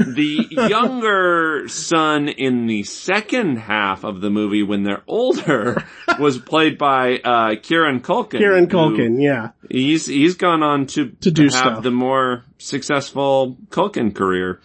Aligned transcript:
The 0.00 0.46
younger 0.50 1.68
son 1.68 2.28
in 2.28 2.66
the 2.66 2.84
second 2.84 3.56
half 3.58 4.02
of 4.02 4.20
the 4.22 4.30
movie, 4.30 4.62
when 4.62 4.82
they're 4.82 5.02
older, 5.06 5.84
was 6.18 6.38
played 6.38 6.78
by 6.78 7.18
uh, 7.18 7.56
Kieran 7.62 8.00
Culkin. 8.00 8.38
Kieran 8.38 8.64
who- 8.68 8.76
Culkin, 8.76 9.22
yeah. 9.22 9.50
He's 9.70 10.06
he's 10.06 10.36
gone 10.36 10.62
on 10.62 10.86
to 10.88 11.10
To 11.20 11.30
do 11.30 11.42
have 11.44 11.52
stuff. 11.52 11.82
the 11.82 11.90
more 11.90 12.44
successful 12.58 13.56
Culkin 13.68 14.14
career. 14.14 14.60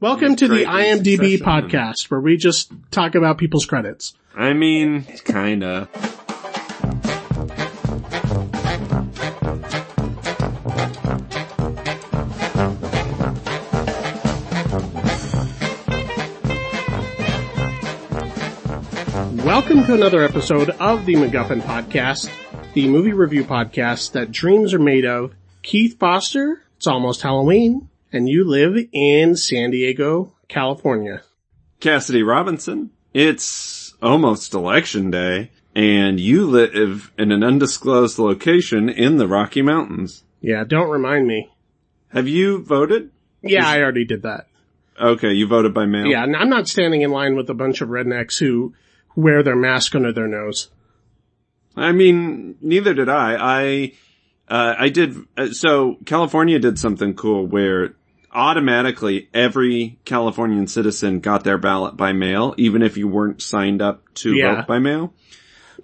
Welcome 0.00 0.36
to 0.36 0.46
the 0.48 0.64
IMDb 0.64 1.38
podcast 1.38 2.08
where 2.10 2.20
we 2.20 2.36
just 2.36 2.70
talk 2.90 3.14
about 3.14 3.38
people's 3.38 3.66
credits. 3.66 4.14
I 4.36 4.52
mean, 4.52 5.02
kinda. 5.24 5.88
To 19.88 19.94
another 19.94 20.22
episode 20.22 20.68
of 20.68 21.06
the 21.06 21.14
MacGuffin 21.14 21.62
podcast, 21.62 22.30
the 22.74 22.86
movie 22.86 23.14
review 23.14 23.42
podcast 23.42 24.12
that 24.12 24.30
dreams 24.30 24.74
are 24.74 24.78
made 24.78 25.06
of. 25.06 25.32
Keith 25.62 25.98
Foster, 25.98 26.62
it's 26.76 26.86
almost 26.86 27.22
Halloween, 27.22 27.88
and 28.12 28.28
you 28.28 28.44
live 28.44 28.76
in 28.92 29.34
San 29.34 29.70
Diego, 29.70 30.34
California. 30.46 31.22
Cassidy 31.80 32.22
Robinson. 32.22 32.90
It's 33.14 33.94
almost 34.02 34.52
election 34.52 35.10
day, 35.10 35.52
and 35.74 36.20
you 36.20 36.46
live 36.46 37.10
in 37.16 37.32
an 37.32 37.42
undisclosed 37.42 38.18
location 38.18 38.90
in 38.90 39.16
the 39.16 39.26
Rocky 39.26 39.62
Mountains. 39.62 40.22
Yeah, 40.42 40.64
don't 40.64 40.90
remind 40.90 41.26
me. 41.26 41.48
Have 42.08 42.28
you 42.28 42.62
voted? 42.62 43.10
Yeah, 43.40 43.66
I 43.66 43.80
already 43.80 44.04
did 44.04 44.20
that. 44.24 44.48
Okay, 45.00 45.32
you 45.32 45.46
voted 45.46 45.72
by 45.72 45.86
mail. 45.86 46.08
Yeah, 46.08 46.24
and 46.24 46.36
I'm 46.36 46.50
not 46.50 46.68
standing 46.68 47.00
in 47.00 47.10
line 47.10 47.36
with 47.36 47.48
a 47.48 47.54
bunch 47.54 47.80
of 47.80 47.88
rednecks 47.88 48.38
who 48.38 48.74
wear 49.18 49.42
their 49.42 49.56
mask 49.56 49.94
under 49.96 50.12
their 50.12 50.28
nose. 50.28 50.68
I 51.76 51.92
mean, 51.92 52.56
neither 52.60 52.94
did 52.94 53.08
I. 53.08 53.34
I, 53.38 53.92
uh, 54.48 54.74
I 54.78 54.88
did, 54.88 55.16
uh, 55.36 55.48
so 55.50 55.96
California 56.06 56.58
did 56.58 56.78
something 56.78 57.14
cool 57.14 57.46
where 57.46 57.94
automatically 58.32 59.28
every 59.34 59.98
Californian 60.04 60.66
citizen 60.68 61.18
got 61.20 61.42
their 61.44 61.58
ballot 61.58 61.96
by 61.96 62.12
mail, 62.12 62.54
even 62.58 62.82
if 62.82 62.96
you 62.96 63.08
weren't 63.08 63.42
signed 63.42 63.82
up 63.82 64.02
to 64.14 64.34
Yeah. 64.34 64.56
vote 64.56 64.66
by 64.68 64.78
mail. 64.78 65.14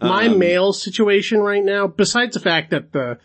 My 0.00 0.26
Um, 0.28 0.38
mail 0.38 0.72
situation 0.72 1.40
right 1.40 1.64
now, 1.64 1.86
besides 1.86 2.34
the 2.34 2.40
fact 2.40 2.70
that 2.70 2.92
the 2.92 3.18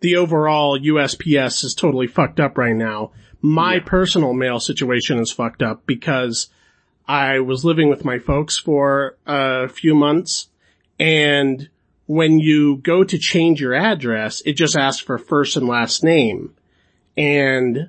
the 0.00 0.16
overall 0.16 0.78
USPS 0.78 1.64
is 1.64 1.74
totally 1.74 2.06
fucked 2.06 2.38
up 2.38 2.58
right 2.58 2.76
now, 2.76 3.12
my 3.40 3.78
personal 3.78 4.34
mail 4.34 4.60
situation 4.60 5.18
is 5.18 5.30
fucked 5.30 5.62
up 5.62 5.86
because 5.86 6.48
I 7.06 7.40
was 7.40 7.64
living 7.64 7.88
with 7.90 8.04
my 8.04 8.18
folks 8.18 8.58
for 8.58 9.16
a 9.26 9.68
few 9.68 9.94
months 9.94 10.48
and 10.98 11.68
when 12.06 12.38
you 12.38 12.76
go 12.76 13.02
to 13.02 13.18
change 13.18 13.60
your 13.60 13.74
address, 13.74 14.42
it 14.44 14.54
just 14.54 14.76
asks 14.76 15.00
for 15.02 15.18
first 15.18 15.56
and 15.56 15.66
last 15.66 16.04
name. 16.04 16.54
And 17.16 17.88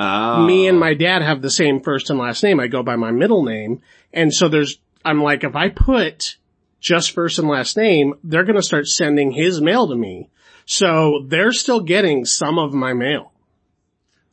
Oh. 0.00 0.46
me 0.46 0.68
and 0.68 0.78
my 0.78 0.94
dad 0.94 1.22
have 1.22 1.42
the 1.42 1.50
same 1.50 1.80
first 1.80 2.08
and 2.08 2.20
last 2.20 2.44
name. 2.44 2.60
I 2.60 2.68
go 2.68 2.84
by 2.84 2.94
my 2.94 3.10
middle 3.10 3.42
name. 3.42 3.82
And 4.12 4.32
so 4.32 4.48
there's, 4.48 4.78
I'm 5.04 5.20
like, 5.20 5.42
if 5.42 5.56
I 5.56 5.70
put 5.70 6.36
just 6.80 7.10
first 7.10 7.40
and 7.40 7.48
last 7.48 7.76
name, 7.76 8.14
they're 8.22 8.44
going 8.44 8.54
to 8.54 8.62
start 8.62 8.86
sending 8.86 9.32
his 9.32 9.60
mail 9.60 9.88
to 9.88 9.96
me. 9.96 10.30
So 10.66 11.24
they're 11.26 11.50
still 11.52 11.80
getting 11.80 12.24
some 12.24 12.60
of 12.60 12.72
my 12.72 12.92
mail. 12.92 13.32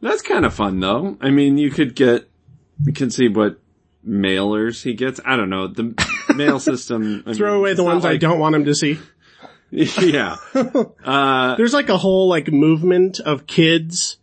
That's 0.01 0.21
kind 0.21 0.45
of 0.45 0.53
fun 0.53 0.79
though. 0.79 1.17
I 1.19 1.31
mean, 1.31 1.57
you 1.57 1.71
could 1.71 1.95
get, 1.95 2.29
you 2.85 2.93
can 2.93 3.09
see 3.09 3.27
what 3.27 3.59
mailers 4.07 4.81
he 4.83 4.93
gets. 4.93 5.19
I 5.25 5.35
don't 5.35 5.49
know. 5.49 5.67
The 5.67 5.93
mail 6.35 6.59
system. 6.59 7.23
I 7.25 7.33
Throw 7.33 7.57
away 7.57 7.73
the 7.73 7.83
ones 7.83 8.05
I 8.05 8.17
don't 8.17 8.39
want 8.39 8.55
him 8.55 8.65
to 8.65 8.75
see. 8.75 8.99
yeah. 9.71 10.35
Uh, 11.03 11.55
There's 11.55 11.73
like 11.73 11.89
a 11.89 11.97
whole 11.97 12.27
like 12.29 12.51
movement 12.51 13.19
of 13.19 13.45
kids, 13.45 14.17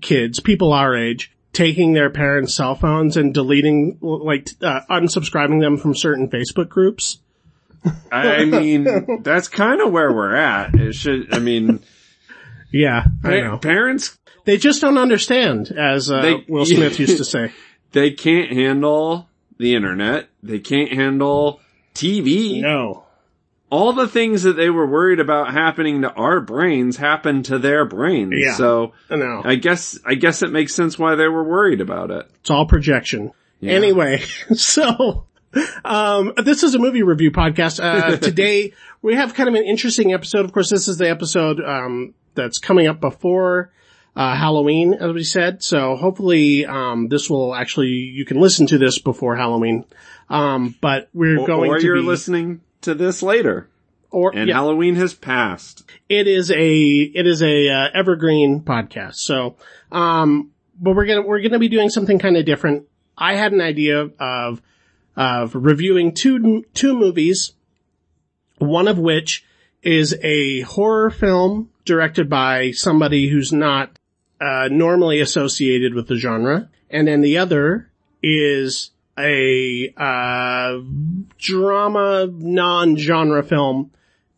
kids, 0.00 0.40
people 0.40 0.72
our 0.72 0.96
age, 0.96 1.32
taking 1.52 1.92
their 1.92 2.08
parents' 2.10 2.54
cell 2.54 2.74
phones 2.74 3.16
and 3.18 3.34
deleting, 3.34 3.98
like, 4.00 4.48
uh, 4.62 4.80
unsubscribing 4.88 5.60
them 5.60 5.76
from 5.76 5.94
certain 5.94 6.28
Facebook 6.30 6.68
groups. 6.70 7.18
I 8.10 8.44
mean, 8.46 9.22
that's 9.22 9.48
kind 9.48 9.80
of 9.82 9.92
where 9.92 10.10
we're 10.12 10.34
at. 10.36 10.74
It 10.74 10.94
should, 10.94 11.34
I 11.34 11.38
mean, 11.40 11.80
Yeah, 12.70 13.04
I 13.24 13.40
know. 13.40 13.58
parents, 13.58 14.16
They 14.44 14.56
just 14.56 14.80
don't 14.80 14.96
understand, 14.98 15.70
as 15.70 16.10
uh, 16.10 16.22
They- 16.22 16.44
Will 16.48 16.64
Smith 16.64 16.98
used 16.98 17.18
to 17.18 17.24
say. 17.24 17.52
They 17.92 18.10
can't 18.10 18.50
handle 18.52 19.28
the 19.58 19.74
internet. 19.74 20.28
They 20.42 20.58
can't 20.58 20.92
handle 20.92 21.60
TV. 21.94 22.60
No. 22.60 23.04
All 23.70 23.94
the 23.94 24.08
things 24.08 24.42
that 24.42 24.54
they 24.54 24.68
were 24.68 24.86
worried 24.86 25.18
about 25.18 25.52
happening 25.52 26.02
to 26.02 26.10
our 26.12 26.40
brains 26.40 26.98
happened 26.98 27.46
to 27.46 27.58
their 27.58 27.86
brains. 27.86 28.34
Yeah. 28.36 28.54
So 28.54 28.92
No. 29.10 29.40
I 29.44 29.54
guess, 29.54 29.98
I 30.04 30.14
guess 30.14 30.42
it 30.42 30.50
makes 30.50 30.74
sense 30.74 30.98
why 30.98 31.14
they 31.14 31.28
were 31.28 31.44
worried 31.44 31.80
about 31.80 32.10
it. 32.10 32.26
It's 32.40 32.50
all 32.50 32.66
projection. 32.66 33.30
Yeah. 33.60 33.72
Anyway, 33.72 34.18
so, 34.54 35.26
um, 35.84 36.34
this 36.44 36.62
is 36.62 36.74
a 36.74 36.78
movie 36.78 37.02
review 37.02 37.30
podcast. 37.30 37.82
Uh, 37.82 38.16
today 38.18 38.74
we 39.00 39.14
have 39.14 39.32
kind 39.34 39.48
of 39.48 39.54
an 39.54 39.64
interesting 39.64 40.12
episode. 40.12 40.44
Of 40.44 40.52
course, 40.52 40.68
this 40.68 40.86
is 40.88 40.98
the 40.98 41.08
episode, 41.08 41.60
um, 41.64 42.14
that's 42.34 42.58
coming 42.58 42.86
up 42.88 43.00
before, 43.00 43.70
uh, 44.14 44.36
Halloween, 44.36 44.94
as 44.94 45.12
we 45.12 45.24
said. 45.24 45.62
So 45.62 45.96
hopefully, 45.96 46.66
um, 46.66 47.08
this 47.08 47.30
will 47.30 47.54
actually, 47.54 47.88
you 47.88 48.24
can 48.24 48.38
listen 48.40 48.66
to 48.68 48.78
this 48.78 48.98
before 48.98 49.36
Halloween. 49.36 49.84
Um, 50.28 50.74
but 50.80 51.08
we're 51.12 51.40
Or, 51.40 51.46
going 51.46 51.70
or 51.70 51.78
to 51.78 51.84
you're 51.84 51.96
be, 51.96 52.02
listening 52.02 52.60
to 52.82 52.94
this 52.94 53.22
later 53.22 53.68
or, 54.10 54.32
and 54.34 54.48
yeah. 54.48 54.54
Halloween 54.54 54.94
has 54.96 55.14
passed. 55.14 55.84
it 56.08 56.26
is 56.28 56.50
a 56.50 56.82
it 56.84 57.26
is 57.26 57.42
a 57.42 57.68
uh, 57.68 57.88
evergreen 57.94 58.60
podcast. 58.60 59.14
So, 59.16 59.56
um, 59.90 60.50
but 60.80 60.94
we're 60.94 61.06
gonna 61.06 61.22
we're 61.22 61.40
gonna 61.40 61.58
be 61.58 61.68
doing 61.68 61.88
something 61.90 62.18
kind 62.18 62.36
of 62.36 62.44
different. 62.44 62.86
I 63.16 63.34
had 63.34 63.52
an 63.52 63.60
idea 63.60 64.10
of 64.18 64.60
of 65.16 65.54
reviewing 65.54 66.12
two 66.14 66.64
two 66.74 66.94
movies, 66.96 67.52
one 68.58 68.88
of 68.88 68.98
which 68.98 69.44
is 69.82 70.16
a 70.22 70.60
horror 70.60 71.10
film 71.10 71.70
directed 71.84 72.28
by 72.28 72.70
somebody 72.70 73.28
who's 73.28 73.52
not 73.52 73.98
uh, 74.42 74.68
normally 74.72 75.20
associated 75.20 75.94
with 75.94 76.08
the 76.08 76.16
genre, 76.16 76.68
and 76.90 77.06
then 77.06 77.20
the 77.20 77.38
other 77.38 77.88
is 78.22 78.90
a 79.16 79.92
uh, 79.96 80.78
drama 81.38 82.26
non-genre 82.26 83.44
film 83.44 83.92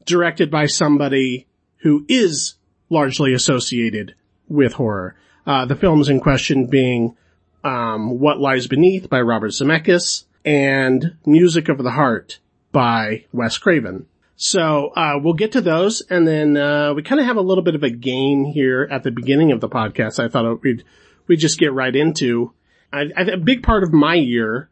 directed 0.05 0.51
by 0.51 0.67
somebody 0.67 1.47
who 1.79 2.05
is 2.07 2.57
largely 2.91 3.33
associated 3.33 4.15
with 4.47 4.75
horror. 4.75 5.17
Uh, 5.47 5.65
the 5.65 5.77
films 5.77 6.11
in 6.11 6.21
question 6.21 6.67
being 6.67 7.17
um, 7.63 8.19
What 8.19 8.39
Lies 8.39 8.67
Beneath 8.67 9.09
by 9.09 9.23
Robert 9.23 9.53
Zemeckis 9.53 10.25
and 10.45 11.17
Music 11.25 11.71
of 11.71 11.79
the 11.79 11.93
Heart 11.93 12.41
by 12.73 13.25
Wes 13.33 13.57
Craven. 13.57 14.07
So 14.37 14.89
uh, 14.89 15.19
we'll 15.23 15.35
get 15.35 15.53
to 15.53 15.61
those, 15.61 16.01
and 16.03 16.27
then 16.27 16.57
uh, 16.57 16.93
we 16.95 17.03
kind 17.03 17.21
of 17.21 17.27
have 17.27 17.37
a 17.37 17.43
little 17.43 17.63
bit 17.63 17.77
of 17.77 17.85
a 17.85 17.91
game 17.91 18.45
here 18.45 18.89
at 18.91 19.05
the 19.05 19.13
beginning 19.13 19.53
of 19.53 19.61
the 19.61 19.69
podcast. 19.69 20.23
I 20.23 20.29
thought 20.29 20.63
we'd 20.63 20.85
we'd 21.27 21.39
just 21.39 21.59
get 21.59 21.73
right 21.73 21.95
into. 21.95 22.53
I, 22.93 23.11
I, 23.17 23.23
a 23.23 23.37
big 23.37 23.63
part 23.63 23.85
of 23.85 23.93
my 23.93 24.15
year, 24.15 24.71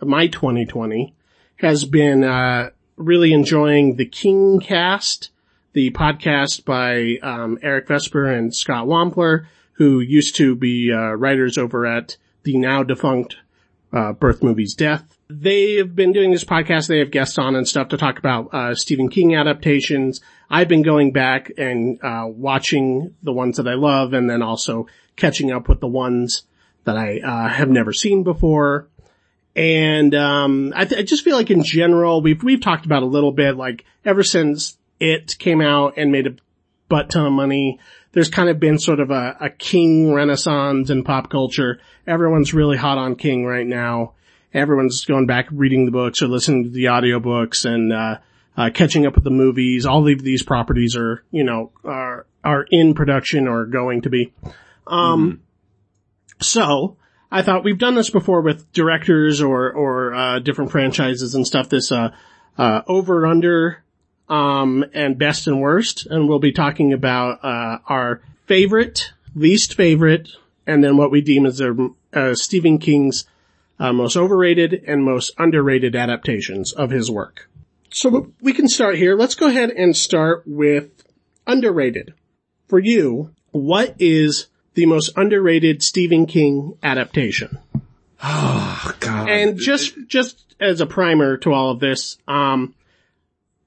my 0.00 0.26
2020, 0.26 1.14
has 1.56 1.84
been 1.84 2.24
uh, 2.24 2.70
really 2.96 3.32
enjoying 3.32 3.96
the 3.96 4.06
King 4.06 4.60
Cast, 4.60 5.30
the 5.72 5.90
podcast 5.92 6.64
by 6.64 7.18
um, 7.22 7.58
Eric 7.62 7.88
Vesper 7.88 8.26
and 8.26 8.54
Scott 8.54 8.86
Wampler, 8.86 9.46
who 9.72 10.00
used 10.00 10.36
to 10.36 10.56
be 10.56 10.92
uh, 10.92 11.12
writers 11.12 11.56
over 11.56 11.86
at 11.86 12.16
the 12.42 12.58
now 12.58 12.82
defunct 12.82 13.36
uh, 13.92 14.12
Birth 14.12 14.42
Movies 14.42 14.74
Death. 14.74 15.13
They've 15.28 15.94
been 15.94 16.12
doing 16.12 16.30
this 16.30 16.44
podcast. 16.44 16.86
They 16.86 16.98
have 16.98 17.10
guests 17.10 17.38
on 17.38 17.56
and 17.56 17.66
stuff 17.66 17.88
to 17.88 17.96
talk 17.96 18.18
about 18.18 18.52
uh, 18.52 18.74
Stephen 18.74 19.08
King 19.08 19.34
adaptations. 19.34 20.20
I've 20.50 20.68
been 20.68 20.82
going 20.82 21.12
back 21.12 21.50
and 21.56 21.98
uh, 22.02 22.26
watching 22.28 23.14
the 23.22 23.32
ones 23.32 23.56
that 23.56 23.66
I 23.66 23.74
love, 23.74 24.12
and 24.12 24.28
then 24.28 24.42
also 24.42 24.86
catching 25.16 25.50
up 25.50 25.68
with 25.68 25.80
the 25.80 25.88
ones 25.88 26.42
that 26.84 26.96
I 26.96 27.20
uh, 27.20 27.48
have 27.48 27.70
never 27.70 27.92
seen 27.92 28.22
before. 28.22 28.88
And 29.56 30.14
um, 30.14 30.72
I, 30.76 30.84
th- 30.84 31.00
I 31.00 31.04
just 31.04 31.24
feel 31.24 31.36
like 31.36 31.50
in 31.50 31.62
general, 31.62 32.20
we've 32.20 32.42
we've 32.42 32.60
talked 32.60 32.84
about 32.84 33.02
a 33.02 33.06
little 33.06 33.32
bit, 33.32 33.56
like 33.56 33.84
ever 34.04 34.22
since 34.22 34.76
it 35.00 35.38
came 35.38 35.60
out 35.60 35.94
and 35.96 36.12
made 36.12 36.26
a 36.26 36.36
butt 36.88 37.10
ton 37.10 37.26
of 37.26 37.32
money. 37.32 37.78
There's 38.12 38.30
kind 38.30 38.48
of 38.48 38.60
been 38.60 38.78
sort 38.78 39.00
of 39.00 39.10
a, 39.10 39.36
a 39.40 39.50
King 39.50 40.12
renaissance 40.12 40.90
in 40.90 41.02
pop 41.02 41.30
culture. 41.30 41.80
Everyone's 42.06 42.54
really 42.54 42.76
hot 42.76 42.98
on 42.98 43.16
King 43.16 43.44
right 43.44 43.66
now. 43.66 44.14
Everyone's 44.54 45.04
going 45.04 45.26
back 45.26 45.48
reading 45.50 45.84
the 45.84 45.90
books 45.90 46.22
or 46.22 46.28
listening 46.28 46.64
to 46.64 46.70
the 46.70 46.84
audiobooks 46.84 47.64
and, 47.64 47.92
uh, 47.92 48.18
uh, 48.56 48.70
catching 48.72 49.04
up 49.04 49.16
with 49.16 49.24
the 49.24 49.30
movies. 49.30 49.84
All 49.84 50.08
of 50.08 50.22
these 50.22 50.44
properties 50.44 50.96
are, 50.96 51.24
you 51.32 51.42
know, 51.42 51.72
are, 51.84 52.24
are 52.44 52.64
in 52.70 52.94
production 52.94 53.48
or 53.48 53.66
going 53.66 54.02
to 54.02 54.10
be. 54.10 54.32
Um, 54.86 55.40
so 56.40 56.96
I 57.32 57.42
thought 57.42 57.64
we've 57.64 57.78
done 57.78 57.96
this 57.96 58.10
before 58.10 58.42
with 58.42 58.72
directors 58.72 59.40
or, 59.40 59.72
or, 59.72 60.14
uh, 60.14 60.38
different 60.38 60.70
franchises 60.70 61.34
and 61.34 61.44
stuff, 61.44 61.68
this, 61.68 61.90
uh, 61.90 62.10
uh, 62.56 62.82
over 62.86 63.26
under, 63.26 63.82
um, 64.28 64.84
and 64.94 65.18
best 65.18 65.48
and 65.48 65.60
worst. 65.60 66.06
And 66.06 66.28
we'll 66.28 66.38
be 66.38 66.52
talking 66.52 66.92
about, 66.92 67.44
uh, 67.44 67.78
our 67.88 68.22
favorite, 68.46 69.12
least 69.34 69.74
favorite, 69.74 70.28
and 70.64 70.84
then 70.84 70.96
what 70.96 71.10
we 71.10 71.22
deem 71.22 71.44
as 71.44 71.60
a, 71.60 71.74
uh, 72.12 72.34
Stephen 72.36 72.78
King's, 72.78 73.24
uh, 73.78 73.92
most 73.92 74.16
overrated 74.16 74.84
and 74.86 75.04
most 75.04 75.32
underrated 75.38 75.96
adaptations 75.96 76.72
of 76.72 76.90
his 76.90 77.10
work. 77.10 77.48
So 77.90 78.32
we 78.40 78.52
can 78.52 78.68
start 78.68 78.96
here. 78.96 79.16
Let's 79.16 79.34
go 79.34 79.46
ahead 79.46 79.70
and 79.70 79.96
start 79.96 80.42
with 80.46 81.04
underrated. 81.46 82.14
For 82.66 82.78
you, 82.78 83.30
what 83.52 83.94
is 83.98 84.48
the 84.74 84.86
most 84.86 85.12
underrated 85.16 85.82
Stephen 85.82 86.26
King 86.26 86.76
adaptation? 86.82 87.58
Oh 88.22 88.92
God. 89.00 89.28
And 89.28 89.58
just, 89.58 89.94
just 90.08 90.56
as 90.58 90.80
a 90.80 90.86
primer 90.86 91.36
to 91.38 91.52
all 91.52 91.70
of 91.70 91.80
this, 91.80 92.16
um, 92.26 92.74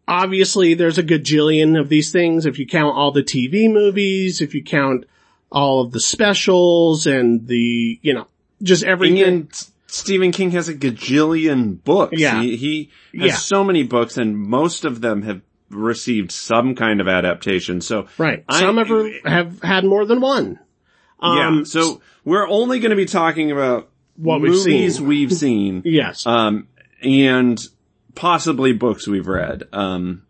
obviously 0.08 0.74
there's 0.74 0.98
a 0.98 1.04
gajillion 1.04 1.80
of 1.80 1.90
these 1.90 2.12
things. 2.12 2.46
If 2.46 2.60
you 2.60 2.68
count 2.68 2.98
all 2.98 3.12
the 3.12 3.24
TV 3.24 3.72
movies, 3.72 4.42
if 4.42 4.56
you 4.56 4.64
count 4.64 5.06
all 5.52 5.82
of 5.82 5.92
the 5.92 6.00
specials 6.00 7.08
and 7.08 7.48
the, 7.48 8.00
you 8.02 8.14
know, 8.14 8.28
just 8.62 8.84
everything. 8.84 9.50
Stephen 9.88 10.32
King 10.32 10.52
has 10.52 10.70
a 10.70 10.74
gajillion 10.76 11.82
books. 11.84 12.20
Yeah. 12.20 12.42
He, 12.42 12.56
he 12.58 12.90
has 13.20 13.28
Yeah. 13.28 13.36
so 13.36 13.64
many 13.64 13.84
books 13.84 14.18
and 14.18 14.38
most 14.38 14.86
of 14.86 15.02
them 15.02 15.22
have 15.24 15.42
received 15.70 16.32
some 16.32 16.76
kind 16.76 17.02
of 17.02 17.08
adaptation. 17.08 17.82
So 17.82 18.08
Right. 18.18 18.44
I- 18.48 18.60
Some 18.60 18.80
ever 18.80 19.10
have 19.26 19.62
had 19.62 19.86
more 19.86 20.06
than 20.06 20.20
one. 20.22 20.60
Um, 21.20 21.58
yeah. 21.60 21.64
So 21.64 22.02
we're 22.24 22.48
only 22.48 22.80
going 22.80 22.92
to 22.92 22.96
be 22.96 23.06
talking 23.06 23.52
about 23.52 23.90
What 24.18 24.42
we've 24.42 24.52
movies 24.52 24.98
seen. 24.98 25.08
we've 25.08 25.34
seen, 25.34 25.82
Yes. 25.86 26.26
um, 26.28 26.68
and 27.02 27.60
possibly 28.16 28.74
books 28.74 29.08
we've 29.08 29.28
read. 29.28 29.64
Um, 29.74 30.24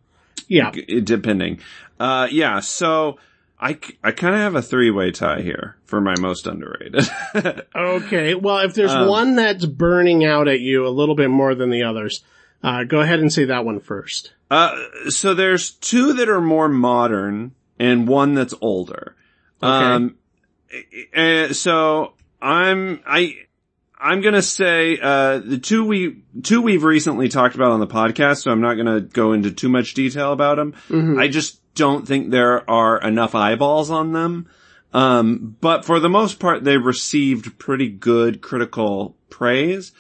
yeah. 0.48 0.72
g- 0.72 1.02
depending. 1.02 1.60
Uh, 2.00 2.28
yeah. 2.32 2.60
So 2.60 3.18
I, 3.60 3.80
I 4.04 4.12
kind 4.12 4.36
of 4.36 4.42
have 4.42 4.56
a 4.56 4.62
three 4.62 4.92
way 4.92 5.12
tie 5.12 5.42
here 5.42 5.78
for 5.84 6.00
my 6.00 6.14
most 6.20 6.46
underrated. 6.46 7.08
Okay. 7.76 8.36
Well, 8.36 8.60
if 8.60 8.74
there's 8.76 8.94
Um, 8.94 9.08
one 9.08 9.36
that's 9.36 9.66
burning 9.66 10.24
out 10.26 10.48
at 10.48 10.60
you 10.60 10.86
a 10.86 10.90
little 10.90 11.16
bit 11.16 11.30
more 11.30 11.56
than 11.56 11.70
the 11.72 11.84
others, 11.84 12.24
uh, 12.64 12.84
go 12.84 13.02
ahead 13.02 13.20
and 13.20 13.32
say 13.34 13.46
that 13.46 13.66
one 13.66 13.80
first. 13.80 14.34
Uh, 14.52 14.76
so 15.10 15.34
there's 15.34 15.72
two 15.72 16.14
that 16.14 16.30
are 16.30 16.42
more 16.42 16.70
modern 16.70 17.54
and 17.80 18.08
one 18.08 18.34
that's 18.36 18.54
older. 18.62 19.16
Um, 19.62 20.18
uh, 21.16 21.54
so 21.54 22.14
I'm, 22.42 23.02
I, 23.08 23.36
I'm 24.00 24.22
gonna 24.22 24.42
say, 24.44 25.00
uh, 25.02 25.40
the 25.40 25.58
two 25.58 25.86
we, 25.86 26.22
two 26.44 26.62
we've 26.62 26.84
recently 26.84 27.30
talked 27.30 27.56
about 27.56 27.72
on 27.72 27.80
the 27.80 27.88
podcast, 27.88 28.44
so 28.44 28.52
I'm 28.52 28.62
not 28.62 28.76
gonna 28.76 29.02
go 29.02 29.34
into 29.34 29.52
too 29.52 29.70
much 29.70 29.94
detail 29.96 30.32
about 30.34 30.58
them. 30.58 30.74
Mhm. 30.90 31.20
I 31.20 31.28
just 31.28 31.62
don't 31.76 32.08
think 32.08 32.30
there 32.32 32.70
are 32.70 33.00
enough 33.02 33.34
eyeballs 33.36 33.90
on 33.90 34.12
them. 34.14 34.48
Um, 34.94 35.56
but 35.62 35.84
for 35.86 36.00
the 36.00 36.10
most 36.10 36.40
part, 36.40 36.64
they 36.64 36.78
received 36.78 37.58
pretty 37.60 37.90
good 37.90 38.42
critical 38.42 39.16
praise. 39.30 39.92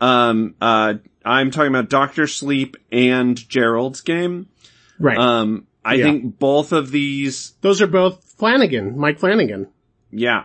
Um, 0.00 0.54
uh, 0.60 0.94
I'm 1.24 1.50
talking 1.50 1.70
about 1.74 1.90
Doctor 1.90 2.26
Sleep 2.26 2.76
and 2.92 3.36
Gerald's 3.48 4.00
game. 4.02 4.46
Right. 4.98 5.18
Um, 5.18 5.66
I 5.84 5.94
Yeah. 5.94 6.04
think 6.04 6.38
both 6.38 6.72
of 6.72 6.90
these, 6.90 7.54
Those 7.60 7.80
are 7.82 7.86
both 7.86 8.34
Flanagan, 8.38 8.98
Mike 8.98 9.18
Flanagan. 9.18 9.66
yeah. 10.10 10.44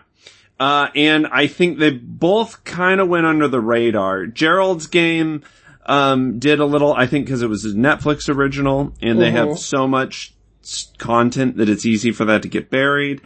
Uh, 0.62 0.90
and 0.96 1.26
I 1.26 1.48
think 1.48 1.80
they 1.80 1.90
both 1.90 2.64
kind 2.64 3.02
of 3.02 3.08
went 3.08 3.26
under 3.26 3.48
the 3.48 3.60
radar. 3.60 4.28
Gerald's 4.28 4.86
game, 4.86 5.42
um, 5.88 6.38
did 6.38 6.60
a 6.60 6.66
little, 6.66 6.94
I 6.94 7.08
think 7.08 7.28
cause 7.28 7.42
it 7.42 7.50
was 7.50 7.66
a 7.66 7.70
Netflix 7.70 8.30
original 8.30 8.94
and 9.02 9.20
they 9.20 9.32
Mhm. 9.32 9.48
have 9.48 9.58
so 9.58 9.88
much 9.88 10.36
content 11.00 11.58
that 11.58 11.68
it's 11.68 11.84
easy 11.88 12.12
for 12.12 12.26
that 12.26 12.44
to 12.44 12.48
get 12.48 12.70
buried. 12.70 13.22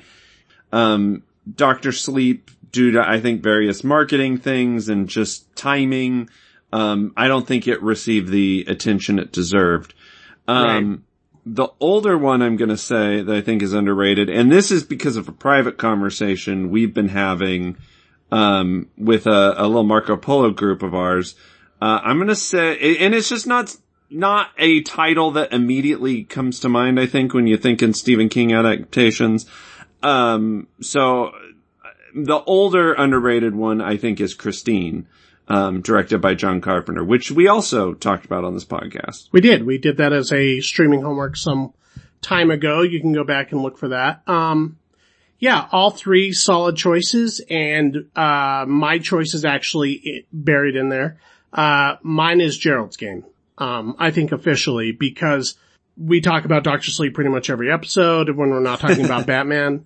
Um, 0.71 1.23
Doctor 1.57 1.91
Sleep, 1.91 2.51
due 2.71 2.91
to, 2.91 3.05
I 3.05 3.19
think, 3.19 3.43
various 3.43 3.83
marketing 3.83 4.37
things 4.37 4.87
and 4.87 5.09
just 5.09 5.53
timing, 5.57 6.29
um, 6.71 7.11
I 7.17 7.27
don't 7.27 7.45
think 7.45 7.67
it 7.67 7.83
received 7.83 8.29
the 8.29 8.63
attention 8.69 9.19
it 9.19 9.33
deserved. 9.33 9.93
Um, 10.47 11.03
the 11.45 11.67
older 11.79 12.17
one 12.17 12.41
I'm 12.41 12.57
gonna 12.57 12.77
say 12.77 13.21
that 13.21 13.35
I 13.35 13.41
think 13.41 13.61
is 13.61 13.73
underrated, 13.73 14.29
and 14.29 14.51
this 14.51 14.71
is 14.71 14.83
because 14.83 15.15
of 15.15 15.27
a 15.27 15.31
private 15.31 15.77
conversation 15.77 16.71
we've 16.71 16.93
been 16.93 17.09
having, 17.09 17.77
um, 18.31 18.89
with 18.97 19.27
a, 19.27 19.53
a 19.57 19.67
little 19.67 19.83
Marco 19.83 20.17
Polo 20.17 20.49
group 20.49 20.81
of 20.81 20.95
ours. 20.95 21.35
Uh, 21.81 21.99
I'm 22.03 22.17
gonna 22.17 22.35
say, 22.35 22.97
and 22.97 23.13
it's 23.13 23.29
just 23.29 23.45
not, 23.45 23.75
not 24.09 24.49
a 24.57 24.81
title 24.81 25.31
that 25.31 25.53
immediately 25.53 26.23
comes 26.23 26.59
to 26.61 26.69
mind, 26.69 26.99
I 26.99 27.05
think, 27.05 27.33
when 27.33 27.45
you 27.45 27.57
think 27.57 27.83
in 27.83 27.93
Stephen 27.93 28.29
King 28.29 28.53
adaptations. 28.53 29.45
Um, 30.01 30.67
so 30.81 31.31
the 32.15 32.41
older 32.43 32.93
underrated 32.93 33.53
one 33.55 33.81
I 33.81 33.97
think 33.97 34.19
is 34.19 34.33
Christine, 34.33 35.07
um, 35.47 35.81
directed 35.81 36.21
by 36.21 36.33
John 36.33 36.61
Carpenter, 36.61 37.03
which 37.03 37.31
we 37.31 37.47
also 37.47 37.93
talked 37.93 38.25
about 38.25 38.43
on 38.43 38.53
this 38.53 38.65
podcast. 38.65 39.29
We 39.31 39.41
did. 39.41 39.65
We 39.65 39.77
did 39.77 39.97
that 39.97 40.13
as 40.13 40.31
a 40.31 40.59
streaming 40.61 41.01
homework 41.01 41.37
some 41.37 41.73
time 42.21 42.51
ago. 42.51 42.81
You 42.81 42.99
can 42.99 43.13
go 43.13 43.23
back 43.23 43.51
and 43.51 43.61
look 43.61 43.77
for 43.77 43.89
that. 43.89 44.27
Um, 44.27 44.77
yeah, 45.37 45.67
all 45.71 45.91
three 45.91 46.31
solid 46.31 46.77
choices 46.77 47.41
and, 47.49 48.07
uh, 48.15 48.65
my 48.67 48.99
choice 48.99 49.33
is 49.33 49.45
actually 49.45 50.25
buried 50.31 50.75
in 50.75 50.89
there. 50.89 51.19
Uh, 51.53 51.97
mine 52.01 52.41
is 52.41 52.57
Gerald's 52.57 52.97
game. 52.97 53.25
Um, 53.57 53.95
I 53.99 54.11
think 54.11 54.31
officially 54.31 54.91
because 54.91 55.55
we 55.97 56.19
talk 56.21 56.45
about 56.45 56.63
Doctor 56.63 56.91
Sleep 56.91 57.13
pretty 57.13 57.29
much 57.29 57.49
every 57.49 57.71
episode 57.71 58.29
when 58.29 58.49
we're 58.49 58.59
not 58.59 58.79
talking 58.79 59.05
about 59.05 59.25
Batman. 59.27 59.85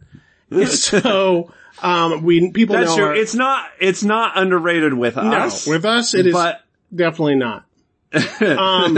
So, 0.65 1.51
um, 1.81 2.23
we, 2.23 2.51
people 2.51 2.75
That's 2.75 2.89
know 2.91 2.95
true. 2.97 3.05
our- 3.05 3.15
It's 3.15 3.35
not, 3.35 3.65
it's 3.79 4.03
not 4.03 4.37
underrated 4.37 4.93
with 4.93 5.15
no, 5.15 5.21
us. 5.23 5.67
with 5.67 5.85
us 5.85 6.13
it 6.13 6.27
is 6.27 6.33
but 6.33 6.61
definitely 6.93 7.35
not. 7.35 7.65
Um, 8.41 8.97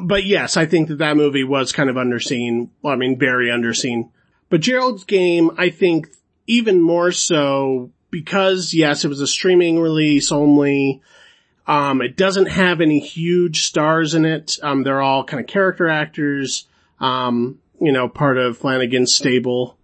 but 0.00 0.24
yes, 0.24 0.56
I 0.56 0.66
think 0.66 0.88
that 0.88 0.98
that 0.98 1.16
movie 1.16 1.44
was 1.44 1.72
kind 1.72 1.88
of 1.88 1.96
underseen. 1.96 2.68
Well, 2.82 2.92
I 2.92 2.96
mean, 2.96 3.18
very 3.18 3.48
underseen. 3.48 4.10
But 4.50 4.60
Gerald's 4.60 5.04
Game, 5.04 5.50
I 5.56 5.70
think 5.70 6.08
even 6.46 6.80
more 6.80 7.10
so 7.10 7.90
because 8.10 8.74
yes, 8.74 9.04
it 9.04 9.08
was 9.08 9.20
a 9.20 9.26
streaming 9.26 9.80
release 9.80 10.30
only. 10.30 11.00
Um, 11.66 12.00
it 12.00 12.16
doesn't 12.16 12.46
have 12.46 12.80
any 12.80 13.00
huge 13.00 13.62
stars 13.62 14.14
in 14.14 14.24
it. 14.24 14.58
Um, 14.62 14.84
they're 14.84 15.00
all 15.00 15.24
kind 15.24 15.40
of 15.40 15.46
character 15.48 15.88
actors. 15.88 16.68
Um, 17.00 17.58
you 17.80 17.92
know, 17.92 18.08
part 18.08 18.38
of 18.38 18.58
Flanagan's 18.58 19.14
stable 19.14 19.76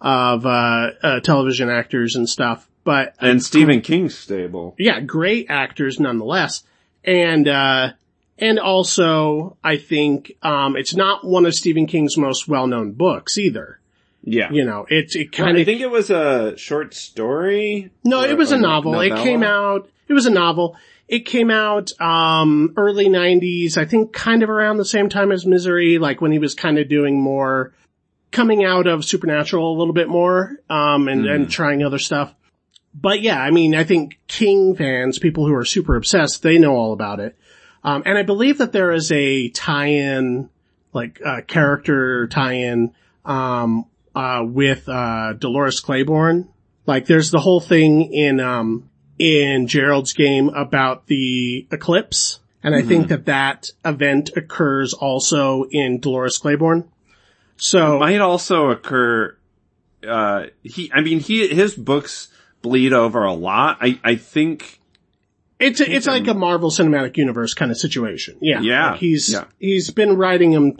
of, 0.00 0.44
uh, 0.46 0.90
uh, 1.02 1.20
television 1.20 1.68
actors 1.70 2.16
and 2.16 2.28
stuff. 2.28 2.68
But 2.84 3.14
and 3.20 3.42
Stephen 3.42 3.80
King's 3.80 4.16
stable. 4.16 4.74
yeah, 4.78 5.00
great 5.00 5.46
actors 5.48 5.98
nonetheless. 5.98 6.62
And, 7.04 7.48
uh, 7.48 7.92
and 8.38 8.58
also 8.60 9.56
I 9.64 9.76
think, 9.76 10.32
um, 10.42 10.76
it's 10.76 10.94
not 10.94 11.24
one 11.26 11.46
of 11.46 11.54
Stephen 11.54 11.86
King's 11.86 12.16
most 12.16 12.46
well-known 12.46 12.92
books 12.92 13.38
either. 13.38 13.80
Yeah. 14.22 14.50
You 14.52 14.64
know, 14.64 14.86
it's, 14.88 15.14
it 15.16 15.32
kind 15.32 15.56
I 15.56 15.64
think 15.64 15.80
it 15.80 15.90
was 15.90 16.10
a 16.10 16.56
short 16.56 16.94
story. 16.94 17.90
no, 18.04 18.22
Or- 18.22 18.26
it 18.26 18.36
was 18.36 18.52
a 18.52 18.58
novel. 18.58 19.00
It 19.00 19.14
came 19.16 19.42
out, 19.42 19.88
it 20.08 20.12
was 20.12 20.26
a 20.26 20.30
novel. 20.30 20.76
It 21.08 21.20
came 21.20 21.50
out, 21.52 21.92
um, 22.00 22.74
early 22.76 23.08
nineties, 23.08 23.76
I 23.78 23.84
think 23.84 24.12
kind 24.12 24.42
of 24.42 24.50
around 24.50 24.78
the 24.78 24.84
same 24.84 25.08
time 25.08 25.30
as 25.30 25.46
Misery, 25.46 25.98
like 25.98 26.20
when 26.20 26.32
he 26.32 26.40
was 26.40 26.54
kind 26.54 26.78
of 26.78 26.88
doing 26.88 27.20
more, 27.20 27.72
coming 28.36 28.64
out 28.64 28.86
of 28.86 29.02
Supernatural 29.02 29.74
a 29.74 29.78
little 29.78 29.94
bit 29.94 30.10
more, 30.10 30.58
um, 30.68 31.08
and, 31.08 31.24
and 31.24 31.50
trying 31.50 31.82
other 31.82 31.98
stuff. 31.98 32.34
But 32.94 33.22
yeah, 33.22 33.40
I 33.40 33.50
mean, 33.50 33.74
I 33.74 33.84
think 33.84 34.18
King 34.28 34.76
fans, 34.76 35.18
people 35.18 35.46
who 35.46 35.54
are 35.54 35.64
super 35.64 35.96
obsessed, 35.96 36.42
they 36.42 36.58
know 36.58 36.76
all 36.76 36.92
about 36.92 37.18
it. 37.18 37.34
Um, 37.82 38.02
and 38.04 38.18
I 38.18 38.24
believe 38.24 38.58
that 38.58 38.72
there 38.72 38.92
is 38.92 39.10
a 39.10 39.48
tie-in, 39.48 40.50
like, 40.92 41.18
uh, 41.24 41.40
character 41.46 42.26
tie-in, 42.26 42.92
um, 43.24 43.86
uh, 44.14 44.42
with, 44.44 44.86
uh, 44.86 45.32
Dolores 45.32 45.80
Claiborne. 45.80 46.46
Like, 46.84 47.06
there's 47.06 47.30
the 47.30 47.40
whole 47.40 47.60
thing 47.60 48.12
in, 48.12 48.38
um, 48.38 48.90
in 49.18 49.66
Gerald's 49.66 50.12
game 50.12 50.50
about 50.50 51.06
the 51.06 51.66
eclipse. 51.70 52.40
And 52.62 52.74
I 52.74 52.82
think 52.82 53.08
that 53.08 53.26
that 53.26 53.70
event 53.84 54.30
occurs 54.36 54.92
also 54.92 55.64
in 55.70 56.00
Dolores 56.00 56.36
Claiborne. 56.36 56.90
So, 57.56 57.98
might 57.98 58.20
also 58.20 58.70
occur. 58.70 59.36
Uh, 60.06 60.46
he, 60.62 60.90
I 60.94 61.00
mean, 61.00 61.20
he, 61.20 61.48
his 61.48 61.74
books 61.74 62.28
bleed 62.62 62.92
over 62.92 63.24
a 63.24 63.32
lot. 63.32 63.78
I, 63.80 63.98
I 64.04 64.16
think. 64.16 64.80
It's 65.58 65.80
a, 65.80 65.90
it's 65.90 66.06
like 66.06 66.26
a 66.28 66.34
Marvel 66.34 66.70
Cinematic 66.70 67.16
Universe 67.16 67.54
kind 67.54 67.70
of 67.70 67.78
situation. 67.78 68.36
Yeah. 68.42 68.60
Yeah, 68.60 68.90
Like 68.90 69.00
he's, 69.00 69.32
yeah. 69.32 69.44
he's 69.58 69.90
been 69.90 70.16
writing 70.18 70.50
them 70.50 70.76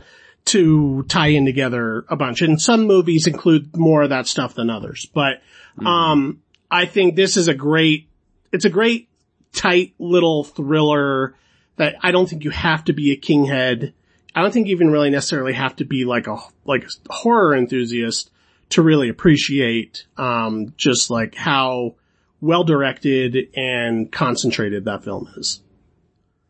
to 0.46 1.02
tie 1.04 1.28
in 1.28 1.46
together 1.46 2.04
a 2.08 2.16
bunch. 2.16 2.42
And 2.42 2.60
some 2.60 2.86
movies 2.86 3.26
include 3.26 3.74
more 3.76 4.02
of 4.02 4.10
that 4.10 4.26
stuff 4.26 4.54
than 4.54 4.70
others. 4.70 5.06
But, 5.12 5.42
Mm-hmm. 5.78 5.86
um, 5.86 6.42
I 6.70 6.86
think 6.86 7.16
this 7.16 7.36
is 7.36 7.48
a 7.48 7.54
great, 7.54 8.08
it's 8.50 8.64
a 8.64 8.70
great 8.70 9.10
tight 9.52 9.92
little 9.98 10.42
thriller 10.42 11.34
that 11.76 11.96
I 12.02 12.12
don't 12.12 12.26
think 12.26 12.44
you 12.44 12.50
have 12.50 12.84
to 12.84 12.94
be 12.94 13.12
a 13.12 13.16
kinghead. 13.18 13.92
I 14.36 14.42
don't 14.42 14.52
think 14.52 14.66
you 14.68 14.72
even 14.76 14.90
really 14.90 15.08
necessarily 15.10 15.54
have 15.54 15.76
to 15.76 15.84
be 15.84 16.04
like 16.04 16.26
a, 16.26 16.36
like 16.66 16.84
a 16.84 17.12
horror 17.12 17.56
enthusiast 17.56 18.30
to 18.70 18.82
really 18.82 19.08
appreciate, 19.08 20.06
um, 20.18 20.74
just 20.76 21.08
like 21.10 21.34
how 21.34 21.94
well 22.42 22.62
directed 22.62 23.48
and 23.56 24.12
concentrated 24.12 24.84
that 24.84 25.04
film 25.04 25.28
is. 25.36 25.62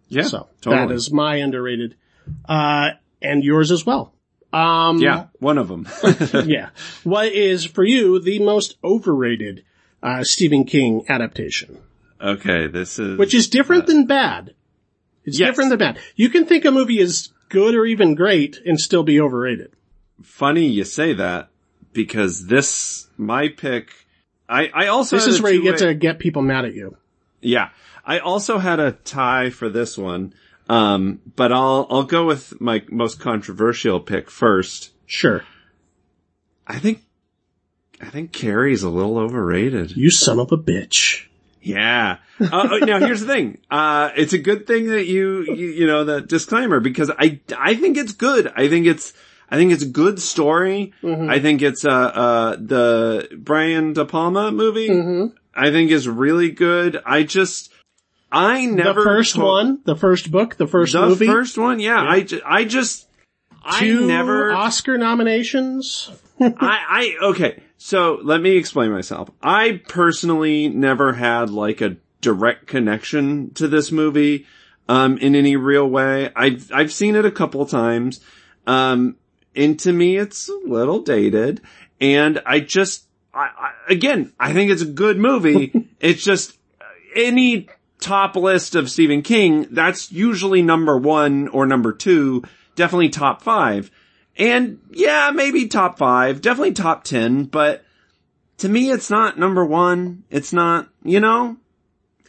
Yeah. 0.09 0.23
So 0.25 0.49
totally. 0.61 0.89
that 0.89 0.95
is 0.95 1.13
my 1.13 1.37
underrated, 1.37 1.95
uh, 2.49 2.91
and 3.23 3.45
yours 3.45 3.71
as 3.71 3.87
well. 3.87 4.13
Um, 4.53 4.99
Yeah, 4.99 5.27
one 5.39 5.59
of 5.59 5.69
them. 5.69 5.87
yeah. 6.47 6.71
What 7.05 7.27
is 7.33 7.65
for 7.65 7.85
you 7.85 8.19
the 8.21 8.41
most 8.41 8.77
overrated, 8.83 9.65
uh, 10.03 10.25
Stephen 10.25 10.65
King 10.65 11.05
adaptation? 11.09 11.79
okay, 12.21 12.67
this 12.67 12.99
is 12.99 13.19
Which 13.19 13.35
is 13.35 13.49
different 13.49 13.87
than 13.87 14.07
bad. 14.07 14.55
It's 15.25 15.39
Yes. 15.39 15.51
different 15.51 15.71
than 15.71 15.79
bad. 15.79 15.99
You 16.15 16.31
can 16.31 16.47
think 16.47 16.65
a 16.65 16.71
movie 16.71 16.99
is 16.99 17.29
good 17.49 17.75
or 17.75 17.87
even 17.87 18.15
great 18.15 18.59
and 18.65 18.79
still 18.79 19.03
be 19.03 19.21
overrated. 19.21 19.73
funny 20.23 20.67
you 20.67 20.85
say 20.85 21.13
that 21.15 21.49
because 21.93 22.47
this 22.47 23.09
my 23.17 23.49
pick. 23.49 23.93
I 24.49 24.69
I 24.73 24.87
also 24.89 25.17
This 25.17 25.27
is 25.27 25.43
where 25.43 25.53
you 25.53 25.63
get 25.63 25.79
two-way- 25.79 25.93
to 25.93 25.99
get 25.99 26.19
people 26.19 26.43
mad 26.43 26.65
at 26.65 26.75
you. 26.75 26.97
Yeah. 27.41 27.71
I 28.05 28.19
also 28.21 28.59
had 28.59 28.79
a 28.81 28.93
tie 28.93 29.51
for 29.51 29.69
this 29.69 29.99
one. 29.99 30.33
Um, 30.69 31.21
but 31.37 31.53
I'll, 31.53 31.87
I'll 31.91 32.03
go 32.05 32.25
with 32.27 32.61
my 32.61 32.83
most 32.91 33.21
controversial 33.21 34.01
pick 34.01 34.31
first. 34.31 34.91
Sure. 35.07 35.45
I 36.67 36.79
think, 36.81 37.03
I 38.01 38.07
think 38.07 38.33
Carrie's 38.33 38.83
a 38.83 38.91
little 38.91 39.17
overrated. 39.19 39.97
You 39.97 40.11
son 40.11 40.41
of 40.41 40.51
a 40.51 40.59
bitch. 40.59 41.26
Yeah. 41.67 42.19
Uh, 42.41 42.47
uh, 42.53 42.79
now 42.85 42.99
here's 43.01 43.21
the 43.21 43.27
thing. 43.27 43.59
Uh, 43.71 44.11
it's 44.17 44.33
a 44.33 44.39
good 44.39 44.67
thing 44.67 44.87
that 44.89 45.07
you, 45.07 45.43
you, 45.43 45.67
you 45.69 45.87
know, 45.87 46.05
the 46.05 46.21
disclaimer 46.21 46.81
because 46.81 47.11
I, 47.11 47.41
I 47.59 47.75
think 47.75 47.97
it's 47.97 48.13
good. 48.13 48.53
I 48.55 48.69
think 48.69 48.87
it's, 48.87 49.13
I 49.51 49.57
think 49.57 49.73
it's 49.73 49.83
a 49.83 49.89
good 49.89 50.21
story. 50.21 50.93
I 51.05 51.39
think 51.41 51.63
it's, 51.63 51.85
uh, 51.85 51.91
uh, 51.91 52.57
the 52.57 53.29
Brian 53.37 53.93
De 53.95 54.05
Palma 54.05 54.53
movie. 54.53 54.89
Mm-hmm. 54.89 55.37
I 55.55 55.71
think 55.71 55.91
is 55.91 56.09
really 56.09 56.51
good. 56.51 57.01
I 57.05 57.23
just, 57.23 57.73
I 58.31 58.67
never 58.67 59.01
the 59.01 59.05
first 59.05 59.39
one, 59.39 59.81
the 59.85 59.97
first 59.97 60.31
book, 60.31 60.57
the 60.57 60.67
first 60.67 60.93
The 60.93 61.07
movie, 61.07 61.27
first 61.27 61.57
one, 61.57 61.81
yeah. 61.81 62.01
I, 62.03 62.21
ju- 62.21 62.43
I 62.45 62.65
just, 62.65 63.09
two 63.79 64.05
I 64.05 64.07
never, 64.07 64.53
Oscar 64.53 64.99
nominations. 64.99 66.11
I, 66.41 67.17
I, 67.21 67.27
okay. 67.31 67.63
So 67.79 68.19
let 68.23 68.41
me 68.41 68.57
explain 68.57 68.91
myself. 68.91 69.31
I 69.43 69.83
personally 69.89 70.69
never 70.69 71.13
had 71.13 71.51
like 71.51 71.81
a 71.81 71.97
direct 72.21 72.67
connection 72.67 73.51
to 73.55 73.69
this 73.69 73.93
movie, 73.93 74.47
um, 74.89 75.19
in 75.19 75.35
any 75.35 75.57
real 75.57 75.89
way. 75.89 76.31
I've, 76.35 76.71
I've 76.73 76.93
seen 76.93 77.17
it 77.17 77.25
a 77.25 77.31
couple 77.31 77.67
times. 77.67 78.21
Um, 78.67 79.17
and 79.55 79.79
to 79.81 79.93
me, 79.93 80.17
it's 80.17 80.49
a 80.49 80.61
little 80.65 81.01
dated 81.01 81.61
and 82.01 82.43
I 82.45 82.61
just, 82.61 83.07
I, 83.33 83.49
I 83.59 83.73
again, 83.89 84.33
I 84.39 84.53
think 84.53 84.71
it's 84.71 84.83
a 84.83 84.87
good 84.87 85.19
movie. 85.19 85.89
it's 86.01 86.23
just 86.23 86.59
uh, 86.81 86.85
any 87.15 87.69
top 88.01 88.37
list 88.37 88.75
of 88.75 88.91
Stephen 88.91 89.23
King, 89.23 89.67
that's 89.71 90.13
usually 90.13 90.63
number 90.63 90.99
one 90.99 91.49
or 91.49 91.67
number 91.67 91.93
two, 91.93 92.43
definitely 92.75 93.09
top 93.09 93.43
five. 93.43 93.91
And 94.39 94.81
yeah, 94.91 95.31
maybe 95.35 95.69
top 95.69 95.99
five, 95.99 96.43
definitely 96.43 96.73
top 96.73 97.05
10, 97.05 97.45
but 97.45 97.85
to 98.59 98.69
me, 98.69 98.91
it's 98.91 99.11
not 99.11 99.39
number 99.39 99.65
one. 99.65 100.25
It's 100.31 100.53
not, 100.53 100.89
you 101.03 101.21
know, 101.21 101.57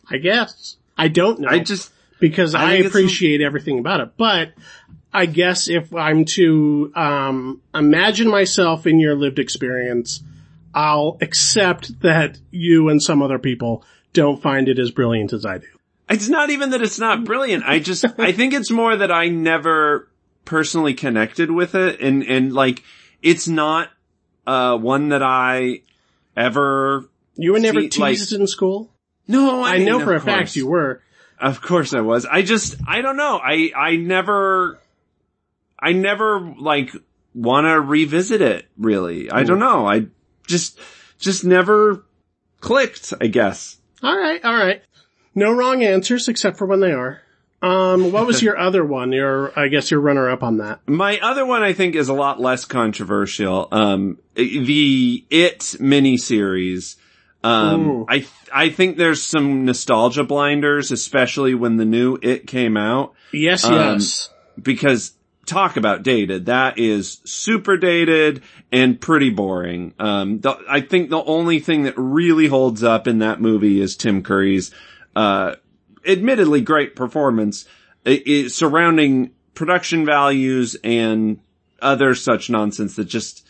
I 0.10 0.18
guess. 0.18 0.78
I 0.98 1.10
don't 1.10 1.40
know. 1.40 1.50
I 1.50 1.60
just, 1.60 1.92
because 2.20 2.56
I 2.56 2.72
I, 2.72 2.74
appreciate 2.76 3.42
everything 3.42 3.80
about 3.80 4.00
it. 4.02 4.18
But 4.18 4.54
I 5.14 5.26
guess 5.26 5.68
if 5.68 5.94
I'm 5.94 6.26
to 6.26 6.92
um, 6.96 7.62
imagine 7.74 8.30
myself 8.30 8.88
in 8.88 9.00
your 9.00 9.16
lived 9.16 9.40
experience, 9.40 10.22
I'll 10.74 11.18
accept 11.22 12.02
that 12.02 12.40
you 12.52 12.90
and 12.90 13.02
some 13.02 13.22
other 13.22 13.40
people 13.40 13.84
don't 14.14 14.42
find 14.42 14.70
it 14.70 14.80
as 14.80 14.92
brilliant 14.92 15.34
as 15.34 15.46
I 15.46 15.60
do. 15.60 15.68
it's 16.10 16.30
not 16.30 16.50
even 16.50 16.72
that 16.72 16.82
it's 16.82 17.00
not 17.00 17.26
brilliant. 17.26 17.64
I 17.66 17.80
just, 17.80 18.06
I 18.18 18.32
think 18.32 18.54
it's 18.54 18.72
more 18.72 18.96
that 18.96 19.12
I 19.12 19.28
never 19.30 20.08
personally 20.48 20.96
connected 20.96 21.51
with 21.51 21.75
it 21.75 22.00
and, 22.01 22.24
and 22.24 22.51
like, 22.54 22.84
it's 23.22 23.48
not, 23.48 23.89
uh, 24.48 24.77
one 24.77 25.10
that 25.10 25.22
I 25.22 25.82
ever, 26.36 27.08
You 27.36 27.51
were 27.51 27.60
never 27.60 27.82
See, 27.82 27.89
teased 27.89 28.32
like- 28.32 28.39
in 28.42 28.48
school? 28.48 28.89
no, 29.27 29.62
I, 29.62 29.74
I, 29.74 29.77
mean, 29.77 29.88
know 29.88 30.00
for 30.00 30.16
a 30.16 30.22
fact 30.22 30.56
you 30.56 30.66
were. 30.68 31.04
Of 31.39 31.62
course 31.62 31.94
I 31.94 32.01
was. 32.01 32.25
I 32.25 32.42
just, 32.42 32.77
I 32.88 33.01
don't 33.01 33.18
know. 33.18 33.38
I, 33.44 33.72
I 33.75 33.98
never, 33.98 34.80
I 35.80 35.92
never 35.92 36.39
like 36.58 36.92
want 37.36 37.66
to 37.68 37.80
revisit 37.80 38.42
it 38.42 38.66
really. 38.77 39.30
I 39.30 39.44
don't 39.44 39.60
know. 39.60 39.86
I 39.86 40.08
just, 40.48 40.80
just 41.20 41.44
never 41.44 42.04
clicked, 42.62 43.13
I 43.22 43.27
guess. 43.27 43.77
All 44.01 44.18
right, 44.18 44.44
all 44.44 44.56
right. 44.56 44.82
No 45.36 45.51
wrong 45.51 45.84
answers 45.84 46.27
except 46.27 46.58
for 46.58 46.66
when 46.66 46.80
they 46.80 46.92
are. 46.94 47.22
Um, 47.62 48.12
what 48.12 48.26
was 48.28 48.42
your 48.44 48.58
other 48.58 48.84
one? 48.86 49.12
Your, 49.12 49.58
I 49.58 49.68
guess 49.68 49.90
your 49.92 50.00
runner 50.00 50.30
up 50.30 50.44
on 50.44 50.58
that. 50.58 50.80
My 50.88 51.20
other 51.20 51.46
one 51.46 51.64
I 51.64 51.74
think 51.74 51.96
is 51.96 52.10
a 52.10 52.14
lot 52.14 52.40
less 52.40 52.66
controversial. 52.66 53.68
Um, 53.72 54.20
the 54.36 55.26
It 55.30 55.60
miniseries. 55.80 56.96
Um, 57.44 57.90
Ooh. 57.90 58.06
I, 58.10 58.26
I 58.54 58.70
think 58.70 58.98
there's 58.98 59.24
some 59.24 59.66
nostalgia 59.66 60.24
blinders, 60.24 60.92
especially 60.92 61.54
when 61.54 61.78
the 61.78 61.86
new 61.86 62.18
It 62.22 62.48
came 62.48 62.78
out. 62.78 63.14
Yes, 63.32 63.64
Um, 63.64 63.74
yes. 63.74 64.30
because 64.62 65.14
talk 65.46 65.78
about 65.78 66.04
dated. 66.04 66.48
That 66.48 66.78
is 66.78 67.22
super 67.24 67.78
dated 67.78 68.42
and 68.72 69.00
pretty 69.00 69.30
boring. 69.30 69.94
Um, 69.98 70.42
the, 70.42 70.58
I 70.70 70.82
think 70.82 71.10
the 71.10 71.24
only 71.24 71.60
thing 71.60 71.84
that 71.84 71.94
really 71.98 72.48
holds 72.48 72.84
up 72.84 73.08
in 73.08 73.20
that 73.20 73.40
movie 73.40 73.80
is 73.80 73.96
Tim 73.96 74.24
Curry's, 74.24 74.72
uh, 75.16 75.56
admittedly 76.08 76.62
great 76.62 76.96
performance 76.96 77.66
i- 78.06 78.24
i- 78.28 78.48
surrounding 78.48 79.32
production 79.54 80.06
values 80.06 80.76
and 80.84 81.40
other 81.82 82.16
such 82.16 82.50
nonsense 82.50 82.96
that 82.96 83.06
just 83.06 83.46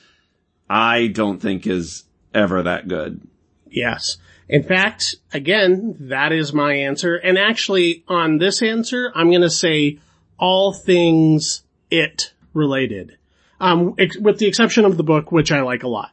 I 0.69 1.07
don't 1.07 1.39
think 1.39 1.65
is 1.67 2.03
ever 2.33 2.63
that 2.63 2.87
good. 2.87 3.21
Yes. 3.69 4.17
In 4.49 4.63
fact, 4.63 5.15
again, 5.33 5.95
that 6.09 6.31
is 6.31 6.53
my 6.53 6.73
answer. 6.73 7.15
And 7.15 7.37
actually, 7.37 8.03
on 8.07 8.37
this 8.37 8.61
answer, 8.61 9.11
I'm 9.13 9.29
going 9.29 9.41
to 9.41 9.49
say 9.49 9.99
all 10.37 10.73
things 10.73 11.63
it 11.91 12.33
related. 12.53 13.17
Um, 13.59 13.95
ex- 13.97 14.17
with 14.17 14.37
the 14.39 14.45
exception 14.47 14.85
of 14.85 14.97
the 14.97 15.03
book, 15.03 15.31
which 15.31 15.51
I 15.51 15.61
like 15.61 15.83
a 15.83 15.87
lot. 15.87 16.11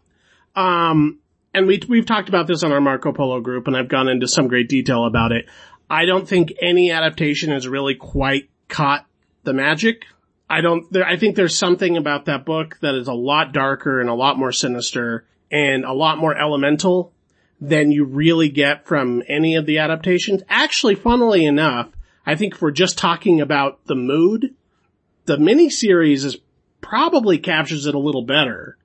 Um, 0.57 1.19
and 1.53 1.67
we, 1.67 1.81
we've 1.89 2.07
talked 2.07 2.29
about 2.29 2.47
this 2.47 2.65
on 2.65 2.73
our 2.73 2.81
Marco 2.81 3.13
Polo 3.13 3.41
group 3.41 3.67
and 3.69 3.77
I've 3.77 3.89
gone 3.89 4.09
into 4.09 4.27
some 4.27 4.49
great 4.49 4.69
detail 4.69 5.05
about 5.05 5.31
it. 5.33 5.47
I 5.89 6.05
don't 6.07 6.29
think 6.29 6.55
any 6.61 6.91
adaptation 6.91 7.51
has 7.51 7.69
really 7.69 7.95
quite 7.95 8.49
caught 8.69 9.07
the 9.45 9.53
magic. 9.53 10.07
I 10.49 10.61
don't, 10.61 10.91
there, 10.93 11.07
I 11.07 11.17
think 11.17 11.37
there's 11.37 11.57
something 11.57 11.97
about 11.97 12.27
that 12.27 12.45
book 12.45 12.79
that 12.81 12.95
is 12.95 13.09
a 13.09 13.15
lot 13.15 13.53
darker 13.53 14.01
and 14.01 14.09
a 14.09 14.15
lot 14.15 14.39
more 14.39 14.53
sinister 14.53 15.27
and 15.51 15.85
a 15.85 15.93
lot 15.93 16.19
more 16.19 16.37
elemental 16.37 17.13
than 17.61 17.93
you 17.93 18.05
really 18.05 18.49
get 18.49 18.87
from 18.87 19.23
any 19.29 19.57
of 19.57 19.67
the 19.67 19.79
adaptations. 19.79 20.43
Actually, 20.49 20.95
funnily 20.95 21.45
enough, 21.47 21.89
I 22.27 22.35
think 22.35 22.55
if 22.55 22.63
we're 22.63 22.71
just 22.71 22.99
talking 22.99 23.41
about 23.41 23.85
the 23.87 23.95
mood, 23.95 24.55
the 25.27 25.37
miniseries 25.37 26.25
is 26.25 26.39
probably 26.81 27.39
captures 27.39 27.87
it 27.87 27.95
a 27.95 27.99
little 27.99 28.25
better, 28.25 28.77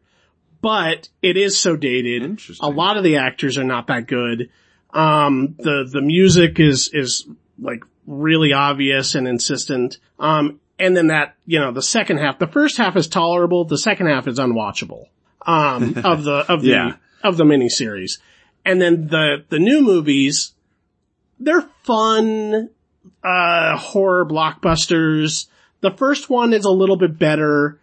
but 0.61 1.09
it 1.21 1.37
is 1.37 1.59
so 1.59 1.75
dated. 1.75 2.23
Interesting. 2.23 2.65
A 2.65 2.71
lot 2.71 2.97
of 2.97 3.03
the 3.03 3.17
actors 3.17 3.57
are 3.57 3.63
not 3.63 3.87
that 3.87 4.07
good. 4.07 4.49
Um, 4.93 5.55
the, 5.57 5.87
the 5.91 6.01
music 6.01 6.59
is, 6.59 6.89
is 6.93 7.27
like 7.59 7.83
really 8.07 8.53
obvious 8.53 9.15
and 9.15 9.27
insistent. 9.27 9.97
Um, 10.19 10.59
and 10.79 10.95
then 10.95 11.07
that, 11.07 11.35
you 11.45 11.59
know, 11.59 11.71
the 11.71 11.81
second 11.81 12.17
half, 12.17 12.39
the 12.39 12.47
first 12.47 12.77
half 12.77 12.95
is 12.95 13.07
tolerable, 13.07 13.65
the 13.65 13.77
second 13.77 14.07
half 14.07 14.27
is 14.27 14.39
unwatchable. 14.39 15.05
Um, 15.45 15.95
of 16.03 16.23
the, 16.23 16.45
of 16.51 16.61
the, 16.61 16.69
Yeah. 16.69 16.91
of 17.23 17.37
the 17.37 17.43
miniseries. 17.43 18.19
And 18.65 18.81
then 18.81 19.07
the, 19.07 19.45
the 19.49 19.59
new 19.59 19.81
movies, 19.81 20.53
they're 21.39 21.67
fun, 21.83 22.69
uh, 23.23 23.77
horror 23.77 24.25
blockbusters. 24.25 25.47
The 25.81 25.91
first 25.91 26.29
one 26.29 26.53
is 26.53 26.65
a 26.65 26.71
little 26.71 26.97
bit 26.97 27.17
better 27.17 27.79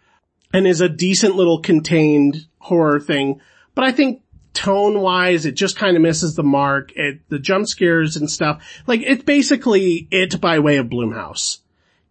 and 0.53 0.67
is 0.67 0.81
a 0.81 0.89
decent 0.89 1.35
little 1.35 1.61
contained 1.61 2.45
horror 2.59 2.99
thing. 2.99 3.41
But 3.75 3.85
I 3.85 3.91
think 3.91 4.21
tone 4.57 4.99
wise, 5.01 5.45
it 5.45 5.51
just 5.53 5.77
kind 5.77 5.95
of 5.95 6.01
misses 6.01 6.35
the 6.35 6.43
mark. 6.43 6.91
It, 6.95 7.19
the 7.29 7.37
jump 7.37 7.67
scares 7.67 8.17
and 8.17 8.29
stuff, 8.29 8.63
like 8.87 9.01
it's 9.03 9.23
basically 9.23 10.07
it 10.09 10.41
by 10.41 10.57
way 10.59 10.77
of 10.77 10.87
Blumhouse. 10.87 11.59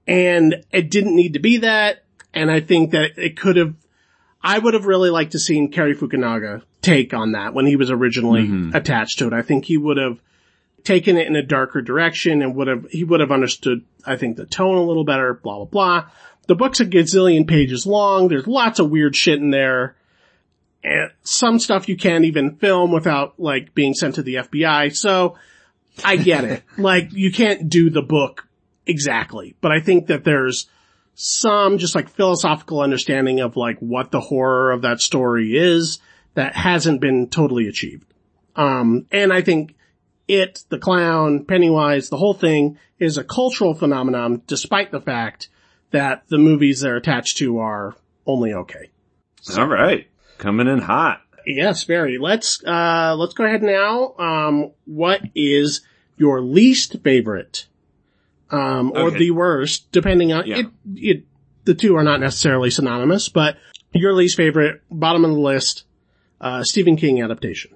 And 0.07 0.65
it 0.71 0.89
didn't 0.91 1.17
need 1.17 1.33
to 1.33 1.41
be 1.41 1.59
that. 1.59 2.05
And 2.33 2.49
I 2.51 2.61
think 2.61 2.93
that 2.93 3.19
it 3.19 3.37
could 3.37 3.57
have, 3.57 3.75
I 4.43 4.59
would 4.59 4.75
have 4.75 4.87
really 4.87 5.11
liked 5.11 5.33
to 5.33 5.39
seen 5.41 5.73
Cary 5.73 5.97
Fukunaga 5.97 6.63
take 6.83 7.13
on 7.13 7.33
that 7.33 7.53
when 7.55 7.67
he 7.67 7.75
was 7.75 7.91
originally 7.91 8.47
Mhm. 8.47 8.75
attached 8.75 9.19
to 9.19 9.27
it. 9.27 9.33
I 9.33 9.43
think 9.43 9.65
he 9.65 9.77
would 9.77 9.97
have 9.97 10.21
taken 10.85 11.17
it 11.17 11.27
in 11.27 11.35
a 11.35 11.43
darker 11.43 11.83
direction 11.83 12.43
and 12.43 12.55
would 12.55 12.69
have, 12.69 12.87
he 12.93 13.03
would 13.03 13.19
have 13.19 13.33
understood, 13.33 13.83
I 14.07 14.15
think, 14.17 14.37
the 14.37 14.47
tone 14.47 14.77
a 14.77 14.83
little 14.85 15.03
better, 15.05 15.35
blah, 15.35 15.57
blah, 15.57 15.65
blah. 15.65 16.05
The 16.47 16.55
book's 16.55 16.79
a 16.79 16.87
gazillion 16.87 17.49
pages 17.49 17.87
long. 17.87 18.29
There's 18.29 18.47
lots 18.47 18.79
of 18.79 18.89
weird 18.91 19.17
shit 19.17 19.41
in 19.41 19.51
there. 19.51 19.97
Some 21.23 21.59
stuff 21.59 21.89
you 21.89 21.97
can't 21.97 22.25
even 22.25 22.57
film 22.57 22.93
without 22.93 23.39
like 23.39 23.75
being 23.75 23.95
sent 23.95 24.17
to 24.17 24.23
the 24.23 24.37
FBI. 24.37 24.95
So 24.95 25.37
I 26.05 26.17
get 26.17 26.45
it. 26.45 26.63
like 26.79 27.13
you 27.13 27.33
can't 27.33 27.69
do 27.69 27.91
the 27.91 28.03
book 28.03 28.47
exactly, 28.87 29.57
but 29.61 29.73
I 29.73 29.81
think 29.81 30.07
that 30.07 30.25
there's 30.25 30.69
some 31.15 31.79
just 31.79 31.95
like 31.95 32.11
philosophical 32.11 32.81
understanding 32.81 33.41
of 33.41 33.57
like 33.57 33.79
what 33.79 34.11
the 34.11 34.21
horror 34.21 34.71
of 34.71 34.83
that 34.83 35.01
story 35.01 35.57
is 35.57 35.99
that 36.35 36.55
hasn't 36.55 37.01
been 37.01 37.29
totally 37.29 37.67
achieved. 37.69 38.05
Um, 38.55 39.07
and 39.11 39.33
I 39.33 39.43
think 39.43 39.75
it, 40.29 40.65
the 40.69 40.79
clown, 40.79 41.45
Pennywise, 41.45 42.11
the 42.11 42.19
whole 42.19 42.35
thing 42.35 42.79
is 42.99 43.19
a 43.19 43.25
cultural 43.25 43.75
phenomenon 43.75 44.43
despite 44.47 44.91
the 44.91 45.01
fact 45.01 45.49
that 45.91 46.29
the 46.29 46.39
movies 46.39 46.81
they're 46.81 46.97
attached 46.97 47.39
to 47.39 47.59
are 47.59 47.97
only 48.27 48.53
okay. 48.53 48.91
All 49.57 49.67
right. 49.67 50.09
Coming 50.39 50.69
in 50.69 50.79
hot. 50.81 51.21
Yes, 51.47 51.85
very. 51.85 52.19
Let's, 52.19 52.63
uh, 52.65 53.15
let's 53.17 53.35
go 53.35 53.45
ahead 53.45 53.63
now. 53.63 54.15
Um, 54.19 54.73
what 54.85 55.21
is 55.35 55.83
your 56.17 56.41
least 56.43 56.97
favorite? 57.05 57.67
Um, 58.51 58.93
or 58.93 59.09
Okay. 59.09 59.19
the 59.19 59.31
worst, 59.33 59.91
depending 59.93 60.33
on, 60.33 60.47
Yeah. 60.47 60.59
it, 60.59 60.67
it, 60.97 61.25
the 61.65 61.75
two 61.75 61.97
are 61.97 62.05
not 62.05 62.21
necessarily 62.21 62.71
synonymous, 62.71 63.29
but 63.29 63.57
your 63.93 64.13
least 64.13 64.37
favorite, 64.37 64.83
bottom 64.91 65.25
of 65.25 65.31
the 65.33 65.41
list, 65.41 65.85
uh, 66.41 66.63
Stephen 66.63 66.97
King 66.97 67.23
adaptation. 67.23 67.73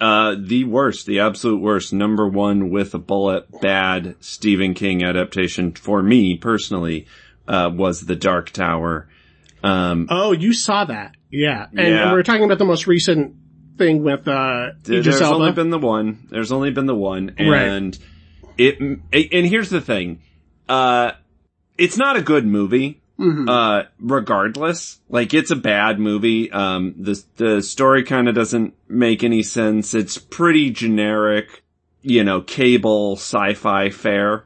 Uh, 0.00 0.34
the 0.38 0.64
worst, 0.64 1.06
the 1.06 1.20
absolute 1.20 1.60
worst, 1.60 1.92
number 1.92 2.28
one 2.28 2.68
with 2.70 2.94
a 2.94 2.98
bullet, 2.98 3.46
bad 3.60 4.16
Stephen 4.20 4.74
King 4.74 5.02
adaptation 5.04 5.72
for 5.72 6.02
me 6.02 6.36
personally, 6.36 7.06
uh, 7.46 7.70
was 7.72 8.02
The 8.02 8.16
Dark 8.16 8.50
Tower. 8.50 9.08
Um, 9.62 10.08
Oh, 10.10 10.32
you 10.32 10.52
saw 10.52 10.84
that. 10.84 11.14
Yeah. 11.34 11.66
And, 11.70 11.78
Yeah. 11.78 12.02
and 12.04 12.12
we 12.12 12.18
are 12.20 12.22
talking 12.22 12.44
about 12.44 12.58
the 12.58 12.64
most 12.64 12.86
recent 12.86 13.34
thing 13.76 14.02
with, 14.02 14.26
uh, 14.28 14.70
Idris 14.86 15.04
There's 15.06 15.20
Elba. 15.20 15.34
only 15.36 15.52
been 15.52 15.70
the 15.70 15.78
one. 15.78 16.26
There's 16.30 16.52
only 16.52 16.70
been 16.70 16.86
the 16.86 16.94
one, 16.94 17.34
Right. 17.38 17.62
and 17.68 17.98
it. 18.56 18.78
And 18.80 19.46
here's 19.46 19.68
the 19.70 19.80
thing, 19.80 20.20
uh, 20.68 21.12
it's 21.76 21.96
not 21.98 22.16
a 22.16 22.22
good 22.22 22.46
movie. 22.46 23.00
Mhm. 23.18 23.48
Uh, 23.48 23.84
regardless, 24.00 24.98
like 25.08 25.34
it's 25.34 25.52
a 25.52 25.56
bad 25.56 26.00
movie. 26.00 26.50
Um, 26.50 26.94
the 26.98 27.22
the 27.36 27.62
story 27.62 28.02
kind 28.02 28.28
of 28.28 28.34
doesn't 28.34 28.74
make 28.88 29.22
any 29.22 29.44
sense. 29.44 29.94
It's 29.94 30.18
pretty 30.18 30.70
generic, 30.70 31.62
you 32.02 32.24
know, 32.24 32.40
cable 32.40 33.12
sci-fi 33.14 33.90
fare. 33.90 34.44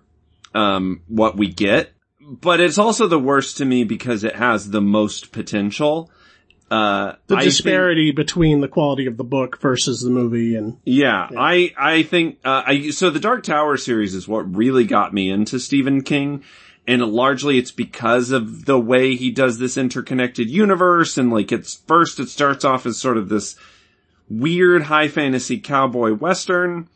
Um, 0.54 1.00
what 1.08 1.36
we 1.36 1.48
get, 1.48 1.92
but 2.20 2.60
it's 2.60 2.76
also 2.78 3.06
the 3.06 3.18
worst 3.18 3.56
to 3.58 3.64
me 3.64 3.84
because 3.84 4.22
it 4.24 4.36
has 4.36 4.70
the 4.70 4.80
most 4.82 5.32
potential. 5.32 6.10
Uh, 6.70 7.14
the 7.28 7.36
I 7.36 7.40
think- 7.40 7.52
disparity 7.52 8.10
between 8.10 8.60
the 8.60 8.68
quality 8.68 9.06
of 9.06 9.16
the 9.16 9.24
book 9.24 9.58
versus 9.60 10.02
the 10.02 10.10
movie 10.10 10.54
and, 10.54 10.76
Yeah, 10.84 11.28
I 11.36 11.72
I 11.78 12.02
think 12.02 12.38
uh, 12.44 12.62
I 12.66 12.90
so 12.90 13.08
the 13.08 13.20
Dark 13.20 13.42
Tower 13.42 13.76
series 13.78 14.14
is 14.14 14.28
what 14.28 14.54
really 14.54 14.84
got 14.84 15.14
me 15.14 15.30
into 15.30 15.58
Stephen 15.60 16.02
King, 16.02 16.44
and 16.86 17.02
largely 17.02 17.56
it's 17.56 17.70
because 17.72 18.30
of 18.32 18.66
the 18.66 18.78
way 18.78 19.14
he 19.16 19.30
does 19.30 19.58
this 19.58 19.78
interconnected 19.78 20.50
universe, 20.50 21.16
and 21.16 21.32
like 21.32 21.52
it's 21.52 21.74
first 21.86 22.20
it 22.20 22.28
starts 22.28 22.66
off 22.66 22.84
as 22.84 22.98
sort 22.98 23.16
of 23.16 23.30
this 23.30 23.56
weird 24.28 24.82
high 24.82 25.08
fantasy 25.08 25.58
cowboy 25.58 26.12
western, 26.12 26.86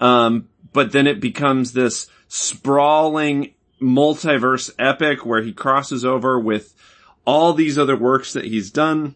um, 0.00 0.48
but 0.72 0.92
then 0.92 1.06
it 1.06 1.20
becomes 1.20 1.72
this 1.72 2.08
sprawling 2.28 3.52
multiverse 3.82 4.70
epic 4.78 5.26
where 5.26 5.42
he 5.42 5.52
crosses 5.52 6.04
over 6.06 6.38
with 6.40 6.74
all 7.24 7.52
these 7.52 7.78
other 7.78 7.96
works 7.96 8.32
that 8.32 8.44
he's 8.44 8.70
done. 8.70 9.14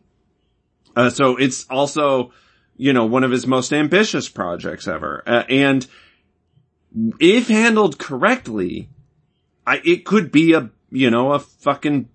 Uh, 0.97 1.11
so 1.11 1.37
it's 1.37 1.67
also, 1.69 2.33
you 2.77 2.93
know, 2.93 3.07
one 3.07 3.25
of 3.25 3.31
his 3.31 3.47
most 3.47 3.73
ambitious 3.73 4.29
projects 4.29 4.87
ever. 4.87 5.23
Uh, 5.27 5.43
and 5.49 5.87
if 7.19 7.49
handled 7.49 7.99
correctly, 7.99 8.88
I, 9.67 9.81
it 9.85 10.05
could 10.05 10.31
be 10.31 10.53
a, 10.53 10.71
you 10.90 11.11
know, 11.11 11.33
a 11.33 11.38
fucking 11.38 12.09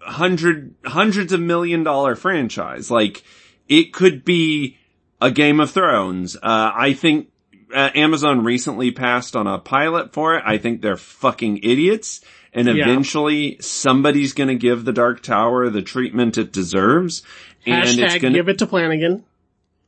hundred, 0.00 0.74
hundreds 0.84 1.32
of 1.32 1.40
million 1.40 1.82
dollar 1.82 2.14
franchise. 2.14 2.90
Like, 2.90 3.24
it 3.68 3.92
could 3.92 4.24
be 4.24 4.78
a 5.20 5.30
Game 5.30 5.60
of 5.60 5.70
Thrones. 5.70 6.36
Uh, 6.36 6.72
I 6.74 6.92
think 6.92 7.30
uh, 7.74 7.90
Amazon 7.94 8.44
recently 8.44 8.90
passed 8.92 9.36
on 9.36 9.46
a 9.46 9.58
pilot 9.58 10.12
for 10.12 10.36
it. 10.36 10.42
I 10.46 10.58
think 10.58 10.80
they're 10.80 10.96
fucking 10.96 11.58
idiots. 11.58 12.20
And 12.52 12.66
Yeah. 12.68 12.84
eventually 12.84 13.56
somebody's 13.60 14.32
gonna 14.32 14.54
give 14.54 14.84
the 14.84 14.92
Dark 14.92 15.22
Tower 15.22 15.68
the 15.70 15.82
treatment 15.82 16.38
it 16.38 16.52
deserves. 16.52 17.22
And 17.66 17.84
it's 17.84 17.96
hashtag 17.96 18.22
gonna, 18.22 18.34
give 18.34 18.48
it 18.48 18.58
to 18.58 18.66
Flanagan. 18.66 19.24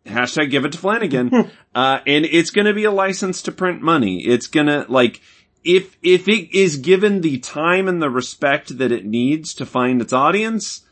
hashtag 0.07 0.51
give 0.51 0.65
it 0.65 0.73
to 0.73 0.79
Flanagan. 0.79 1.51
uh, 1.75 2.01
and 2.07 2.25
it's 2.27 2.51
gonna 2.51 2.75
be 2.75 2.85
a 2.85 2.91
license 2.91 3.43
to 3.43 3.53
print 3.53 3.81
money. 3.83 4.23
It's 4.27 4.47
gonna, 4.47 4.85
like, 4.89 5.21
if, 5.65 5.97
if 6.03 6.29
it 6.29 6.55
is 6.57 6.79
given 6.79 7.21
the 7.21 7.39
time 7.39 7.87
and 7.89 8.01
the 8.01 8.11
respect 8.11 8.79
that 8.79 8.93
it 8.93 9.05
needs 9.05 9.55
to 9.55 9.67
find 9.67 10.01
its 10.01 10.13
audience, 10.13 10.83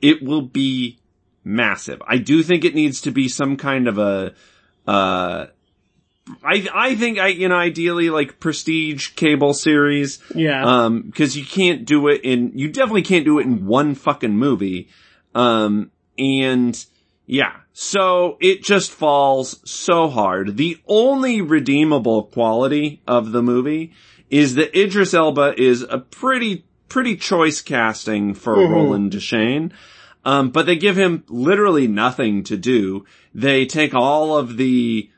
it 0.00 0.22
will 0.22 0.42
be 0.42 0.98
massive. 1.44 2.02
I 2.06 2.18
do 2.18 2.42
think 2.42 2.64
it 2.64 2.74
needs 2.74 3.00
to 3.02 3.10
be 3.12 3.28
some 3.28 3.56
kind 3.56 3.86
of 3.88 3.98
a, 3.98 4.34
uh, 4.86 5.46
I, 6.44 6.66
I 6.74 6.94
think 6.94 7.18
I, 7.18 7.28
you 7.28 7.48
know, 7.48 7.56
ideally 7.56 8.10
like 8.10 8.40
prestige 8.40 9.10
cable 9.14 9.54
series. 9.54 10.18
Yeah. 10.34 10.64
Um, 10.64 11.12
cause 11.12 11.36
you 11.36 11.44
can't 11.44 11.84
do 11.84 12.08
it 12.08 12.22
in, 12.24 12.52
you 12.54 12.68
definitely 12.70 13.02
can't 13.02 13.24
do 13.24 13.38
it 13.38 13.46
in 13.46 13.66
one 13.66 13.94
fucking 13.94 14.36
movie. 14.36 14.88
Um, 15.34 15.90
and 16.18 16.82
yeah, 17.26 17.52
so 17.72 18.36
it 18.40 18.62
just 18.62 18.90
falls 18.90 19.60
so 19.70 20.08
hard. 20.08 20.56
The 20.56 20.78
only 20.86 21.40
redeemable 21.40 22.24
quality 22.24 23.00
of 23.06 23.32
the 23.32 23.42
movie 23.42 23.92
is 24.28 24.56
that 24.56 24.76
Idris 24.78 25.14
Elba 25.14 25.54
is 25.60 25.82
a 25.82 25.98
pretty, 25.98 26.64
pretty 26.88 27.16
choice 27.16 27.60
casting 27.60 28.34
for 28.34 28.56
Mhm. 28.56 28.70
Roland 28.70 29.12
Deschain. 29.12 29.70
Um, 30.24 30.50
but 30.50 30.66
they 30.66 30.76
give 30.76 30.96
him 30.98 31.24
literally 31.28 31.88
nothing 31.88 32.42
to 32.44 32.56
do. 32.56 33.06
They 33.34 33.64
take 33.64 33.94
all 33.94 34.36
of 34.36 34.56
the, 34.58 35.08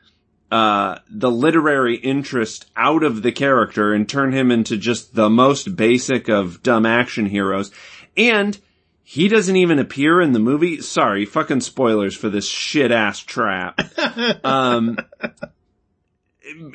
uh, 0.53 0.99
the 1.09 1.31
literary 1.31 1.95
interest 1.95 2.69
out 2.77 3.03
of 3.03 3.23
the 3.23 3.31
character 3.31 3.91
and 3.93 4.07
turn 4.07 4.31
him 4.33 4.51
into 4.51 4.77
just 4.77 5.15
the 5.15 5.29
most 5.29 5.75
basic 5.75 6.29
of 6.29 6.61
dumb 6.61 6.85
action 6.85 7.25
heroes. 7.25 7.71
And 8.15 8.57
he 9.03 9.27
doesn't 9.27 9.55
even 9.55 9.79
appear 9.79 10.21
in 10.21 10.31
the 10.33 10.39
movie. 10.39 10.79
Sorry, 10.81 11.25
fucking 11.25 11.61
spoilers 11.61 12.15
for 12.15 12.29
this 12.29 12.47
shit 12.47 12.91
ass 12.91 13.19
trap. 13.19 13.79
um, 14.45 14.97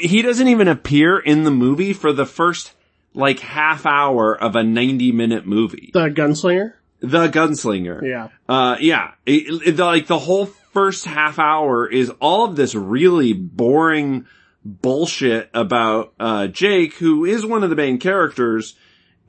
he 0.00 0.22
doesn't 0.22 0.48
even 0.48 0.68
appear 0.68 1.18
in 1.18 1.44
the 1.44 1.50
movie 1.50 1.92
for 1.92 2.12
the 2.12 2.26
first 2.26 2.72
like 3.14 3.38
half 3.40 3.86
hour 3.86 4.36
of 4.36 4.56
a 4.56 4.62
90 4.64 5.12
minute 5.12 5.46
movie. 5.46 5.90
the 5.92 6.08
gunslinger. 6.08 6.72
The 7.00 7.28
Gunslinger. 7.28 8.02
Yeah. 8.02 8.28
Uh, 8.48 8.76
yeah. 8.80 9.12
It, 9.24 9.68
it- 9.68 9.76
the- 9.76 9.84
like 9.84 10.08
the 10.08 10.18
whole 10.18 10.50
first 10.72 11.04
half 11.04 11.38
hour 11.38 11.88
is 11.88 12.10
all 12.20 12.44
of 12.44 12.56
this 12.56 12.74
really 12.74 13.32
boring 13.32 14.26
bullshit 14.64 15.50
about, 15.54 16.12
uh, 16.18 16.46
Jake, 16.48 16.94
who 16.94 17.24
is 17.24 17.44
one 17.46 17.64
of 17.64 17.70
the 17.70 17.76
main 17.76 17.98
characters. 17.98 18.74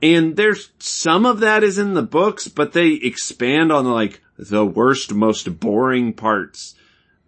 And 0.02 0.36
there's 0.36 0.70
some 0.78 1.26
of 1.26 1.40
that 1.40 1.62
is 1.62 1.78
in 1.78 1.94
the 1.94 2.02
books, 2.02 2.48
but 2.48 2.72
they 2.72 2.92
expand 2.92 3.70
on 3.70 3.84
like 3.84 4.20
the 4.38 4.64
worst, 4.64 5.12
most 5.12 5.60
boring 5.60 6.12
parts. 6.12 6.74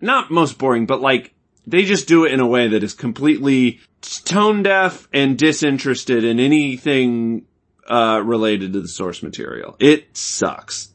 Not 0.00 0.30
most 0.30 0.58
boring, 0.58 0.86
but 0.86 1.00
like 1.00 1.34
they 1.66 1.84
just 1.84 2.08
do 2.08 2.24
it 2.24 2.32
in 2.32 2.40
a 2.40 2.46
way 2.46 2.68
that 2.68 2.82
is 2.82 2.94
completely 2.94 3.80
tone 4.00 4.62
deaf 4.62 5.08
and 5.12 5.38
disinterested 5.38 6.24
in 6.24 6.40
anything, 6.40 7.46
uh, 7.88 8.22
related 8.24 8.72
to 8.72 8.80
the 8.80 8.88
source 8.88 9.22
material. 9.22 9.76
It 9.78 10.16
sucks. 10.16 10.88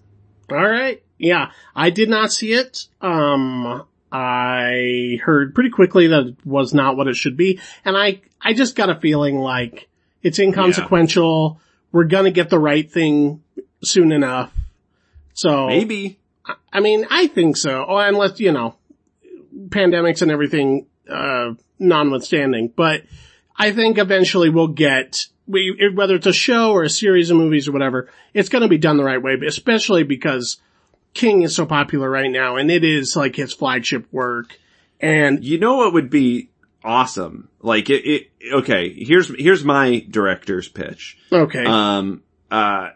All 0.52 0.58
right. 0.58 1.02
Yeah. 1.18 1.52
I 1.76 1.90
did 1.90 2.10
not 2.10 2.32
see 2.32 2.54
it. 2.54 2.88
Um, 3.02 3.84
I 4.12 5.20
heard 5.24 5.54
pretty 5.54 5.70
quickly 5.70 6.08
that 6.08 6.28
it 6.28 6.36
was 6.46 6.74
not 6.74 6.96
what 6.96 7.08
it 7.08 7.16
should 7.16 7.38
be. 7.38 7.60
And 7.84 7.98
I, 7.98 8.22
I 8.42 8.54
just 8.54 8.76
got 8.76 8.90
a 8.90 8.96
feeling 8.96 9.38
like 9.38 9.90
it's 10.24 10.40
inconsequential. 10.40 11.60
We're 11.92 12.06
gonna 12.06 12.32
get 12.32 12.50
the 12.50 12.60
right 12.60 12.90
thing 12.90 13.44
soon 13.84 14.12
enough. 14.12 14.54
So 15.34 15.68
Maybe. 15.68 16.20
I 16.72 16.80
mean, 16.80 17.06
I 17.10 17.28
think 17.28 17.58
so. 17.58 17.86
Oh, 17.88 17.98
unless, 17.98 18.40
you 18.40 18.52
know, 18.52 18.76
pandemics 19.70 20.22
and 20.22 20.32
everything, 20.32 20.88
uh, 21.10 21.54
notwithstanding. 21.80 22.72
But 22.76 23.04
I 23.58 23.72
think 23.72 23.98
eventually 23.98 24.50
we'll 24.50 24.70
get, 24.70 25.28
we, 25.46 25.92
whether 25.94 26.16
it's 26.16 26.28
a 26.28 26.34
show 26.34 26.72
or 26.72 26.84
a 26.84 26.90
series 26.90 27.30
of 27.30 27.38
movies 27.38 27.68
or 27.68 27.72
whatever, 27.72 28.10
it's 28.34 28.50
gonna 28.50 28.68
be 28.68 28.78
done 28.78 28.98
the 28.98 29.04
right 29.04 29.22
way, 29.22 29.38
especially 29.46 30.04
because 30.04 30.58
King 31.18 31.42
is 31.42 31.56
so 31.56 31.66
popular 31.66 32.10
right 32.10 32.30
now 32.32 32.56
and 32.56 32.70
it 32.70 32.84
is 32.84 33.16
like 33.16 33.36
his 33.36 33.54
flagship 33.54 34.08
work. 34.12 34.58
And 35.00 35.44
You 35.44 35.60
know 35.60 35.78
what 35.78 35.94
would 35.94 36.10
be 36.10 36.50
awesome? 36.84 37.50
Like 37.60 37.90
it, 37.90 38.06
it 38.06 38.28
okay, 38.54 38.94
here's, 38.94 39.28
here's 39.36 39.64
my 39.64 40.06
director's 40.10 40.68
pitch. 40.68 41.18
okay. 41.32 41.66
Um, 41.66 42.24
uh, 42.52 42.92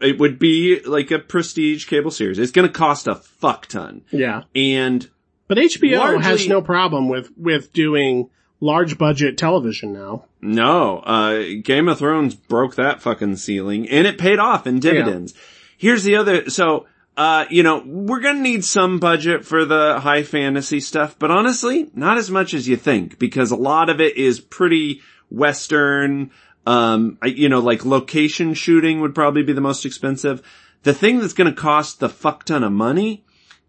it 0.00 0.18
would 0.18 0.38
be 0.38 0.80
like 0.80 1.12
a 1.12 1.18
prestige 1.20 1.86
cable 1.86 2.10
series. 2.10 2.38
It's 2.38 2.52
gonna 2.52 2.68
cost 2.68 3.06
a 3.06 3.14
fuck 3.14 3.66
ton. 3.66 4.02
yeah. 4.10 4.42
And 4.54 5.08
But 5.46 5.58
HBO 5.58 6.20
has 6.20 6.48
no 6.48 6.60
problem 6.62 7.08
with, 7.08 7.30
with 7.36 7.72
doing 7.72 8.28
large 8.58 8.98
budget 8.98 9.38
television 9.38 9.92
now. 9.92 10.24
No, 10.40 10.98
uh, 10.98 11.42
Game 11.62 11.88
of 11.88 11.98
Thrones 11.98 12.34
broke 12.34 12.74
that 12.74 13.00
fucking 13.00 13.36
ceiling 13.36 13.88
and 13.88 14.06
it 14.06 14.18
paid 14.18 14.40
off 14.40 14.66
in 14.66 14.80
dividends. 14.80 15.34
Here's 15.76 16.04
the 16.04 16.16
other, 16.16 16.48
so, 16.50 16.86
uh, 17.16 17.44
you 17.50 17.62
know, 17.62 17.82
we're 17.84 18.20
gonna 18.20 18.40
need 18.40 18.64
some 18.64 18.98
budget 18.98 19.44
for 19.44 19.64
the 19.64 20.00
high 20.00 20.22
fantasy 20.22 20.80
stuff, 20.80 21.16
but 21.18 21.30
honestly, 21.30 21.90
not 21.94 22.16
as 22.18 22.30
much 22.30 22.54
as 22.54 22.66
you 22.68 22.76
think 22.76 23.18
because 23.18 23.50
a 23.50 23.56
lot 23.56 23.90
of 23.90 24.00
it 24.00 24.16
is 24.16 24.40
pretty 24.40 25.00
western, 25.30 26.30
um, 26.66 27.18
you 27.24 27.48
know, 27.48 27.58
like 27.60 27.84
location 27.84 28.54
shooting 28.54 29.00
would 29.00 29.14
probably 29.14 29.42
be 29.42 29.52
the 29.52 29.60
most 29.60 29.84
expensive. 29.84 30.40
The 30.84 30.94
thing 30.94 31.18
that's 31.20 31.32
gonna 31.34 31.52
cost 31.52 32.00
the 32.00 32.08
fuck 32.08 32.44
ton 32.44 32.64
of 32.64 32.72
money 32.72 33.24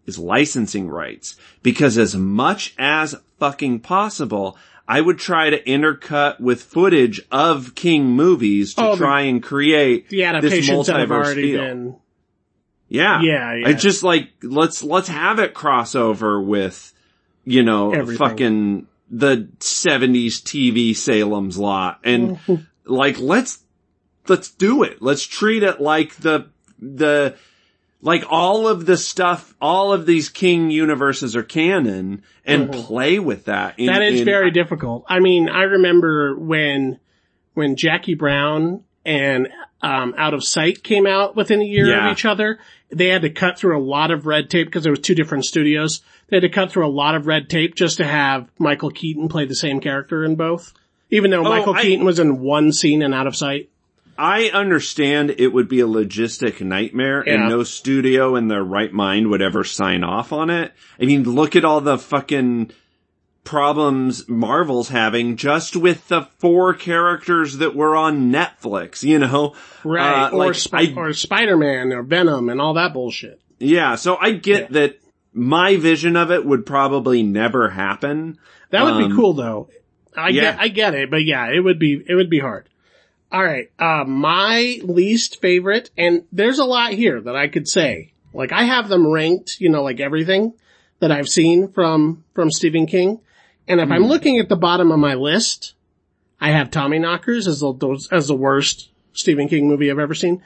is 0.06 0.18
licensing 0.18 0.88
rights. 0.88 1.36
Because 1.62 1.96
as 1.98 2.14
much 2.16 2.74
as 2.78 3.14
fucking 3.38 3.80
possible, 3.80 4.56
I 4.86 5.00
would 5.00 5.18
try 5.18 5.50
to 5.50 5.62
intercut 5.64 6.40
with 6.40 6.62
footage 6.62 7.20
of 7.32 7.74
King 7.74 8.06
movies 8.06 8.74
to 8.74 8.82
Oh, 8.90 8.96
try 8.96 9.22
and 9.22 9.42
create 9.42 10.08
The 10.10 10.18
this 10.18 10.24
adaptations 10.26 10.86
that 10.88 11.00
have 11.00 11.10
already 11.10 11.52
feel. 11.52 11.60
been. 11.60 11.96
Yeah. 12.88 13.20
Yeah, 13.22 13.54
yeah. 13.54 13.68
It's 13.68 13.82
just 13.82 14.02
like, 14.02 14.30
let's, 14.42 14.82
let's 14.82 15.08
have 15.08 15.38
it 15.38 15.54
crossover 15.54 16.44
with, 16.44 16.92
you 17.44 17.62
know, 17.62 17.92
Everything. 17.92 18.28
fucking 18.28 18.86
the 19.10 19.48
70s 19.58 20.42
TV 20.42 20.94
Salem's 20.94 21.58
lot. 21.58 22.00
And 22.04 22.38
like, 22.84 23.18
let's, 23.18 23.58
let's 24.28 24.50
do 24.50 24.82
it. 24.82 25.02
Let's 25.02 25.26
treat 25.26 25.62
it 25.62 25.80
like 25.80 26.14
the, 26.16 26.48
the, 26.78 27.36
like 28.00 28.24
all 28.28 28.68
of 28.68 28.84
the 28.86 28.96
stuff, 28.98 29.54
all 29.60 29.92
of 29.92 30.04
these 30.04 30.28
King 30.28 30.70
universes 30.70 31.34
are 31.36 31.42
canon 31.42 32.22
and 32.44 32.68
uh-huh. 32.68 32.82
play 32.82 33.18
with 33.18 33.46
that. 33.46 33.78
in- 33.78 33.86
That 33.86 34.02
is 34.02 34.20
in- 34.20 34.26
very 34.26 34.50
difficult. 34.50 35.04
I 35.08 35.20
mean, 35.20 35.48
I 35.48 35.62
remember 35.62 36.36
when, 36.36 37.00
when 37.54 37.76
Jackie 37.76 38.14
Brown 38.14 38.84
and, 39.06 39.48
um, 39.84 40.14
Out 40.16 40.34
of 40.34 40.42
Sight 40.44 40.82
came 40.82 41.06
out 41.06 41.36
within 41.36 41.60
a 41.60 41.64
year 41.64 41.86
Yeah. 41.86 42.06
of 42.06 42.12
each 42.12 42.24
other. 42.24 42.58
They 42.90 43.08
had 43.08 43.22
to 43.22 43.30
cut 43.30 43.58
through 43.58 43.76
a 43.78 43.82
lot 43.82 44.10
of 44.10 44.26
red 44.26 44.48
tape 44.50 44.66
because 44.68 44.82
there 44.82 44.92
was 44.92 45.00
two 45.00 45.14
different 45.14 45.44
studios. 45.44 46.00
They 46.28 46.36
had 46.36 46.42
to 46.42 46.48
cut 46.48 46.70
through 46.70 46.86
a 46.86 46.88
lot 46.88 47.14
of 47.14 47.26
red 47.26 47.48
tape 47.50 47.74
just 47.74 47.96
to 47.98 48.04
have 48.04 48.48
Michael 48.58 48.90
Keaton 48.90 49.28
play 49.28 49.46
the 49.46 49.54
same 49.54 49.80
character 49.80 50.24
in 50.24 50.36
both. 50.36 50.72
Even 51.10 51.30
though 51.30 51.42
Michael 51.42 51.74
Oh, 51.74 51.76
I- 51.76 51.82
Keaton 51.82 52.04
was 52.04 52.18
in 52.18 52.40
one 52.40 52.72
scene 52.72 53.02
in 53.02 53.12
Out 53.12 53.26
of 53.26 53.36
Sight. 53.36 53.68
I 54.16 54.44
understand 54.50 55.34
it 55.38 55.52
would 55.52 55.68
be 55.68 55.80
a 55.80 55.86
logistic 55.88 56.60
nightmare 56.60 57.24
Yeah. 57.26 57.34
and 57.34 57.48
no 57.48 57.64
studio 57.64 58.36
in 58.36 58.46
their 58.48 58.62
right 58.62 58.92
mind 58.92 59.28
would 59.30 59.42
ever 59.42 59.64
sign 59.64 60.04
off 60.04 60.32
on 60.32 60.50
it. 60.50 60.72
I 61.00 61.04
mean, 61.04 61.24
look 61.24 61.56
at 61.56 61.64
all 61.64 61.80
the 61.80 61.98
fucking 61.98 62.70
problems 63.44 64.28
Marvel's 64.28 64.88
having 64.88 65.36
just 65.36 65.76
with 65.76 66.08
the 66.08 66.22
four 66.38 66.74
characters 66.74 67.58
that 67.58 67.76
were 67.76 67.94
on 67.94 68.32
Netflix, 68.32 69.02
you 69.02 69.18
know? 69.18 69.54
Right. 69.84 70.24
Uh, 70.24 70.30
or, 70.30 70.46
like, 70.46 70.54
Sp- 70.56 70.96
or 70.96 71.12
Spider-Man 71.12 71.92
or 71.92 72.02
Venom 72.02 72.48
and 72.48 72.60
all 72.60 72.74
that 72.74 72.92
bullshit. 72.94 73.40
Yeah, 73.58 73.94
so 73.94 74.16
I 74.16 74.32
get 74.32 74.72
that 74.72 74.98
my 75.32 75.76
vision 75.76 76.16
of 76.16 76.30
it 76.30 76.44
would 76.44 76.64
probably 76.66 77.22
never 77.22 77.70
happen. 77.70 78.38
That 78.70 78.84
would 78.84 78.94
Um, 78.94 79.08
be 79.08 79.14
cool 79.14 79.34
though. 79.34 79.68
I 80.16 80.28
yeah. 80.28 80.40
get, 80.42 80.60
I 80.60 80.68
get 80.68 80.94
it, 80.94 81.10
but 81.10 81.24
yeah, 81.24 81.50
it 81.52 81.60
would 81.60 81.78
be, 81.78 82.02
it 82.06 82.14
would 82.14 82.30
be 82.30 82.38
hard. 82.40 82.68
All 83.30 83.42
right. 83.42 83.70
Uh, 83.78 84.04
my 84.04 84.80
least 84.82 85.40
favorite, 85.40 85.90
and 85.98 86.24
there's 86.32 86.60
a 86.60 86.64
lot 86.64 86.92
here 86.92 87.20
that 87.20 87.36
I 87.36 87.48
could 87.48 87.68
say. 87.68 88.12
Like 88.32 88.52
I 88.52 88.64
have 88.64 88.88
them 88.88 89.06
ranked, 89.06 89.60
you 89.60 89.68
know, 89.68 89.82
like 89.82 90.00
everything 90.00 90.54
that 91.00 91.12
I've 91.12 91.28
seen 91.28 91.68
from, 91.68 92.24
from 92.34 92.50
Stephen 92.50 92.86
King. 92.86 93.20
And 93.68 93.80
if 93.80 93.86
Hmm. 93.88 93.92
I'm 93.94 94.06
looking 94.06 94.38
at 94.38 94.48
the 94.48 94.56
bottom 94.56 94.90
of 94.92 94.98
my 94.98 95.14
list, 95.14 95.74
I 96.40 96.50
have 96.50 96.70
Tommyknockers 96.70 97.46
as 97.48 97.60
the, 97.60 98.08
as 98.12 98.26
the 98.28 98.34
worst 98.34 98.90
Stephen 99.14 99.48
King 99.48 99.68
movie 99.68 99.90
I've 99.90 99.98
ever 99.98 100.14
seen. 100.14 100.42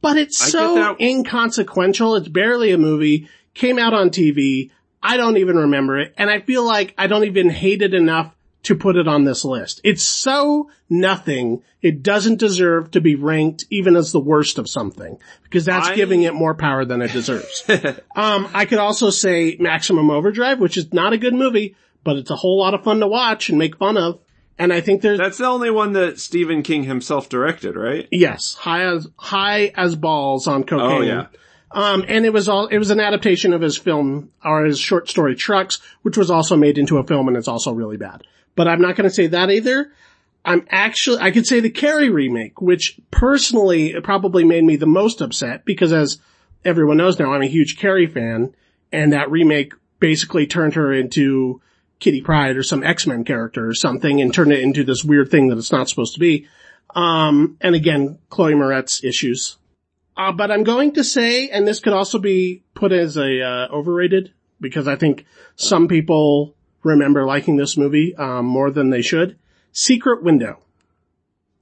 But 0.00 0.16
it's 0.16 0.40
I 0.42 0.48
so 0.48 0.96
inconsequential. 1.00 2.16
It's 2.16 2.28
barely 2.28 2.70
a 2.72 2.78
movie. 2.78 3.28
Came 3.54 3.78
out 3.78 3.94
on 3.94 4.10
TV. 4.10 4.70
I 5.02 5.16
don't 5.16 5.36
even 5.38 5.56
remember 5.56 5.98
it. 5.98 6.14
And 6.16 6.30
I 6.30 6.40
feel 6.40 6.64
like 6.64 6.94
I 6.98 7.06
don't 7.06 7.24
even 7.24 7.50
hate 7.50 7.82
it 7.82 7.94
enough 7.94 8.34
to 8.64 8.74
put 8.74 8.96
it 8.96 9.06
on 9.06 9.24
this 9.24 9.44
list. 9.44 9.80
It's 9.84 10.02
so 10.02 10.70
nothing. 10.88 11.62
It 11.82 12.02
doesn't 12.02 12.38
deserve 12.38 12.90
to 12.92 13.00
be 13.02 13.14
ranked 13.14 13.66
even 13.68 13.94
as 13.96 14.10
the 14.12 14.20
worst 14.20 14.58
of 14.58 14.68
something 14.70 15.18
because 15.42 15.66
that's 15.66 15.88
I- 15.88 15.94
giving 15.94 16.22
it 16.22 16.32
more 16.34 16.54
power 16.54 16.84
than 16.86 17.02
it 17.02 17.12
deserves. 17.12 17.62
um, 18.16 18.48
I 18.54 18.64
could 18.64 18.78
also 18.78 19.10
say 19.10 19.56
Maximum 19.60 20.10
Overdrive, 20.10 20.60
which 20.60 20.78
is 20.78 20.92
not 20.94 21.12
a 21.12 21.18
good 21.18 21.34
movie, 21.34 21.76
but 22.04 22.16
it's 22.16 22.30
a 22.30 22.36
whole 22.36 22.58
lot 22.58 22.74
of 22.74 22.84
fun 22.84 23.00
to 23.00 23.06
watch 23.06 23.48
and 23.48 23.58
make 23.58 23.76
fun 23.76 23.96
of. 23.96 24.20
And 24.58 24.72
I 24.72 24.80
think 24.80 25.02
there's, 25.02 25.18
That's 25.18 25.38
the 25.38 25.46
only 25.46 25.70
one 25.70 25.94
that 25.94 26.20
Stephen 26.20 26.62
King 26.62 26.84
himself 26.84 27.28
directed, 27.28 27.74
right? 27.74 28.06
yes, 28.12 28.54
high 28.54 28.84
as, 28.84 29.08
high 29.16 29.72
as 29.74 29.96
balls 29.96 30.46
on 30.46 30.62
cocaine. 30.62 30.86
Oh 30.86 31.00
yeah. 31.00 31.26
Um, 31.72 32.04
and 32.06 32.24
it 32.24 32.32
was 32.32 32.48
all, 32.48 32.68
it 32.68 32.78
was 32.78 32.90
an 32.90 33.00
adaptation 33.00 33.52
of 33.52 33.60
his 33.60 33.76
film, 33.76 34.30
or 34.44 34.64
his 34.64 34.78
short 34.78 35.08
story 35.08 35.34
Trucks, 35.34 35.80
which 36.02 36.16
was 36.16 36.30
also 36.30 36.56
made 36.56 36.78
into 36.78 36.98
a 36.98 37.04
film 37.04 37.26
and 37.26 37.36
it's 37.36 37.48
also 37.48 37.72
really 37.72 37.96
bad. 37.96 38.22
But 38.54 38.68
I'm 38.68 38.80
not 38.80 38.94
gonna 38.94 39.10
say 39.10 39.26
that 39.28 39.50
either. 39.50 39.90
I'm 40.44 40.66
actually, 40.68 41.18
I 41.18 41.30
could 41.32 41.46
say 41.46 41.58
the 41.60 41.70
Carrie 41.70 42.10
remake, 42.10 42.60
which 42.60 43.00
personally 43.10 43.98
probably 44.02 44.44
made 44.44 44.62
me 44.62 44.76
the 44.76 44.86
most 44.86 45.20
upset 45.20 45.64
because 45.64 45.92
as 45.92 46.20
everyone 46.64 46.98
knows 46.98 47.18
now, 47.18 47.32
I'm 47.32 47.42
a 47.42 47.46
huge 47.46 47.78
Carrie 47.78 48.06
fan 48.06 48.54
and 48.92 49.12
that 49.12 49.30
remake 49.30 49.72
basically 49.98 50.46
turned 50.46 50.74
her 50.74 50.92
into 50.92 51.60
Kitty 52.00 52.20
Pryde 52.20 52.56
or 52.56 52.62
some 52.62 52.82
X-Men 52.82 53.24
character 53.24 53.66
or 53.68 53.74
something 53.74 54.20
and 54.20 54.32
turned 54.34 54.52
it 54.52 54.60
into 54.60 54.84
this 54.84 55.04
weird 55.04 55.30
thing 55.30 55.48
that 55.48 55.58
it's 55.58 55.72
not 55.72 55.88
supposed 55.88 56.14
to 56.14 56.20
be. 56.20 56.46
Um, 56.94 57.56
and 57.60 57.74
again, 57.74 58.18
Chloe 58.30 58.54
Moretz 58.54 59.02
issues. 59.04 59.56
Uh, 60.16 60.32
but 60.32 60.50
I'm 60.50 60.62
going 60.64 60.92
to 60.92 61.02
say, 61.04 61.48
and 61.48 61.66
this 61.66 61.80
could 61.80 61.92
also 61.92 62.18
be 62.18 62.62
put 62.74 62.92
as 62.92 63.16
a, 63.16 63.40
uh, 63.42 63.68
overrated 63.72 64.32
because 64.60 64.86
I 64.86 64.96
think 64.96 65.24
some 65.56 65.88
people 65.88 66.54
remember 66.82 67.24
liking 67.26 67.56
this 67.56 67.76
movie, 67.76 68.14
um, 68.16 68.44
more 68.46 68.70
than 68.70 68.90
they 68.90 69.02
should. 69.02 69.36
Secret 69.72 70.22
Window. 70.22 70.60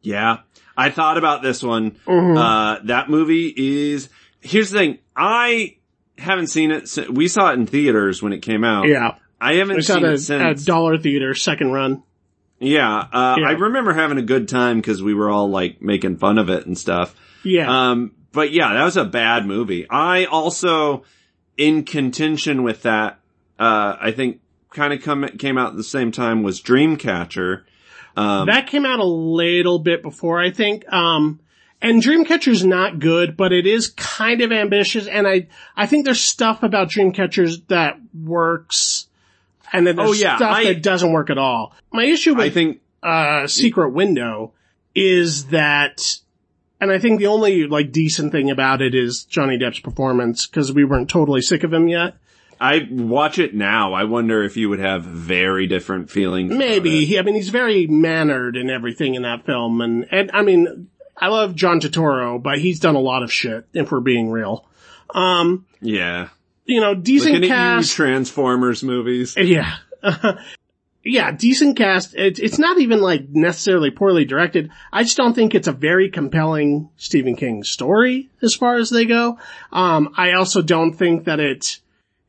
Yeah. 0.02 0.38
I 0.76 0.90
thought 0.90 1.16
about 1.18 1.42
this 1.42 1.62
one. 1.62 1.92
Mhm. 2.06 2.36
Uh, 2.36 2.80
that 2.84 3.08
movie 3.08 3.52
is, 3.56 4.08
here's 4.40 4.70
the 4.70 4.78
thing. 4.78 4.98
I 5.16 5.76
haven't 6.18 6.48
seen 6.48 6.70
it. 6.70 6.90
We 7.10 7.28
saw 7.28 7.50
it 7.50 7.54
in 7.54 7.66
theaters 7.66 8.22
when 8.22 8.32
it 8.32 8.40
came 8.42 8.64
out. 8.64 8.86
yeah. 8.88 9.14
I 9.42 9.54
haven't 9.54 9.78
It's 9.78 9.90
at 9.90 9.96
seen 9.96 10.04
a, 10.04 10.08
it 10.10 10.14
a 10.14 10.18
since. 10.18 10.64
dollar 10.64 10.98
theater, 10.98 11.34
second 11.34 11.72
run. 11.72 12.02
yeah. 12.60 12.96
Uh, 13.12 13.36
Yeah. 13.40 13.48
I 13.48 13.52
remember 13.52 13.92
having 13.92 14.18
a 14.18 14.22
good 14.22 14.48
time 14.48 14.78
because 14.80 15.02
we 15.02 15.14
were 15.14 15.28
all 15.30 15.48
like 15.50 15.82
making 15.82 16.16
fun 16.18 16.38
of 16.38 16.48
it 16.48 16.66
and 16.66 16.78
stuff. 16.78 17.14
Yeah. 17.44 17.90
Um, 17.90 18.12
but 18.32 18.52
yeah, 18.52 18.72
that 18.74 18.84
was 18.84 18.96
a 18.96 19.04
bad 19.04 19.46
movie. 19.46 19.86
I 19.90 20.24
also, 20.26 21.04
in 21.56 21.84
contention 21.84 22.62
with 22.62 22.82
that, 22.82 23.18
uh, 23.58 23.96
I 24.00 24.12
think 24.12 24.40
kind 24.70 24.92
of 24.92 25.02
come, 25.02 25.26
came 25.38 25.58
out 25.58 25.70
at 25.70 25.76
the 25.76 25.84
same 25.84 26.12
time 26.12 26.42
was 26.42 26.60
Dreamcatcher. 26.62 27.62
Um, 28.16 28.46
that 28.46 28.66
came 28.68 28.84
out 28.86 29.00
a 29.00 29.04
little 29.04 29.78
bit 29.78 30.02
before, 30.02 30.40
I 30.40 30.50
think. 30.50 30.90
Um, 30.92 31.40
and 31.80 32.00
Dreamcatcher's 32.02 32.64
not 32.64 33.00
good, 33.00 33.36
but 33.36 33.52
it 33.52 33.66
is 33.66 33.88
kind 33.90 34.40
of 34.40 34.52
ambitious. 34.52 35.06
And 35.08 35.26
I, 35.26 35.48
I 35.76 35.86
think 35.86 36.04
there's 36.04 36.20
stuff 36.20 36.62
about 36.62 36.90
Dreamcatchers 36.90 37.66
that 37.68 37.98
works. 38.14 39.08
And 39.72 39.86
then 39.86 39.96
there's 39.96 40.10
Oh, 40.10 40.12
yeah, 40.12 40.36
stuff 40.36 40.54
I- 40.54 40.64
that 40.64 40.82
doesn't 40.82 41.12
work 41.12 41.30
at 41.30 41.38
all. 41.38 41.74
My 41.92 42.04
issue 42.04 42.34
with 42.34 42.44
I 42.46 42.50
think, 42.50 42.80
uh, 43.02 43.46
Secret 43.46 43.90
Window 43.90 44.52
is 44.94 45.46
that, 45.46 46.18
and 46.80 46.90
I 46.90 46.98
think 46.98 47.18
the 47.18 47.26
only 47.28 47.66
like 47.66 47.90
decent 47.92 48.32
thing 48.32 48.50
about 48.50 48.82
it 48.82 48.94
is 48.94 49.24
Johnny 49.24 49.58
Depp's 49.58 49.80
performance 49.80 50.46
because 50.46 50.72
we 50.72 50.84
weren't 50.84 51.08
totally 51.08 51.40
sick 51.40 51.64
of 51.64 51.72
him 51.72 51.88
yet. 51.88 52.14
I 52.60 52.86
watch 52.90 53.38
it 53.40 53.54
now. 53.54 53.92
I 53.92 54.04
wonder 54.04 54.44
if 54.44 54.56
you 54.56 54.68
would 54.68 54.78
have 54.78 55.02
very 55.02 55.66
different 55.66 56.10
feelings. 56.10 56.52
Maybe 56.54 57.02
it. 57.02 57.06
he, 57.06 57.18
I 57.18 57.22
mean, 57.22 57.34
he's 57.34 57.48
very 57.48 57.88
mannered 57.88 58.56
and 58.56 58.70
everything 58.70 59.14
in 59.16 59.22
that 59.22 59.44
film, 59.46 59.80
and 59.80 60.06
and 60.12 60.30
I 60.32 60.42
mean, 60.42 60.88
I 61.16 61.28
love 61.28 61.56
John 61.56 61.80
Turturro, 61.80 62.40
but 62.40 62.58
he's 62.58 62.78
done 62.78 62.94
a 62.94 63.00
lot 63.00 63.22
of 63.24 63.32
shit. 63.32 63.66
If 63.72 63.90
we're 63.90 64.00
being 64.00 64.30
real, 64.30 64.64
um, 65.14 65.64
Yeah. 65.80 66.28
You 66.64 66.80
know, 66.80 66.94
decent 66.94 67.34
Looking 67.34 67.48
cast. 67.48 67.92
Transformers 67.92 68.82
movies. 68.82 69.36
yeah. 69.38 69.76
yeah, 71.04 71.32
decent 71.32 71.76
cast. 71.76 72.14
It, 72.14 72.38
it's 72.38 72.58
not 72.58 72.78
even 72.78 73.00
like 73.00 73.28
necessarily 73.30 73.90
poorly 73.90 74.24
directed. 74.24 74.70
I 74.92 75.02
just 75.02 75.16
don't 75.16 75.34
think 75.34 75.54
it's 75.54 75.68
a 75.68 75.72
very 75.72 76.10
compelling 76.10 76.90
Stephen 76.96 77.36
King 77.36 77.64
story 77.64 78.30
as 78.40 78.54
far 78.54 78.76
as 78.76 78.90
they 78.90 79.04
go. 79.04 79.38
Um, 79.72 80.14
I 80.16 80.32
also 80.32 80.62
don't 80.62 80.92
think 80.92 81.24
that 81.24 81.40
it, 81.40 81.80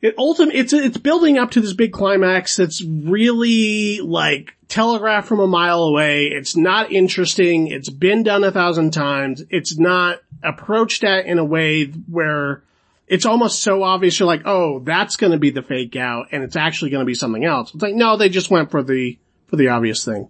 it 0.02 0.16
ultimately, 0.18 0.60
it's, 0.60 0.74
it's 0.74 0.98
building 0.98 1.38
up 1.38 1.52
to 1.52 1.62
this 1.62 1.74
big 1.74 1.94
climax 1.94 2.58
that's 2.58 2.84
really 2.84 4.02
like 4.02 4.56
telegraphed 4.68 5.28
from 5.28 5.40
a 5.40 5.48
mile 5.48 5.84
away. 5.84 6.26
It's 6.26 6.56
not 6.56 6.92
interesting. 6.92 7.68
It's 7.68 7.90
been 7.90 8.24
done 8.24 8.44
a 8.44 8.52
thousand 8.52 8.92
times. 8.92 9.44
It's 9.50 9.78
not 9.78 10.20
approached 10.44 11.04
at 11.04 11.26
in 11.26 11.38
a 11.38 11.46
way 11.46 11.86
where 11.86 12.64
it's 13.08 13.26
almost 13.26 13.62
so 13.62 13.84
obvious 13.84 14.20
you're 14.20 14.28
like, 14.28 14.44
oh, 14.46 14.80
that's 14.80 15.18
going 15.18 15.32
to 15.32 15.40
be 15.40 15.50
the 15.50 15.62
fake 15.62 15.96
out 15.96 16.28
and 16.32 16.44
it's 16.44 16.56
actually 16.56 16.92
going 16.92 17.02
to 17.02 17.06
be 17.06 17.16
something 17.16 17.44
else. 17.44 17.74
It's 17.74 17.84
like, 17.84 17.96
no, 17.96 18.18
they 18.18 18.30
just 18.30 18.50
went 18.50 18.72
for 18.72 18.82
the, 18.82 19.18
for 19.48 19.56
the 19.56 19.70
obvious 19.70 20.06
thing. 20.06 20.30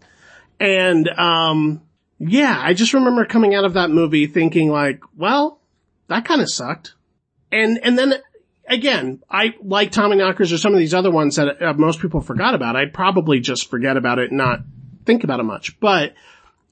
And, 0.59 1.07
um, 1.09 1.81
yeah, 2.19 2.59
I 2.59 2.73
just 2.73 2.93
remember 2.93 3.25
coming 3.25 3.53
out 3.53 3.65
of 3.65 3.73
that 3.73 3.89
movie 3.89 4.27
thinking 4.27 4.69
like, 4.69 5.01
well, 5.15 5.59
that 6.07 6.25
kind 6.25 6.41
of 6.41 6.49
sucked. 6.49 6.93
And, 7.51 7.79
and 7.83 7.97
then 7.97 8.15
again, 8.67 9.21
I 9.29 9.55
like 9.61 9.91
Tommyknockers 9.91 10.53
or 10.53 10.57
some 10.57 10.73
of 10.73 10.79
these 10.79 10.93
other 10.93 11.11
ones 11.11 11.35
that 11.35 11.61
uh, 11.61 11.73
most 11.73 11.99
people 11.99 12.21
forgot 12.21 12.55
about. 12.55 12.75
I'd 12.75 12.93
probably 12.93 13.39
just 13.39 13.69
forget 13.69 13.97
about 13.97 14.19
it 14.19 14.29
and 14.29 14.37
not 14.37 14.61
think 15.05 15.23
about 15.23 15.39
it 15.39 15.43
much, 15.43 15.79
but 15.79 16.13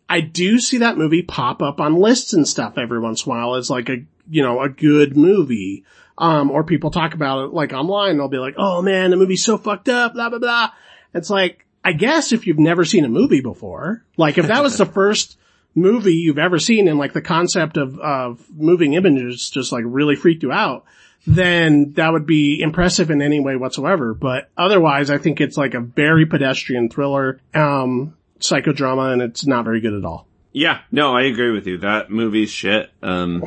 I 0.09 0.21
do 0.21 0.59
see 0.59 0.79
that 0.79 0.97
movie 0.97 1.21
pop 1.21 1.61
up 1.61 1.79
on 1.79 1.95
lists 1.95 2.33
and 2.33 2.47
stuff 2.47 2.77
every 2.77 2.99
once 2.99 3.25
in 3.25 3.31
a 3.31 3.35
while 3.35 3.55
as 3.55 3.69
like 3.69 3.89
a, 3.89 4.03
you 4.29 4.43
know, 4.43 4.61
a 4.61 4.69
good 4.69 5.15
movie. 5.15 5.85
Um, 6.17 6.51
or 6.51 6.63
people 6.63 6.91
talk 6.91 7.13
about 7.13 7.45
it 7.45 7.53
like 7.53 7.73
online. 7.73 8.17
They'll 8.17 8.27
be 8.27 8.37
like, 8.37 8.55
"Oh 8.57 8.81
man, 8.81 9.09
the 9.09 9.17
movie's 9.17 9.43
so 9.43 9.57
fucked 9.57 9.89
up." 9.89 10.13
Blah 10.13 10.29
blah 10.29 10.39
blah. 10.39 10.69
It's 11.13 11.29
like, 11.29 11.65
I 11.83 11.93
guess 11.93 12.31
if 12.31 12.45
you've 12.45 12.59
never 12.59 12.85
seen 12.85 13.05
a 13.05 13.09
movie 13.09 13.41
before, 13.41 14.03
like 14.17 14.37
if 14.37 14.47
that 14.47 14.61
was 14.61 14.77
the 14.77 14.85
first 14.85 15.37
movie 15.73 16.15
you've 16.15 16.37
ever 16.37 16.59
seen 16.59 16.87
and 16.87 16.99
like 16.99 17.13
the 17.13 17.21
concept 17.21 17.77
of, 17.77 17.97
of 17.99 18.45
moving 18.53 18.93
images 18.93 19.49
just 19.49 19.71
like 19.71 19.83
really 19.85 20.15
freaked 20.15 20.43
you 20.43 20.51
out, 20.51 20.85
then 21.25 21.93
that 21.93 22.11
would 22.11 22.25
be 22.25 22.61
impressive 22.61 23.09
in 23.09 23.21
any 23.21 23.39
way 23.39 23.55
whatsoever. 23.55 24.13
But 24.13 24.49
otherwise, 24.57 25.09
I 25.09 25.17
think 25.17 25.39
it's 25.39 25.57
like 25.57 25.73
a 25.73 25.79
very 25.79 26.25
pedestrian 26.25 26.89
thriller, 26.89 27.39
um, 27.53 28.15
psychodrama 28.39 29.13
and 29.13 29.21
it's 29.21 29.45
not 29.45 29.65
very 29.65 29.81
good 29.81 29.93
at 29.93 30.05
all. 30.05 30.27
Yeah, 30.51 30.81
no, 30.91 31.15
I 31.15 31.23
agree 31.23 31.51
with 31.51 31.67
you. 31.67 31.77
That 31.77 32.09
movie's 32.11 32.49
shit. 32.49 32.91
Um, 33.01 33.41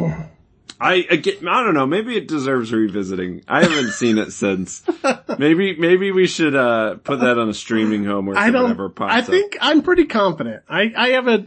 I, 0.85 1.07
I, 1.11 1.17
get, 1.17 1.39
I 1.47 1.65
don't 1.65 1.73
know. 1.73 1.87
Maybe 1.87 2.15
it 2.15 2.29
deserves 2.29 2.71
revisiting. 2.71 3.43
I 3.49 3.63
haven't 3.63 3.93
seen 3.93 4.19
it 4.19 4.33
since. 4.33 4.83
Maybe 5.39 5.77
maybe 5.77 6.13
we 6.13 6.27
should 6.27 6.55
uh, 6.55 6.97
put 6.97 7.21
that 7.21 7.39
on 7.39 7.49
a 7.49 7.55
streaming 7.55 8.05
home 8.05 8.29
or 8.29 8.37
I 8.37 8.51
don't. 8.51 8.77
whatever 8.79 8.93
I 9.01 9.23
think 9.23 9.57
I'm 9.61 9.83
pretty 9.83 10.05
confident. 10.05 10.63
I 10.69 10.93
I 10.97 11.09
have 11.11 11.27
a 11.27 11.47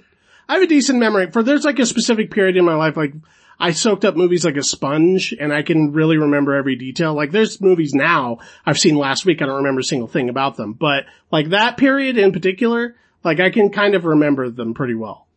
I 0.50 0.56
have 0.56 0.64
a 0.64 0.68
decent 0.68 1.00
memory 1.00 1.32
for 1.32 1.42
there's 1.44 1.64
like 1.64 1.80
a 1.80 1.86
specific 1.86 2.32
period 2.32 2.58
in 2.58 2.66
my 2.66 2.76
life 2.76 2.98
like 2.98 3.14
I 3.60 3.72
soaked 3.72 4.04
up 4.04 4.16
movies 4.16 4.44
like 4.44 4.58
a 4.58 4.64
sponge 4.64 5.34
and 5.40 5.54
I 5.54 5.62
can 5.62 5.94
really 5.94 6.18
remember 6.18 6.56
every 6.56 6.76
detail. 6.76 7.14
Like 7.14 7.32
there's 7.32 7.62
movies 7.62 7.94
now 7.94 8.40
I've 8.66 8.78
seen 8.78 8.98
last 8.98 9.26
week 9.26 9.42
I 9.42 9.46
don't 9.46 9.58
remember 9.58 9.82
a 9.82 9.86
single 9.86 10.08
thing 10.08 10.30
about 10.30 10.58
them, 10.58 10.74
but 10.74 11.06
like 11.32 11.50
that 11.50 11.78
period 11.78 12.18
in 12.18 12.32
particular, 12.32 12.96
like 13.24 13.40
I 13.40 13.50
can 13.50 13.70
kind 13.70 13.96
of 13.96 14.06
remember 14.06 14.50
them 14.50 14.74
pretty 14.74 14.96
well. 14.96 15.28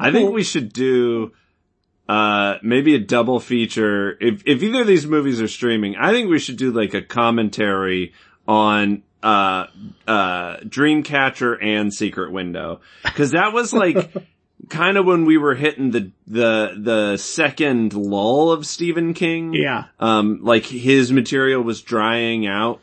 I 0.00 0.10
think 0.10 0.32
we 0.32 0.42
should 0.42 0.72
do 0.72 1.32
uh, 2.08 2.56
maybe 2.62 2.94
a 2.94 2.98
double 2.98 3.40
feature. 3.40 4.16
If, 4.20 4.42
if 4.46 4.62
either 4.62 4.82
of 4.82 4.86
these 4.86 5.06
movies 5.06 5.40
are 5.40 5.48
streaming, 5.48 5.96
I 5.96 6.12
think 6.12 6.30
we 6.30 6.38
should 6.38 6.56
do 6.56 6.70
like 6.72 6.94
a 6.94 7.02
commentary 7.02 8.12
on, 8.46 9.02
uh, 9.22 9.66
uh, 10.06 10.56
Dreamcatcher 10.58 11.56
and 11.62 11.92
Secret 11.92 12.30
Window. 12.30 12.80
Cause 13.04 13.32
that 13.32 13.52
was 13.52 13.72
like, 13.72 14.12
kind 14.68 14.96
of 14.96 15.04
when 15.04 15.24
we 15.24 15.36
were 15.36 15.54
hitting 15.54 15.90
the, 15.90 16.12
the, 16.26 16.74
the 16.78 17.16
second 17.16 17.92
lull 17.92 18.52
of 18.52 18.66
Stephen 18.66 19.14
King. 19.14 19.52
Yeah. 19.54 19.84
Um, 19.98 20.40
like 20.42 20.64
his 20.64 21.12
material 21.12 21.62
was 21.62 21.82
drying 21.82 22.46
out. 22.46 22.80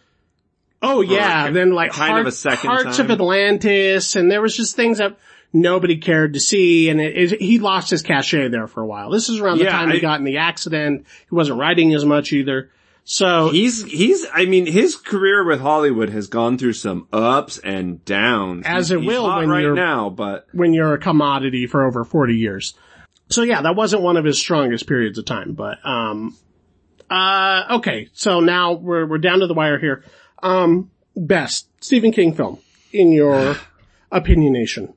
Oh 0.86 1.00
yeah, 1.00 1.46
like, 1.46 1.54
then 1.54 1.72
like 1.72 1.92
kind 1.94 2.10
Heart- 2.12 2.22
of 2.22 2.28
a 2.28 2.32
second 2.34 2.70
Hearts 2.70 2.98
time. 2.98 3.06
of 3.06 3.12
Atlantis, 3.12 4.18
and 4.18 4.30
there 4.30 4.42
was 4.42 4.54
just 4.54 4.76
things 4.76 4.98
that 4.98 5.18
nobody 5.54 5.98
cared 5.98 6.34
to 6.34 6.40
see, 6.40 6.90
and 6.90 7.00
it, 7.00 7.32
it, 7.34 7.42
he 7.42 7.60
lost 7.60 7.90
his 7.92 8.02
cachet 8.02 8.48
there 8.50 8.68
for 8.68 8.82
a 8.82 8.88
while. 8.88 9.10
This 9.12 9.30
is 9.30 9.40
around 9.40 9.60
the 9.60 9.66
Yeah, 9.66 9.72
time 9.72 9.92
he 9.92 10.00
got 10.00 10.20
in 10.20 10.26
the 10.26 10.38
accident. 10.38 11.06
He 11.30 11.36
wasn't 11.36 11.60
writing 11.60 11.94
as 11.94 12.04
much 12.04 12.34
either. 12.34 12.72
So 13.06 13.50
He's, 13.50 13.84
he's, 13.84 14.26
I 14.34 14.46
mean, 14.46 14.66
his 14.66 14.96
career 14.96 15.46
with 15.46 15.60
Hollywood 15.60 16.10
has 16.10 16.28
gone 16.28 16.58
through 16.58 16.74
some 16.74 17.08
ups 17.12 17.58
and 17.58 18.04
downs. 18.06 18.64
As 18.66 18.90
He's- 18.90 19.02
it 19.02 19.06
will 19.06 19.28
when 19.36 19.50
right 19.50 19.62
you're- 19.62 19.76
now, 19.76 20.10
but 20.10 20.48
when 20.54 20.74
you're 20.74 20.94
a 20.94 20.98
commodity 21.00 21.68
for 21.68 21.86
over 21.86 22.04
40 22.06 22.36
years. 22.38 22.74
So 23.30 23.44
yeah, 23.44 23.62
that 23.64 23.76
wasn't 23.76 24.04
one 24.04 24.16
of 24.18 24.24
his 24.24 24.40
strongest 24.40 24.88
periods 24.88 25.18
of 25.18 25.26
time, 25.26 25.54
but, 25.54 25.80
um, 25.86 26.36
uh, 27.10 27.64
okay. 27.78 28.08
So 28.14 28.40
now 28.40 28.74
we're, 28.74 29.06
we're 29.06 29.18
down 29.18 29.40
to 29.42 29.48
the 29.48 29.54
wire 29.54 29.80
here. 29.80 30.04
Um, 30.42 30.90
best 31.16 31.68
Stephen 31.84 32.12
King 32.14 32.34
film 32.34 32.60
in 32.94 33.12
your 33.12 33.58
opinionation. 34.14 34.94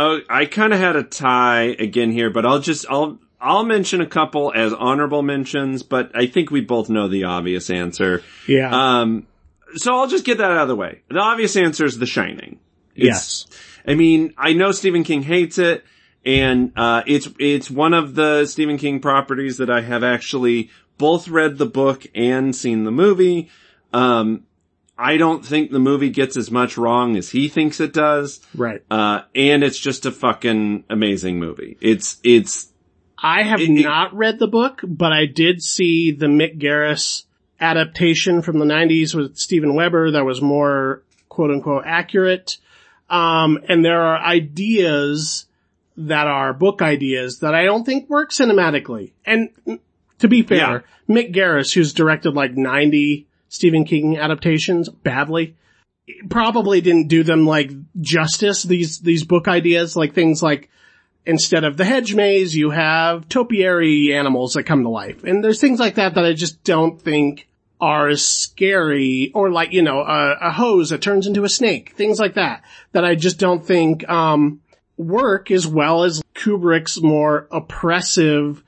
Oh, 0.00 0.20
I 0.30 0.46
kind 0.46 0.72
of 0.72 0.78
had 0.78 0.94
a 0.96 1.02
tie 1.02 1.74
again 1.78 2.12
here, 2.12 2.30
but 2.30 2.46
I'll 2.46 2.60
just, 2.60 2.86
I'll, 2.88 3.18
I'll 3.40 3.64
mention 3.64 4.00
a 4.00 4.06
couple 4.06 4.52
as 4.54 4.72
honorable 4.72 5.22
mentions, 5.22 5.82
but 5.82 6.12
I 6.14 6.26
think 6.26 6.50
we 6.52 6.60
both 6.60 6.88
know 6.88 7.08
the 7.08 7.24
obvious 7.24 7.68
answer. 7.68 8.22
Yeah. 8.46 8.70
Um, 9.00 9.26
so 9.74 9.96
I'll 9.96 10.06
just 10.08 10.24
get 10.24 10.38
that 10.38 10.50
out 10.52 10.62
of 10.62 10.68
the 10.68 10.76
way. 10.76 11.02
The 11.10 11.18
obvious 11.18 11.56
answer 11.56 11.84
is 11.84 11.98
The 11.98 12.06
Shining. 12.06 12.60
It's- 12.94 13.46
yes. 13.46 13.46
I 13.86 13.94
mean, 13.94 14.34
I 14.38 14.52
know 14.52 14.70
Stephen 14.72 15.02
King 15.02 15.22
hates 15.22 15.58
it, 15.58 15.84
and 16.24 16.72
uh, 16.76 17.02
it's 17.06 17.28
it's 17.38 17.70
one 17.70 17.94
of 17.94 18.14
the 18.14 18.44
Stephen 18.44 18.76
King 18.76 19.00
properties 19.00 19.58
that 19.58 19.70
I 19.70 19.80
have 19.80 20.04
actually 20.04 20.70
both 20.98 21.28
read 21.28 21.56
the 21.58 21.66
book 21.66 22.06
and 22.14 22.54
seen 22.54 22.84
the 22.84 22.90
movie. 22.90 23.48
Um, 23.92 24.44
I 25.00 25.16
don't 25.16 25.44
think 25.46 25.70
the 25.70 25.78
movie 25.78 26.10
gets 26.10 26.36
as 26.36 26.50
much 26.50 26.76
wrong 26.76 27.16
as 27.16 27.30
he 27.30 27.48
thinks 27.48 27.78
it 27.80 27.92
does. 27.92 28.40
Right. 28.54 28.82
Uh, 28.90 29.22
and 29.34 29.62
it's 29.62 29.78
just 29.78 30.06
a 30.06 30.10
fucking 30.10 30.84
amazing 30.90 31.38
movie. 31.38 31.76
It's, 31.80 32.18
it's, 32.24 32.66
I 33.16 33.42
have 33.44 33.60
It- 33.60 33.70
it- 33.70 33.82
not 33.84 34.12
read 34.16 34.38
the 34.40 34.48
book, 34.48 34.80
but 34.84 35.12
I 35.12 35.26
did 35.26 35.62
see 35.62 36.10
the 36.10 36.26
Mick 36.26 36.60
Garris 36.60 37.24
adaptation 37.60 38.42
from 38.42 38.58
the 38.58 38.64
90s 38.64 39.14
with 39.14 39.36
Steven 39.36 39.74
Weber 39.76 40.10
that 40.12 40.24
was 40.24 40.42
more 40.42 41.02
quote 41.28 41.50
unquote 41.52 41.84
accurate. 41.86 42.58
Um, 43.08 43.58
and 43.68 43.84
there 43.84 44.00
are 44.02 44.18
ideas 44.18 45.46
that 45.96 46.26
are 46.26 46.52
book 46.52 46.82
ideas 46.82 47.38
that 47.40 47.54
I 47.54 47.64
don't 47.64 47.84
think 47.84 48.08
work 48.10 48.30
cinematically. 48.30 49.12
And 49.24 49.50
to 50.18 50.28
be 50.28 50.42
fair, 50.42 50.84
Mick 51.08 51.32
Garris, 51.34 51.72
who's 51.72 51.92
directed 51.92 52.34
like 52.34 52.56
90 52.56 53.27
Stephen 53.48 53.84
King 53.84 54.18
adaptations 54.18 54.88
badly, 54.88 55.56
probably 56.28 56.80
didn't 56.80 57.08
do 57.08 57.22
them 57.22 57.46
like 57.46 57.70
justice, 58.00 58.62
these, 58.62 59.00
these 59.00 59.24
book 59.24 59.48
ideas, 59.48 59.96
like 59.96 60.14
things 60.14 60.42
like 60.42 60.70
instead 61.26 61.64
of 61.64 61.76
the 61.76 61.84
hedge 61.84 62.14
maze, 62.14 62.56
you 62.56 62.70
have 62.70 63.28
topiary 63.28 64.14
animals 64.14 64.54
that 64.54 64.64
come 64.64 64.82
to 64.82 64.88
life. 64.88 65.24
And 65.24 65.44
there's 65.44 65.60
things 65.60 65.78
like 65.78 65.96
that 65.96 66.14
that 66.14 66.24
I 66.24 66.32
just 66.32 66.64
don't 66.64 67.00
think 67.00 67.48
are 67.80 68.16
scary 68.16 69.30
or 69.34 69.50
like, 69.50 69.72
you 69.72 69.82
know, 69.82 70.00
a, 70.00 70.36
a 70.40 70.50
hose 70.50 70.90
that 70.90 71.02
turns 71.02 71.26
into 71.26 71.44
a 71.44 71.48
snake, 71.48 71.90
things 71.90 72.18
like 72.18 72.34
that, 72.34 72.64
that 72.92 73.04
I 73.04 73.14
just 73.14 73.38
don't 73.38 73.64
think, 73.64 74.08
um, 74.08 74.60
work 74.96 75.50
as 75.50 75.66
well 75.66 76.04
as 76.04 76.22
Kubrick's 76.34 77.00
more 77.00 77.46
oppressive, 77.52 78.64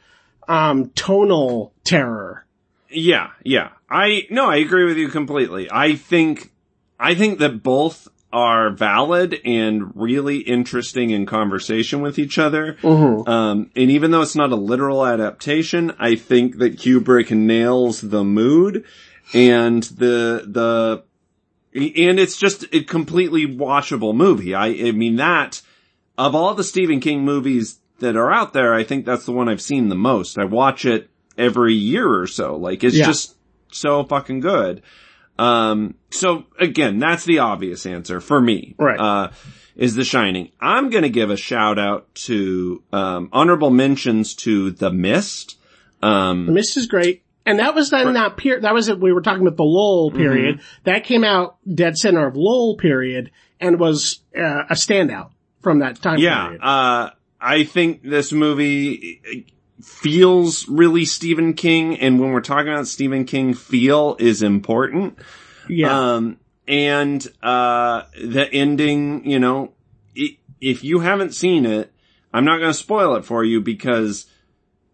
um, 0.46 0.90
tonal 0.90 1.72
terror. 1.82 2.46
Yeah, 2.90 3.30
yeah. 3.44 3.70
I, 3.88 4.26
no, 4.30 4.48
I 4.48 4.56
agree 4.56 4.84
with 4.84 4.96
you 4.96 5.08
completely. 5.08 5.68
I 5.70 5.94
think, 5.94 6.52
I 6.98 7.14
think 7.14 7.38
that 7.38 7.62
both 7.62 8.08
are 8.32 8.70
valid 8.70 9.40
and 9.44 9.90
really 9.96 10.38
interesting 10.38 11.10
in 11.10 11.26
conversation 11.26 12.00
with 12.00 12.18
each 12.18 12.38
other. 12.38 12.76
Um, 13.26 13.70
and 13.74 13.90
even 13.90 14.12
though 14.12 14.22
it's 14.22 14.36
not 14.36 14.52
a 14.52 14.56
literal 14.56 15.04
adaptation, 15.04 15.92
I 15.98 16.14
think 16.14 16.58
that 16.58 16.76
Kubrick 16.76 17.36
nails 17.36 18.00
the 18.00 18.22
mood 18.22 18.84
and 19.34 19.82
the, 19.82 20.44
the, 20.46 21.02
and 21.74 22.20
it's 22.20 22.36
just 22.36 22.64
a 22.72 22.84
completely 22.84 23.46
watchable 23.46 24.14
movie. 24.14 24.54
I, 24.54 24.66
I 24.66 24.92
mean 24.92 25.16
that, 25.16 25.60
of 26.16 26.34
all 26.34 26.54
the 26.54 26.64
Stephen 26.64 27.00
King 27.00 27.24
movies 27.24 27.80
that 27.98 28.16
are 28.16 28.30
out 28.30 28.52
there, 28.52 28.72
I 28.72 28.84
think 28.84 29.04
that's 29.04 29.24
the 29.26 29.32
one 29.32 29.48
I've 29.48 29.60
seen 29.60 29.88
the 29.88 29.96
most. 29.96 30.38
I 30.38 30.44
watch 30.44 30.84
it 30.84 31.09
every 31.40 31.74
year 31.74 32.06
or 32.08 32.26
so. 32.26 32.56
Like 32.56 32.84
it's 32.84 32.96
Yeah. 32.96 33.06
just 33.06 33.36
so 33.72 34.04
fucking 34.04 34.40
good. 34.40 34.82
Um, 35.38 35.94
so 36.10 36.44
again, 36.58 36.98
that's 36.98 37.24
the 37.24 37.38
obvious 37.38 37.86
answer 37.86 38.20
for 38.20 38.40
me. 38.40 38.74
Right. 38.78 38.98
Uh, 39.00 39.30
is 39.76 39.94
The 39.94 40.04
Shining. 40.04 40.50
I'm 40.60 40.90
gonna 40.90 41.08
give 41.08 41.30
a 41.30 41.36
shout 41.36 41.78
out 41.78 42.14
to, 42.26 42.82
um, 42.92 43.30
honorable 43.32 43.70
mentions 43.70 44.34
to 44.36 44.70
The 44.72 44.90
Mist. 44.90 45.56
The 46.02 46.06
Um, 46.08 46.52
Mist 46.52 46.76
is 46.76 46.86
great. 46.86 47.22
And 47.46 47.58
that 47.58 47.74
was 47.74 47.88
then 47.90 48.12
that 48.12 48.36
period, 48.36 48.64
that 48.64 48.74
was, 48.74 48.88
it, 48.88 49.00
we 49.00 49.12
were 49.12 49.22
talking 49.22 49.40
about 49.46 49.56
the 49.56 49.64
lull 49.64 50.10
period. 50.10 50.56
Mm-hmm. 50.56 50.64
That 50.84 51.04
came 51.04 51.24
out 51.24 51.56
dead 51.72 51.96
center 51.96 52.26
of 52.26 52.34
lull 52.36 52.76
period 52.76 53.30
and 53.58 53.80
was 53.80 54.20
uh, 54.36 54.64
a 54.68 54.74
standout 54.74 55.30
from 55.62 55.78
that 55.78 56.00
time 56.02 56.18
Yeah, 56.18 56.44
period. 56.48 56.60
uh, 56.62 57.10
I 57.40 57.64
think 57.64 58.02
this 58.02 58.30
movie 58.32 59.46
feels 59.82 60.68
really 60.68 61.04
Stephen 61.04 61.54
King, 61.54 61.98
and 61.98 62.18
when 62.20 62.32
we're 62.32 62.40
talking 62.40 62.72
about 62.72 62.86
Stephen 62.86 63.24
King, 63.24 63.54
feel 63.54 64.16
is 64.18 64.42
important. 64.42 65.18
Yeah. 65.68 66.14
Um, 66.14 66.38
and, 66.68 67.26
uh, 67.42 68.02
the 68.22 68.48
ending, 68.52 69.28
you 69.28 69.38
know, 69.38 69.72
i 70.16 70.36
if 70.60 70.84
you 70.84 71.00
haven't 71.00 71.34
seen 71.34 71.64
it, 71.66 71.92
I'm 72.34 72.44
not 72.44 72.58
going 72.58 72.70
to 72.70 72.74
spoil 72.78 73.16
it 73.16 73.24
for 73.24 73.42
you 73.44 73.60
because, 73.60 74.26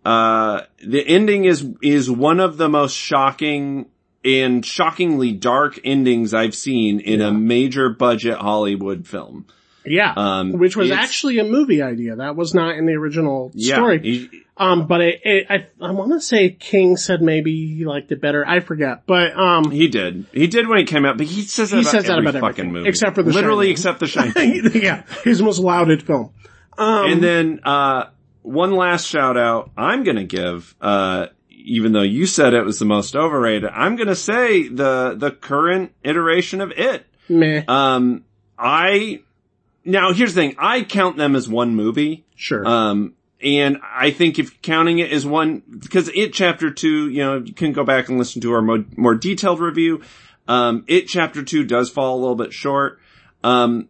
uh, 0.04 0.60
the 0.84 1.06
ending 1.06 1.44
is, 1.44 1.66
is 1.82 2.08
one 2.10 2.38
of 2.40 2.56
the 2.56 2.68
most 2.68 2.94
shocking 2.94 3.86
and 4.24 4.64
shockingly 4.64 5.32
dark 5.32 5.78
endings 5.84 6.32
I've 6.34 6.54
seen 6.54 7.00
in 7.00 7.20
a 7.20 7.32
major 7.32 7.88
budget 7.90 8.38
Hollywood 8.38 9.06
film. 9.06 9.46
yeah. 9.84 10.14
um, 10.16 10.52
Which 10.52 10.76
was 10.76 10.90
actually 10.90 11.38
a 11.38 11.44
movie 11.44 11.82
idea. 11.82 12.16
That 12.16 12.36
was 12.36 12.54
not 12.54 12.76
in 12.76 12.86
the 12.86 12.94
original 12.94 13.50
Yeah. 13.54 13.76
story. 13.76 14.00
he- 14.00 14.42
Um, 14.58 14.86
but 14.86 15.02
it, 15.02 15.20
it, 15.22 15.46
I, 15.50 15.66
I 15.82 15.90
want 15.90 16.12
to 16.12 16.20
say 16.20 16.48
King 16.50 16.96
said 16.96 17.20
maybe 17.20 17.74
he 17.76 17.84
liked 17.84 18.10
it 18.10 18.22
better. 18.22 18.42
I 18.46 18.60
forget. 18.60 19.02
But, 19.06 19.36
um, 19.38 19.70
He 19.70 19.88
did. 19.88 20.24
He 20.32 20.46
did 20.46 20.66
when 20.66 20.78
he 20.78 20.84
came 20.84 21.04
out, 21.04 21.18
but 21.18 21.26
he 21.26 21.42
says 21.42 21.70
that 21.70 21.76
He 21.76 21.82
about 21.82 21.90
says 21.90 22.04
that 22.06 22.16
every 22.18 22.30
about 22.30 22.40
fucking 22.40 22.72
movie. 22.72 22.88
except 22.88 23.16
for 23.16 23.22
The 23.22 23.32
Literally 23.32 23.66
Shining. 23.66 23.72
except 23.72 24.00
The 24.00 24.06
Shining. 24.06 24.70
yeah, 24.82 25.02
his 25.24 25.42
most 25.42 25.58
lauded 25.58 26.02
film. 26.06 26.30
Um, 26.78 27.12
and 27.12 27.22
then, 27.22 27.60
uh, 27.64 28.06
one 28.42 28.72
last 28.72 29.06
shout 29.08 29.36
out 29.36 29.70
I'm 29.76 30.04
gonna 30.04 30.24
give, 30.24 30.74
uh, 30.80 31.26
even 31.50 31.92
though 31.92 32.02
you 32.02 32.24
said 32.26 32.54
it 32.54 32.64
was 32.64 32.78
the 32.78 32.84
most 32.86 33.14
overrated, 33.16 33.68
I'm 33.70 33.96
gonna 33.96 34.14
say 34.14 34.68
the, 34.68 35.16
the 35.18 35.32
current 35.32 35.92
iteration 36.02 36.60
of 36.62 36.72
it. 36.76 37.04
meh, 37.28 37.62
Um, 37.68 38.24
I, 38.58 39.20
now 39.84 40.12
here's 40.12 40.32
the 40.32 40.40
thing, 40.40 40.54
I 40.58 40.82
count 40.82 41.16
them 41.18 41.36
as 41.36 41.46
one 41.46 41.74
movie. 41.74 42.24
sure. 42.36 42.66
Um, 42.66 43.12
and 43.42 43.78
I 43.82 44.10
think 44.10 44.38
if 44.38 44.62
counting 44.62 44.98
it 44.98 45.12
as 45.12 45.26
one, 45.26 45.62
because 45.68 46.08
it 46.14 46.32
chapter 46.32 46.70
two, 46.70 47.10
you 47.10 47.22
know, 47.22 47.38
you 47.38 47.52
can 47.52 47.72
go 47.72 47.84
back 47.84 48.08
and 48.08 48.18
listen 48.18 48.40
to 48.42 48.52
our 48.52 48.62
more, 48.62 48.84
more 48.96 49.14
detailed 49.14 49.60
review. 49.60 50.02
Um, 50.48 50.84
it 50.86 51.08
chapter 51.08 51.42
two 51.42 51.64
does 51.64 51.90
fall 51.90 52.16
a 52.16 52.20
little 52.20 52.36
bit 52.36 52.52
short. 52.52 53.00
Um, 53.44 53.88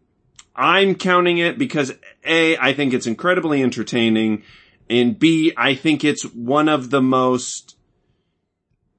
I'm 0.55 0.95
counting 0.95 1.39
it 1.39 1.59
because 1.59 1.93
A, 2.25 2.57
I 2.57 2.73
think 2.73 2.93
it's 2.93 3.07
incredibly 3.07 3.63
entertaining 3.63 4.43
and 4.89 5.19
B, 5.19 5.53
I 5.57 5.75
think 5.75 6.05
it's 6.05 6.23
one 6.25 6.69
of 6.69 6.91
the 6.91 7.03
most, 7.03 7.77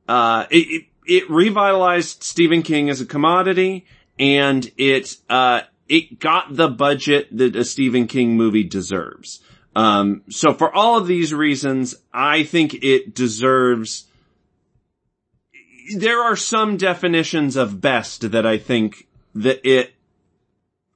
uh, 0.08 0.46
it, 0.50 0.68
it, 0.68 0.86
it 1.06 1.30
revitalized 1.30 2.24
Stephen 2.24 2.62
King 2.62 2.90
as 2.90 3.02
a 3.02 3.06
commodity 3.06 3.86
and 4.20 4.70
it, 4.78 5.16
uh, 5.30 5.62
it 5.88 6.20
got 6.20 6.56
the 6.56 6.68
budget 6.68 7.36
that 7.36 7.56
a 7.56 7.64
Stephen 7.64 8.08
King 8.08 8.36
movie 8.36 8.64
deserves. 8.64 9.42
Um, 9.78 10.24
so 10.28 10.56
for 10.56 10.76
all 10.76 10.98
of 10.98 11.06
these 11.06 11.36
reasons, 11.36 11.94
I 12.12 12.42
think 12.42 12.84
it 12.84 13.14
deserves, 13.14 14.08
there 15.96 16.20
are 16.20 16.36
some 16.36 16.78
definitions 16.78 17.56
of 17.56 17.80
best 17.80 18.32
that 18.32 18.44
I 18.44 18.58
think 18.58 19.08
that 19.36 19.62
it 19.64 19.94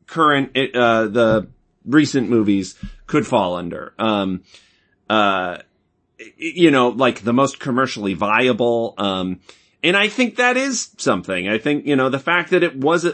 current, 0.08 0.58
uh, 0.58 1.06
the 1.08 1.48
recent 1.86 2.28
movies 2.32 2.74
could 3.06 3.28
fall 3.28 3.56
under. 3.56 3.94
Um, 4.00 4.42
uh, 5.08 5.60
you 6.38 6.72
know, 6.72 6.90
like 6.90 7.24
the 7.24 7.34
most 7.34 7.60
commercially 7.60 8.16
viable. 8.16 8.96
Um, 8.98 9.42
and 9.84 9.96
I 9.96 10.08
think 10.08 10.38
that 10.38 10.58
is 10.58 10.90
something. 10.98 11.48
I 11.48 11.60
think, 11.60 11.86
you 11.86 11.96
know, 11.96 12.10
the 12.10 12.18
fact 12.18 12.50
that 12.50 12.64
it 12.64 12.76
was 12.76 13.06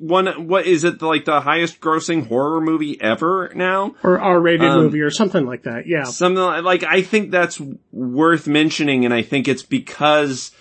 one, 0.00 0.48
what 0.48 0.66
is 0.66 0.82
it 0.84 1.02
like 1.02 1.26
the 1.26 1.40
highest 1.42 1.80
grossing 1.80 2.26
horror 2.26 2.60
movie 2.60 3.00
ever 3.00 3.52
now? 3.54 3.94
or 4.02 4.18
R-rated 4.18 4.66
um, 4.66 4.84
movie 4.84 5.02
or 5.02 5.10
something 5.10 5.44
like 5.44 5.64
that. 5.64 5.86
Yeah. 5.86 6.04
Something 6.04 6.42
like, 6.42 6.64
like, 6.64 6.84
I 6.84 7.02
think 7.02 7.30
that's 7.30 7.60
worth 7.92 8.48
mentioning 8.48 9.04
and 9.04 9.12
I 9.12 9.22
think 9.22 9.46
it's 9.46 9.62
because 9.62 10.52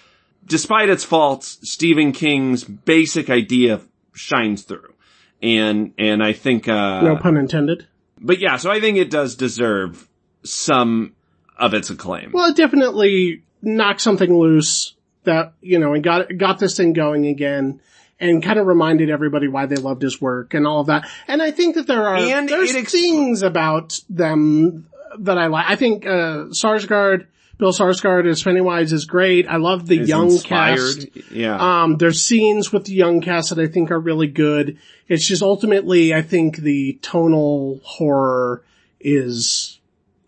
despite 0.45 0.89
its 0.89 1.05
faults, 1.05 1.57
Stephen 1.63 2.11
King's 2.11 2.63
basic 2.65 3.29
idea 3.29 3.81
shines 4.13 4.63
through. 4.63 4.93
And, 5.41 5.93
and 5.97 6.21
I 6.21 6.33
think, 6.33 6.67
uh, 6.67 7.01
no 7.01 7.15
pun 7.15 7.37
intended. 7.37 7.87
but 8.19 8.39
yeah, 8.39 8.57
so 8.57 8.69
I 8.69 8.81
think 8.81 8.97
it 8.97 9.09
does 9.09 9.35
deserve 9.35 10.09
some 10.43 11.15
of 11.57 11.73
its 11.73 11.89
acclaim. 11.89 12.31
Well, 12.33 12.49
it 12.49 12.57
definitely 12.57 13.43
knocked 13.61 14.01
something 14.01 14.37
loose 14.37 14.95
that, 15.23 15.53
you 15.61 15.79
know, 15.79 15.93
and 15.93 16.03
got, 16.03 16.37
got 16.37 16.59
this 16.59 16.75
thing 16.75 16.91
going 16.91 17.25
again 17.25 17.79
and 18.19 18.43
kind 18.43 18.59
of 18.59 18.67
reminded 18.67 19.09
everybody 19.09 19.47
why 19.47 19.65
they 19.65 19.75
loved 19.77 20.01
his 20.01 20.19
work 20.19 20.53
and 20.53 20.67
all 20.67 20.81
of 20.81 20.87
that. 20.87 21.07
And 21.27 21.41
I 21.41 21.51
think 21.51 21.75
that 21.75 21.87
there 21.87 22.05
are, 22.05 22.17
And 22.17 22.49
there's 22.49 22.75
ex- 22.75 22.91
things 22.91 23.41
about 23.43 23.99
them 24.09 24.87
that 25.19 25.37
I 25.37 25.47
like. 25.47 25.65
I 25.69 25.75
think, 25.75 26.05
uh, 26.05 26.45
Skarsgård, 26.51 27.27
Bill 27.57 27.71
Skarsgård 27.73 28.25
as 28.29 28.41
Pennywise 28.43 28.93
is 28.93 29.05
great. 29.05 29.47
I 29.47 29.57
love 29.57 29.87
the 29.87 29.99
Is 30.01 30.09
young 30.09 30.31
inspired. 30.31 30.77
cast. 31.13 31.31
Yeah. 31.31 31.57
Um, 31.83 31.97
there's 31.97 32.21
scenes 32.21 32.71
with 32.71 32.85
the 32.85 32.93
young 32.93 33.19
cast 33.21 33.49
that 33.49 33.59
I 33.59 33.67
think 33.67 33.91
are 33.91 33.99
really 33.99 34.27
good. 34.27 34.77
It's 35.07 35.25
just 35.27 35.41
ultimately, 35.41 36.13
I 36.13 36.21
think 36.21 36.57
the 36.57 36.99
tonal 37.01 37.81
horror 37.83 38.63
is 38.99 39.79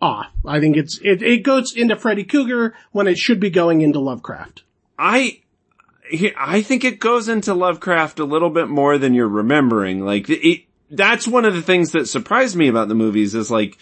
off. 0.01 0.27
I 0.45 0.59
think 0.59 0.75
it's, 0.77 0.97
it, 1.03 1.21
it 1.21 1.43
goes 1.43 1.73
into 1.75 1.95
Freddy 1.95 2.23
Krueger 2.23 2.73
when 2.91 3.07
it 3.07 3.17
should 3.17 3.39
be 3.39 3.49
going 3.49 3.81
into 3.81 3.99
Lovecraft. 3.99 4.63
I, 4.97 5.40
I 6.37 6.61
think 6.61 6.83
it 6.83 6.99
goes 6.99 7.27
into 7.27 7.53
Lovecraft 7.53 8.19
a 8.19 8.25
little 8.25 8.49
bit 8.49 8.67
more 8.67 8.97
than 8.97 9.13
you're 9.13 9.27
remembering. 9.27 10.05
Like, 10.05 10.29
it, 10.29 10.63
that's 10.89 11.27
one 11.27 11.45
of 11.45 11.53
the 11.53 11.61
things 11.61 11.91
that 11.91 12.07
surprised 12.07 12.55
me 12.55 12.67
about 12.67 12.87
the 12.87 12.95
movies 12.95 13.33
is 13.35 13.49
like, 13.49 13.77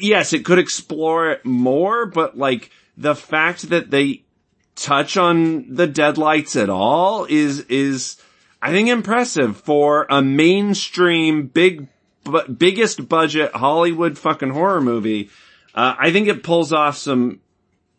yes, 0.00 0.32
it 0.32 0.44
could 0.44 0.58
explore 0.58 1.30
it 1.30 1.44
more, 1.44 2.06
but 2.06 2.36
like, 2.36 2.70
the 2.96 3.14
fact 3.14 3.68
that 3.70 3.90
they 3.90 4.24
touch 4.74 5.16
on 5.16 5.74
the 5.74 5.86
deadlights 5.86 6.56
at 6.56 6.70
all 6.70 7.26
is, 7.26 7.60
is, 7.62 8.16
I 8.60 8.70
think 8.70 8.88
impressive 8.88 9.56
for 9.56 10.06
a 10.10 10.22
mainstream 10.22 11.46
big, 11.46 11.88
bu- 12.24 12.48
biggest 12.48 13.08
budget 13.08 13.52
Hollywood 13.54 14.18
fucking 14.18 14.50
horror 14.50 14.80
movie. 14.80 15.30
Uh, 15.74 15.94
I 15.98 16.10
think 16.12 16.28
it 16.28 16.42
pulls 16.42 16.72
off 16.72 16.96
some, 16.96 17.40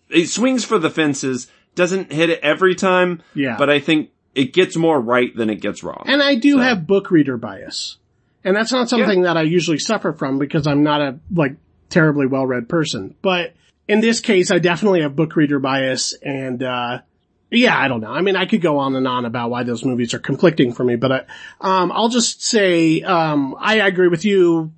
it 0.09 0.27
swings 0.27 0.65
for 0.65 0.79
the 0.79 0.89
fences, 0.89 1.47
doesn't 1.75 2.11
hit 2.11 2.29
it 2.29 2.39
every 2.41 2.75
time. 2.75 3.21
Yeah. 3.33 3.57
But 3.57 3.69
I 3.69 3.79
think 3.79 4.11
it 4.35 4.53
gets 4.53 4.75
more 4.75 4.99
right 4.99 5.35
than 5.35 5.49
it 5.49 5.61
gets 5.61 5.83
wrong. 5.83 6.03
And 6.05 6.21
I 6.21 6.35
do 6.35 6.59
have 6.59 6.85
book 6.85 7.11
reader 7.11 7.37
bias. 7.37 7.97
And 8.43 8.55
that's 8.55 8.71
not 8.71 8.89
something 8.89 9.23
that 9.23 9.37
I 9.37 9.41
usually 9.41 9.79
suffer 9.79 10.13
from 10.13 10.39
because 10.39 10.65
I'm 10.65 10.83
not 10.83 11.01
a, 11.01 11.19
like, 11.33 11.55
terribly 11.89 12.25
well-read 12.25 12.69
person. 12.69 13.15
But 13.21 13.53
in 13.87 13.99
this 13.99 14.21
case, 14.21 14.51
I 14.51 14.59
definitely 14.59 15.01
have 15.01 15.15
book 15.15 15.35
reader 15.35 15.59
bias 15.59 16.13
and, 16.13 16.63
uh, 16.63 17.01
yeah, 17.51 17.77
I 17.77 17.87
don't 17.87 17.99
know. 17.99 18.11
I 18.11 18.21
mean, 18.21 18.35
I 18.35 18.45
could 18.45 18.61
go 18.61 18.77
on 18.77 18.95
and 18.95 19.07
on 19.07 19.25
about 19.25 19.49
why 19.49 19.63
those 19.63 19.83
movies 19.83 20.13
are 20.13 20.19
conflicting 20.19 20.71
for 20.71 20.83
me, 20.83 20.95
but 20.95 21.11
I, 21.11 21.25
um, 21.59 21.91
I'll 21.91 22.09
just 22.09 22.43
say, 22.43 23.01
um, 23.01 23.55
I 23.59 23.77
agree 23.87 24.07
with 24.07 24.23
you. 24.23 24.71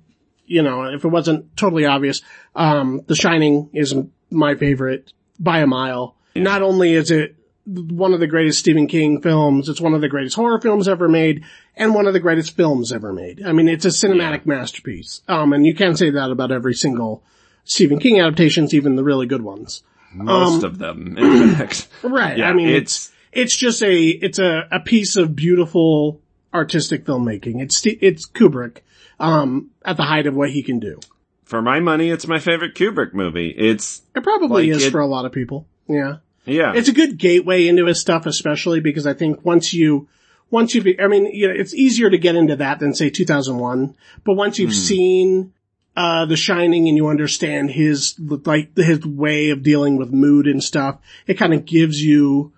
You 0.46 0.62
know, 0.62 0.84
if 0.84 1.04
it 1.04 1.08
wasn't 1.08 1.56
totally 1.56 1.84
obvious, 1.84 2.22
um, 2.54 3.02
The 3.06 3.14
Shining 3.14 3.70
is 3.74 3.94
my 4.30 4.54
favorite 4.54 5.12
by 5.38 5.60
a 5.60 5.66
mile. 5.66 6.16
Not 6.34 6.62
only 6.62 6.92
is 6.94 7.10
it 7.10 7.36
one 7.66 8.12
of 8.12 8.20
the 8.20 8.26
greatest 8.26 8.58
Stephen 8.58 8.86
King 8.86 9.20
films, 9.22 9.68
it's 9.68 9.80
one 9.80 9.94
of 9.94 10.00
the 10.00 10.08
greatest 10.08 10.34
horror 10.36 10.60
films 10.60 10.88
ever 10.88 11.08
made, 11.08 11.44
and 11.76 11.94
one 11.94 12.06
of 12.06 12.12
the 12.12 12.20
greatest 12.20 12.56
films 12.56 12.92
ever 12.92 13.12
made. 13.12 13.44
I 13.44 13.52
mean, 13.52 13.68
it's 13.68 13.84
a 13.84 13.88
cinematic 13.88 14.46
masterpiece. 14.46 15.22
Um, 15.28 15.52
and 15.52 15.64
you 15.66 15.74
can't 15.74 15.96
say 15.98 16.10
that 16.10 16.30
about 16.30 16.50
every 16.50 16.74
single 16.74 17.22
Stephen 17.64 17.98
King 18.00 18.18
adaptations, 18.20 18.74
even 18.74 18.96
the 18.96 19.04
really 19.04 19.26
good 19.26 19.42
ones. 19.42 19.82
Most 20.12 20.62
of 20.64 20.78
them, 20.78 21.16
in 21.16 21.54
fact. 21.54 21.88
Right. 22.02 22.36
Yeah, 22.38 22.50
I 22.50 22.52
mean, 22.52 22.68
it's- 22.68 22.80
it's, 22.82 23.12
it's 23.32 23.56
just 23.56 23.82
a, 23.82 24.08
it's 24.08 24.38
a, 24.38 24.66
a 24.70 24.80
piece 24.80 25.16
of 25.16 25.34
beautiful 25.36 26.20
artistic 26.52 27.04
filmmaking. 27.06 27.62
It's, 27.62 27.80
it's 27.86 28.26
Kubrick, 28.28 28.78
um, 29.20 29.70
at 29.84 29.96
the 29.96 30.02
height 30.02 30.26
of 30.26 30.34
what 30.34 30.50
he 30.50 30.62
can 30.62 30.80
do. 30.80 30.98
For 31.44 31.62
my 31.62 31.80
money, 31.80 32.10
it's 32.10 32.26
my 32.26 32.38
favorite 32.40 32.74
Kubrick 32.74 33.14
movie. 33.14 33.48
It's, 33.56 34.02
It 34.16 34.22
probably 34.22 34.66
Like 34.68 34.76
is 34.76 34.86
it- 34.86 34.90
for 34.90 35.00
a 35.00 35.06
lot 35.06 35.24
of 35.24 35.32
people. 35.32 35.66
Yeah. 35.92 36.16
yeah. 36.44 36.72
It's 36.74 36.88
a 36.88 36.92
good 36.92 37.18
gateway 37.18 37.68
into 37.68 37.86
his 37.86 38.00
stuff, 38.00 38.26
especially 38.26 38.80
because 38.80 39.06
I 39.06 39.14
think 39.14 39.44
once 39.44 39.72
you, 39.72 40.08
once 40.50 40.74
you've, 40.74 40.86
I 41.00 41.06
mean, 41.06 41.26
you 41.26 41.48
know, 41.48 41.54
it's 41.54 41.74
easier 41.74 42.10
to 42.10 42.18
get 42.18 42.36
into 42.36 42.56
that 42.56 42.78
than 42.78 42.94
say 42.94 43.10
2001, 43.10 43.94
but 44.24 44.34
once 44.34 44.58
you've 44.58 44.74
seen, 44.74 45.52
uh, 45.96 46.26
The 46.26 46.36
Shining 46.36 46.88
and 46.88 46.96
you 46.96 47.08
understand 47.08 47.70
his, 47.70 48.14
like, 48.18 48.76
his 48.76 49.04
way 49.04 49.50
of 49.50 49.62
dealing 49.62 49.96
with 49.96 50.10
mood 50.12 50.46
and 50.46 50.62
stuff, 50.62 50.98
it 51.26 51.34
kind 51.34 51.54
of 51.54 51.64
gives 51.64 52.02
you, 52.02 52.52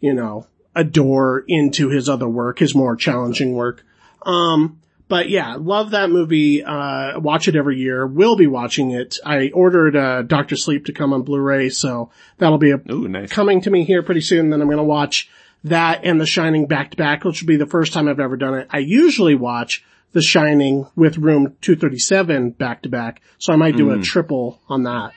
you 0.00 0.14
know, 0.14 0.46
a 0.74 0.84
door 0.84 1.44
into 1.48 1.88
his 1.88 2.08
other 2.08 2.28
work, 2.28 2.58
his 2.58 2.74
more 2.74 2.96
challenging 2.96 3.54
work. 3.54 3.84
Um, 4.22 4.80
but 5.08 5.28
yeah, 5.28 5.56
love 5.58 5.90
that 5.90 6.10
movie. 6.10 6.64
Uh, 6.64 7.18
watch 7.20 7.48
it 7.48 7.56
every 7.56 7.78
year. 7.78 8.06
We'll 8.06 8.36
be 8.36 8.46
watching 8.46 8.90
it. 8.90 9.18
I 9.24 9.50
ordered, 9.50 9.94
uh, 9.96 10.22
Doctor 10.22 10.56
Sleep 10.56 10.86
to 10.86 10.92
come 10.92 11.12
on 11.12 11.22
Blu-ray, 11.22 11.68
so 11.70 12.10
that'll 12.38 12.58
be 12.58 12.72
a, 12.72 12.80
Ooh, 12.90 13.08
nice. 13.08 13.30
coming 13.30 13.60
to 13.62 13.70
me 13.70 13.84
here 13.84 14.02
pretty 14.02 14.20
soon. 14.20 14.50
Then 14.50 14.60
I'm 14.60 14.68
going 14.68 14.78
to 14.78 14.82
watch 14.82 15.28
that 15.64 16.00
and 16.04 16.20
The 16.20 16.26
Shining 16.26 16.66
back 16.66 16.90
to 16.92 16.96
back, 16.96 17.24
which 17.24 17.42
will 17.42 17.48
be 17.48 17.56
the 17.56 17.66
first 17.66 17.92
time 17.92 18.08
I've 18.08 18.20
ever 18.20 18.36
done 18.36 18.54
it. 18.54 18.68
I 18.70 18.78
usually 18.78 19.34
watch 19.34 19.84
The 20.12 20.22
Shining 20.22 20.86
with 20.96 21.18
Room 21.18 21.56
237 21.60 22.50
back 22.50 22.82
to 22.82 22.88
back, 22.88 23.20
so 23.38 23.52
I 23.52 23.56
might 23.56 23.76
do 23.76 23.90
a 23.90 24.00
triple 24.00 24.60
on 24.68 24.84
that. 24.84 25.12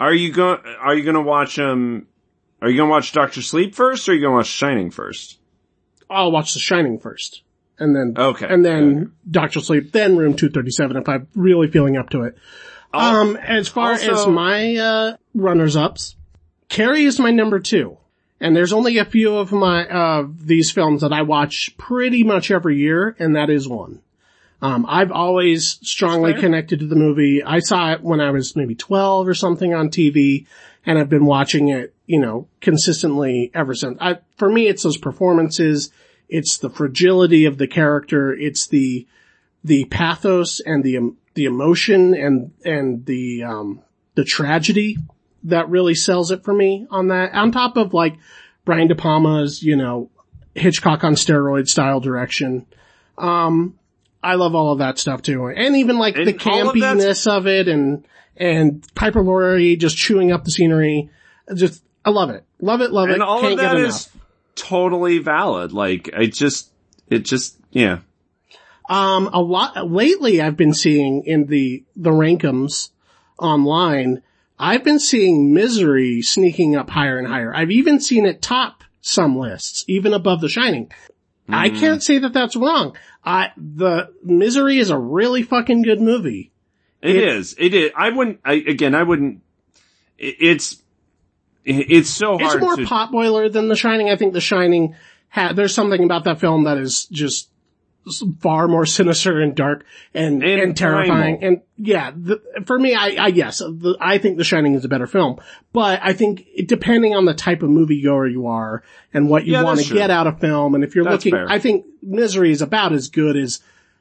Are 0.00 0.14
you 0.14 0.32
going? 0.32 0.60
Are 0.80 0.94
you 0.94 1.02
going 1.02 1.16
to 1.16 1.22
watch 1.22 1.58
um? 1.58 2.06
Are 2.62 2.68
you 2.68 2.76
going 2.76 2.88
to 2.88 2.92
watch 2.92 3.12
Doctor 3.12 3.42
Sleep 3.42 3.74
first, 3.74 4.08
or 4.08 4.12
are 4.12 4.14
you 4.14 4.20
going 4.20 4.32
to 4.32 4.36
watch 4.36 4.46
Shining 4.46 4.90
first? 4.90 5.38
I'll 6.10 6.32
watch 6.32 6.54
The 6.54 6.60
Shining 6.60 6.98
first. 6.98 7.42
And 7.80 7.94
then, 7.94 8.14
Okay. 8.16 8.46
and 8.48 8.64
then 8.64 9.12
Doctor 9.30 9.60
Sleep, 9.60 9.92
then 9.92 10.16
Room 10.16 10.34
237 10.34 10.96
if 10.96 11.08
I'm 11.08 11.28
really 11.34 11.68
feeling 11.68 11.96
up 11.96 12.10
to 12.10 12.22
it. 12.22 12.36
Um, 12.92 13.36
as 13.36 13.68
far 13.68 13.92
also- 13.92 14.12
as 14.12 14.26
my, 14.26 14.76
uh, 14.76 15.16
runners-ups, 15.34 16.16
Carrie 16.68 17.04
is 17.04 17.18
my 17.18 17.30
number 17.30 17.58
two. 17.60 17.96
And 18.40 18.54
there's 18.54 18.72
only 18.72 18.98
a 18.98 19.04
few 19.04 19.36
of 19.36 19.50
my, 19.52 19.86
uh, 19.88 20.26
these 20.44 20.70
films 20.70 21.00
that 21.02 21.12
I 21.12 21.22
watch 21.22 21.74
pretty 21.76 22.22
much 22.22 22.50
every 22.50 22.76
year, 22.78 23.16
and 23.18 23.34
that 23.36 23.50
is 23.50 23.68
one. 23.68 24.00
Um, 24.62 24.86
I've 24.88 25.12
always 25.12 25.78
strongly 25.82 26.32
Fair. 26.32 26.40
connected 26.42 26.80
to 26.80 26.86
the 26.86 26.96
movie. 26.96 27.42
I 27.42 27.58
saw 27.60 27.92
it 27.92 28.02
when 28.02 28.20
I 28.20 28.30
was 28.30 28.54
maybe 28.56 28.74
12 28.74 29.26
or 29.28 29.34
something 29.34 29.72
on 29.74 29.88
TV, 29.88 30.46
and 30.86 30.98
I've 30.98 31.08
been 31.08 31.26
watching 31.26 31.68
it, 31.68 31.94
you 32.06 32.20
know, 32.20 32.48
consistently 32.60 33.50
ever 33.54 33.74
since. 33.74 33.98
I, 34.00 34.18
for 34.36 34.50
me, 34.50 34.66
it's 34.68 34.82
those 34.82 34.96
performances, 34.96 35.90
it's 36.28 36.58
the 36.58 36.70
fragility 36.70 37.44
of 37.44 37.58
the 37.58 37.66
character, 37.66 38.32
it's 38.32 38.66
the, 38.66 39.06
the 39.64 39.84
pathos 39.86 40.60
and 40.60 40.84
the, 40.84 40.98
um, 40.98 41.16
the 41.34 41.44
emotion 41.46 42.14
and, 42.14 42.52
and 42.64 43.06
the, 43.06 43.44
um, 43.44 43.82
the 44.14 44.24
tragedy 44.24 44.96
that 45.44 45.68
really 45.68 45.94
sells 45.94 46.30
it 46.30 46.44
for 46.44 46.52
me 46.52 46.86
on 46.90 47.08
that. 47.08 47.32
On 47.32 47.52
top 47.52 47.76
of 47.76 47.94
like 47.94 48.16
Brian 48.64 48.88
De 48.88 48.94
Palma's, 48.94 49.62
you 49.62 49.76
know, 49.76 50.10
Hitchcock 50.54 51.04
on 51.04 51.14
steroid 51.14 51.68
style 51.68 52.00
direction. 52.00 52.66
Um, 53.16 53.78
I 54.22 54.34
love 54.34 54.54
all 54.54 54.72
of 54.72 54.80
that 54.80 54.98
stuff 54.98 55.22
too. 55.22 55.46
And 55.46 55.76
even 55.76 55.98
like 55.98 56.16
the 56.16 56.22
And 56.22 56.30
of 56.30 56.40
campiness 56.40 57.26
of, 57.26 57.46
it 57.46 57.68
and, 57.68 58.04
and 58.36 58.84
Piper 58.94 59.22
Laurie 59.22 59.76
just 59.76 59.96
chewing 59.96 60.32
up 60.32 60.44
the 60.44 60.50
scenery. 60.50 61.10
Just, 61.54 61.84
I 62.04 62.10
love 62.10 62.30
it. 62.30 62.44
Love 62.60 62.80
it, 62.80 62.90
love 62.90 63.08
And 63.08 63.16
it. 63.16 63.22
all 63.22 63.40
Can't 63.40 63.52
of 63.52 63.58
that 63.58 63.76
get 63.76 63.82
is 63.82 64.06
enough. 64.06 64.27
Totally 64.58 65.18
valid. 65.18 65.72
Like, 65.72 66.10
I 66.16 66.26
just, 66.26 66.70
it 67.08 67.20
just, 67.20 67.58
yeah. 67.70 68.00
Um, 68.90 69.28
a 69.32 69.40
lot, 69.40 69.90
lately 69.90 70.40
I've 70.40 70.56
been 70.56 70.74
seeing 70.74 71.24
in 71.24 71.46
the, 71.46 71.84
the 71.96 72.10
rankums 72.10 72.90
online, 73.38 74.22
I've 74.58 74.82
been 74.84 74.98
seeing 74.98 75.52
misery 75.54 76.22
sneaking 76.22 76.74
up 76.76 76.90
higher 76.90 77.18
and 77.18 77.28
higher. 77.28 77.54
I've 77.54 77.70
even 77.70 78.00
seen 78.00 78.26
it 78.26 78.42
top 78.42 78.82
some 79.00 79.36
lists, 79.38 79.84
even 79.88 80.12
above 80.14 80.40
The 80.40 80.48
Shining. 80.48 80.90
I 81.50 81.70
can't 81.70 82.02
say 82.02 82.18
that 82.18 82.34
that's 82.34 82.56
wrong. 82.56 82.94
I, 83.24 83.52
the 83.56 84.12
misery 84.22 84.78
is 84.78 84.90
a 84.90 84.98
really 84.98 85.42
fucking 85.42 85.80
good 85.82 86.00
movie. 86.00 86.52
It 87.00 87.16
is. 87.16 87.54
It 87.58 87.72
is. 87.72 87.90
I 87.96 88.10
wouldn't. 88.10 88.40
I, 88.44 88.54
again, 88.54 88.94
I 88.94 89.02
wouldn't. 89.02 89.40
it- 90.18 90.36
It's. 90.40 90.82
It- 91.68 91.86
It's 91.90 92.10
so 92.10 92.38
hard 92.38 92.54
It's 92.54 92.60
more 92.60 92.76
to. 92.76 92.82
potboiler 92.84 93.52
than 93.52 93.68
The 93.68 93.76
Shining. 93.76 94.08
I 94.10 94.16
think 94.16 94.32
The 94.32 94.40
Shining 94.40 94.94
had, 95.28 95.56
there's 95.56 95.74
something 95.74 96.02
about 96.04 96.24
that 96.24 96.40
film 96.40 96.64
that 96.64 96.78
is 96.78 97.04
just 97.06 97.48
far 98.40 98.68
more 98.68 98.86
sinister 98.86 99.38
and 99.38 99.54
dark 99.54 99.84
and, 100.14 100.42
And 100.42 100.62
and, 100.62 100.76
terrifying. 100.76 101.44
And 101.44 101.60
yeah, 101.76 102.10
the, 102.16 102.40
for 102.64 102.78
me, 102.78 102.94
I, 102.94 103.08
I 103.24 103.26
yes, 103.26 103.58
the, 103.58 103.96
I 104.00 104.16
think 104.16 104.38
The 104.38 104.44
Shining 104.44 104.74
is 104.74 104.84
a 104.86 104.88
better 104.88 105.06
film, 105.06 105.38
but 105.74 106.00
I 106.02 106.14
think 106.14 106.46
it, 106.54 106.68
depending 106.68 107.14
on 107.14 107.26
the 107.26 107.34
type 107.34 107.62
of 107.62 107.68
moviegoer 107.68 108.32
you 108.32 108.46
are 108.46 108.82
and 109.12 109.28
what 109.28 109.44
you 109.44 109.52
Yeah, 109.52 109.62
want 109.62 109.80
to 109.80 109.92
get 109.94 110.10
out 110.10 110.26
of 110.26 110.40
film, 110.40 110.74
and 110.74 110.82
if 110.84 110.94
you're 110.94 111.04
That's 111.04 111.22
looking, 111.26 111.32
fair. 111.32 111.50
I 111.50 111.58
think 111.58 111.84
Misery 112.02 112.50
is 112.50 112.62
about 112.62 112.94
as 112.94 113.08
good 113.08 113.36
as 113.36 113.60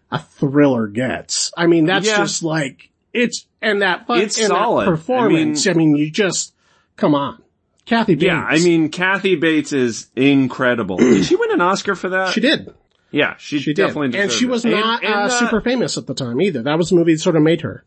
a 0.09 0.19
thriller 0.19 0.87
gets. 0.87 1.51
I 1.57 1.67
mean, 1.67 1.85
that's 1.85 2.07
Yeah. 2.07 2.15
just 2.17 2.43
like, 2.43 2.89
it's, 3.11 3.45
and 3.61 3.81
that, 3.81 4.05
It's 4.07 4.37
and 4.37 4.45
that 4.51 4.55
solid. 4.55 4.83
I 4.87 4.91
performance, 4.91 5.67
I 5.67 5.73
mean, 5.73 5.97
you 5.97 6.09
just, 6.09 6.53
come 6.95 7.13
on. 7.13 7.41
Kathy 7.87 8.13
Bates. 8.15 8.25
yeah, 8.25 8.43
I 8.43 8.59
mean, 8.59 8.89
Kathy 8.89 9.35
Bates 9.35 9.73
is 9.73 10.07
incredible. 10.15 10.97
did 10.97 11.25
she 11.25 11.35
win 11.35 11.51
an 11.51 11.61
Oscar 11.61 11.95
for 11.95 12.09
that? 12.09 12.33
she 12.33 12.41
did. 12.41 12.73
Yeah, 13.09 13.35
she, 13.37 13.59
She 13.59 13.73
did. 13.73 13.95
and 13.95 14.31
she 14.31 14.45
was 14.45 14.65
And- 14.65 14.73
not 14.75 15.03
and, 15.03 15.13
uh, 15.13 15.17
uh, 15.17 15.29
super 15.29 15.61
famous 15.61 15.97
at 15.97 16.05
the 16.07 16.13
time 16.13 16.41
either. 16.41 16.61
That 16.63 16.77
was 16.77 16.89
the 16.89 16.95
movie 16.95 17.13
that 17.13 17.19
sort 17.21 17.37
of 17.37 17.41
made 17.41 17.61
her. 17.61 17.83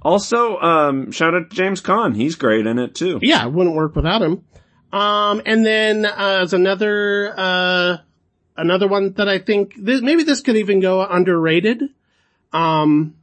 Also, 0.00 0.58
um, 0.58 1.10
shout 1.10 1.34
out 1.34 1.50
to 1.50 1.56
James 1.56 1.80
Caan. 1.82 2.14
He's 2.14 2.36
great 2.36 2.66
in 2.66 2.78
it 2.78 2.94
too. 2.94 3.18
Yeah, 3.22 3.44
it 3.46 3.52
wouldn't 3.52 3.74
work 3.74 3.96
without 3.96 4.22
him. 4.22 4.44
Um, 4.92 5.42
and 5.44 5.66
then, 5.66 6.06
uh, 6.06 6.40
as 6.42 6.52
another, 6.52 7.34
uh, 7.36 7.96
another 8.56 8.86
one 8.86 9.14
that 9.14 9.28
I 9.28 9.38
think, 9.40 9.74
this, 9.76 10.00
maybe 10.00 10.22
this 10.22 10.40
could 10.42 10.56
even 10.56 10.78
go 10.80 11.04
underrated. 11.04 11.82
Um, 12.52 13.14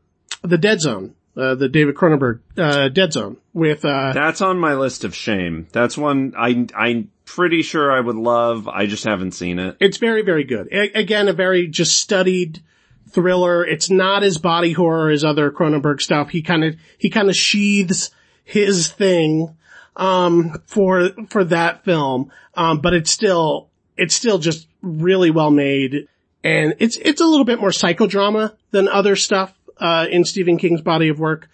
The 0.41 0.57
Dead 0.57 0.81
Zone, 0.81 1.15
uh, 1.35 1.55
the 1.55 1.69
David 1.69 1.95
Cronenberg, 1.95 2.39
uh, 2.57 2.89
Dead 2.89 3.13
Zone 3.13 3.37
with, 3.53 3.85
uh, 3.85 4.13
That's 4.13 4.41
on 4.41 4.59
my 4.59 4.73
list 4.73 5.03
of 5.03 5.15
shame. 5.15 5.67
That's 5.71 5.97
one 5.97 6.33
I, 6.37 6.67
I'm 6.75 7.09
pretty 7.25 7.61
sure 7.61 7.91
I 7.91 7.99
would 7.99 8.17
love. 8.17 8.67
I 8.67 8.85
just 8.85 9.05
haven't 9.05 9.31
seen 9.31 9.57
it. 9.59 9.77
It's 9.79 9.97
very, 9.97 10.21
very 10.23 10.43
good. 10.43 10.67
A- 10.71 10.99
again, 10.99 11.29
a 11.29 11.33
very 11.33 11.67
just 11.67 11.97
studied 11.97 12.61
thriller. 13.09 13.65
It's 13.65 13.89
not 13.89 14.23
as 14.23 14.37
body 14.37 14.73
horror 14.73 15.09
as 15.09 15.23
other 15.23 15.51
Cronenberg 15.51 16.01
stuff. 16.01 16.29
He 16.29 16.41
kind 16.41 16.63
of, 16.63 16.75
he 16.97 17.09
kind 17.09 17.29
of 17.29 17.35
sheathes 17.35 18.11
his 18.43 18.89
thing, 18.89 19.55
um, 19.95 20.61
for, 20.65 21.11
for 21.29 21.43
that 21.45 21.85
film. 21.85 22.31
Um, 22.55 22.79
but 22.81 22.93
it's 22.93 23.11
still, 23.11 23.69
it's 23.95 24.15
still 24.15 24.37
just 24.37 24.67
really 24.81 25.31
well 25.31 25.51
made. 25.51 26.07
And 26.43 26.75
it's, 26.79 26.97
it's 26.97 27.21
a 27.21 27.25
little 27.25 27.45
bit 27.45 27.59
more 27.59 27.69
psychodrama 27.69 28.55
than 28.71 28.87
other 28.87 29.15
stuff, 29.15 29.53
uh, 29.81 30.05
in 30.09 30.23
Stephen 30.23 30.57
King's 30.57 30.81
body 30.81 31.09
of 31.09 31.19
work. 31.19 31.49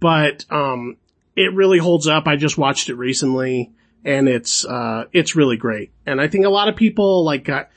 But, 0.00 0.44
um, 0.50 0.96
it 1.36 1.52
really 1.54 1.78
holds 1.78 2.06
up. 2.08 2.26
I 2.26 2.36
just 2.36 2.56
watched 2.58 2.88
it 2.88 2.94
recently 2.96 3.72
and 4.04 4.28
it's, 4.28 4.64
uh, 4.64 5.04
it's 5.12 5.36
really 5.36 5.56
great. 5.56 5.90
And 6.06 6.20
I 6.20 6.28
think 6.28 6.46
a 6.46 6.50
lot 6.50 6.68
of 6.68 6.76
people 6.76 7.24
like 7.24 7.44
got, 7.44 7.70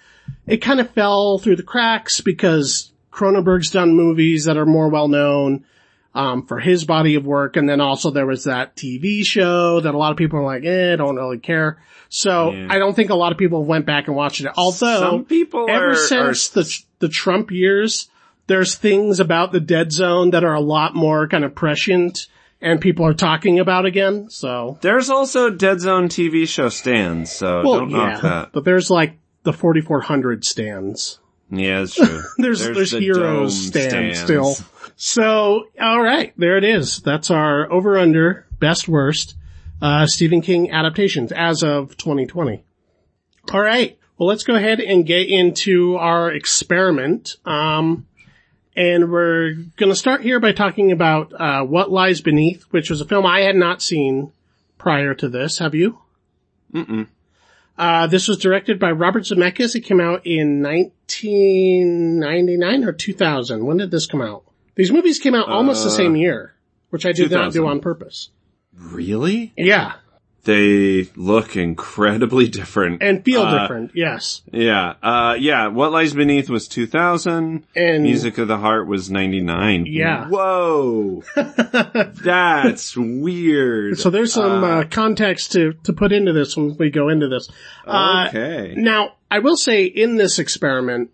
it 0.47 0.58
kind 0.58 0.80
of 0.80 0.89
fell 0.91 1.38
through 1.39 1.58
the 1.58 1.64
cracks 1.64 2.22
because 2.22 2.91
Cronenberg's 3.12 3.72
done 3.72 3.95
movies 3.95 4.45
that 4.45 4.58
are 4.58 4.66
more 4.66 4.89
well 4.89 5.08
known, 5.08 5.66
um, 6.16 6.45
for 6.45 6.60
his 6.60 6.86
body 6.86 7.16
of 7.16 7.26
work. 7.26 7.56
And 7.58 7.68
then 7.68 7.82
also 7.82 8.12
there 8.12 8.26
was 8.26 8.45
that 8.45 8.76
TV 8.76 9.26
show 9.26 9.80
that 9.82 9.93
a 9.93 9.97
lot 9.97 10.12
of 10.12 10.18
people 10.18 10.39
are 10.39 10.43
like, 10.43 10.64
eh, 10.66 10.95
don't 10.95 11.16
really 11.18 11.39
care. 11.39 11.82
So 12.10 12.52
Yeah. 12.52 12.68
I 12.70 12.80
don't 12.80 12.95
think 12.95 13.10
a 13.12 13.16
lot 13.16 13.32
of 13.32 13.38
people 13.38 13.64
went 13.66 13.86
back 13.86 14.08
and 14.08 14.16
watched 14.16 14.41
it. 14.41 14.52
Although 14.56 15.00
Some 15.00 15.26
people 15.26 15.68
ever 15.70 15.89
are, 15.89 15.95
since 15.95 16.50
are- 16.50 16.62
the, 16.62 16.80
the 17.00 17.10
Trump 17.10 17.52
years, 17.52 18.10
there's 18.50 18.76
things 18.76 19.20
about 19.20 19.52
the 19.52 19.60
dead 19.60 19.91
zone 19.93 20.32
that 20.32 20.43
are 20.43 20.56
a 20.56 20.60
lot 20.60 20.95
more 20.95 21.28
kind 21.28 21.45
of 21.45 21.56
prescient 21.56 22.28
and 22.60 22.82
people 22.82 23.06
are 23.06 23.14
talking 23.14 23.60
about 23.60 23.86
again. 23.86 24.30
So 24.30 24.78
there's 24.82 25.10
also 25.10 25.50
Dead 25.50 25.80
Zone 25.80 26.10
TV 26.10 26.47
show 26.47 26.68
stands, 26.68 27.32
so 27.32 27.62
well, 27.64 27.80
don't 27.80 27.91
yeah, 27.91 27.97
knock 27.97 28.22
that. 28.24 28.52
but 28.52 28.66
there's 28.66 28.89
like 28.89 29.18
the 29.43 29.54
4400 29.54 30.43
stands. 30.43 31.20
Yeah, 31.52 31.82
it's 31.82 31.95
true. 31.95 32.22
There's 32.38 32.64
there's, 32.64 32.91
the 32.91 33.00
heroes 33.00 33.60
stand 33.60 33.89
stands. 33.89 34.20
still. 34.20 34.56
So 34.95 35.66
all 35.82 36.00
right, 36.00 36.32
there 36.38 36.58
it 36.58 36.64
is. 36.64 37.00
That's 37.00 37.32
our 37.32 37.72
over 37.72 37.97
under 37.97 38.45
best 38.60 38.88
worst 38.88 39.36
uh, 39.82 40.06
Stephen 40.06 40.41
King 40.41 40.70
adaptations 40.70 41.32
as 41.32 41.64
of 41.64 41.97
2020. 41.97 42.64
All 43.52 43.62
right, 43.62 43.97
well 44.20 44.30
let's 44.30 44.43
go 44.43 44.54
ahead 44.54 44.80
and 44.80 45.08
get 45.08 45.28
into 45.28 45.95
our 45.95 46.32
experiment. 46.32 47.38
Um, 47.45 48.06
and 48.80 49.12
we're 49.12 49.56
going 49.76 49.92
to 49.92 49.96
start 49.96 50.22
here 50.22 50.40
by 50.40 50.54
talking 50.54 50.94
about 50.94 51.34
uh, 51.34 51.64
What 51.66 51.92
Lies 51.92 52.22
Beneath, 52.22 52.64
which 52.72 52.90
was 52.90 53.02
a 53.02 53.06
film 53.06 53.26
I 53.26 53.42
had 53.42 53.58
not 53.58 53.82
seen 53.82 54.32
prior 54.78 55.14
to 55.16 55.28
this. 55.28 55.58
Have 55.60 55.76
you? 55.76 56.00
Mm-mm. 56.74 57.08
Uh, 57.78 58.08
this 58.08 58.30
was 58.30 58.38
directed 58.38 58.80
by 58.80 58.92
Robert 58.92 59.24
Zemeckis. 59.24 59.76
It 59.76 59.82
came 59.82 60.00
out 60.00 60.26
in 60.26 60.62
1999 60.64 62.84
or 62.86 62.94
2000. 62.94 63.66
When 63.66 63.76
did 63.78 63.92
this 63.92 64.06
come 64.06 64.22
out? 64.22 64.44
These 64.76 64.94
movies 64.94 65.20
came 65.20 65.36
out 65.36 65.50
almost 65.50 65.84
the 65.84 65.90
Uh, 65.90 65.94
same 65.94 66.16
year, 66.16 66.54
which 66.90 67.06
I 67.06 67.12
did 67.12 67.32
not 67.32 67.52
do 67.52 67.68
on 67.68 67.82
purpose. 67.82 68.30
Really? 68.78 69.52
Yeah. 69.58 69.96
They 70.46 71.10
look 71.16 71.58
incredibly 71.58 72.48
different. 72.48 73.04
And 73.04 73.24
feel 73.26 73.42
Uh, 73.42 73.60
different. 73.62 73.92
Yes. 73.94 74.42
Yeah, 74.54 74.94
uh, 75.04 75.36
yeah, 75.38 75.68
What 75.68 75.92
Lies 75.92 76.14
Beneath 76.14 76.50
was 76.50 76.68
2000, 76.68 77.66
And 77.76 78.04
Music 78.04 78.38
of 78.38 78.48
the 78.48 78.58
Heart 78.58 78.88
was 78.88 79.12
99. 79.12 79.86
Yeah. 79.86 80.28
Whoa! 80.30 81.24
That's 81.36 82.96
weird. 82.96 84.00
so 84.00 84.10
there's 84.10 84.34
some, 84.34 84.64
uh, 84.64 84.84
context 84.86 85.52
to, 85.54 85.74
to 85.84 85.94
put 85.94 86.12
into 86.12 86.34
this 86.34 86.56
when 86.56 86.76
we 86.78 86.90
go 86.90 87.10
into 87.10 87.28
this. 87.28 87.50
Uh, 87.86 88.26
okay. 88.30 88.74
Now, 88.78 89.14
I 89.30 89.40
will 89.40 89.58
say 89.58 89.84
in 89.86 90.16
this 90.16 90.40
experiment, 90.40 91.12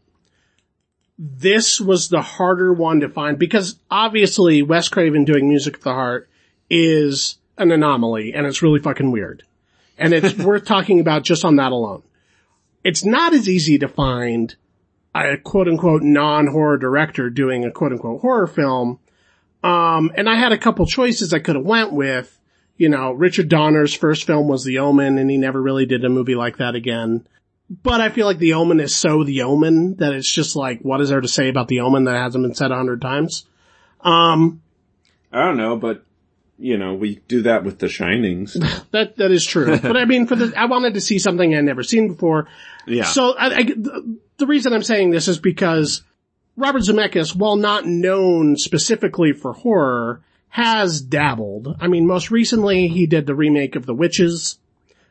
this 1.17 1.79
was 1.81 2.09
the 2.09 2.21
harder 2.21 2.73
one 2.73 2.99
to 2.99 3.09
find 3.09 3.39
because 3.39 3.79
obviously 3.89 4.61
Wes 4.61 4.89
Craven 4.89 5.23
doing 5.25 5.47
Music 5.47 5.77
of 5.77 5.83
the 5.83 5.93
Heart 5.93 6.29
is 6.69 7.37
an 7.57 7.71
anomaly 7.71 8.33
and 8.33 8.45
it's 8.45 8.61
really 8.61 8.79
fucking 8.79 9.11
weird. 9.11 9.43
And 9.97 10.13
it's 10.13 10.37
worth 10.43 10.65
talking 10.65 10.99
about 10.99 11.23
just 11.23 11.45
on 11.45 11.55
that 11.57 11.71
alone. 11.71 12.03
It's 12.83 13.03
not 13.03 13.33
as 13.33 13.49
easy 13.49 13.79
to 13.79 13.87
find 13.87 14.55
a 15.15 15.37
quote 15.37 15.67
unquote 15.67 16.03
non-horror 16.03 16.77
director 16.77 17.29
doing 17.29 17.65
a 17.65 17.71
quote 17.71 17.93
unquote 17.93 18.21
horror 18.21 18.47
film. 18.47 18.99
Um, 19.63 20.11
and 20.15 20.29
I 20.29 20.35
had 20.35 20.51
a 20.51 20.57
couple 20.57 20.85
choices 20.85 21.33
I 21.33 21.39
could 21.39 21.55
have 21.55 21.65
went 21.65 21.93
with. 21.93 22.39
You 22.77 22.89
know, 22.89 23.13
Richard 23.13 23.47
Donner's 23.47 23.93
first 23.93 24.25
film 24.25 24.47
was 24.47 24.65
The 24.65 24.79
Omen 24.79 25.17
and 25.17 25.31
he 25.31 25.37
never 25.37 25.61
really 25.61 25.85
did 25.85 26.03
a 26.03 26.09
movie 26.09 26.35
like 26.35 26.57
that 26.57 26.75
again. 26.75 27.25
But 27.69 28.01
I 28.01 28.09
feel 28.09 28.27
like 28.27 28.37
The 28.37 28.53
Omen 28.53 28.79
is 28.79 28.95
so 28.95 29.23
The 29.23 29.43
Omen 29.43 29.95
that 29.95 30.13
it's 30.13 30.31
just 30.31 30.55
like, 30.55 30.81
what 30.81 31.01
is 31.01 31.09
there 31.09 31.21
to 31.21 31.27
say 31.27 31.49
about 31.49 31.67
The 31.67 31.79
Omen 31.79 32.03
that 32.03 32.17
hasn't 32.17 32.43
been 32.43 32.53
said 32.53 32.71
a 32.71 32.75
hundred 32.75 33.01
times? 33.01 33.45
Um, 34.01 34.61
I 35.31 35.45
don't 35.45 35.57
know, 35.57 35.75
but 35.77 36.03
you 36.57 36.77
know, 36.77 36.93
we 36.93 37.15
do 37.27 37.41
that 37.43 37.63
with 37.63 37.79
The 37.79 37.87
Shinings. 37.87 38.53
that, 38.91 39.17
that 39.17 39.31
is 39.31 39.45
true. 39.45 39.77
but 39.81 39.97
I 39.97 40.05
mean, 40.05 40.27
for 40.27 40.35
the, 40.35 40.53
I 40.57 40.65
wanted 40.65 40.93
to 40.95 41.01
see 41.01 41.19
something 41.19 41.55
I'd 41.55 41.63
never 41.65 41.83
seen 41.83 42.07
before. 42.09 42.47
Yeah. 42.87 43.03
So 43.03 43.35
I, 43.37 43.45
I, 43.47 43.63
the, 43.63 44.17
the 44.37 44.47
reason 44.47 44.73
I'm 44.73 44.83
saying 44.83 45.11
this 45.11 45.27
is 45.27 45.39
because 45.39 46.03
Robert 46.57 46.83
Zemeckis, 46.83 47.35
while 47.35 47.55
not 47.57 47.85
known 47.85 48.55
specifically 48.57 49.33
for 49.33 49.53
horror, 49.53 50.21
has 50.49 51.01
dabbled. 51.01 51.75
I 51.81 51.87
mean, 51.87 52.07
most 52.07 52.31
recently 52.31 52.87
he 52.87 53.07
did 53.07 53.25
the 53.25 53.35
remake 53.35 53.75
of 53.75 53.85
The 53.85 53.93
Witches, 53.93 54.57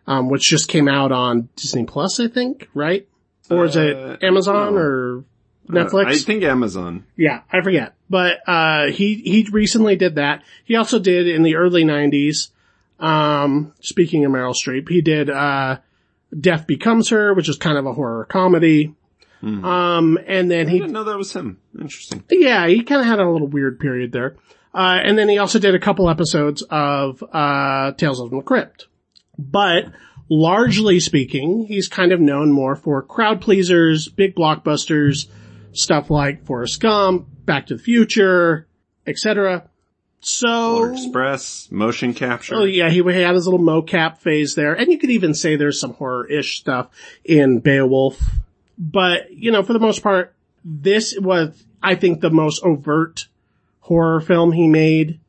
um, 0.07 0.31
which 0.31 0.49
just 0.49 0.69
came 0.69 0.89
out 0.89 1.13
on 1.13 1.51
Disney 1.57 1.85
Plus, 1.85 2.19
I 2.21 2.29
think, 2.29 2.69
right? 2.75 3.07
Or 3.51 3.67
is 3.67 3.77
Uh, 3.77 4.17
it 4.19 4.25
Amazon 4.25 4.75
no. 4.75 4.81
or 4.81 5.25
Netflix? 5.69 6.05
Uh, 6.05 6.09
I 6.09 6.17
think 6.17 6.43
Amazon. 6.43 7.07
Yeah, 7.17 7.41
I 7.53 7.63
forget. 7.63 7.95
But, 8.11 8.47
uh, 8.47 8.87
he, 8.87 9.15
he 9.15 9.49
recently 9.51 9.97
did 9.97 10.17
that. 10.17 10.43
He 10.65 10.77
also 10.77 10.99
did 10.99 11.27
in 11.27 11.43
the 11.43 11.57
early 11.57 11.85
nineties, 11.85 12.51
um, 13.01 13.73
speaking 13.81 14.25
of 14.25 14.33
Meryl 14.33 14.55
Streep, 14.55 14.89
he 14.89 15.01
did, 15.01 15.31
uh, 15.31 15.79
Death 16.39 16.67
Becomes 16.67 17.09
Her, 17.09 17.35
which 17.35 17.49
is 17.49 17.57
kind 17.57 17.79
of 17.79 17.87
a 17.87 17.93
horror 17.93 18.25
comedy. 18.25 18.95
Um, 19.43 20.19
and 20.27 20.51
then 20.51 20.69
I 20.69 20.71
he, 20.71 20.79
didn't 20.79 20.93
know 20.93 21.05
that 21.05 21.19
was 21.19 21.35
him. 21.35 21.59
Interesting. 21.79 22.25
yeah, 22.31 22.67
he 22.67 22.83
kind 22.83 23.03
of 23.03 23.07
had 23.07 23.21
a 23.21 23.29
little 23.29 23.47
weird 23.47 23.79
period 23.79 24.11
there. 24.11 24.37
Uh, 24.73 24.99
and 25.05 25.19
then 25.19 25.29
he 25.29 25.37
also 25.37 25.59
did 25.59 25.75
a 25.75 25.79
couple 25.79 26.09
episodes 26.09 26.63
of, 26.63 27.23
uh, 27.31 27.93
Tales 27.93 28.21
of 28.21 28.31
the 28.31 28.41
Crypt. 28.41 28.87
But 29.39 29.93
largely 30.31 30.99
speaking, 30.99 31.67
he's 31.69 31.89
kind 31.89 32.13
of 32.13 32.21
known 32.21 32.53
more 32.53 32.75
for 32.75 33.03
crowd 33.03 33.43
pleasers, 33.43 34.09
big 34.09 34.35
blockbusters, 34.35 35.27
stuff 35.75 36.11
like 36.11 36.45
Forrest 36.45 36.81
Gump, 36.81 37.27
Back 37.45 37.67
to 37.67 37.77
the 37.77 37.83
Future, 37.83 38.67
etc. 39.07 39.69
So, 40.21 40.47
Polar 40.47 40.93
Express, 40.93 41.71
motion 41.71 42.15
capture. 42.15 42.55
oh 42.55 42.65
yeah, 42.65 42.89
he 42.89 42.99
had 42.99 43.35
his 43.35 43.47
little 43.47 43.61
mocap 43.61 44.19
phase 44.19 44.55
there, 44.55 44.73
and 44.73 44.91
you 44.91 44.99
could 44.99 45.11
even 45.11 45.35
say 45.35 45.57
there's 45.57 45.79
some 45.79 45.93
horror-ish 45.93 46.59
stuff 46.59 46.89
in 47.25 47.61
Beowulf. 47.61 48.23
But, 48.79 49.33
you 49.33 49.53
know, 49.53 49.63
for 49.63 49.75
the 49.75 49.79
most 49.79 50.03
part, 50.03 50.35
this 50.65 51.15
was, 51.19 51.65
I 51.83 51.95
think, 51.95 52.21
the 52.21 52.31
most 52.31 52.65
overt 52.65 53.29
horror 53.81 54.21
film 54.21 54.53
he 54.53 54.67
made, 54.67 55.21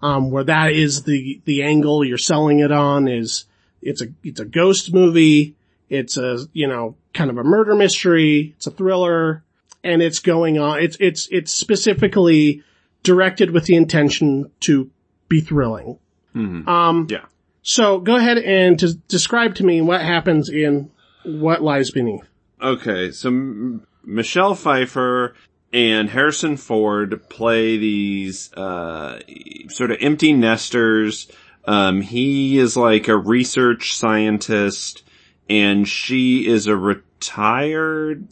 um, 0.00 0.30
where 0.30 0.44
that 0.44 0.72
is 0.72 1.02
the, 1.02 1.42
the 1.44 1.62
angle 1.62 2.02
you're 2.04 2.16
selling 2.16 2.60
it 2.60 2.72
on 2.72 3.06
is, 3.06 3.44
it's 3.82 4.00
a, 4.00 4.06
it's 4.24 4.40
a 4.40 4.46
ghost 4.46 4.94
movie, 4.94 5.56
it's 5.90 6.16
a, 6.16 6.38
you 6.54 6.66
know, 6.66 6.96
kind 7.12 7.30
of 7.30 7.36
a 7.36 7.44
murder 7.44 7.74
mystery, 7.74 8.54
it's 8.56 8.66
a 8.66 8.70
thriller, 8.70 9.44
and 9.84 10.02
it's 10.02 10.18
going 10.18 10.58
on, 10.58 10.80
it's, 10.80 10.96
it's, 11.00 11.28
it's 11.30 11.52
specifically 11.52 12.62
directed 13.02 13.50
with 13.52 13.64
the 13.66 13.76
intention 13.76 14.50
to 14.60 14.90
be 15.28 15.40
thrilling. 15.40 15.98
Um, 16.34 17.06
Yeah. 17.10 17.24
so 17.62 17.98
go 17.98 18.16
ahead 18.16 18.38
and 18.38 18.78
to 18.78 18.94
describe 19.08 19.56
to 19.56 19.64
me 19.64 19.80
what 19.80 20.02
happens 20.02 20.48
in 20.48 20.90
What 21.24 21.62
Lies 21.62 21.90
Beneath. 21.90 22.22
Okay, 22.62 23.10
so 23.10 23.28
M- 23.28 23.86
Michelle 24.04 24.54
Pfeiffer 24.54 25.34
and 25.72 26.08
Harrison 26.10 26.56
Ford 26.56 27.28
play 27.28 27.76
these 27.76 28.52
uh, 28.54 29.20
sort 29.68 29.90
of 29.90 29.98
empty 30.00 30.32
nesters. 30.32 31.28
Um, 31.64 32.00
he 32.00 32.58
is 32.58 32.76
like 32.76 33.08
a 33.08 33.16
research 33.16 33.94
scientist, 33.96 35.02
and 35.50 35.86
she 35.86 36.46
is 36.46 36.66
a 36.68 36.76
retired 36.76 38.28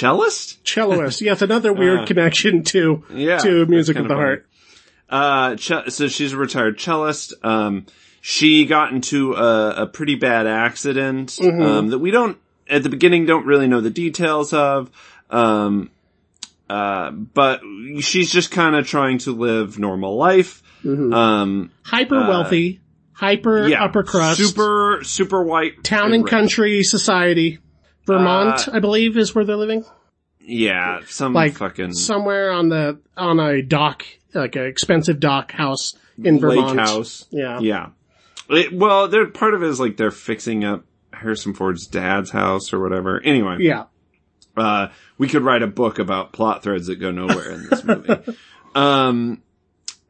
cellist. 0.00 0.62
Celloist. 0.64 1.20
yes, 1.20 1.42
another 1.42 1.72
weird 1.72 2.00
Uh, 2.02 2.06
connection 2.06 2.62
to, 2.64 3.04
Yeah, 3.12 3.38
to 3.38 3.66
Music 3.66 3.96
of 3.96 4.08
the. 4.08 4.14
Heart. 4.14 4.46
Uh, 5.08 5.54
ch- 5.56 5.88
so 5.90 6.08
she's 6.08 6.32
a 6.32 6.36
retired 6.36 6.78
cellist. 6.78 7.32
Um, 7.44 7.86
she 8.20 8.66
got 8.66 8.92
into 8.92 9.34
a, 9.34 9.82
a 9.82 9.86
pretty 9.86 10.16
bad 10.16 10.46
accident, 10.46 11.30
Mm-hmm. 11.30 11.62
um, 11.62 11.88
that 11.88 11.98
we 11.98 12.10
don't, 12.10 12.36
at 12.68 12.82
the 12.82 12.88
beginning, 12.88 13.24
don't 13.26 13.46
really 13.46 13.68
know 13.68 13.80
the 13.80 13.90
details 13.90 14.52
of. 14.52 14.90
Um, 15.30 15.90
uh, 16.68 17.12
but 17.12 17.60
she's 18.00 18.32
just 18.32 18.50
kind 18.50 18.74
of 18.74 18.86
trying 18.86 19.18
to 19.18 19.30
live 19.32 19.78
normal 19.78 20.16
life. 20.16 20.62
Um, 20.84 21.70
Hyper 21.84 22.18
wealthy, 22.28 22.80
hyper 23.12 23.66
yeah, 23.68 23.82
upper 23.84 24.02
crust, 24.04 24.38
super, 24.40 25.00
super 25.02 25.42
white. 25.42 25.82
town 25.82 26.12
and 26.12 26.22
rich. 26.24 26.30
country 26.30 26.82
society. 26.84 27.58
Vermont, 28.06 28.68
Uh, 28.68 28.72
I 28.74 28.78
believe, 28.80 29.16
is 29.16 29.34
where 29.34 29.44
they're 29.44 29.56
living. 29.56 29.84
Yeah, 30.40 31.00
some 31.08 31.32
Like 31.32 31.56
fucking 31.56 31.92
somewhere 31.92 32.52
on 32.52 32.68
the, 32.68 33.00
on 33.16 33.40
a 33.40 33.62
dock, 33.62 34.04
like 34.32 34.54
an 34.56 34.64
expensive 34.66 35.18
dock 35.18 35.50
house 35.52 35.94
in 36.22 36.38
Vermont. 36.38 36.76
lake 36.76 36.86
house. 36.86 37.26
Yeah. 37.30 37.58
Yeah. 37.60 37.88
It, 38.48 38.72
well, 38.72 39.08
they're 39.08 39.26
part 39.26 39.54
of 39.54 39.62
it 39.62 39.68
is 39.68 39.80
like 39.80 39.96
they're 39.96 40.12
fixing 40.12 40.64
up 40.64 40.84
Harrison 41.12 41.52
Ford's 41.52 41.86
dad's 41.86 42.30
house 42.30 42.72
or 42.72 42.80
whatever. 42.80 43.20
Anyway. 43.24 43.56
Yeah. 43.60 43.84
Uh, 44.56 44.88
we 45.18 45.28
could 45.28 45.42
write 45.42 45.62
a 45.62 45.66
book 45.66 45.98
about 45.98 46.32
plot 46.32 46.62
threads 46.62 46.86
that 46.86 46.96
go 46.96 47.10
nowhere 47.10 47.50
in 47.50 47.68
this 47.68 47.84
movie. 47.84 48.14
um, 48.74 49.42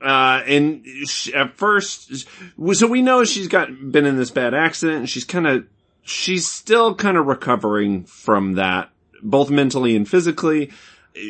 uh, 0.01 0.43
and 0.47 0.85
she, 1.09 1.33
at 1.35 1.57
first, 1.57 2.29
so 2.75 2.87
we 2.87 3.03
know 3.03 3.25
she's 3.25 3.49
got, 3.49 3.69
been 3.91 4.05
in 4.05 4.17
this 4.17 4.31
bad 4.31 4.55
accident 4.55 4.99
and 4.99 5.09
she's 5.09 5.25
kind 5.25 5.47
of, 5.47 5.67
she's 6.07 6.49
still 6.49 6.95
kind 6.95 7.17
of 7.17 7.27
recovering 7.27 8.05
from 8.05 8.55
that, 8.55 8.91
both 9.23 9.51
mentally 9.51 9.97
and 9.97 10.09
physically. 10.09 10.71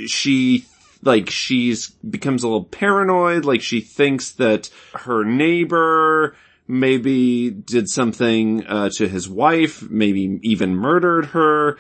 She, 0.07 0.67
like, 1.03 1.31
she's 1.31 1.89
becomes 1.89 2.43
a 2.43 2.49
little 2.49 2.65
paranoid, 2.65 3.45
like 3.45 3.63
she 3.63 3.81
thinks 3.81 4.33
that 4.33 4.71
her 4.95 5.25
neighbor, 5.25 6.37
maybe 6.69 7.51
did 7.51 7.89
something 7.89 8.67
uh, 8.67 8.91
to 8.91 9.09
his 9.09 9.29
wife, 9.29 9.89
maybe 9.89 10.39
even 10.43 10.75
murdered 10.75 11.27
her, 11.27 11.79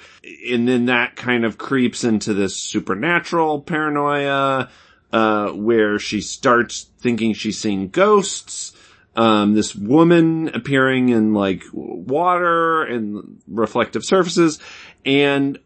and 0.48 0.66
then 0.66 0.86
that 0.86 1.16
kind 1.16 1.44
of 1.44 1.58
creeps 1.58 2.04
into 2.04 2.32
this 2.32 2.56
supernatural 2.56 3.60
paranoia, 3.60 4.70
uh, 5.12 5.48
where 5.50 5.98
she 5.98 6.20
starts 6.20 6.86
thinking 7.00 7.34
she's 7.34 7.58
seeing 7.58 7.88
ghosts. 7.88 8.75
Um, 9.16 9.54
this 9.54 9.74
woman 9.74 10.48
appearing 10.48 11.08
in 11.08 11.32
like 11.32 11.64
water 11.72 12.84
and 12.84 13.40
reflective 13.48 14.04
surfaces, 14.04 14.58
and 15.04 15.58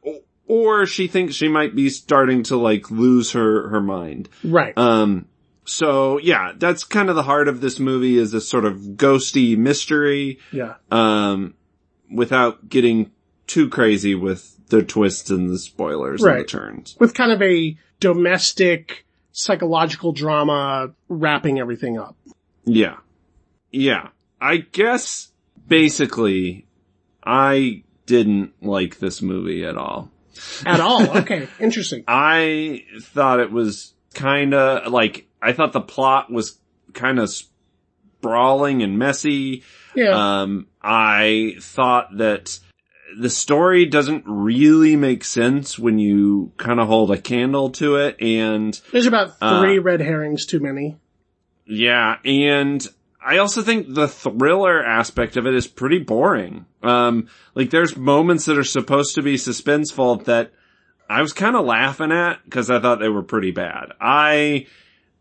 or 0.46 0.86
she 0.86 1.08
thinks 1.08 1.34
she 1.34 1.48
might 1.48 1.74
be 1.74 1.90
starting 1.90 2.44
to 2.44 2.56
like 2.56 2.90
lose 2.90 3.32
her 3.32 3.68
her 3.68 3.80
mind. 3.80 4.28
Right. 4.44 4.76
Um, 4.78 5.26
so 5.64 6.18
yeah, 6.18 6.52
that's 6.56 6.84
kind 6.84 7.08
of 7.08 7.16
the 7.16 7.22
heart 7.22 7.48
of 7.48 7.60
this 7.60 7.78
movie 7.78 8.16
is 8.16 8.32
this 8.32 8.48
sort 8.48 8.64
of 8.64 8.76
ghosty 8.76 9.56
mystery, 9.56 10.38
yeah. 10.52 10.74
um, 10.90 11.54
without 12.10 12.68
getting 12.68 13.12
too 13.46 13.68
crazy 13.68 14.14
with 14.14 14.56
the 14.68 14.82
twists 14.82 15.30
and 15.30 15.50
the 15.50 15.58
spoilers 15.58 16.22
and 16.22 16.40
the 16.40 16.44
turns. 16.44 16.96
With 16.98 17.14
kind 17.14 17.32
of 17.32 17.42
a 17.42 17.76
domestic 17.98 19.06
psychological 19.32 20.12
drama 20.12 20.92
wrapping 21.08 21.58
everything 21.60 21.98
up. 21.98 22.16
Yeah. 22.64 22.96
Yeah. 23.70 24.08
I 24.40 24.58
guess 24.58 25.30
basically 25.68 26.66
I 27.22 27.84
didn't 28.06 28.52
like 28.62 28.98
this 28.98 29.22
movie 29.22 29.64
at 29.64 29.76
all. 29.76 30.10
At 30.66 30.80
all. 30.80 31.18
Okay. 31.18 31.48
Interesting. 31.58 32.04
I 32.08 32.84
thought 33.00 33.40
it 33.40 33.52
was 33.52 33.94
kinda 34.14 34.84
like, 34.88 35.26
I 35.42 35.52
thought 35.52 35.72
the 35.72 35.80
plot 35.80 36.30
was 36.32 36.58
kinda 36.94 37.26
sprawling 37.28 38.82
and 38.82 38.98
messy. 38.98 39.62
Yeah. 39.94 40.42
Um, 40.42 40.66
I 40.82 41.56
thought 41.60 42.16
that 42.18 42.58
the 43.18 43.30
story 43.30 43.86
doesn't 43.86 44.24
really 44.26 44.94
make 44.96 45.24
sense 45.24 45.78
when 45.78 45.98
you 45.98 46.52
kind 46.56 46.78
of 46.80 46.86
hold 46.86 47.10
a 47.10 47.18
candle 47.20 47.70
to 47.70 47.96
it 47.96 48.16
and 48.22 48.80
There's 48.92 49.06
about 49.06 49.32
uh, 49.40 49.60
three 49.60 49.78
red 49.80 50.00
herrings 50.00 50.46
too 50.46 50.60
many. 50.60 50.96
yeah, 51.66 52.16
and 52.24 52.86
I 53.22 53.38
also 53.38 53.62
think 53.62 53.94
the 53.94 54.08
thriller 54.08 54.82
aspect 54.82 55.36
of 55.36 55.46
it 55.46 55.54
is 55.54 55.66
pretty 55.66 55.98
boring. 55.98 56.64
Um, 56.82 57.28
like 57.54 57.70
there's 57.70 57.96
moments 57.96 58.46
that 58.46 58.58
are 58.58 58.64
supposed 58.64 59.14
to 59.16 59.22
be 59.22 59.34
suspenseful 59.34 60.24
that 60.24 60.52
I 61.08 61.20
was 61.20 61.32
kind 61.32 61.56
of 61.56 61.66
laughing 61.66 62.12
at 62.12 62.42
because 62.44 62.70
I 62.70 62.80
thought 62.80 62.98
they 62.98 63.08
were 63.08 63.22
pretty 63.22 63.50
bad. 63.50 63.92
I 64.00 64.66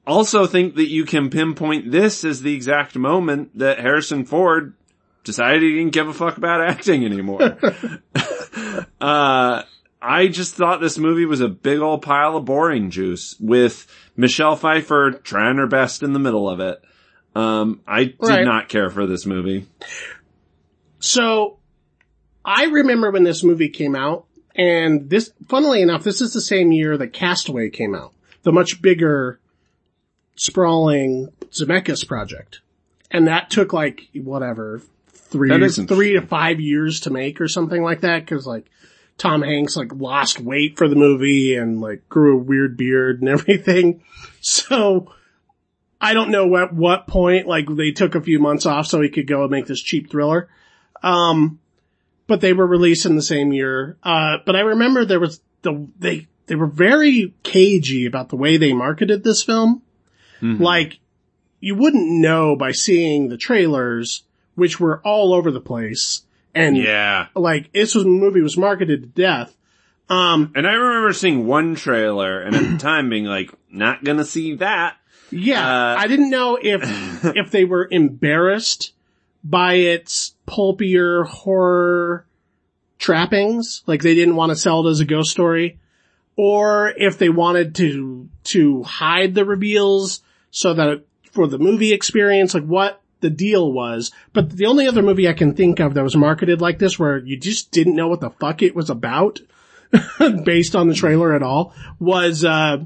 also 0.07 0.45
think 0.45 0.75
that 0.75 0.87
you 0.87 1.03
can 1.03 1.29
pinpoint 1.29 1.91
this 1.91 2.23
as 2.23 2.41
the 2.41 2.53
exact 2.53 2.95
moment 2.95 3.57
that 3.57 3.79
Harrison 3.79 4.23
Ford 4.25 4.75
decided 5.23 5.61
he 5.61 5.75
didn't 5.75 5.93
give 5.93 6.07
a 6.07 6.13
fuck 6.13 6.37
about 6.37 6.61
acting 6.61 7.05
anymore. 7.05 7.41
uh, 9.01 9.63
I 10.01 10.27
just 10.27 10.55
thought 10.55 10.79
this 10.79 10.97
movie 10.97 11.25
was 11.25 11.41
a 11.41 11.49
big 11.49 11.79
old 11.79 12.01
pile 12.01 12.37
of 12.37 12.45
boring 12.45 12.89
juice 12.89 13.35
with 13.39 13.85
Michelle 14.15 14.55
Pfeiffer 14.55 15.11
trying 15.11 15.57
her 15.57 15.67
best 15.67 16.03
in 16.03 16.13
the 16.13 16.19
middle 16.19 16.49
of 16.49 16.59
it. 16.59 16.81
Um, 17.35 17.81
I 17.87 18.05
did 18.05 18.15
Right. 18.19 18.43
not 18.45 18.69
care 18.69 18.89
for 18.89 19.05
this 19.05 19.25
movie. 19.25 19.67
So, 20.99 21.57
I 22.43 22.65
remember 22.65 23.11
when 23.11 23.23
this 23.23 23.43
movie 23.43 23.69
came 23.69 23.95
out, 23.95 24.25
and 24.55 25.09
this, 25.09 25.31
funnily 25.47 25.81
enough, 25.81 26.03
this 26.03 26.21
is 26.21 26.33
the 26.33 26.41
same 26.41 26.71
year 26.71 26.97
that 26.97 27.13
Castaway 27.13 27.69
came 27.69 27.95
out. 27.95 28.13
The 28.43 28.51
much 28.51 28.81
bigger, 28.81 29.39
sprawling 30.35 31.29
Zemeckis 31.51 32.07
project. 32.07 32.61
And 33.11 33.27
that 33.27 33.49
took 33.49 33.73
like, 33.73 34.07
whatever, 34.13 34.81
three, 35.09 35.49
That 35.49 35.61
is 35.63 35.77
three 35.77 36.13
to 36.13 36.21
five 36.21 36.59
years 36.59 37.01
to 37.01 37.09
make 37.09 37.39
or 37.41 37.47
something 37.47 37.81
like 37.81 38.01
that, 38.01 38.25
cause 38.27 38.45
like, 38.45 38.65
Tom 39.17 39.41
Hanks 39.41 39.75
like 39.75 39.93
lost 39.93 40.39
weight 40.39 40.77
for 40.77 40.87
the 40.87 40.95
movie 40.95 41.55
and 41.55 41.81
like 41.81 42.07
grew 42.07 42.35
a 42.39 42.41
weird 42.41 42.77
beard 42.77 43.19
and 43.19 43.27
everything. 43.29 44.01
So, 44.39 45.11
I 46.01 46.13
don't 46.13 46.31
know 46.31 46.55
at 46.57 46.73
what 46.73 47.07
point, 47.07 47.47
like 47.47 47.65
they 47.67 47.91
took 47.91 48.15
a 48.15 48.21
few 48.21 48.39
months 48.39 48.65
off 48.65 48.87
so 48.87 49.01
he 49.01 49.09
could 49.09 49.27
go 49.27 49.41
and 49.41 49.51
make 49.51 49.65
this 49.65 49.81
cheap 49.81 50.09
thriller. 50.09 50.49
Um, 51.03 51.59
but 52.27 52.41
they 52.41 52.53
were 52.53 52.67
released 52.67 53.05
in 53.05 53.15
the 53.15 53.21
same 53.21 53.51
year. 53.51 53.97
Uh, 54.03 54.37
but 54.45 54.55
I 54.55 54.61
remember 54.61 55.03
there 55.03 55.19
was 55.19 55.41
the, 55.61 55.87
they, 55.97 56.27
they 56.45 56.55
were 56.55 56.67
very 56.67 57.33
cagey 57.43 58.05
about 58.05 58.29
the 58.29 58.35
way 58.35 58.57
they 58.57 58.73
marketed 58.73 59.23
this 59.23 59.43
film. 59.43 59.81
Mhm. 60.41 60.59
Like, 60.59 60.99
you 61.59 61.75
wouldn't 61.75 62.21
know 62.21 62.55
by 62.55 62.71
seeing 62.71 63.27
the 63.27 63.37
trailers, 63.37 64.23
which 64.55 64.79
were 64.79 65.01
all 65.03 65.33
over 65.33 65.51
the 65.51 65.59
place. 65.59 66.21
And 66.55 66.77
yeah. 66.77 67.27
like, 67.35 67.71
this 67.73 67.93
was, 67.93 68.05
movie 68.05 68.41
was 68.41 68.57
marketed 68.57 69.01
to 69.01 69.07
death. 69.07 69.55
Um, 70.09 70.53
And 70.55 70.65
I 70.65 70.73
remember 70.73 71.13
seeing 71.13 71.45
one 71.45 71.75
trailer 71.75 72.41
and 72.41 72.55
at 72.55 72.63
the 72.63 72.77
time 72.79 73.09
being 73.09 73.25
like, 73.25 73.51
not 73.69 74.03
gonna 74.03 74.23
see 74.23 74.55
that. 74.55 74.95
Yeah, 75.31 75.93
Uh, 75.93 75.95
I 75.97 76.07
didn't 76.07 76.29
know 76.29 76.57
if 76.61 76.81
if 77.35 77.51
they 77.51 77.65
were 77.65 77.87
embarrassed 77.89 78.93
by 79.43 79.75
its 79.75 80.33
pulpier 80.45 81.23
horror 81.23 82.25
trappings, 82.97 83.83
like 83.87 84.01
they 84.01 84.15
didn't 84.15 84.35
want 84.35 84.51
to 84.51 84.55
sell 84.55 84.85
it 84.85 84.91
as 84.91 84.99
a 84.99 85.05
ghost 85.05 85.31
story, 85.31 85.79
or 86.35 86.93
if 86.97 87.17
they 87.17 87.29
wanted 87.29 87.75
to 87.75 88.29
to 88.45 88.83
hide 88.83 89.35
the 89.35 89.45
reveals 89.45 90.21
so 90.51 90.73
that 90.73 91.03
for 91.31 91.47
the 91.47 91.59
movie 91.59 91.93
experience, 91.93 92.53
like 92.53 92.65
what 92.65 93.01
the 93.21 93.29
deal 93.29 93.71
was. 93.71 94.11
But 94.33 94.49
the 94.51 94.65
only 94.65 94.87
other 94.87 95.01
movie 95.01 95.27
I 95.27 95.33
can 95.33 95.53
think 95.53 95.79
of 95.79 95.93
that 95.93 96.03
was 96.03 96.15
marketed 96.15 96.61
like 96.61 96.79
this, 96.79 96.97
where 96.97 97.17
you 97.17 97.37
just 97.37 97.71
didn't 97.71 97.95
know 97.95 98.07
what 98.07 98.21
the 98.21 98.31
fuck 98.31 98.61
it 98.61 98.75
was 98.75 98.89
about, 98.89 99.39
based 100.43 100.75
on 100.75 100.87
the 100.87 100.95
trailer 100.95 101.33
at 101.33 101.43
all, 101.43 101.73
was 101.99 102.43
uh 102.43 102.83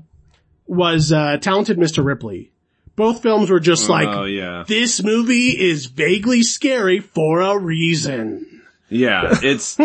was 0.68 1.12
uh 1.12 1.38
Talented 1.38 1.78
Mr. 1.78 2.04
Ripley. 2.04 2.52
Both 2.96 3.24
films 3.24 3.50
were 3.50 3.60
just 3.60 3.90
like, 3.90 4.08
oh 4.08 4.26
yeah. 4.26 4.64
this 4.68 5.04
movie 5.04 5.50
is 5.50 5.88
vaguely 5.88 6.44
scary 6.44 7.00
for 7.00 7.42
a 7.42 7.58
reason. 7.58 8.62
Yeah, 8.90 9.40
it's, 9.42 9.76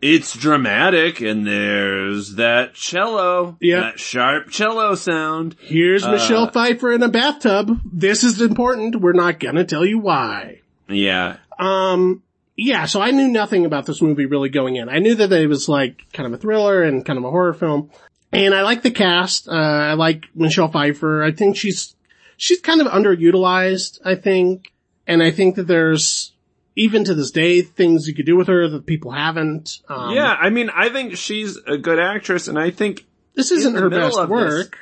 it's 0.00 0.32
dramatic 0.34 1.20
and 1.20 1.46
there's 1.46 2.36
that 2.36 2.72
cello. 2.72 3.58
Yeah. 3.60 3.80
That 3.80 4.00
sharp 4.00 4.48
cello 4.48 4.94
sound. 4.94 5.56
Here's 5.60 6.04
Uh, 6.04 6.12
Michelle 6.12 6.50
Pfeiffer 6.50 6.92
in 6.92 7.02
a 7.02 7.08
bathtub. 7.08 7.78
This 7.84 8.24
is 8.24 8.40
important. 8.40 8.96
We're 8.96 9.12
not 9.12 9.40
gonna 9.40 9.64
tell 9.64 9.84
you 9.84 9.98
why. 9.98 10.60
Yeah. 10.88 11.36
Um, 11.58 12.22
yeah, 12.56 12.86
so 12.86 13.02
I 13.02 13.10
knew 13.10 13.28
nothing 13.28 13.66
about 13.66 13.84
this 13.84 14.00
movie 14.00 14.24
really 14.24 14.48
going 14.48 14.76
in. 14.76 14.88
I 14.88 14.98
knew 15.00 15.14
that 15.16 15.30
it 15.32 15.46
was 15.46 15.68
like 15.68 16.06
kind 16.14 16.26
of 16.26 16.32
a 16.32 16.38
thriller 16.38 16.82
and 16.82 17.04
kind 17.04 17.18
of 17.18 17.24
a 17.26 17.30
horror 17.30 17.52
film. 17.52 17.90
And 18.32 18.54
I 18.54 18.62
like 18.62 18.82
the 18.82 18.90
cast. 18.90 19.48
Uh, 19.48 19.52
I 19.52 19.94
like 19.94 20.24
Michelle 20.34 20.68
Pfeiffer. 20.70 21.22
I 21.22 21.32
think 21.32 21.56
she's, 21.56 21.94
she's 22.36 22.60
kind 22.60 22.80
of 22.80 22.88
underutilized, 22.88 24.00
I 24.04 24.14
think. 24.16 24.72
And 25.06 25.22
I 25.22 25.30
think 25.30 25.54
that 25.56 25.66
there's, 25.68 26.32
even 26.74 27.04
to 27.04 27.14
this 27.14 27.30
day, 27.30 27.62
things 27.62 28.06
you 28.08 28.14
could 28.14 28.26
do 28.26 28.36
with 28.36 28.48
her 28.48 28.68
that 28.68 28.84
people 28.86 29.12
haven't. 29.12 29.78
Um, 29.88 30.14
yeah, 30.14 30.32
I 30.38 30.50
mean, 30.50 30.68
I 30.74 30.88
think 30.88 31.16
she's 31.16 31.56
a 31.66 31.78
good 31.78 31.98
actress 31.98 32.48
and 32.48 32.58
I 32.58 32.70
think 32.70 33.06
This 33.34 33.50
isn't 33.52 33.74
her 33.76 33.88
best 33.88 34.18
of 34.18 34.28
this- 34.28 34.34
work. 34.34 34.78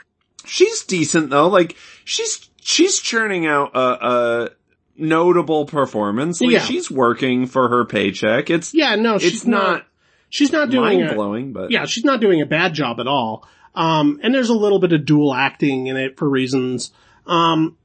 she's 0.46 0.82
decent 0.84 1.30
though. 1.30 1.48
Like, 1.48 1.76
she's, 2.04 2.48
she's 2.60 2.98
churning 2.98 3.46
out 3.46 3.72
a, 3.76 3.78
a 4.06 4.48
notable 4.96 5.66
performance. 5.66 6.40
Like, 6.40 6.50
Yeah. 6.50 6.60
she's 6.60 6.90
working 6.90 7.46
for 7.46 7.68
her 7.68 7.84
paycheck. 7.84 8.48
It's, 8.50 8.72
Yeah, 8.74 8.94
no, 8.96 9.18
she's 9.18 9.34
it's 9.34 9.46
not, 9.46 9.62
not 9.72 9.86
she's 10.34 10.50
not 10.50 10.68
doing 10.68 10.98
mind 10.98 11.10
a, 11.10 11.14
blowing, 11.14 11.52
but 11.52 11.70
yeah, 11.70 11.86
she's 11.86 12.04
not 12.04 12.20
doing 12.20 12.42
a 12.42 12.46
bad 12.46 12.74
job 12.74 12.98
at 12.98 13.06
all. 13.06 13.46
Um, 13.74 14.18
and 14.22 14.34
there's 14.34 14.48
a 14.48 14.54
little 14.54 14.80
bit 14.80 14.92
of 14.92 15.04
dual 15.04 15.32
acting 15.32 15.86
in 15.86 15.96
it 15.96 16.16
for 16.18 16.28
reasons. 16.28 16.90
Um, 17.24 17.76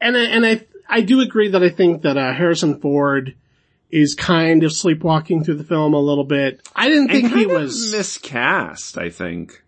and 0.00 0.16
I, 0.16 0.24
and 0.24 0.46
I, 0.46 0.66
I 0.88 1.02
do 1.02 1.20
agree 1.20 1.48
that 1.48 1.62
I 1.62 1.68
think 1.68 2.02
that, 2.02 2.16
uh, 2.16 2.32
Harrison 2.32 2.80
Ford 2.80 3.34
is 3.90 4.14
kind 4.14 4.64
of 4.64 4.72
sleepwalking 4.72 5.44
through 5.44 5.56
the 5.56 5.64
film 5.64 5.92
a 5.92 6.00
little 6.00 6.24
bit. 6.24 6.66
I 6.74 6.88
didn't 6.88 7.08
think 7.08 7.32
he 7.32 7.46
was, 7.46 7.92
miscast, 7.92 8.96
I 8.96 9.10
think. 9.10 9.62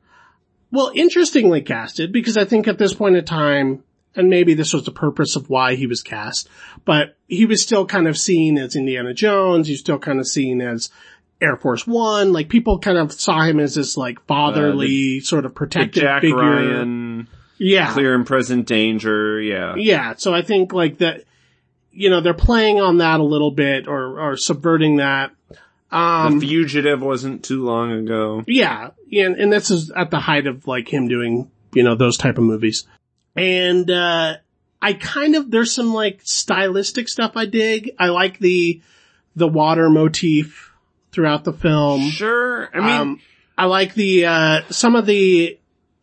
well, 0.70 0.92
interestingly 0.94 1.60
casted 1.60 2.10
because 2.10 2.36
I 2.38 2.46
think 2.46 2.68
at 2.68 2.78
this 2.78 2.94
point 2.94 3.16
in 3.16 3.24
time, 3.24 3.84
and 4.14 4.30
maybe 4.30 4.54
this 4.54 4.72
was 4.72 4.84
the 4.84 4.92
purpose 4.92 5.36
of 5.36 5.50
why 5.50 5.74
he 5.74 5.86
was 5.86 6.02
cast, 6.02 6.48
but 6.86 7.16
he 7.28 7.44
was 7.44 7.62
still 7.62 7.84
kind 7.84 8.08
of 8.08 8.16
seen 8.16 8.56
as 8.56 8.74
Indiana 8.74 9.12
Jones. 9.12 9.68
He's 9.68 9.80
still 9.80 9.98
kind 9.98 10.18
of 10.18 10.26
seen 10.26 10.62
as 10.62 10.90
Air 11.40 11.56
Force 11.56 11.86
One. 11.86 12.32
Like 12.32 12.48
people 12.48 12.78
kind 12.78 12.98
of 12.98 13.12
saw 13.12 13.42
him 13.42 13.60
as 13.60 13.74
this 13.74 13.96
like 13.96 14.24
fatherly 14.26 15.20
sort 15.20 15.44
of 15.44 15.52
The 15.52 15.56
protective 15.58 16.02
Jack 16.02 16.20
figure. 16.22 16.36
Ryan, 16.36 17.28
Yeah. 17.58 17.92
clear 17.92 18.14
and 18.14 18.26
present 18.26 18.66
danger, 18.66 19.40
yeah. 19.40 19.74
Yeah. 19.76 20.14
So 20.16 20.34
I 20.34 20.42
think 20.42 20.72
like 20.72 20.98
that, 20.98 21.24
you 21.92 22.10
know, 22.10 22.20
they're 22.20 22.34
playing 22.34 22.80
on 22.80 22.98
that 22.98 23.20
a 23.20 23.24
little 23.24 23.50
bit 23.50 23.86
or, 23.88 24.20
or 24.20 24.36
subverting 24.36 24.96
that. 24.96 25.32
Um, 25.90 26.40
the 26.40 26.46
Fugitive 26.48 27.00
wasn't 27.00 27.44
too 27.44 27.64
long 27.64 27.92
ago. 27.92 28.42
Yeah, 28.46 28.90
and 29.12 29.36
and 29.36 29.52
this 29.52 29.70
is 29.70 29.90
at 29.92 30.10
the 30.10 30.18
height 30.18 30.46
of 30.48 30.66
like 30.66 30.92
him 30.92 31.06
doing 31.06 31.48
you 31.72 31.84
know 31.84 31.94
those 31.94 32.16
type 32.16 32.38
of 32.38 32.44
movies, 32.44 32.84
and 33.36 33.88
uh 33.88 34.34
I 34.82 34.92
kind 34.94 35.36
of 35.36 35.50
there's 35.50 35.70
some 35.72 35.94
like 35.94 36.20
stylistic 36.24 37.08
stuff 37.08 37.32
I 37.36 37.46
dig. 37.46 37.92
I 38.00 38.08
like 38.08 38.40
the 38.40 38.82
the 39.36 39.46
water 39.46 39.88
motif 39.88 40.65
throughout 41.16 41.42
the 41.44 41.52
film. 41.52 42.10
Sure, 42.10 42.68
I 42.72 42.80
mean, 42.80 43.00
um, 43.00 43.20
I 43.58 43.64
like 43.64 43.94
the 43.94 44.26
uh 44.26 44.60
some 44.70 44.94
of 44.94 45.06
the 45.06 45.58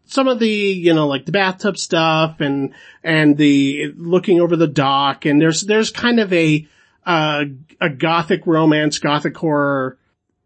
some 0.05 0.27
of 0.27 0.39
the 0.39 0.49
you 0.49 0.93
know 0.93 1.07
like 1.07 1.25
the 1.25 1.31
bathtub 1.31 1.77
stuff 1.77 2.41
and 2.41 2.73
and 3.03 3.37
the 3.37 3.93
looking 3.95 4.41
over 4.41 4.55
the 4.55 4.67
dock 4.67 5.25
and 5.25 5.39
there's 5.39 5.61
there's 5.61 5.91
kind 5.91 6.19
of 6.19 6.33
a 6.33 6.67
uh 7.05 7.45
a 7.79 7.89
gothic 7.89 8.45
romance 8.47 8.99
gothic 8.99 9.37
horror 9.37 9.97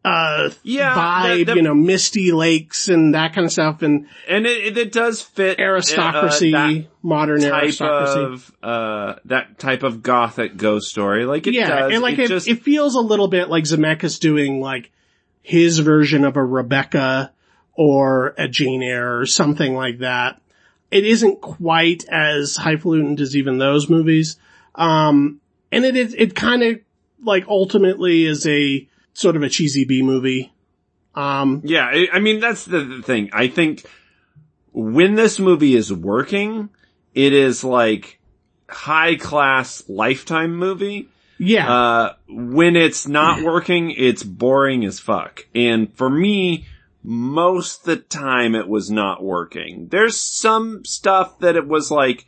uh 0.08 0.50
yeah, 0.64 0.96
vibe, 0.96 1.38
the- 1.38 1.44
the- 1.44 1.56
you 1.56 1.62
know, 1.62 1.74
misty 1.76 2.32
lakes 2.32 2.88
and 2.88 3.14
that 3.14 3.34
kind 3.34 3.46
of 3.46 3.52
stuff 3.52 3.82
and 3.82 4.08
and 4.28 4.46
it, 4.46 4.78
it 4.78 4.92
does 4.92 5.22
fit 5.22 5.60
uh, 5.60 5.64
aristocracy, 5.64 6.52
that 6.52 6.86
modern 7.02 7.42
type 7.42 7.64
aristocracy. 7.64 8.20
of 8.22 8.54
uh 8.64 9.16
that 9.26 9.60
type 9.60 9.84
of 9.84 10.02
gothic 10.04 10.58
ghost 10.58 10.90
story. 10.90 11.26
Like 11.26 11.48
it 11.48 11.54
yeah, 11.54 11.68
does. 11.82 11.94
and 11.94 12.02
like 12.02 12.18
it, 12.20 12.26
it, 12.26 12.28
just 12.30 12.48
it 12.48 12.64
feels 12.64 12.96
a 12.96 13.02
little 13.02 13.28
bit 13.28 13.50
like 13.50 13.64
Zemeckis 13.66 14.20
doing 14.20 14.62
like 14.62 14.92
his 15.42 15.80
version 15.80 16.24
of 16.26 16.36
a 16.38 16.44
Rebecca 16.44 17.32
or 17.74 18.34
a 18.38 18.48
Jane 18.48 18.82
Eyre 18.84 19.20
or 19.20 19.26
something 19.26 19.76
like 19.76 20.00
that. 20.00 20.42
It 20.90 21.06
isn't 21.06 21.42
quite 21.42 22.06
as 22.10 22.56
highfalutin 22.56 23.20
as 23.20 23.36
even 23.36 23.58
those 23.58 23.90
movies. 23.90 24.38
Um, 24.76 25.42
and 25.72 25.86
it 25.86 25.96
is, 25.96 26.14
it 26.18 26.34
kind 26.34 26.64
of 26.64 26.80
like 27.24 27.46
ultimately 27.48 28.26
is 28.26 28.46
a 28.48 28.88
sort 29.18 29.36
of 29.36 29.42
a 29.42 29.50
cheesy 29.50 29.84
B 29.84 30.04
movie. 30.04 30.54
Um, 31.16 31.62
yeah. 31.66 31.88
I, 31.92 32.08
I 32.14 32.20
mean, 32.20 32.40
that's 32.40 32.66
the, 32.66 32.82
the 32.82 33.02
thing. 33.02 33.32
I 33.34 33.48
think 33.48 33.84
when 34.74 35.16
this 35.16 35.40
movie 35.40 35.76
is 35.76 35.92
working, 35.92 36.70
it 37.16 37.34
is 37.34 37.64
like 37.64 38.20
high 38.70 39.16
class 39.16 39.84
lifetime 39.90 40.56
movie. 40.56 41.10
yeah. 41.40 41.72
Uh, 41.72 42.14
when 42.30 42.76
it's 42.76 43.08
not 43.08 43.42
working, 43.44 43.90
it's 43.90 44.22
boring 44.22 44.86
as 44.86 45.00
fuck. 45.00 45.48
And 45.56 45.92
for 45.96 46.10
me, 46.10 46.68
most 47.02 47.86
the 47.86 47.98
time 47.98 48.54
it 48.54 48.68
was 48.68 48.92
not 48.92 49.24
working. 49.24 49.88
There's 49.88 50.20
some 50.20 50.86
stuff 50.86 51.40
that 51.40 51.56
it 51.56 51.68
was 51.68 51.90
like, 51.90 52.28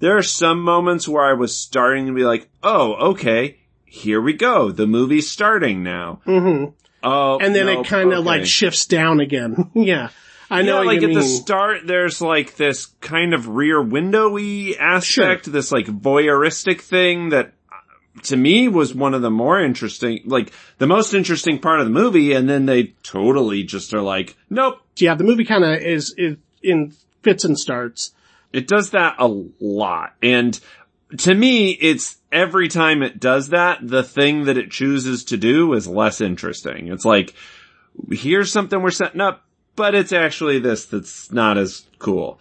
there 0.00 0.18
are 0.18 0.22
some 0.22 0.60
moments 0.60 1.08
where 1.08 1.24
I 1.24 1.32
was 1.32 1.58
starting 1.58 2.08
to 2.08 2.12
be 2.12 2.24
like, 2.24 2.50
oh, 2.62 2.92
okay, 3.12 3.60
here 3.96 4.20
we 4.20 4.32
go. 4.34 4.70
The 4.70 4.86
movie's 4.86 5.30
starting 5.30 5.82
now. 5.82 6.20
hmm 6.24 6.66
Oh, 7.02 7.38
and 7.38 7.54
then 7.54 7.68
it 7.68 7.86
kind 7.86 8.12
of 8.12 8.20
okay. 8.20 8.26
like 8.26 8.46
shifts 8.46 8.86
down 8.86 9.20
again. 9.20 9.70
yeah. 9.74 10.08
I 10.50 10.62
know 10.62 10.80
yeah, 10.82 10.86
like 10.86 11.02
at 11.02 11.08
mean. 11.10 11.14
the 11.14 11.22
start, 11.22 11.86
there's 11.86 12.20
like 12.20 12.56
this 12.56 12.86
kind 13.00 13.32
of 13.34 13.48
rear 13.48 13.82
windowy 13.82 14.76
aspect, 14.78 15.50
this 15.50 15.70
like 15.70 15.86
voyeuristic 15.86 16.80
thing 16.80 17.28
that 17.30 17.52
uh, 17.70 18.20
to 18.22 18.36
me 18.36 18.66
was 18.68 18.94
one 18.94 19.14
of 19.14 19.22
the 19.22 19.30
more 19.30 19.60
interesting, 19.60 20.22
like 20.24 20.52
the 20.78 20.86
most 20.86 21.14
interesting 21.14 21.58
part 21.58 21.80
of 21.80 21.86
the 21.86 21.92
movie. 21.92 22.32
And 22.32 22.48
then 22.48 22.66
they 22.66 22.94
totally 23.02 23.62
just 23.62 23.94
are 23.94 24.02
like, 24.02 24.36
nope, 24.50 24.80
yeah, 24.96 25.14
the 25.14 25.24
movie 25.24 25.44
kind 25.44 25.64
of 25.64 25.80
is, 25.80 26.12
is 26.16 26.36
in 26.62 26.92
fits 27.22 27.44
and 27.44 27.58
starts. 27.58 28.12
it 28.52 28.66
does 28.66 28.90
that 28.90 29.16
a 29.18 29.28
lot. 29.60 30.14
And 30.22 30.58
to 31.18 31.34
me, 31.34 31.70
it's 31.70 32.16
every 32.32 32.68
time 32.68 33.02
it 33.02 33.20
does 33.20 33.50
that, 33.50 33.78
the 33.82 34.02
thing 34.02 34.44
that 34.44 34.58
it 34.58 34.70
chooses 34.70 35.24
to 35.24 35.36
do 35.36 35.72
is 35.72 35.86
less 35.86 36.20
interesting. 36.20 36.88
It's 36.88 37.04
like, 37.04 37.34
here's 38.10 38.52
something 38.52 38.82
we're 38.82 38.90
setting 38.90 39.20
up, 39.20 39.44
but 39.76 39.94
it's 39.94 40.12
actually 40.12 40.58
this 40.58 40.86
that's 40.86 41.30
not 41.30 41.58
as 41.58 41.86
cool. 41.98 42.40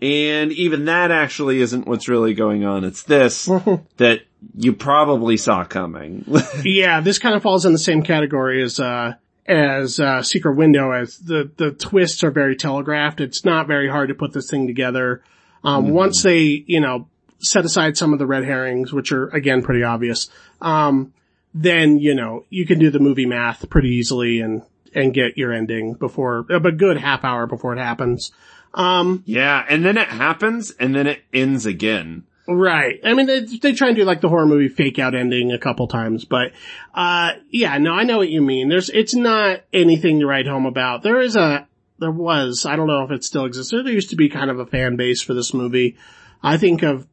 And 0.00 0.52
even 0.52 0.84
that 0.86 1.10
actually 1.10 1.60
isn't 1.60 1.86
what's 1.86 2.08
really 2.08 2.34
going 2.34 2.64
on. 2.64 2.84
It's 2.84 3.02
this 3.02 3.46
that 3.96 4.20
you 4.54 4.72
probably 4.74 5.36
saw 5.36 5.64
coming. 5.64 6.24
yeah, 6.64 7.00
this 7.00 7.18
kind 7.18 7.34
of 7.34 7.42
falls 7.42 7.64
in 7.64 7.72
the 7.72 7.78
same 7.78 8.02
category 8.02 8.62
as, 8.62 8.78
uh, 8.78 9.14
as, 9.46 9.98
uh, 9.98 10.22
Secret 10.22 10.56
Window 10.56 10.92
as 10.92 11.18
the, 11.18 11.50
the 11.56 11.72
twists 11.72 12.22
are 12.22 12.30
very 12.30 12.54
telegraphed. 12.54 13.20
It's 13.20 13.44
not 13.44 13.66
very 13.66 13.88
hard 13.88 14.08
to 14.08 14.14
put 14.14 14.32
this 14.32 14.50
thing 14.50 14.66
together. 14.66 15.22
Um, 15.62 15.90
once 15.90 16.22
they, 16.22 16.64
you 16.66 16.80
know, 16.80 17.08
set 17.44 17.64
aside 17.64 17.96
some 17.96 18.12
of 18.12 18.18
the 18.18 18.26
red 18.26 18.44
herrings, 18.44 18.92
which 18.92 19.12
are 19.12 19.28
again 19.28 19.62
pretty 19.62 19.82
obvious, 19.82 20.28
um, 20.60 21.12
then, 21.54 21.98
you 21.98 22.14
know, 22.14 22.44
you 22.50 22.66
can 22.66 22.78
do 22.78 22.90
the 22.90 22.98
movie 22.98 23.26
math 23.26 23.68
pretty 23.70 23.90
easily 23.90 24.40
and, 24.40 24.62
and 24.92 25.14
get 25.14 25.38
your 25.38 25.52
ending 25.52 25.94
before, 25.94 26.46
a 26.50 26.72
good 26.72 26.98
half 26.98 27.24
hour 27.24 27.46
before 27.46 27.72
it 27.72 27.78
happens. 27.78 28.32
Um, 28.72 29.22
yeah. 29.24 29.64
And 29.68 29.84
then 29.84 29.96
it 29.96 30.08
happens 30.08 30.72
and 30.72 30.94
then 30.94 31.06
it 31.06 31.22
ends 31.32 31.64
again. 31.64 32.24
Right. 32.48 32.98
I 33.04 33.14
mean, 33.14 33.26
they, 33.26 33.40
they 33.40 33.72
try 33.72 33.88
and 33.88 33.96
do 33.96 34.04
like 34.04 34.20
the 34.20 34.28
horror 34.28 34.46
movie 34.46 34.68
fake 34.68 34.98
out 34.98 35.14
ending 35.14 35.52
a 35.52 35.58
couple 35.58 35.86
times, 35.86 36.24
but, 36.24 36.52
uh, 36.92 37.32
yeah, 37.50 37.78
no, 37.78 37.92
I 37.92 38.02
know 38.02 38.18
what 38.18 38.28
you 38.28 38.42
mean. 38.42 38.68
There's, 38.68 38.90
it's 38.90 39.14
not 39.14 39.60
anything 39.72 40.20
to 40.20 40.26
write 40.26 40.46
home 40.46 40.66
about. 40.66 41.02
There 41.02 41.20
is 41.20 41.36
a, 41.36 41.66
there 42.00 42.10
was, 42.10 42.66
I 42.66 42.76
don't 42.76 42.88
know 42.88 43.04
if 43.04 43.12
it 43.12 43.24
still 43.24 43.46
exists. 43.46 43.70
There 43.70 43.88
used 43.88 44.10
to 44.10 44.16
be 44.16 44.28
kind 44.28 44.50
of 44.50 44.58
a 44.58 44.66
fan 44.66 44.96
base 44.96 45.22
for 45.22 45.32
this 45.32 45.54
movie. 45.54 45.96
I 46.42 46.58
think 46.58 46.82
of 46.82 47.06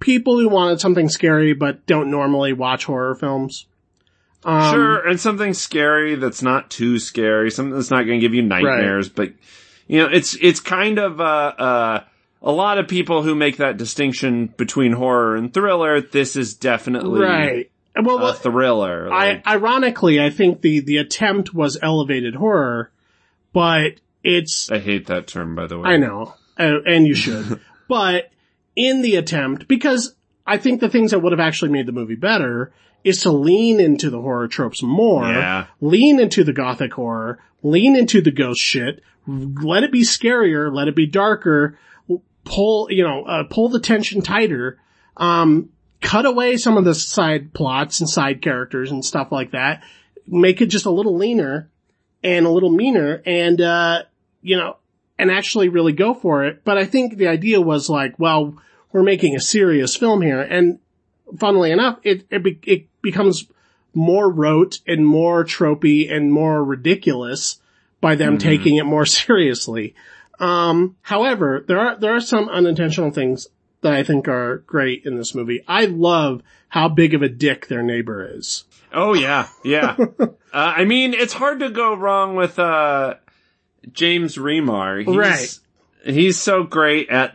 people 0.00 0.38
who 0.38 0.48
wanted 0.48 0.80
something 0.80 1.08
scary 1.08 1.52
but 1.52 1.86
don't 1.86 2.10
normally 2.10 2.52
watch 2.52 2.84
horror 2.84 3.14
films. 3.14 3.66
Um, 4.44 4.72
Sure, 4.72 5.08
and 5.08 5.18
something 5.18 5.54
scary 5.54 6.14
that's 6.14 6.42
not 6.42 6.70
too 6.70 6.98
scary, 6.98 7.50
something 7.50 7.74
that's 7.74 7.90
not 7.90 8.04
going 8.04 8.20
to 8.20 8.24
give 8.24 8.34
you 8.34 8.42
nightmares, 8.42 9.08
but 9.08 9.32
you 9.88 9.98
know, 10.00 10.08
it's 10.08 10.36
it's 10.40 10.60
kind 10.60 10.98
of 10.98 11.20
uh 11.20 11.52
uh 11.58 12.00
a 12.42 12.52
lot 12.52 12.78
of 12.78 12.86
people 12.86 13.22
who 13.22 13.34
make 13.34 13.56
that 13.56 13.76
distinction 13.76 14.46
between 14.56 14.92
horror 14.92 15.36
and 15.36 15.52
thriller. 15.52 16.00
This 16.00 16.36
is 16.36 16.54
definitely 16.54 17.20
Right. 17.20 17.70
Well, 18.00 18.32
thriller. 18.34 19.12
I, 19.12 19.28
like- 19.32 19.46
ironically, 19.46 20.20
I 20.20 20.30
think 20.30 20.60
the, 20.60 20.80
the 20.80 20.98
attempt 20.98 21.54
was 21.54 21.78
elevated 21.82 22.34
horror, 22.34 22.90
but 23.52 23.94
it's, 24.22 24.70
I 24.70 24.78
hate 24.78 25.06
that 25.06 25.26
term, 25.26 25.54
by 25.54 25.66
the 25.66 25.78
way. 25.78 25.90
I 25.90 25.96
know, 25.96 26.34
uh, 26.58 26.82
and 26.84 27.06
you 27.06 27.14
should. 27.14 27.58
but 27.88 28.30
in 28.76 29.02
the 29.02 29.16
attempt, 29.16 29.66
because 29.66 30.14
I 30.46 30.58
think 30.58 30.80
the 30.80 30.88
things 30.88 31.10
that 31.10 31.18
would 31.20 31.32
have 31.32 31.40
actually 31.40 31.70
made 31.72 31.86
the 31.86 31.92
movie 31.92 32.14
better 32.14 32.72
is 33.02 33.22
to 33.22 33.30
lean 33.32 33.80
into 33.80 34.10
the 34.10 34.20
horror 34.20 34.46
tropes 34.48 34.82
more, 34.82 35.24
Yeah. 35.26 35.66
lean 35.80 36.20
into 36.20 36.44
the 36.44 36.52
gothic 36.52 36.92
horror, 36.92 37.38
lean 37.62 37.96
into 37.96 38.20
the 38.20 38.30
ghost 38.30 38.60
shit, 38.60 39.02
let 39.26 39.82
it 39.82 39.90
be 39.90 40.02
scarier, 40.02 40.72
let 40.72 40.86
it 40.88 40.94
be 40.94 41.06
darker, 41.06 41.78
pull, 42.44 42.88
you 42.90 43.02
know, 43.02 43.24
uh, 43.24 43.44
pull 43.44 43.68
the 43.68 43.80
tension 43.80 44.20
tighter, 44.22 44.78
um, 45.16 45.70
cut 46.00 46.26
away 46.26 46.56
some 46.56 46.76
of 46.76 46.84
the 46.84 46.94
side 46.94 47.52
plots 47.52 48.00
and 48.00 48.08
side 48.08 48.40
characters 48.42 48.90
and 48.92 49.04
stuff 49.04 49.32
like 49.32 49.50
that, 49.52 49.82
make 50.28 50.60
it 50.60 50.66
just 50.66 50.86
a 50.86 50.90
little 50.90 51.16
leaner 51.16 51.68
and 52.22 52.46
a 52.46 52.50
little 52.50 52.70
meaner 52.70 53.22
and, 53.24 53.60
uh, 53.60 54.02
you 54.42 54.56
know, 54.56 54.76
and 55.18 55.30
actually 55.30 55.68
really 55.68 55.92
go 55.92 56.14
for 56.14 56.44
it. 56.44 56.62
But 56.64 56.78
I 56.78 56.84
think 56.84 57.16
the 57.16 57.28
idea 57.28 57.60
was 57.60 57.88
like, 57.88 58.18
well, 58.18 58.56
we're 58.92 59.02
making 59.02 59.34
a 59.36 59.40
serious 59.40 59.96
film 59.96 60.22
here. 60.22 60.40
And 60.40 60.78
funnily 61.38 61.70
enough, 61.70 61.98
it, 62.02 62.26
it, 62.30 62.42
be, 62.42 62.58
it 62.64 62.86
becomes 63.02 63.46
more 63.94 64.30
rote 64.30 64.80
and 64.86 65.06
more 65.06 65.44
tropey 65.44 66.12
and 66.12 66.32
more 66.32 66.62
ridiculous 66.62 67.60
by 68.00 68.14
them 68.14 68.38
taking 68.38 68.76
it 68.76 68.84
more 68.84 69.06
seriously. 69.06 69.94
Um, 70.38 70.96
however, 71.00 71.64
there 71.66 71.80
are, 71.80 71.98
there 71.98 72.14
are 72.14 72.20
some 72.20 72.48
unintentional 72.48 73.10
things 73.10 73.48
that 73.80 73.94
I 73.94 74.02
think 74.02 74.28
are 74.28 74.58
great 74.58 75.06
in 75.06 75.16
this 75.16 75.34
movie. 75.34 75.62
I 75.66 75.86
love 75.86 76.42
how 76.68 76.88
big 76.88 77.14
of 77.14 77.22
a 77.22 77.28
dick 77.28 77.68
their 77.68 77.82
neighbor 77.82 78.36
is. 78.36 78.64
Oh 78.92 79.14
yeah, 79.14 79.48
yeah. 79.64 79.96
uh, 80.20 80.26
I 80.52 80.84
mean, 80.84 81.14
it's 81.14 81.32
hard 81.32 81.60
to 81.60 81.70
go 81.70 81.94
wrong 81.94 82.34
with 82.34 82.58
uh 82.58 83.14
James 83.92 84.36
Remar. 84.36 85.04
He's, 85.04 85.16
Right. 85.16 85.58
He's 86.14 86.38
so 86.40 86.62
great 86.62 87.08
at, 87.08 87.34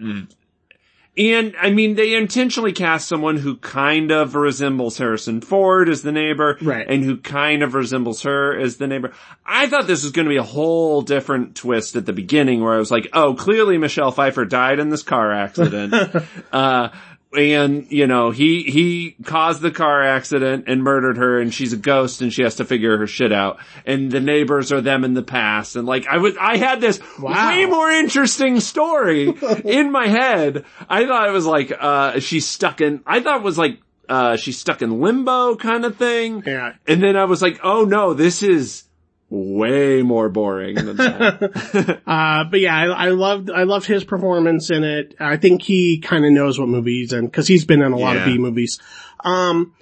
and 1.17 1.55
I 1.59 1.71
mean, 1.71 1.95
they 1.95 2.13
intentionally 2.15 2.71
cast 2.71 3.07
someone 3.09 3.35
who 3.35 3.57
kind 3.57 4.11
of 4.11 4.33
resembles 4.33 4.97
Harrison 4.97 5.41
Ford 5.41 5.89
as 5.89 6.03
the 6.03 6.11
neighbor, 6.13 6.57
Right. 6.61 6.87
and 6.87 7.03
who 7.03 7.17
kind 7.17 7.63
of 7.63 7.73
resembles 7.73 8.21
her 8.21 8.57
as 8.57 8.77
the 8.77 8.87
neighbor. 8.87 9.11
I 9.45 9.67
thought 9.67 9.87
this 9.87 10.03
was 10.03 10.13
going 10.13 10.25
to 10.25 10.29
be 10.29 10.37
a 10.37 10.43
whole 10.43 11.01
different 11.01 11.55
twist 11.55 11.97
at 11.97 12.05
the 12.05 12.13
beginning, 12.13 12.61
where 12.63 12.73
I 12.73 12.77
was 12.77 12.91
like, 12.91 13.09
oh, 13.11 13.33
clearly 13.33 13.77
Michelle 13.77 14.11
Pfeiffer 14.11 14.45
died 14.45 14.79
in 14.79 14.87
this 14.89 15.03
car 15.03 15.33
accident. 15.33 15.93
uh, 16.53 16.89
and, 17.33 17.89
you 17.91 18.07
know, 18.07 18.31
he, 18.31 18.63
he 18.63 19.15
caused 19.23 19.61
the 19.61 19.71
car 19.71 20.03
accident 20.03 20.65
and 20.67 20.83
murdered 20.83 21.17
her 21.17 21.39
and 21.39 21.53
she's 21.53 21.71
a 21.73 21.77
ghost 21.77 22.21
and 22.21 22.33
she 22.33 22.41
has 22.43 22.55
to 22.55 22.65
figure 22.65 22.97
her 22.97 23.07
shit 23.07 23.31
out. 23.31 23.59
And 23.85 24.11
the 24.11 24.19
neighbors 24.19 24.71
are 24.71 24.81
them 24.81 25.03
in 25.05 25.13
the 25.13 25.23
past. 25.23 25.75
And 25.75 25.87
like, 25.87 26.07
I 26.07 26.17
was, 26.17 26.35
I 26.39 26.57
had 26.57 26.81
this 26.81 26.99
Wow. 27.19 27.49
way 27.49 27.65
more 27.65 27.89
interesting 27.89 28.59
story 28.59 29.29
in 29.65 29.91
my 29.91 30.07
head. 30.07 30.65
I 30.89 31.05
thought 31.05 31.29
it 31.29 31.31
was 31.31 31.45
like, 31.45 31.71
uh, 31.79 32.19
she's 32.19 32.47
stuck 32.47 32.81
in, 32.81 33.01
I 33.05 33.21
thought 33.21 33.37
it 33.37 33.43
was 33.43 33.57
like, 33.57 33.79
uh, 34.09 34.35
she's 34.35 34.57
stuck 34.59 34.81
in 34.81 34.99
limbo 34.99 35.55
kind 35.55 35.85
of 35.85 35.95
thing. 35.95 36.43
Yeah. 36.45 36.73
And 36.85 37.01
then 37.01 37.15
I 37.15 37.23
was 37.25 37.41
like, 37.41 37.61
oh 37.63 37.85
no, 37.85 38.13
this 38.13 38.43
is 38.43 38.83
way 39.31 40.03
more 40.03 40.27
boring 40.27 40.75
than 40.75 40.97
that. 40.97 42.01
Uh, 42.05 42.43
but 42.43 42.59
yeah, 42.59 42.75
I, 42.75 43.05
I 43.05 43.09
loved, 43.09 43.49
I 43.49 43.63
loved 43.63 43.85
his 43.85 44.03
performance 44.03 44.69
in 44.69 44.83
it. 44.83 45.15
I 45.19 45.37
think 45.37 45.61
he 45.61 45.99
kind 45.99 46.25
of 46.25 46.31
knows 46.31 46.59
what 46.59 46.67
movie 46.67 46.99
he's 46.99 47.13
in 47.13 47.25
because 47.25 47.47
he's 47.47 47.63
been 47.63 47.81
in 47.81 47.93
a 47.93 47.97
lot 47.97 48.17
of 48.17 48.25
B 48.25 48.37
movies. 48.37 48.79
Um, 49.23 49.73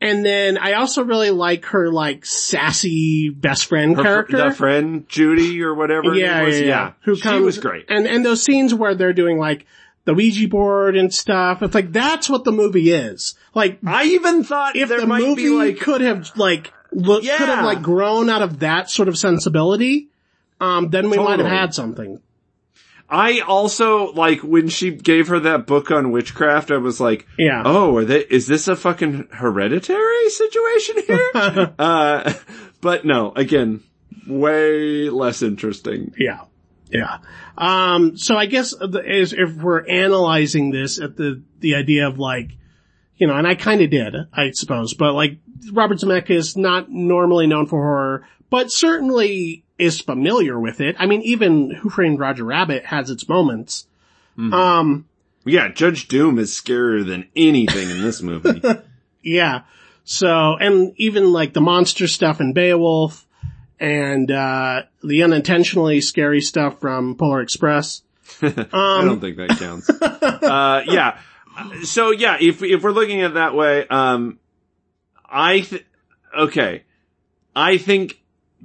and 0.00 0.26
then 0.26 0.58
I 0.58 0.74
also 0.74 1.04
really 1.04 1.30
like 1.30 1.64
her 1.66 1.90
like 1.90 2.26
sassy 2.26 3.30
best 3.30 3.66
friend 3.66 3.96
Her 3.96 4.02
character. 4.02 4.36
The 4.36 4.50
friend, 4.50 5.08
Judy 5.08 5.62
or 5.62 5.74
whatever 5.74 6.14
yeah, 6.14 6.42
was. 6.42 6.60
yeah, 6.60 6.66
yeah. 6.66 6.92
Who 7.04 7.16
she 7.16 7.22
comes, 7.22 7.44
was 7.44 7.58
great. 7.58 7.86
And, 7.88 8.06
and 8.06 8.24
those 8.24 8.42
scenes 8.42 8.74
where 8.74 8.94
they're 8.94 9.14
doing 9.14 9.38
like 9.38 9.64
the 10.04 10.12
Ouija 10.14 10.48
board 10.48 10.96
and 10.96 11.14
stuff. 11.14 11.62
It's 11.62 11.74
like, 11.74 11.92
that's 11.92 12.28
what 12.28 12.44
the 12.44 12.52
movie 12.52 12.90
is. 12.90 13.34
Like, 13.54 13.78
I 13.86 14.04
even 14.04 14.44
thought 14.44 14.76
if 14.76 14.88
there 14.88 15.00
the 15.00 15.06
might 15.06 15.22
movie 15.22 15.44
be 15.44 15.50
like, 15.50 15.78
could 15.78 16.00
have 16.00 16.36
like, 16.36 16.72
look, 16.92 17.22
could 17.22 17.30
have 17.30 17.64
like 17.64 17.82
grown 17.82 18.28
out 18.30 18.42
of 18.42 18.60
that 18.60 18.90
sort 18.90 19.08
of 19.08 19.16
sensibility, 19.18 20.08
um, 20.60 20.90
then 20.90 21.10
we 21.10 21.16
might 21.16 21.38
have 21.38 21.48
had 21.48 21.74
something. 21.74 22.20
I 23.08 23.40
also, 23.40 24.10
like, 24.12 24.40
when 24.40 24.68
she 24.68 24.90
gave 24.90 25.28
her 25.28 25.38
that 25.40 25.66
book 25.66 25.90
on 25.90 26.12
witchcraft, 26.12 26.70
I 26.70 26.78
was 26.78 26.98
like, 26.98 27.26
Yeah. 27.38 27.62
oh, 27.64 27.94
are 27.98 28.04
they, 28.06 28.20
is 28.20 28.46
this 28.46 28.68
a 28.68 28.76
fucking 28.76 29.28
hereditary 29.32 30.30
situation 30.30 30.96
here? 31.06 31.74
uh, 31.78 32.32
but 32.80 33.04
no, 33.04 33.32
again, 33.36 33.82
way 34.26 35.10
less 35.10 35.42
interesting. 35.42 36.14
Yeah. 36.16 36.44
Yeah. 36.90 37.18
Um, 37.58 38.16
so 38.16 38.36
I 38.36 38.46
guess 38.46 38.70
the, 38.70 39.02
is, 39.06 39.34
if 39.34 39.56
we're 39.56 39.86
analyzing 39.86 40.70
this 40.70 40.98
at 40.98 41.16
the, 41.16 41.42
the 41.58 41.74
idea 41.74 42.08
of 42.08 42.18
like, 42.18 42.52
you 43.16 43.26
know, 43.26 43.34
and 43.36 43.46
I 43.46 43.56
kind 43.56 43.82
of 43.82 43.90
did, 43.90 44.14
I 44.32 44.52
suppose, 44.52 44.94
but 44.94 45.12
like 45.12 45.38
Robert 45.70 45.98
Zemeckis 45.98 46.30
is 46.30 46.56
not 46.56 46.90
normally 46.90 47.46
known 47.46 47.66
for 47.66 47.80
horror, 47.80 48.26
but 48.50 48.72
certainly 48.72 49.64
is 49.78 50.00
familiar 50.00 50.58
with 50.58 50.80
it. 50.80 50.96
I 50.98 51.06
mean, 51.06 51.22
even 51.22 51.70
Who 51.70 51.90
Framed 51.90 52.18
Roger 52.18 52.44
Rabbit 52.44 52.86
has 52.86 53.10
its 53.10 53.28
moments. 53.28 53.86
Um, 54.38 55.06
Yeah, 55.44 55.68
Judge 55.68 56.08
Doom 56.08 56.38
is 56.38 56.52
scarier 56.52 57.06
than 57.06 57.28
anything 57.34 57.90
in 57.90 58.02
this 58.02 58.22
movie. 58.22 58.62
yeah. 59.22 59.62
So, 60.04 60.56
and 60.56 60.92
even 60.96 61.32
like 61.32 61.52
the 61.52 61.60
monster 61.60 62.08
stuff 62.08 62.40
in 62.40 62.52
Beowulf 62.52 63.26
and, 63.78 64.30
uh, 64.30 64.82
the 65.02 65.22
unintentionally 65.22 66.00
scary 66.00 66.40
stuff 66.40 66.80
from 66.80 67.16
Polar 67.16 67.40
Express. 67.40 68.02
I 68.42 69.02
don't 69.04 69.20
think 69.20 69.36
that 69.36 69.50
counts. 69.58 69.90
uh, 70.00 70.82
yeah. 70.86 71.18
So 71.82 72.10
yeah, 72.12 72.38
if, 72.40 72.62
if 72.62 72.82
we're 72.82 72.92
looking 72.92 73.20
at 73.22 73.32
it 73.32 73.34
that 73.34 73.54
way, 73.54 73.86
um, 73.86 74.38
I, 75.32 75.60
th- 75.60 75.86
okay. 76.38 76.84
I 77.56 77.78
think 77.78 78.22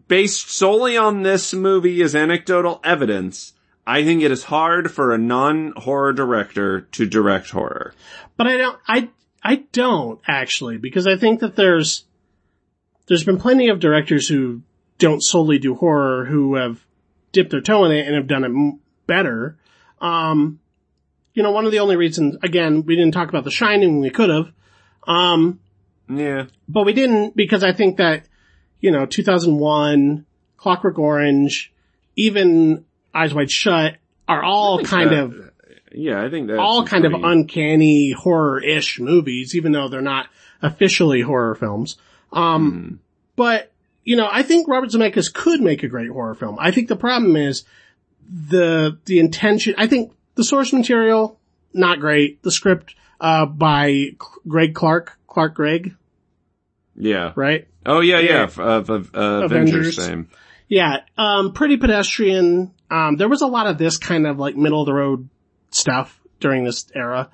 based 0.08 0.52
solely 0.52 0.98
on 0.98 1.24
this 1.24 1.54
movie 1.54 2.02
as 2.02 2.16
anecdotal 2.16 2.82
evidence, 2.84 3.54
I 3.86 4.04
think 4.04 4.22
it 4.22 4.32
is 4.32 4.44
hard 4.44 4.92
for 4.92 5.14
a 5.14 5.18
non-horror 5.18 6.14
director 6.14 6.82
to 6.82 7.06
direct 7.06 7.50
horror. 7.52 7.94
But 8.36 8.48
I 8.48 8.58
don't, 8.58 8.80
I, 8.88 9.10
I 9.42 9.64
don't 9.72 10.20
actually, 10.28 10.78
because 10.78 11.08
I 11.08 11.16
think 11.16 11.40
that 11.40 11.56
there's, 11.56 12.04
there's 13.08 13.24
been 13.24 13.40
plenty 13.40 13.70
of 13.70 13.80
directors 13.80 14.28
who 14.28 14.62
don't 14.98 15.24
solely 15.24 15.58
do 15.58 15.74
horror 15.74 16.26
who 16.26 16.56
have 16.56 16.86
dipped 17.32 17.52
their 17.52 17.62
toe 17.62 17.86
in 17.86 17.92
it 17.92 18.06
and 18.08 18.16
have 18.16 18.28
done 18.28 18.44
it 18.44 18.80
better. 19.08 19.58
Um, 20.02 20.60
you 21.34 21.44
know, 21.44 21.52
one 21.52 21.66
of 21.66 21.72
the 21.72 21.80
only 21.80 21.96
reasons, 21.96 22.36
again, 22.44 22.84
we 22.84 22.96
didn't 22.96 23.14
talk 23.14 23.30
about 23.30 23.44
The 23.44 23.52
Shining 23.52 23.94
when 23.94 24.02
we 24.02 24.10
could 24.10 24.30
have. 24.30 24.52
Um, 25.08 25.60
Yeah. 26.10 26.46
but 26.70 26.86
we 26.86 26.94
didn't 26.94 27.36
because 27.36 27.64
I 27.64 27.74
think 27.74 27.98
that, 27.98 28.26
you 28.80 28.92
know, 28.92 29.06
2001, 29.06 30.26
Clockwork 30.58 30.98
Orange, 31.00 31.74
even 32.16 32.86
Eyes 33.14 33.34
Wide 33.34 33.52
Shut 33.52 33.96
are 34.28 34.44
all 34.44 34.84
kind 34.84 35.10
that- 35.12 35.24
of, 35.24 35.52
Yeah, 35.94 36.24
I 36.24 36.30
think 36.30 36.48
that's 36.48 36.60
all 36.60 36.86
kind 36.86 37.06
of 37.06 37.14
uncanny 37.14 38.12
horror-ish 38.12 39.00
movies, 39.00 39.56
even 39.56 39.72
though 39.72 39.88
they're 39.88 40.02
not 40.02 40.28
officially 40.62 41.22
horror 41.22 41.56
films. 41.56 41.98
Um, 42.32 42.72
Hmm. 42.72 42.96
but, 43.36 43.72
you 44.04 44.16
know, 44.16 44.28
I 44.32 44.44
think 44.44 44.68
Robert 44.68 44.90
Zemeckis 44.92 45.34
could 45.34 45.62
make 45.62 45.84
a 45.84 45.88
great 45.88 46.10
horror 46.10 46.36
film. 46.36 46.58
I 46.60 46.72
think 46.72 46.88
the 46.88 46.96
problem 46.98 47.36
is 47.36 47.64
the, 48.30 48.98
the 49.06 49.20
intention, 49.20 49.76
I 49.78 49.88
think 49.88 50.12
the 50.36 50.44
source 50.44 50.74
material, 50.74 51.40
not 51.74 52.00
great. 52.00 52.44
The 52.44 52.52
script, 52.52 52.96
uh, 53.22 53.46
by 53.46 54.12
Greg 54.48 54.74
Clark, 54.76 55.18
Clark 55.28 55.56
Gregg, 55.56 55.96
Yeah. 56.98 57.34
right? 57.36 57.68
Oh 57.86 58.02
yeah, 58.02 58.20
yeah. 58.20 58.32
Yeah. 58.32 58.44
Of, 58.44 58.60
of, 58.60 58.90
of 58.90 59.16
uh, 59.16 59.46
Avengers. 59.46 59.98
Avengers. 59.98 60.08
fame. 60.08 60.30
Yeah, 60.68 60.98
um, 61.18 61.54
pretty 61.54 61.78
pedestrian. 61.78 62.74
Um, 62.92 63.16
there 63.16 63.30
was 63.30 63.42
a 63.42 63.48
lot 63.48 63.68
of 63.68 63.78
this 63.78 63.98
kind 63.98 64.28
of 64.28 64.38
like 64.38 64.56
middle 64.58 64.82
of 64.82 64.86
the 64.86 64.94
road 64.94 65.30
stuff 65.72 66.20
during 66.40 66.64
this 66.66 66.88
era. 66.94 67.30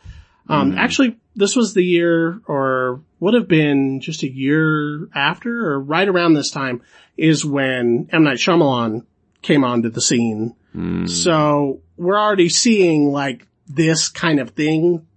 Um, 0.47 0.77
actually, 0.77 1.17
this 1.35 1.55
was 1.55 1.73
the 1.73 1.83
year 1.83 2.39
or 2.47 3.01
would 3.19 3.33
have 3.33 3.47
been 3.47 4.01
just 4.01 4.23
a 4.23 4.29
year 4.29 5.07
after 5.15 5.71
or 5.71 5.79
right 5.79 6.07
around 6.07 6.33
this 6.33 6.51
time 6.51 6.81
is 7.15 7.45
when 7.45 8.09
M. 8.11 8.23
Night 8.23 8.37
Shyamalan 8.37 9.05
came 9.41 9.63
onto 9.63 9.89
the 9.89 10.01
scene. 10.01 10.55
Mm. 10.75 11.09
So 11.09 11.81
we're 11.95 12.19
already 12.19 12.49
seeing 12.49 13.11
like 13.11 13.47
this 13.67 14.09
kind 14.09 14.39
of 14.39 14.51
thing 14.51 15.07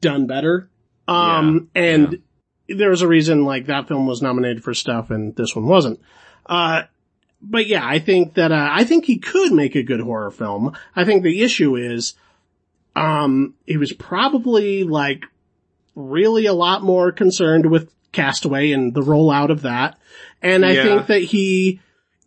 done 0.00 0.26
better. 0.26 0.68
Um, 1.06 1.70
Yeah, 1.74 1.82
and 1.82 2.22
there 2.76 2.90
was 2.90 3.02
a 3.02 3.08
reason 3.08 3.44
like 3.44 3.66
that 3.66 3.88
film 3.88 4.06
was 4.06 4.22
nominated 4.22 4.62
for 4.64 4.74
stuff 4.74 5.10
and 5.10 5.34
this 5.36 5.54
one 5.56 5.66
wasn't. 5.66 6.00
Uh, 6.46 6.82
but 7.40 7.66
yeah, 7.66 7.84
I 7.86 7.98
think 7.98 8.34
that, 8.34 8.52
uh, 8.52 8.68
I 8.70 8.84
think 8.84 9.04
he 9.04 9.18
could 9.18 9.52
make 9.52 9.74
a 9.74 9.82
good 9.82 10.00
horror 10.00 10.30
film. 10.30 10.76
I 10.94 11.04
think 11.04 11.22
the 11.22 11.42
issue 11.42 11.76
is, 11.76 12.14
um, 12.94 13.54
he 13.66 13.76
was 13.76 13.92
probably 13.92 14.84
like 14.84 15.24
really 15.94 16.46
a 16.46 16.52
lot 16.52 16.82
more 16.82 17.12
concerned 17.12 17.66
with 17.70 17.90
Castaway 18.12 18.72
and 18.72 18.94
the 18.94 19.00
rollout 19.00 19.50
of 19.50 19.62
that. 19.62 19.98
And 20.42 20.64
I 20.64 20.72
Yeah. 20.72 20.82
think 20.84 21.06
that 21.06 21.22
he, 21.22 21.80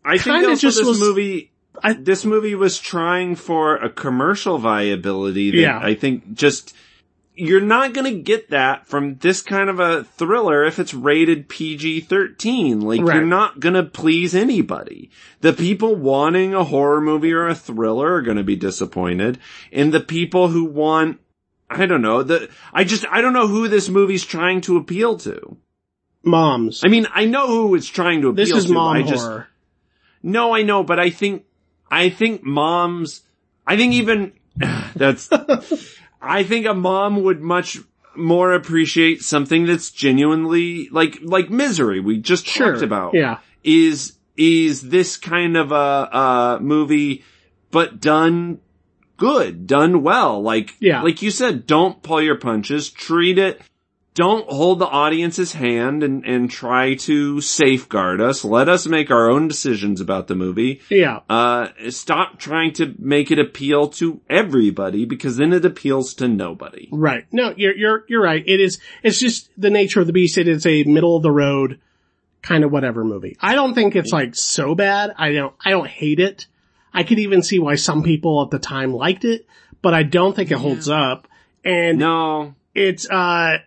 I 0.04 0.18
think 0.18 0.36
also 0.48 0.56
just 0.56 0.78
this 0.80 0.88
was- 0.88 1.00
movie, 1.00 1.52
I- 1.84 1.94
this 1.94 2.26
movie 2.26 2.56
was 2.56 2.80
trying 2.80 3.36
for 3.36 3.76
a 3.76 3.90
commercial 3.90 4.58
viability 4.58 5.52
that 5.52 5.58
Yeah. 5.58 5.80
I 5.82 5.94
think 5.94 6.34
just, 6.34 6.74
you're 7.36 7.62
not 7.62 7.94
gonna 7.94 8.14
get 8.14 8.50
that 8.52 8.88
from 8.88 9.16
this 9.16 9.42
kind 9.42 9.70
of 9.70 9.80
a 9.80 10.04
thriller 10.04 10.64
if 10.66 10.80
it's 10.80 10.94
rated 10.94 11.48
PG-13. 11.50 12.82
Like, 12.82 13.02
Right. 13.02 13.16
you're 13.16 13.26
not 13.26 13.60
gonna 13.60 13.84
please 13.84 14.34
anybody. 14.36 15.10
The 15.42 15.54
people 15.54 15.96
wanting 15.96 16.54
a 16.54 16.64
horror 16.64 17.02
movie 17.02 17.34
or 17.34 17.48
a 17.48 17.56
thriller 17.56 18.14
are 18.16 18.22
gonna 18.22 18.44
be 18.44 18.56
disappointed, 18.56 19.38
and 19.72 19.94
the 19.94 20.00
people 20.00 20.48
who 20.50 20.66
want 20.66 21.20
I 21.68 21.88
don't 21.88 22.04
know, 22.04 22.22
the, 22.22 22.48
I 22.72 22.84
just, 22.84 23.06
I 23.10 23.22
don't 23.22 23.34
know 23.34 23.48
who 23.48 23.68
this 23.68 23.90
movie's 23.90 24.24
trying 24.24 24.62
to 24.62 24.78
appeal 24.78 25.18
to. 25.20 25.58
moms. 26.24 26.84
I 26.86 26.90
mean, 26.90 27.08
I 27.14 27.26
know 27.26 27.48
who 27.48 27.74
it's 27.76 27.88
trying 27.88 28.22
to 28.22 28.28
appeal 28.30 28.46
to. 28.46 28.52
this 28.54 28.58
is 28.64 28.66
to. 28.68 28.74
mom 28.74 28.98
I 28.98 29.02
just, 29.02 29.24
horror. 29.26 29.48
no, 30.22 30.54
I 30.56 30.62
know, 30.62 30.84
but 30.84 31.00
I 31.00 31.10
think, 31.10 31.46
I 31.90 32.10
think 32.10 32.44
moms, 32.44 33.24
I 33.66 33.78
think 33.78 33.94
even, 33.94 34.34
that's, 34.96 35.28
I 36.26 36.44
think 36.44 36.66
a 36.66 36.74
mom 36.74 37.24
would 37.24 37.42
much 37.42 37.78
more 38.16 38.54
appreciate 38.54 39.22
something 39.22 39.66
that's 39.66 39.92
genuinely, 39.92 40.90
like, 40.90 41.20
like 41.22 41.50
misery 41.50 42.00
we 42.00 42.18
just 42.18 42.48
Sure. 42.48 42.72
talked 42.72 42.84
about. 42.84 43.14
Yeah. 43.14 43.38
Is, 43.64 44.14
is 44.38 44.82
this 44.90 45.18
kind 45.18 45.58
of 45.58 45.72
a, 45.72 45.76
a 45.76 46.60
movie, 46.62 47.24
but 47.72 48.00
done 48.00 48.60
good, 49.18 49.68
done 49.68 50.02
well. 50.04 50.42
Like, 50.42 50.76
Yeah. 50.80 51.02
like 51.02 51.22
you 51.22 51.32
said, 51.32 51.66
don't 51.68 52.02
pull 52.04 52.22
your 52.22 52.36
punches, 52.36 52.90
treat 52.90 53.38
it, 53.38 53.62
don't 54.16 54.50
hold 54.50 54.80
the 54.80 54.88
audience's 54.88 55.52
hand 55.54 56.02
and, 56.02 56.26
and 56.26 56.50
try 56.50 56.96
to 56.96 57.42
safeguard 57.42 58.22
us. 58.22 58.44
Let 58.46 58.68
us 58.70 58.88
make 58.88 59.12
our 59.12 59.30
own 59.30 59.48
decisions 59.50 60.00
about 60.02 60.28
the 60.28 60.36
movie. 60.36 60.82
Yeah. 60.90 61.20
Uh, 61.30 61.68
stop 61.90 62.40
trying 62.40 62.74
to 62.74 62.96
make 62.98 63.30
it 63.30 63.38
appeal 63.40 63.90
to 63.90 64.22
everybody 64.30 65.04
because 65.06 65.36
then 65.38 65.52
it 65.54 65.66
appeals 65.66 66.14
to 66.16 66.28
nobody. 66.30 66.88
Right. 66.92 67.26
No, 67.32 67.54
you're, 67.56 67.76
you're, 67.76 68.06
you're 68.08 68.24
right. 68.24 68.42
It 68.48 68.62
is, 68.62 68.80
it's 69.04 69.20
just 69.20 69.50
the 69.58 69.70
nature 69.70 70.00
of 70.00 70.08
the 70.08 70.14
beast. 70.14 70.38
It 70.38 70.48
is 70.48 70.66
a 70.66 70.84
middle 70.86 71.18
of 71.18 71.22
the 71.22 71.32
road 71.32 71.80
kind 72.42 72.64
of 72.64 72.72
whatever 72.72 73.04
movie. 73.04 73.36
I 73.42 73.54
don't 73.56 73.74
think 73.74 73.96
it's 73.96 74.14
like 74.14 74.34
so 74.36 74.76
bad. 74.76 75.14
I 75.18 75.34
don't, 75.34 75.54
I 75.64 75.72
don't 75.72 75.88
hate 75.88 76.20
it. 76.20 76.48
I 76.94 77.04
could 77.04 77.20
even 77.20 77.44
see 77.44 77.60
why 77.60 77.76
some 77.76 78.02
people 78.04 78.42
at 78.44 78.50
the 78.50 78.60
time 78.60 78.94
liked 78.94 79.26
it, 79.26 79.46
but 79.82 79.94
I 79.94 80.04
don't 80.04 80.34
think 80.34 80.52
it 80.52 80.58
holds 80.58 80.88
up. 80.88 81.28
And 81.66 82.00
No. 82.00 82.56
it's, 82.74 83.10
uh, 83.10 83.58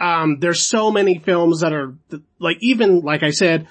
um, 0.00 0.38
there's 0.40 0.64
so 0.64 0.90
many 0.90 1.18
films 1.18 1.60
that 1.60 1.72
are 1.72 1.94
like, 2.38 2.58
even 2.60 3.00
like 3.00 3.22
I 3.22 3.30
said, 3.30 3.66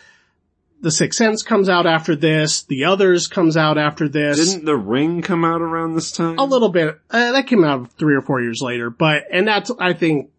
The 0.81 0.91
Sixth 0.91 1.17
Sense 1.17 1.43
comes 1.43 1.69
out 1.69 1.85
after 1.85 2.15
this. 2.15 2.63
The 2.63 2.85
Others 2.85 3.27
comes 3.27 3.57
out 3.57 3.77
after 3.77 4.07
this. 4.09 4.37
Didn't 4.37 4.65
The 4.65 4.75
Ring 4.77 5.21
come 5.21 5.45
out 5.45 5.61
around 5.61 5.95
this 5.95 6.11
time? 6.11 6.37
a 6.37 6.45
little 6.45 6.69
bit. 6.69 6.99
Uh, 7.09 7.31
that 7.31 7.47
came 7.47 7.63
out 7.63 7.91
three 7.93 8.15
or 8.15 8.21
four 8.21 8.41
years 8.41 8.61
later, 8.61 8.89
but 8.89 9.23
and 9.31 9.47
that's 9.47 9.71
I 9.79 9.93
think 9.93 10.31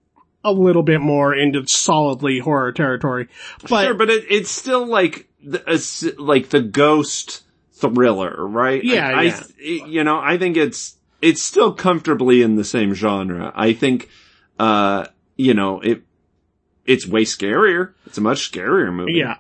a 0.45 0.53
little 0.53 0.83
bit 0.83 1.01
more 1.01 1.35
into 1.35 1.67
solidly 1.67 2.39
horror 2.39 2.73
territory. 2.73 3.29
But 3.69 3.85
sure, 3.85 3.95
but 3.95 4.11
it, 4.11 4.25
it's 4.31 4.51
still 4.51 4.87
like 4.87 5.29
the, 5.45 5.63
a 5.67 6.23
like 6.23 6.51
the 6.51 6.61
ghost 6.61 7.43
thriller, 7.73 8.47
right? 8.47 8.83
Yeah, 8.83 9.09
I, 9.09 9.23
yeah. 9.23 9.43
I, 9.59 9.63
you 9.87 10.05
know, 10.05 10.19
I 10.19 10.39
think 10.39 10.57
it's 10.57 10.97
it's 11.21 11.43
still 11.43 11.73
comfortably 11.73 12.43
in 12.43 12.57
the 12.57 12.65
same 12.65 12.95
genre. 12.95 13.53
I 13.55 13.73
think, 13.73 14.09
uh, 14.59 15.07
you 15.39 15.55
know, 15.55 15.81
it 15.81 16.03
it's 16.85 17.07
way 17.07 17.23
scarier. 17.25 17.95
It's 18.05 18.19
a 18.19 18.21
much 18.21 18.51
scarier 18.53 18.93
movie. 18.93 19.15
yeah, 19.15 19.37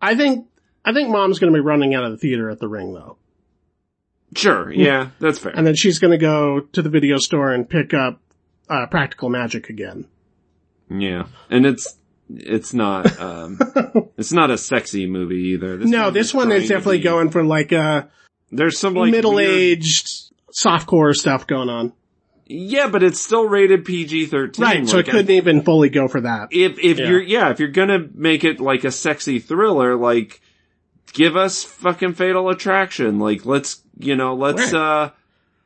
I 0.00 0.16
think 0.16 0.48
I 0.84 0.92
think 0.92 1.10
Mom's 1.10 1.38
going 1.38 1.52
to 1.52 1.56
be 1.56 1.60
running 1.64 1.94
out 1.94 2.02
of 2.04 2.10
the 2.10 2.16
theater 2.18 2.50
at 2.50 2.58
the 2.58 2.66
Ring 2.68 2.92
though, 2.94 3.16
sure. 4.34 4.72
Yeah, 4.72 5.10
that's 5.20 5.38
fair. 5.38 5.52
and 5.54 5.66
then 5.66 5.74
she's 5.76 5.98
going 5.98 6.10
to 6.12 6.18
go 6.18 6.60
to 6.60 6.82
the 6.82 6.90
video 6.90 7.18
store 7.18 7.52
and 7.52 7.68
pick 7.68 7.94
up 7.94 8.20
uh, 8.68 8.86
Practical 8.86 9.28
Magic 9.28 9.68
again. 9.68 10.06
yeah, 10.90 11.26
and 11.50 11.66
it's 11.66 11.96
it's 12.34 12.72
not 12.72 13.20
um 13.20 13.58
it's 14.16 14.32
not 14.32 14.50
a 14.50 14.56
sexy 14.56 15.06
movie 15.06 15.52
either. 15.54 15.76
This 15.76 15.88
no, 15.90 16.10
this 16.10 16.32
one 16.32 16.50
is 16.50 16.68
definitely 16.68 16.98
be- 16.98 17.04
going 17.04 17.30
for 17.30 17.44
like 17.44 17.72
uh 17.72 18.04
There's 18.50 18.78
some 18.78 18.94
like 18.94 19.10
middle 19.10 19.38
aged 19.38 20.32
softcore 20.56 21.14
stuff 21.14 21.46
going 21.46 21.68
on. 21.68 21.92
Yeah, 22.46 22.88
but 22.88 23.02
it's 23.02 23.20
still 23.20 23.48
rated 23.48 23.84
PG 23.84 24.26
thirteen. 24.26 24.64
Right, 24.64 24.88
so 24.88 24.98
it 24.98 25.06
couldn't 25.06 25.30
even 25.30 25.62
fully 25.62 25.88
go 25.88 26.08
for 26.08 26.20
that. 26.22 26.48
if 26.50 26.78
if 26.78 26.98
Yeah. 26.98 27.08
you're 27.08 27.22
yeah 27.22 27.50
if 27.50 27.58
you're 27.60 27.68
gonna 27.68 28.08
make 28.14 28.44
it 28.44 28.60
like 28.60 28.84
a 28.84 28.90
sexy 28.90 29.38
thriller 29.38 29.96
like 29.96 30.40
give 31.12 31.36
us 31.36 31.62
fucking 31.64 32.14
fatal 32.14 32.48
attraction 32.48 33.18
like 33.18 33.44
let's 33.46 33.82
you 33.98 34.16
know 34.16 34.34
let's 34.34 34.72
Right. 34.72 34.74
uh 34.74 35.10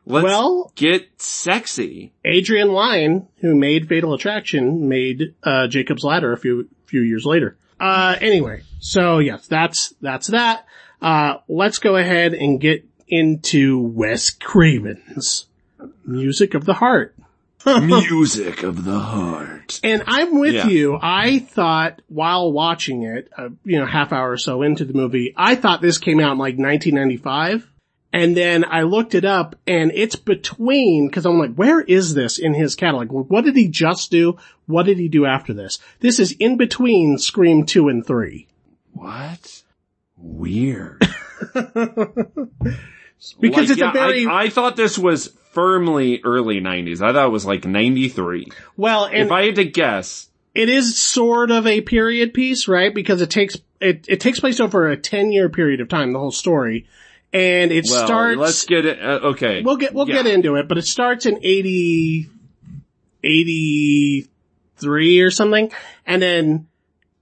let's 0.05 0.25
Well- 0.25 0.73
get 0.77 1.09
sexy 1.17 2.13
Adrian 2.25 2.69
Lyne, 2.69 3.27
who 3.41 3.55
made 3.57 3.89
Fatal 3.89 4.15
Attraction, 4.15 4.89
made 4.89 5.35
uh, 5.43 5.67
Jacob's 5.69 6.05
Ladder 6.05 6.33
a 6.33 6.37
few 6.39 6.69
few 6.87 7.01
years 7.01 7.25
later. 7.25 7.57
Uh, 7.81 8.17
anyway, 8.21 8.63
so 8.81 9.19
yes, 9.19 9.47
that's 9.49 9.95
that's 10.01 10.29
that. 10.29 10.65
Uh, 11.03 11.39
let's 11.49 11.79
go 11.79 11.97
ahead 11.97 12.33
and 12.35 12.61
get 12.61 12.85
into 13.09 13.79
Wes 13.81 14.31
Craven's 14.31 15.46
Music 16.07 16.55
of 16.55 16.65
the 16.65 16.75
Heart. 16.75 17.15
music 17.81 18.63
of 18.63 18.85
the 18.85 18.99
heart 18.99 19.81
And 19.83 20.05
I'm 20.07 20.39
with 20.39 20.55
Yeah. 20.55 20.69
you. 20.69 20.97
I 21.03 21.41
thought 21.41 22.01
while 22.07 22.53
watching 22.53 23.03
it, 23.03 23.29
uh, 23.37 23.49
you 23.65 23.81
know, 23.81 23.87
half 23.87 24.13
hour 24.13 24.31
or 24.31 24.37
so 24.37 24.63
into 24.63 24.85
the 24.85 24.93
movie, 24.93 25.35
I 25.37 25.57
thought 25.57 25.83
this 25.83 25.99
came 25.99 26.21
out 26.21 26.33
in 26.33 26.39
like 26.39 26.57
1995. 26.59 27.69
And 28.13 28.37
then 28.37 28.65
I 28.65 28.83
looked 28.83 29.17
it 29.17 29.25
up 29.25 29.57
and 29.67 29.91
it's 29.93 30.15
between, 30.15 31.11
cause 31.11 31.27
I'm 31.27 31.41
like, 31.41 31.55
where 31.55 31.81
is 31.81 32.15
this 32.15 32.39
in 32.39 32.55
his 32.55 32.77
catalog? 32.77 33.11
What 33.11 33.45
did 33.45 33.57
he 33.57 33.67
just 33.69 34.13
do? 34.13 34.37
What 34.67 34.85
did 34.87 34.99
he 34.99 35.09
do 35.09 35.27
after 35.27 35.53
this? 35.53 35.81
This 35.99 36.21
is 36.21 36.33
in 36.39 36.57
between 36.57 37.19
Scream 37.19 37.67
2 37.67 37.89
and 37.89 38.07
3. 38.07 38.47
what 38.93 39.63
weird. 40.17 41.03
because 43.41 43.63
Like, 43.63 43.71
it's 43.71 43.79
yeah, 43.81 43.91
a 43.91 43.93
very, 43.93 44.27
I, 44.27 44.43
I 44.45 44.49
thought 44.51 44.77
this 44.77 44.99
was 44.99 45.29
firmly 45.53 46.21
early 46.25 46.61
90s. 46.61 47.01
I 47.03 47.13
thought 47.13 47.27
it 47.27 47.31
was 47.31 47.47
like 47.47 47.65
93. 47.65 48.49
well, 48.77 49.09
if 49.13 49.31
I 49.33 49.47
had 49.47 49.55
to 49.57 49.65
guess, 49.65 50.29
it 50.55 50.69
is 50.69 50.99
sort 50.99 51.51
of 51.51 51.67
a 51.67 51.81
period 51.81 52.35
piece, 52.35 52.69
right? 52.69 52.95
Because 52.95 53.21
it 53.23 53.31
takes, 53.31 53.57
it, 53.81 54.05
it 54.09 54.21
takes 54.21 54.41
place 54.41 54.61
over 54.61 54.89
a 54.91 54.97
10 54.97 55.33
year 55.33 55.49
period 55.49 55.81
of 55.81 55.89
time, 55.89 56.13
the 56.13 56.19
whole 56.19 56.31
story. 56.31 56.87
And 57.33 57.73
it 57.73 57.85
well, 57.91 58.07
starts, 58.07 58.39
let's 58.39 58.65
get 58.67 58.87
it, 58.87 59.03
uh, 59.03 59.21
okay. 59.31 59.63
we'll 59.63 59.77
get, 59.77 59.93
we'll 59.93 60.09
Yeah. 60.09 60.23
get 60.23 60.27
into 60.27 60.55
it, 60.57 60.69
but 60.69 60.79
it 60.79 60.87
starts 60.87 61.27
in 61.27 61.39
80, 61.43 62.29
83 63.23 65.21
or 65.21 65.31
something, 65.31 65.71
and 66.07 66.23
then 66.23 66.69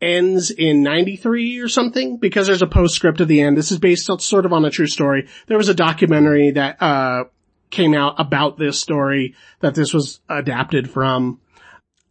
ends 0.04 0.50
in 0.50 0.82
93 0.82 1.58
or 1.60 1.68
something, 1.68 2.18
because 2.18 2.46
there's 2.46 2.62
a 2.62 2.66
postscript 2.66 3.20
at 3.20 3.28
the 3.28 3.40
end. 3.40 3.56
This 3.56 3.72
is 3.72 3.78
based 3.78 4.10
on, 4.10 4.20
sort 4.20 4.46
of 4.46 4.52
on 4.52 4.64
a 4.64 4.70
true 4.70 4.86
story. 4.86 5.28
There 5.46 5.58
was 5.58 5.68
a 5.68 5.74
documentary 5.74 6.52
that, 6.52 6.80
uh, 6.82 7.24
came 7.70 7.94
out 7.94 8.14
about 8.18 8.56
this 8.56 8.80
story 8.80 9.34
that 9.60 9.74
this 9.74 9.92
was 9.92 10.20
adapted 10.28 10.88
from. 10.88 11.40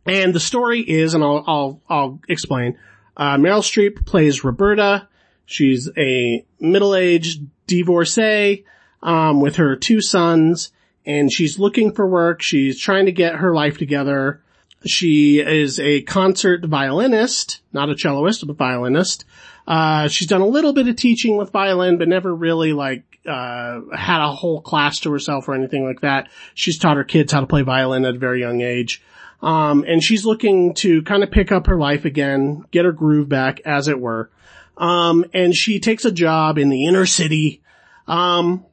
And 0.06 0.34
the 0.34 0.40
story 0.40 0.82
is, 0.82 1.14
and 1.14 1.24
I'll, 1.24 1.44
I'll, 1.48 1.82
I'll 1.88 2.20
explain. 2.28 2.78
Uh, 3.16 3.38
Meryl 3.38 3.62
Streep 3.62 4.06
plays 4.06 4.44
Roberta. 4.44 5.08
She's 5.46 5.90
a 5.98 6.46
middle-aged 6.60 7.48
divorcee, 7.68 8.66
um, 9.02 9.40
with 9.40 9.58
her 9.58 9.76
two 9.76 10.02
sons, 10.02 10.72
and 11.06 11.32
she's 11.32 11.60
looking 11.60 11.94
for 11.94 12.08
work. 12.08 12.42
She's 12.42 12.80
trying 12.80 13.06
to 13.06 13.12
get 13.12 13.36
her 13.36 13.54
life 13.54 13.78
together. 13.78 14.43
She 14.86 15.40
is 15.40 15.80
a 15.80 16.02
concert 16.02 16.66
violinist, 16.66 17.62
not 17.72 17.90
a 17.90 17.96
celloist, 17.96 18.46
but 18.46 18.58
violinist. 18.58 19.26
Uh, 19.68 20.08
she's 20.10 20.28
done 20.28 20.42
a 20.42 20.48
little 20.48 20.74
bit 20.74 20.88
of 20.88 20.96
teaching 20.96 21.38
with 21.38 21.52
violin, 21.52 21.98
but 21.98 22.08
never 22.08 22.34
really 22.34 22.74
like, 22.74 23.04
uh, 23.26 23.80
had 23.96 24.22
a 24.22 24.34
whole 24.34 24.62
class 24.62 25.00
to 25.00 25.12
herself 25.12 25.48
or 25.48 25.56
anything 25.56 25.86
like 25.86 26.02
that. 26.02 26.30
She's 26.54 26.78
taught 26.78 26.98
her 26.98 27.06
kids 27.06 27.32
how 27.32 27.40
to 27.40 27.48
play 27.48 27.62
violin 27.62 28.04
at 28.04 28.16
a 28.16 28.20
very 28.20 28.42
young 28.42 28.62
age. 28.62 29.02
Um, 29.42 29.84
and 29.88 30.02
she's 30.02 30.26
looking 30.26 30.74
to 30.76 31.02
kind 31.04 31.24
of 31.24 31.32
pick 31.32 31.52
up 31.52 31.68
her 31.68 31.78
life 31.78 32.06
again, 32.06 32.64
get 32.72 32.86
her 32.86 32.92
groove 32.92 33.30
back, 33.30 33.62
as 33.66 33.88
it 33.88 34.00
were. 34.00 34.30
Um, 34.78 35.26
and 35.34 35.54
she 35.54 35.80
takes 35.80 36.06
a 36.06 36.12
job 36.12 36.58
in 36.58 36.70
the 36.70 36.86
inner 36.86 37.06
city, 37.06 37.62
um, 38.08 38.66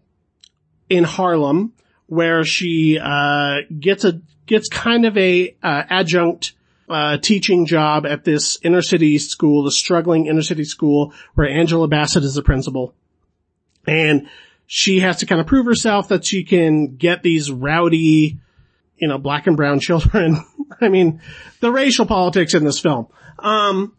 in 0.88 1.04
Harlem, 1.04 1.72
where 2.10 2.44
she, 2.44 2.98
uh, 3.00 3.58
gets 3.78 4.04
a, 4.04 4.20
gets 4.46 4.68
kind 4.68 5.06
of 5.06 5.16
a, 5.16 5.54
uh, 5.62 5.82
adjunct, 5.88 6.52
uh, 6.88 7.16
teaching 7.18 7.66
job 7.66 8.04
at 8.04 8.24
this 8.24 8.58
inner 8.62 8.82
city 8.82 9.16
school, 9.18 9.62
the 9.62 9.70
struggling 9.70 10.26
inner 10.26 10.42
city 10.42 10.64
school 10.64 11.14
where 11.34 11.48
Angela 11.48 11.86
Bassett 11.86 12.24
is 12.24 12.34
the 12.34 12.42
principal. 12.42 12.92
And 13.86 14.28
she 14.66 14.98
has 15.00 15.18
to 15.18 15.26
kind 15.26 15.40
of 15.40 15.46
prove 15.46 15.66
herself 15.66 16.08
that 16.08 16.24
she 16.24 16.42
can 16.42 16.96
get 16.96 17.22
these 17.22 17.48
rowdy, 17.50 18.38
you 18.96 19.06
know, 19.08 19.18
black 19.18 19.46
and 19.46 19.56
brown 19.56 19.78
children. 19.88 20.44
I 20.80 20.88
mean, 20.88 21.20
the 21.60 21.70
racial 21.70 22.06
politics 22.06 22.52
in 22.54 22.64
this 22.64 22.80
film. 22.80 23.06
Um, 23.38 23.94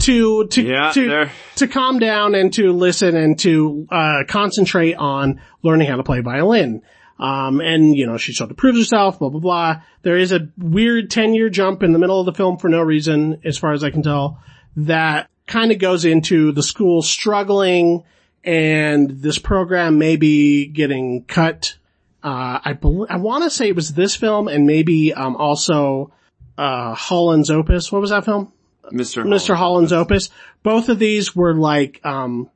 to, 0.00 0.46
to, 0.48 0.62
Yeah, 0.62 0.92
to, 0.92 1.08
they're- 1.08 1.30
to 1.56 1.68
calm 1.68 1.98
down 1.98 2.34
and 2.34 2.52
to 2.52 2.72
listen 2.74 3.16
and 3.16 3.38
to, 3.40 3.88
uh, 3.90 4.24
concentrate 4.28 4.92
on 4.94 5.40
learning 5.62 5.88
how 5.88 5.96
to 5.96 6.02
play 6.02 6.20
violin. 6.20 6.82
Um, 7.18 7.60
and, 7.60 7.96
you 7.96 8.06
know, 8.06 8.18
she 8.18 8.32
sort 8.32 8.50
of 8.50 8.56
proves 8.56 8.78
herself, 8.78 9.18
blah, 9.18 9.30
blah, 9.30 9.40
blah. 9.40 9.82
There 10.02 10.16
is 10.16 10.32
a 10.32 10.48
weird 10.58 11.10
10 11.10 11.34
year 11.34 11.48
jump 11.48 11.82
in 11.82 11.92
the 11.92 11.98
middle 11.98 12.20
of 12.20 12.26
the 12.26 12.34
film 12.34 12.58
for 12.58 12.68
no 12.68 12.82
reason, 12.82 13.40
as 13.44 13.56
far 13.56 13.72
as 13.72 13.82
I 13.82 13.90
can 13.90 14.02
tell, 14.02 14.38
that 14.76 15.30
kind 15.46 15.72
of 15.72 15.78
goes 15.78 16.04
into 16.04 16.52
the 16.52 16.62
school 16.62 17.02
struggling 17.02 18.04
and 18.44 19.10
this 19.10 19.38
program 19.38 19.98
maybe 19.98 20.66
getting 20.66 21.24
cut. 21.24 21.76
Uh, 22.22 22.60
I 22.64 22.72
bel 22.74 23.06
I 23.08 23.16
want 23.16 23.44
to 23.44 23.50
say 23.50 23.68
it 23.68 23.76
was 23.76 23.94
this 23.94 24.14
film 24.14 24.48
and 24.48 24.66
maybe, 24.66 25.14
um, 25.14 25.36
also, 25.36 26.12
uh, 26.58 26.94
Holland's 26.94 27.50
Opus. 27.50 27.90
What 27.90 28.00
was 28.00 28.10
that 28.10 28.24
film? 28.24 28.52
Mr. 28.92 29.24
Mr. 29.24 29.54
Holland's 29.56 29.92
Opus. 29.92 30.30
Both 30.62 30.88
of 30.88 30.98
these 30.98 31.34
were 31.34 31.54
like, 31.54 32.04
um, 32.04 32.50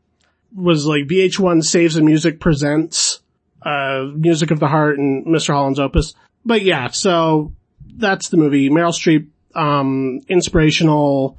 was 0.55 0.87
like 0.87 1.05
VH1 1.05 1.65
Saves 1.65 1.95
the 1.95 2.03
Music 2.03 2.41
presents, 2.41 3.21
uh, 3.63 4.07
Music 4.15 4.51
of 4.51 4.61
the 4.61 4.69
Heart 4.69 4.99
and 4.99 5.27
Mr. 5.27 5.55
Holland's 5.55 5.79
Opus. 5.79 6.15
But 6.45 6.63
yeah, 6.63 6.89
so 6.89 7.53
that's 7.97 8.29
the 8.29 8.37
movie. 8.37 8.71
Meryl 8.71 8.93
Streep, 8.93 9.29
um, 9.59 10.21
inspirational, 10.29 11.39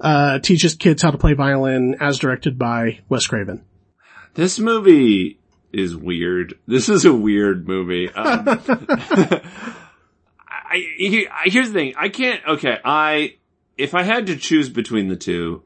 uh, 0.00 0.38
teaches 0.40 0.74
kids 0.74 1.02
how 1.02 1.10
to 1.10 1.18
play 1.18 1.32
violin 1.34 1.96
as 2.00 2.18
directed 2.18 2.58
by 2.58 3.00
Wes 3.08 3.26
Craven. 3.26 3.64
This 4.34 4.58
movie 4.58 5.38
is 5.72 5.96
weird. 5.96 6.58
This 6.66 6.88
is 6.88 7.04
a 7.04 7.12
weird 7.14 7.66
movie. 7.68 8.10
Um, 8.10 8.44
I, 10.48 11.28
I- 11.30 11.48
here's 11.48 11.68
the 11.68 11.74
thing. 11.74 11.94
I 11.96 12.08
can't, 12.08 12.40
okay, 12.46 12.78
I, 12.84 13.36
if 13.78 13.94
I 13.94 14.02
had 14.02 14.26
to 14.26 14.36
choose 14.36 14.68
between 14.68 15.08
the 15.08 15.16
two, 15.16 15.62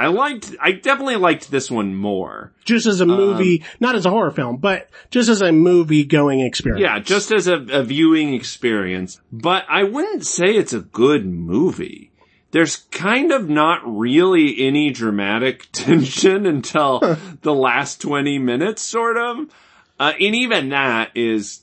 I 0.00 0.06
liked, 0.06 0.56
I 0.58 0.72
definitely 0.72 1.16
liked 1.16 1.50
this 1.50 1.70
one 1.70 1.94
more. 1.94 2.54
Just 2.64 2.86
as 2.86 3.02
a 3.02 3.06
movie, 3.06 3.64
not 3.80 3.94
as 3.94 4.06
a 4.06 4.10
horror 4.10 4.30
film, 4.30 4.56
but 4.56 4.88
just 5.10 5.28
as 5.28 5.42
a 5.42 5.52
movie 5.52 6.04
going 6.04 6.40
experience. 6.40 6.80
Yeah, 6.80 7.00
just 7.00 7.30
as 7.30 7.46
a, 7.46 7.56
a 7.70 7.82
viewing 7.82 8.32
experience. 8.32 9.20
But 9.30 9.66
I 9.68 9.82
wouldn't 9.82 10.24
say 10.24 10.56
it's 10.56 10.72
a 10.72 10.80
good 10.80 11.26
movie. 11.26 12.12
There's 12.50 12.76
kind 12.76 13.30
of 13.30 13.50
not 13.50 13.82
really 13.84 14.66
any 14.66 14.90
dramatic 14.90 15.68
tension 15.72 16.46
until 16.46 17.00
the 17.42 17.52
last 17.52 18.00
20 18.00 18.38
minutes, 18.38 18.80
sort 18.80 19.18
of. 19.18 19.50
Uh, 19.98 20.14
and 20.18 20.34
even 20.34 20.70
that 20.70 21.10
is 21.14 21.60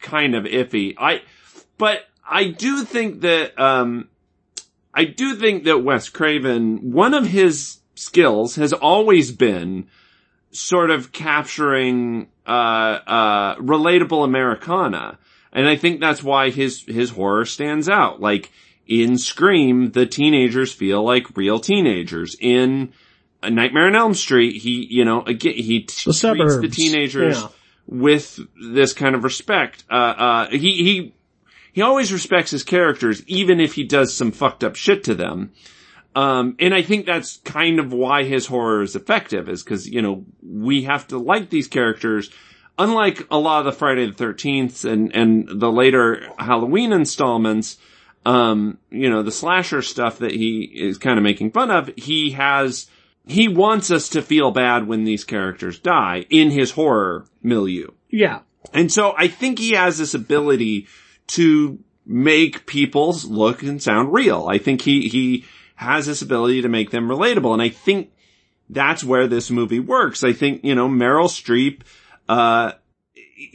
kind 0.00 0.34
of 0.34 0.44
iffy. 0.44 0.94
I, 0.96 1.20
but 1.76 2.06
I 2.26 2.44
do 2.44 2.84
think 2.84 3.20
that, 3.20 3.60
um, 3.60 4.08
I 4.94 5.04
do 5.04 5.34
think 5.34 5.64
that 5.64 5.82
Wes 5.82 6.08
Craven, 6.08 6.92
one 6.92 7.14
of 7.14 7.26
his 7.26 7.78
skills 7.96 8.54
has 8.56 8.72
always 8.72 9.32
been 9.32 9.88
sort 10.52 10.90
of 10.90 11.10
capturing, 11.10 12.28
uh, 12.46 12.50
uh, 12.50 13.56
relatable 13.56 14.24
Americana. 14.24 15.18
And 15.52 15.68
I 15.68 15.76
think 15.76 16.00
that's 16.00 16.22
why 16.22 16.50
his, 16.50 16.84
his 16.86 17.10
horror 17.10 17.44
stands 17.44 17.88
out. 17.88 18.20
Like, 18.20 18.50
in 18.86 19.18
Scream, 19.18 19.90
the 19.92 20.06
teenagers 20.06 20.72
feel 20.72 21.02
like 21.02 21.36
real 21.36 21.58
teenagers. 21.58 22.36
In 22.38 22.92
A 23.42 23.50
Nightmare 23.50 23.86
on 23.86 23.96
Elm 23.96 24.14
Street, 24.14 24.60
he, 24.60 24.86
you 24.90 25.04
know, 25.04 25.22
again, 25.22 25.54
he 25.54 25.80
t- 25.80 26.12
treats 26.12 26.20
the 26.20 26.70
teenagers 26.70 27.40
yeah. 27.40 27.48
with 27.86 28.38
this 28.60 28.92
kind 28.92 29.14
of 29.14 29.24
respect. 29.24 29.84
Uh, 29.90 29.94
uh, 29.94 30.50
he, 30.50 30.58
he, 30.58 31.14
he 31.74 31.82
always 31.82 32.12
respects 32.12 32.52
his 32.52 32.62
characters, 32.62 33.24
even 33.26 33.58
if 33.58 33.74
he 33.74 33.82
does 33.82 34.14
some 34.14 34.30
fucked 34.30 34.62
up 34.62 34.76
shit 34.76 35.02
to 35.04 35.14
them. 35.16 35.50
Um, 36.14 36.54
and 36.60 36.72
I 36.72 36.82
think 36.82 37.04
that's 37.04 37.38
kind 37.38 37.80
of 37.80 37.92
why 37.92 38.22
his 38.22 38.46
horror 38.46 38.82
is 38.82 38.94
effective, 38.94 39.48
is 39.48 39.64
because, 39.64 39.84
you 39.88 40.00
know, 40.00 40.24
we 40.40 40.84
have 40.84 41.08
to 41.08 41.18
like 41.18 41.50
these 41.50 41.66
characters. 41.66 42.30
Unlike 42.78 43.26
a 43.28 43.38
lot 43.38 43.58
of 43.58 43.64
the 43.64 43.72
Friday 43.72 44.06
the 44.08 44.12
13th 44.12 44.84
and, 44.88 45.16
and 45.16 45.48
the 45.60 45.70
later 45.70 46.28
Halloween 46.38 46.92
installments, 46.92 47.76
um, 48.24 48.78
you 48.90 49.10
know, 49.10 49.24
the 49.24 49.32
slasher 49.32 49.82
stuff 49.82 50.18
that 50.18 50.30
he 50.30 50.60
is 50.62 50.96
kind 50.96 51.18
of 51.18 51.24
making 51.24 51.50
fun 51.50 51.72
of, 51.72 51.90
he 51.96 52.30
has, 52.30 52.88
he 53.26 53.48
wants 53.48 53.90
us 53.90 54.10
to 54.10 54.22
feel 54.22 54.52
bad 54.52 54.86
when 54.86 55.02
these 55.02 55.24
characters 55.24 55.80
die 55.80 56.24
in 56.30 56.52
his 56.52 56.70
horror 56.70 57.26
milieu. 57.42 57.88
Yeah. 58.10 58.42
And 58.72 58.92
so 58.92 59.12
I 59.18 59.26
think 59.26 59.58
he 59.58 59.72
has 59.72 59.98
this 59.98 60.14
ability 60.14 60.86
to 61.28 61.78
make 62.06 62.66
people 62.66 63.16
look 63.26 63.62
and 63.62 63.82
sound 63.82 64.12
real. 64.12 64.46
I 64.46 64.58
think 64.58 64.82
he, 64.82 65.08
he 65.08 65.44
has 65.76 66.06
this 66.06 66.22
ability 66.22 66.62
to 66.62 66.68
make 66.68 66.90
them 66.90 67.08
relatable. 67.08 67.52
And 67.52 67.62
I 67.62 67.68
think 67.68 68.12
that's 68.68 69.02
where 69.02 69.26
this 69.26 69.50
movie 69.50 69.80
works. 69.80 70.22
I 70.22 70.32
think, 70.32 70.64
you 70.64 70.74
know, 70.74 70.88
Meryl 70.88 71.28
Streep, 71.28 71.82
uh, 72.28 72.72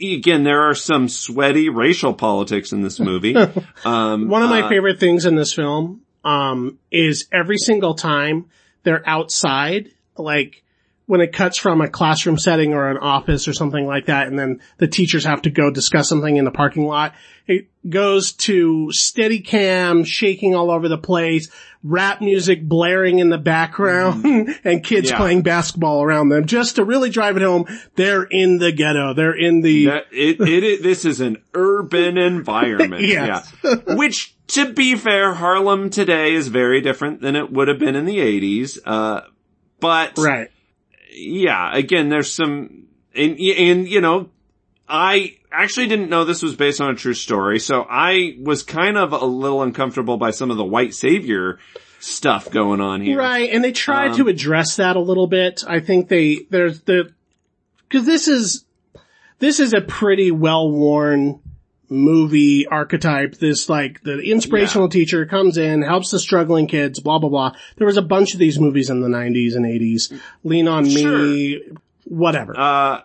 again, 0.00 0.44
there 0.44 0.62
are 0.62 0.74
some 0.74 1.08
sweaty 1.08 1.68
racial 1.68 2.14
politics 2.14 2.72
in 2.72 2.82
this 2.82 3.00
movie. 3.00 3.34
Um, 3.84 4.28
One 4.28 4.42
of 4.42 4.50
my 4.50 4.62
uh, 4.62 4.68
favorite 4.68 5.00
things 5.00 5.24
in 5.24 5.36
this 5.36 5.54
film, 5.54 6.02
um, 6.22 6.78
is 6.90 7.26
every 7.32 7.56
single 7.56 7.94
time 7.94 8.50
they're 8.82 9.02
outside, 9.08 9.90
like 10.18 10.62
when 11.06 11.20
it 11.20 11.32
cuts 11.32 11.58
from 11.58 11.80
a 11.80 11.88
classroom 11.88 12.38
setting 12.38 12.74
or 12.74 12.90
an 12.90 12.98
office 12.98 13.48
or 13.48 13.54
something 13.54 13.86
like 13.86 14.06
that, 14.06 14.28
and 14.28 14.38
then 14.38 14.60
the 14.76 14.86
teachers 14.86 15.24
have 15.24 15.42
to 15.42 15.50
go 15.50 15.70
discuss 15.70 16.08
something 16.08 16.36
in 16.36 16.44
the 16.44 16.50
parking 16.50 16.86
lot, 16.86 17.14
it 17.50 17.66
goes 17.88 18.32
to 18.32 18.90
Steadicam, 18.92 20.06
shaking 20.06 20.54
all 20.54 20.70
over 20.70 20.88
the 20.88 20.96
place, 20.96 21.50
rap 21.82 22.20
music 22.20 22.62
blaring 22.62 23.18
in 23.18 23.28
the 23.28 23.38
background, 23.38 24.24
and 24.64 24.84
kids. 24.84 25.10
Yeah. 25.10 25.16
playing 25.16 25.42
basketball 25.42 26.02
around 26.02 26.28
them, 26.28 26.46
just 26.46 26.76
to 26.76 26.84
really 26.84 27.10
drive 27.10 27.36
it 27.36 27.42
home. 27.42 27.66
They're 27.96 28.22
in 28.22 28.58
the 28.58 28.70
ghetto. 28.70 29.14
They're 29.14 29.36
in 29.36 29.62
the, 29.62 29.86
That, 29.86 30.04
it, 30.12 30.40
it, 30.40 30.64
it, 30.64 30.82
this 30.84 31.04
is 31.04 31.20
an 31.20 31.42
urban 31.54 32.16
environment. 32.18 33.02
Yes. 33.02 33.52
Yeah. 33.64 33.96
Which, 33.96 34.36
to 34.48 34.72
be 34.72 34.94
fair, 34.94 35.34
Harlem 35.34 35.90
today 35.90 36.34
is 36.34 36.46
very 36.46 36.80
different 36.80 37.20
than 37.20 37.34
it 37.34 37.50
would 37.50 37.66
have 37.66 37.80
been 37.80 37.96
in 37.96 38.04
the 38.04 38.18
80s. 38.18 38.78
Uh, 38.86 39.22
but 39.80 40.16
right. 40.18 40.50
yeah, 41.12 41.74
again, 41.74 42.10
there's 42.10 42.32
some, 42.32 42.86
and, 43.12 43.40
and, 43.40 43.88
you 43.88 44.00
know, 44.00 44.28
I 44.88 45.36
actually 45.52 45.88
didn't 45.88 46.10
know 46.10 46.24
this 46.24 46.42
was 46.42 46.54
based 46.56 46.80
on 46.80 46.90
a 46.90 46.94
true 46.94 47.14
story, 47.14 47.58
so 47.58 47.86
I 47.88 48.36
was 48.40 48.62
kind 48.62 48.96
of 48.96 49.12
a 49.12 49.24
little 49.24 49.62
uncomfortable 49.62 50.16
by 50.16 50.30
some 50.30 50.50
of 50.50 50.56
the 50.56 50.64
white 50.64 50.94
savior 50.94 51.58
stuff 51.98 52.50
going 52.50 52.80
on 52.80 53.00
here. 53.02 53.18
Right, 53.18 53.50
and 53.50 53.62
they 53.62 53.72
tried 53.72 54.12
Um, 54.12 54.16
to 54.18 54.28
address 54.28 54.76
that 54.76 54.96
a 54.96 55.00
little 55.00 55.26
bit. 55.26 55.62
I 55.66 55.80
think 55.80 56.08
they, 56.08 56.46
there's 56.50 56.80
the, 56.82 57.12
cause 57.90 58.06
this 58.06 58.26
is, 58.28 58.64
this 59.38 59.60
is 59.60 59.74
a 59.74 59.80
pretty 59.80 60.30
well-worn 60.30 61.40
movie 61.90 62.66
archetype. 62.66 63.34
This 63.34 63.68
like, 63.68 64.02
the 64.02 64.18
inspirational 64.20 64.88
teacher 64.88 65.26
comes 65.26 65.58
in, 65.58 65.82
helps 65.82 66.10
the 66.10 66.18
struggling 66.20 66.66
kids, 66.68 67.00
blah 67.00 67.18
blah 67.18 67.28
blah. 67.28 67.52
There 67.76 67.86
was 67.86 67.96
a 67.96 68.02
bunch 68.02 68.32
of 68.32 68.38
these 68.38 68.58
movies 68.60 68.90
in 68.90 69.00
the 69.00 69.08
90s 69.08 69.56
and 69.56 69.66
80s. 69.66 70.18
Lean 70.44 70.68
on 70.68 70.84
Me, 70.84 71.60
whatever. 72.04 72.54
Uh, 72.58 73.00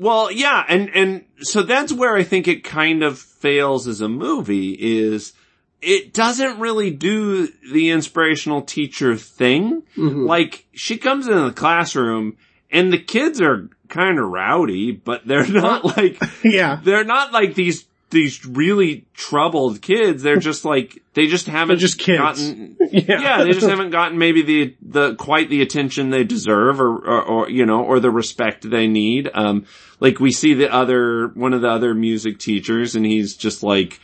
well, 0.00 0.32
yeah, 0.32 0.64
and, 0.66 0.88
and 0.94 1.24
so 1.40 1.62
that's 1.62 1.92
where 1.92 2.16
I 2.16 2.22
think 2.22 2.48
it 2.48 2.64
kind 2.64 3.02
of 3.02 3.18
fails 3.18 3.86
as 3.86 4.00
a 4.00 4.08
movie 4.08 4.72
is 4.72 5.34
it 5.82 6.14
doesn't 6.14 6.58
really 6.58 6.90
do 6.90 7.48
the 7.70 7.90
inspirational 7.90 8.62
teacher 8.62 9.14
thing. 9.16 9.82
Mhm. 9.96 10.26
Like, 10.26 10.64
she 10.72 10.96
comes 10.96 11.26
into 11.28 11.40
the 11.42 11.52
classroom 11.52 12.38
and 12.70 12.90
the 12.90 12.98
kids 12.98 13.42
are 13.42 13.68
kind 13.88 14.18
of 14.18 14.26
rowdy, 14.26 14.92
but 14.92 15.26
they're 15.26 15.46
not 15.52 15.84
like, 15.84 16.18
yeah. 16.44 16.80
they're 16.82 17.04
not 17.04 17.32
like 17.32 17.54
these, 17.54 17.84
these 18.10 18.44
really 18.44 19.06
troubled 19.14 19.80
kids. 19.82 20.22
They're 20.22 20.36
just 20.38 20.64
like, 20.64 21.02
they 21.14 21.26
just 21.26 21.46
haven't 21.46 21.78
just 21.78 21.98
kids. 21.98 22.18
gotten, 22.18 22.76
Yeah. 22.90 23.20
yeah, 23.20 23.44
they 23.44 23.52
just 23.52 23.68
haven't 23.68 23.90
gotten 23.90 24.18
maybe 24.18 24.42
the, 24.42 24.76
the, 24.82 25.14
quite 25.14 25.48
the 25.48 25.62
attention 25.62 26.10
they 26.10 26.24
deserve 26.24 26.80
or, 26.80 26.96
or, 26.96 27.22
or, 27.22 27.50
you 27.50 27.66
know, 27.66 27.84
or 27.84 28.00
the 28.00 28.10
respect 28.10 28.68
they 28.68 28.86
need. 28.88 29.30
Um, 29.32 29.66
like 30.00 30.18
we 30.20 30.32
see 30.32 30.54
the 30.54 30.72
other, 30.72 31.28
one 31.28 31.52
of 31.52 31.62
the 31.62 31.68
other 31.70 31.94
music 31.94 32.38
teachers 32.38 32.96
and 32.96 33.04
he's 33.06 33.36
just 33.36 33.62
like, 33.62 34.00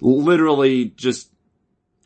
literally 0.00 0.86
just 0.96 1.28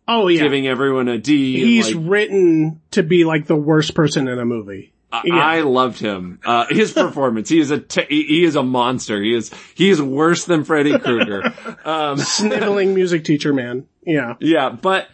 Oh 0.07 0.29
yeah. 0.29 0.43
giving 0.43 0.67
everyone 0.67 1.09
a 1.09 1.19
D. 1.19 1.57
He's 1.65 1.95
like, 1.95 2.05
written 2.09 2.81
to 2.91 3.03
be 3.03 3.25
like 3.25 3.47
the 3.47 3.57
worst 3.57 3.95
person 3.95 4.29
in 4.29 4.39
a 4.39 4.45
movie. 4.45 4.93
I- 5.15 5.23
yeah. 5.25 5.35
I 5.37 5.61
loved 5.61 5.99
him. 5.99 6.41
Uh, 6.45 6.67
his 6.69 6.93
performance. 6.93 7.49
He 7.49 7.61
is 7.61 7.71
a, 7.71 7.83
he 8.09 8.23
he 8.25 8.45
is 8.45 8.57
a 8.57 8.63
monster. 8.63 9.23
He 9.23 9.35
is, 9.35 9.51
he 9.75 9.91
is 9.91 10.01
worse 10.03 10.45
than 10.45 10.65
Freddy 10.65 10.99
Krueger. 10.99 11.43
Um, 11.85 12.17
Sniveling 12.19 12.95
music 13.01 13.25
teacher 13.25 13.53
man. 13.53 13.87
Yeah. 14.07 14.35
Yeah, 14.41 14.71
but, 14.71 15.09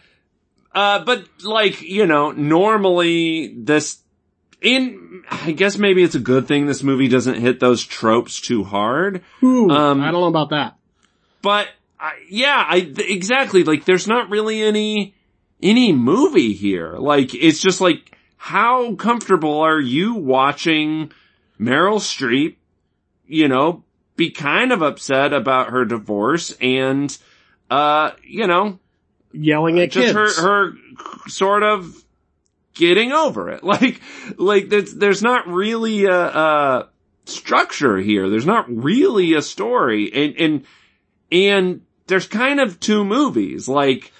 uh, 0.73 1.03
but 1.03 1.25
like, 1.43 1.81
you 1.81 2.05
know, 2.05 2.31
normally 2.31 3.53
this, 3.57 3.99
in, 4.61 5.23
I 5.29 5.51
guess 5.51 5.77
maybe 5.77 6.01
it's 6.03 6.15
a 6.15 6.19
good 6.19 6.47
thing 6.47 6.65
this 6.65 6.83
movie 6.83 7.07
doesn't 7.09 7.35
hit 7.41 7.59
those 7.59 7.83
tropes 7.83 8.39
too 8.39 8.63
hard, 8.63 9.21
Ooh, 9.43 9.69
Um, 9.69 10.01
I 10.01 10.11
don't 10.11 10.21
know 10.21 10.27
about 10.27 10.49
that. 10.51 10.77
but 11.41 11.67
I, 11.99 12.13
yeah, 12.29 12.63
I, 12.67 12.81
th- 12.81 13.09
exactly, 13.09 13.63
like 13.63 13.85
there's 13.85 14.07
not 14.07 14.29
really 14.29 14.61
any, 14.61 15.13
any 15.61 15.91
movie 15.93 16.53
here. 16.53 16.93
Like, 16.97 17.33
it's 17.35 17.59
just 17.59 17.81
like, 17.81 18.17
how 18.43 18.95
comfortable 18.95 19.59
are 19.59 19.79
you 19.79 20.15
watching 20.15 21.11
Meryl 21.59 21.99
Streep, 21.99 22.55
you 23.27 23.47
know, 23.47 23.83
be 24.15 24.31
kind 24.31 24.71
of 24.71 24.81
upset 24.81 25.31
about 25.31 25.69
her 25.69 25.85
divorce 25.85 26.51
and, 26.59 27.15
uh, 27.69 28.09
you 28.23 28.47
know, 28.47 28.79
Yelling 29.31 29.79
at 29.79 29.91
just 29.91 30.15
kids. 30.15 30.39
her 30.39 30.41
her 30.41 30.73
sort 31.27 31.61
of 31.61 32.03
getting 32.73 33.11
over 33.11 33.47
it. 33.51 33.63
Like 33.71 34.01
like 34.37 34.69
there's 34.69 34.95
there's 34.95 35.21
not 35.21 35.47
really 35.47 36.05
a, 36.05 36.19
a 36.19 36.89
structure 37.25 37.97
here. 37.97 38.27
There's 38.27 38.47
not 38.47 38.65
really 38.67 39.35
a 39.35 39.43
story, 39.43 40.11
and 40.11 40.35
and 40.35 40.65
and 41.31 41.81
there's 42.07 42.27
kind 42.27 42.59
of 42.59 42.79
two 42.79 43.05
movies. 43.05 43.67
Like 43.67 44.11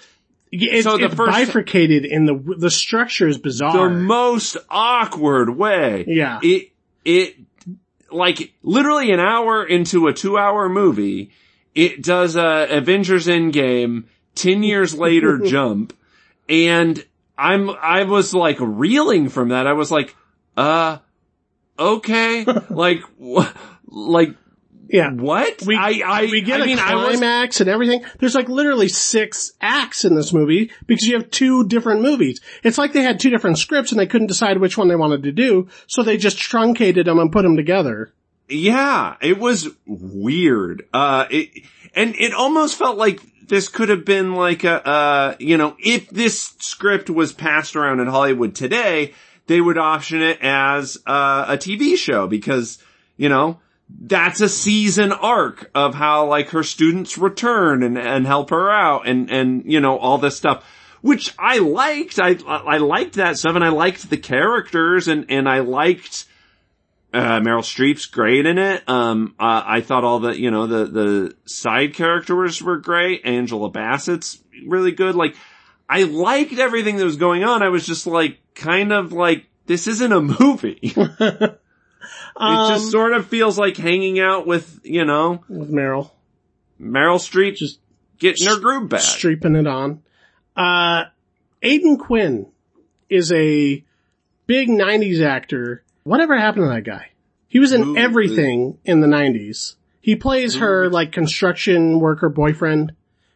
it's, 0.51 0.83
so 0.83 0.97
the 0.97 1.05
it's 1.05 1.15
first- 1.15 1.31
bifurcated 1.31 2.05
in 2.05 2.25
the, 2.25 2.55
the 2.57 2.71
structure 2.71 3.27
is 3.27 3.37
bizarre. 3.37 3.73
the 3.73 3.89
most 3.89 4.57
awkward 4.69 5.55
way. 5.55 6.05
Yeah. 6.07 6.39
It 6.43 6.71
it 7.05 7.35
like 8.11 8.53
literally 8.61 9.11
an 9.11 9.19
hour 9.19 9.65
into 9.65 10.07
a 10.07 10.13
two 10.13 10.37
hour 10.37 10.67
movie, 10.69 11.31
it 11.73 12.03
does 12.03 12.35
a 12.35 12.67
Avengers 12.69 13.27
Endgame 13.27 14.03
ten 14.35 14.63
years 14.63 14.93
later 14.93 15.37
jump, 15.45 15.97
and 16.49 17.03
I'm 17.37 17.69
I 17.69 18.03
was 18.03 18.33
like 18.33 18.57
reeling 18.59 19.29
from 19.29 19.49
that. 19.49 19.65
I 19.67 19.73
was 19.73 19.89
like, 19.89 20.15
uh, 20.57 20.97
okay, 21.79 22.43
like 22.69 22.99
like 23.87 24.35
yeah. 24.91 25.11
what? 25.11 25.61
We, 25.63 25.75
I 25.75 26.01
I 26.05 26.21
we 26.25 26.41
get 26.41 26.61
I 26.61 26.65
mean 26.65 26.79
a 26.79 26.81
I 26.81 26.95
was 26.95 27.17
climax 27.17 27.61
and 27.61 27.69
everything. 27.69 28.03
There's 28.19 28.35
like 28.35 28.49
literally 28.49 28.87
six 28.87 29.53
acts 29.61 30.05
in 30.05 30.15
this 30.15 30.33
movie 30.33 30.71
because 30.85 31.05
you 31.05 31.15
have 31.15 31.31
two 31.31 31.65
different 31.67 32.01
movies. 32.01 32.41
It's 32.63 32.77
like 32.77 32.93
they 32.93 33.03
had 33.03 33.19
two 33.19 33.29
different 33.29 33.57
scripts 33.57 33.91
and 33.91 33.99
they 33.99 34.07
couldn't 34.07 34.27
decide 34.27 34.59
which 34.59 34.77
one 34.77 34.87
they 34.87 34.95
wanted 34.95 35.23
to 35.23 35.31
do, 35.31 35.67
so 35.87 36.03
they 36.03 36.17
just 36.17 36.37
truncated 36.37 37.07
them 37.07 37.19
and 37.19 37.31
put 37.31 37.43
them 37.43 37.55
together. 37.55 38.13
Yeah, 38.49 39.15
it 39.21 39.39
was 39.39 39.69
weird. 39.85 40.85
Uh, 40.93 41.25
it, 41.29 41.63
and 41.95 42.15
it 42.15 42.33
almost 42.33 42.77
felt 42.77 42.97
like 42.97 43.21
this 43.47 43.69
could 43.69 43.89
have 43.89 44.05
been 44.05 44.33
like 44.33 44.63
a, 44.63 44.87
uh, 44.87 45.35
you 45.39 45.57
know, 45.57 45.75
if 45.79 46.09
this 46.09 46.55
script 46.59 47.09
was 47.09 47.33
passed 47.33 47.75
around 47.75 47.99
in 47.99 48.07
Hollywood 48.07 48.55
today, 48.55 49.13
they 49.47 49.61
would 49.61 49.77
option 49.77 50.21
it 50.21 50.39
as, 50.41 50.97
uh, 51.05 51.45
a 51.47 51.57
TV 51.57 51.97
show 51.97 52.27
because, 52.27 52.77
you 53.17 53.29
know, 53.29 53.59
that's 53.99 54.41
a 54.41 54.49
season 54.49 55.11
arc 55.11 55.69
of 55.75 55.95
how 55.95 56.27
like 56.27 56.49
her 56.49 56.63
students 56.63 57.17
return 57.17 57.83
and, 57.83 57.97
and 57.97 58.25
help 58.25 58.49
her 58.49 58.69
out 58.69 59.07
and, 59.07 59.29
and, 59.31 59.71
you 59.71 59.79
know, 59.79 59.97
all 59.97 60.17
this 60.17 60.37
stuff. 60.37 60.65
Which 61.01 61.33
I 61.39 61.57
liked. 61.57 62.19
I, 62.19 62.37
I 62.45 62.77
liked 62.77 63.15
that 63.15 63.37
stuff 63.37 63.55
and 63.55 63.63
I 63.63 63.69
liked 63.69 64.09
the 64.09 64.17
characters 64.17 65.07
and, 65.07 65.25
and 65.29 65.49
I 65.49 65.59
liked, 65.59 66.25
uh, 67.13 67.39
Meryl 67.39 67.61
Streep's 67.61 68.05
great 68.05 68.45
in 68.45 68.57
it. 68.57 68.87
Um, 68.87 69.35
uh, 69.39 69.63
I 69.65 69.81
thought 69.81 70.03
all 70.03 70.19
the, 70.19 70.39
you 70.39 70.51
know, 70.51 70.67
the, 70.67 70.85
the 70.85 71.35
side 71.45 71.93
characters 71.95 72.61
were 72.61 72.77
great. 72.77 73.25
Angela 73.25 73.71
Bassett's 73.71 74.41
really 74.65 74.91
good. 74.91 75.15
Like, 75.15 75.35
I 75.89 76.03
liked 76.03 76.53
everything 76.53 76.97
that 76.97 77.05
was 77.05 77.17
going 77.17 77.43
on. 77.43 77.63
I 77.63 77.69
was 77.69 77.85
just 77.85 78.07
like, 78.07 78.39
kind 78.55 78.93
of 78.93 79.11
like, 79.11 79.47
this 79.65 79.87
isn't 79.87 80.11
a 80.11 80.21
movie. 80.21 80.95
it 82.41 82.45
Um, 82.45 82.73
just 82.73 82.91
sort 82.91 83.13
of 83.13 83.27
feels 83.27 83.57
like 83.59 83.77
hanging 83.77 84.19
out 84.19 84.47
with, 84.47 84.79
you 84.83 85.05
know, 85.05 85.43
with 85.47 85.71
Meryl 85.71 86.11
Meryl 86.81 87.17
Streep 87.19 87.55
Just 87.55 87.79
getting 88.17 88.47
her 88.47 88.59
groove 88.59 88.89
back. 88.89 89.01
streeping 89.01 89.59
it 89.59 89.67
on. 89.67 90.01
Uh, 90.55 91.03
Aidan 91.61 91.97
Quinn 91.97 92.47
is 93.09 93.31
a 93.31 93.83
big 94.47 94.67
90s 94.67 95.21
actor. 95.21 95.83
Whatever 96.03 96.37
happened 96.37 96.65
to 96.65 96.69
that 96.69 96.83
guy? 96.83 97.07
He 97.47 97.59
was 97.59 97.71
in 97.73 97.83
Who- 97.83 97.97
everything 97.97 98.77
in 98.85 99.01
the 99.01 99.07
90s. 99.07 99.75
He 100.01 100.15
plays 100.15 100.55
her 100.55 100.89
like 100.89 101.11
construction 101.11 101.99
worker 101.99 102.29
boyfriend 102.29 102.93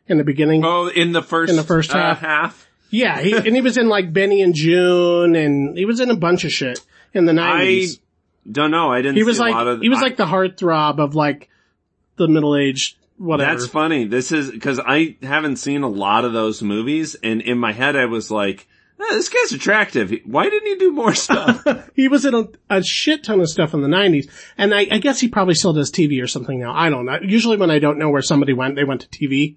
in 0.07 0.17
the 0.17 0.23
beginning. 0.23 0.65
Oh, 0.65 0.87
in 0.87 1.11
the 1.11 1.21
first, 1.21 1.51
In 1.51 1.57
the 1.57 1.63
first 1.63 1.91
uh, 1.93 1.97
half. 1.99 2.19
half. 2.21 2.67
Yeah, 2.89 3.19
he, 3.19 3.33
and 3.35 3.53
he 3.55 3.61
was 3.61 3.77
in 3.77 3.87
like 3.89 4.11
Benny 4.13 4.41
and 4.41 4.55
Joon 4.55 5.35
and 5.35 5.77
he 5.77 5.85
was 5.85 5.99
in 5.99 6.09
a 6.09 6.15
bunch 6.15 6.43
of 6.45 6.51
shit 6.51 6.79
in 7.13 7.25
the 7.25 7.33
90s. 7.33 7.99
Don't 8.49 8.71
know. 8.71 8.91
I 8.91 9.01
didn't 9.01 9.15
he 9.17 9.23
was 9.23 9.37
see 9.37 9.43
a 9.43 9.47
lot 9.51 9.65
like, 9.65 9.75
of, 9.75 9.81
he 9.81 9.89
was 9.89 9.99
I- 9.99 10.03
like 10.03 10.17
the 10.17 10.25
heartthrob 10.25 10.99
of 10.99 11.15
like 11.15 11.49
the 12.17 12.27
middle-aged 12.27 12.97
whatever. 13.17 13.51
That's 13.51 13.67
funny. 13.67 14.05
This 14.05 14.31
is 14.31 14.51
because 14.51 14.79
I 14.79 15.17
haven't 15.21 15.57
seen 15.57 15.83
a 15.83 15.87
lot 15.89 16.25
of 16.25 16.33
those 16.33 16.61
movies, 16.61 17.15
and 17.15 17.41
in 17.41 17.57
my 17.57 17.71
head 17.71 17.95
I 17.95 18.05
was 18.05 18.29
like, 18.29 18.67
"Eh, 18.99 19.03
"This 19.13 19.29
guy's 19.29 19.51
attractive. 19.53 20.13
Why 20.25 20.43
didn't 20.49 20.67
he 20.67 20.75
do 20.75 20.91
more 20.91 21.13
stuff?" 21.15 21.65
he 21.95 22.07
was 22.07 22.25
in 22.25 22.35
a, 22.35 22.45
a 22.69 22.83
shit 22.83 23.23
ton 23.23 23.39
of 23.41 23.49
stuff 23.49 23.73
in 23.73 23.81
the 23.81 23.87
90s. 23.87 24.29
And 24.57 24.73
I, 24.73 24.87
I 24.91 24.97
guess 24.99 25.19
he 25.19 25.27
probably 25.27 25.55
still 25.55 25.73
does 25.73 25.91
TV 25.91 26.21
or 26.21 26.27
something 26.27 26.59
now. 26.59 26.73
I 26.75 26.89
don't 26.89 27.05
know. 27.05 27.19
Usually 27.21 27.57
when 27.57 27.71
I 27.71 27.79
don't 27.79 27.97
know 27.97 28.09
where 28.09 28.21
somebody 28.21 28.53
went, 28.53 28.75
they 28.75 28.83
went 28.83 29.01
to 29.01 29.07
TV. 29.07 29.55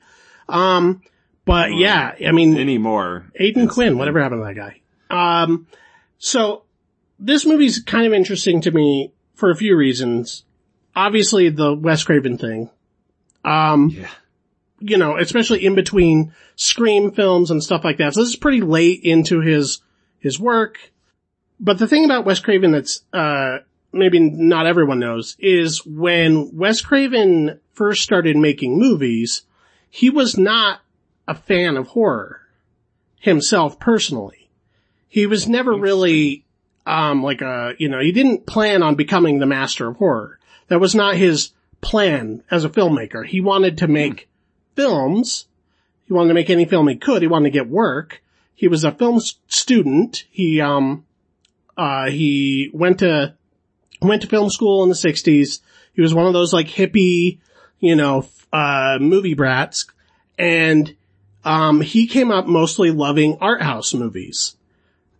Um, 0.49 1.03
but 1.45 1.75
yeah, 1.75 2.15
I 2.27 2.33
mean, 2.33 2.57
Anymore. 2.57 3.27
Aidan 3.35 3.69
Quinn, 3.69 3.99
whatever 3.99 4.21
happened 4.23 4.41
to 4.43 4.45
that 4.47 4.55
guy. 4.55 4.81
Um, 5.11 5.67
so 6.19 6.63
this 7.19 7.45
movie's 7.47 7.81
kind 7.83 8.07
of 8.07 8.13
interesting 8.13 8.61
to 8.63 8.71
me 8.71 9.13
for 9.35 9.51
a 9.51 9.57
few 9.57 9.77
reasons. 9.77 10.45
Obviously 10.95 11.49
the 11.49 11.75
Wes 11.75 12.03
Craven 12.05 12.39
thing. 12.39 12.71
Um, 13.45 13.91
Yeah. 13.91 14.09
you 14.81 14.97
know, 14.99 15.17
especially 15.17 15.65
in 15.65 15.75
between 15.75 16.33
Scream 16.57 17.13
films 17.13 17.51
and 17.51 17.63
stuff 17.63 17.85
like 17.85 17.99
that. 17.99 18.15
So 18.15 18.21
this 18.21 18.31
is 18.31 18.37
pretty 18.37 18.61
late 18.61 19.03
into 19.03 19.41
his, 19.41 19.81
his 20.19 20.39
work. 20.41 20.79
But 21.61 21.79
the 21.79 21.87
thing 21.89 22.05
about 22.05 22.25
Wes 22.25 22.41
Craven 22.41 22.73
that's, 22.73 23.03
uh, 23.13 23.59
maybe 23.93 24.21
not 24.21 24.67
everyone 24.67 24.99
knows 25.01 25.35
is 25.39 25.85
when 25.87 26.51
Wes 26.57 26.81
Craven 26.81 27.59
first 27.73 28.03
started 28.03 28.37
making 28.37 28.79
movies, 28.79 29.43
he 29.91 30.11
was 30.11 30.37
not 30.37 30.81
a 31.27 31.35
fan 31.35 31.77
of 31.77 31.89
horror 31.89 32.41
himself 33.21 33.79
personally. 33.81 34.51
He 35.09 35.27
was 35.27 35.49
never 35.49 35.75
really, 35.75 36.45
um, 36.89 37.23
like 37.23 37.43
a, 37.43 37.75
you 37.79 37.89
know, 37.89 38.01
he 38.01 38.13
didn't 38.13 38.47
plan 38.47 38.83
on 38.83 38.95
becoming 38.95 39.39
the 39.39 39.47
master 39.47 39.89
of 39.89 39.97
horror. 39.99 40.39
That 40.69 40.81
was 40.81 40.95
not 40.95 41.17
his 41.17 41.51
plan 41.81 42.43
as 42.51 42.65
a 42.65 42.69
filmmaker. 42.69 43.27
He 43.27 43.41
wanted 43.41 43.79
to 43.79 43.89
make 43.89 44.29
films. 44.75 45.47
He 46.07 46.15
wanted 46.15 46.29
to 46.29 46.35
make 46.35 46.51
any 46.51 46.65
film 46.65 46.89
he 46.89 46.97
could. 46.97 47.23
He 47.23 47.29
wanted 47.29 47.51
to 47.53 47.59
get 47.59 47.69
work. 47.69 48.23
He 48.55 48.69
was 48.69 48.85
a 48.85 48.93
film 48.93 49.21
student. 49.47 50.25
He, 50.31 50.61
um, 50.61 51.05
uh, 51.77 52.11
he 52.11 52.71
went 52.73 53.01
to, 53.01 53.35
went 54.01 54.23
to 54.23 54.29
film 54.29 54.51
school 54.51 54.83
in 54.83 54.89
the 54.89 54.95
sixties. 54.95 55.61
He 55.93 56.03
was 56.03 56.15
one 56.15 56.27
of 56.27 56.33
those 56.33 56.53
like 56.53 56.69
hippie, 56.69 57.39
you 57.79 57.97
know, 57.97 58.27
uh, 58.53 58.99
movie 59.01 59.35
brats. 59.35 59.87
And, 60.39 60.97
um, 61.45 61.81
he 61.81 62.07
came 62.07 62.31
up 62.31 62.47
mostly 62.47 62.91
loving 62.91 63.39
art 63.41 63.63
house 63.63 63.95
movies. 63.95 64.57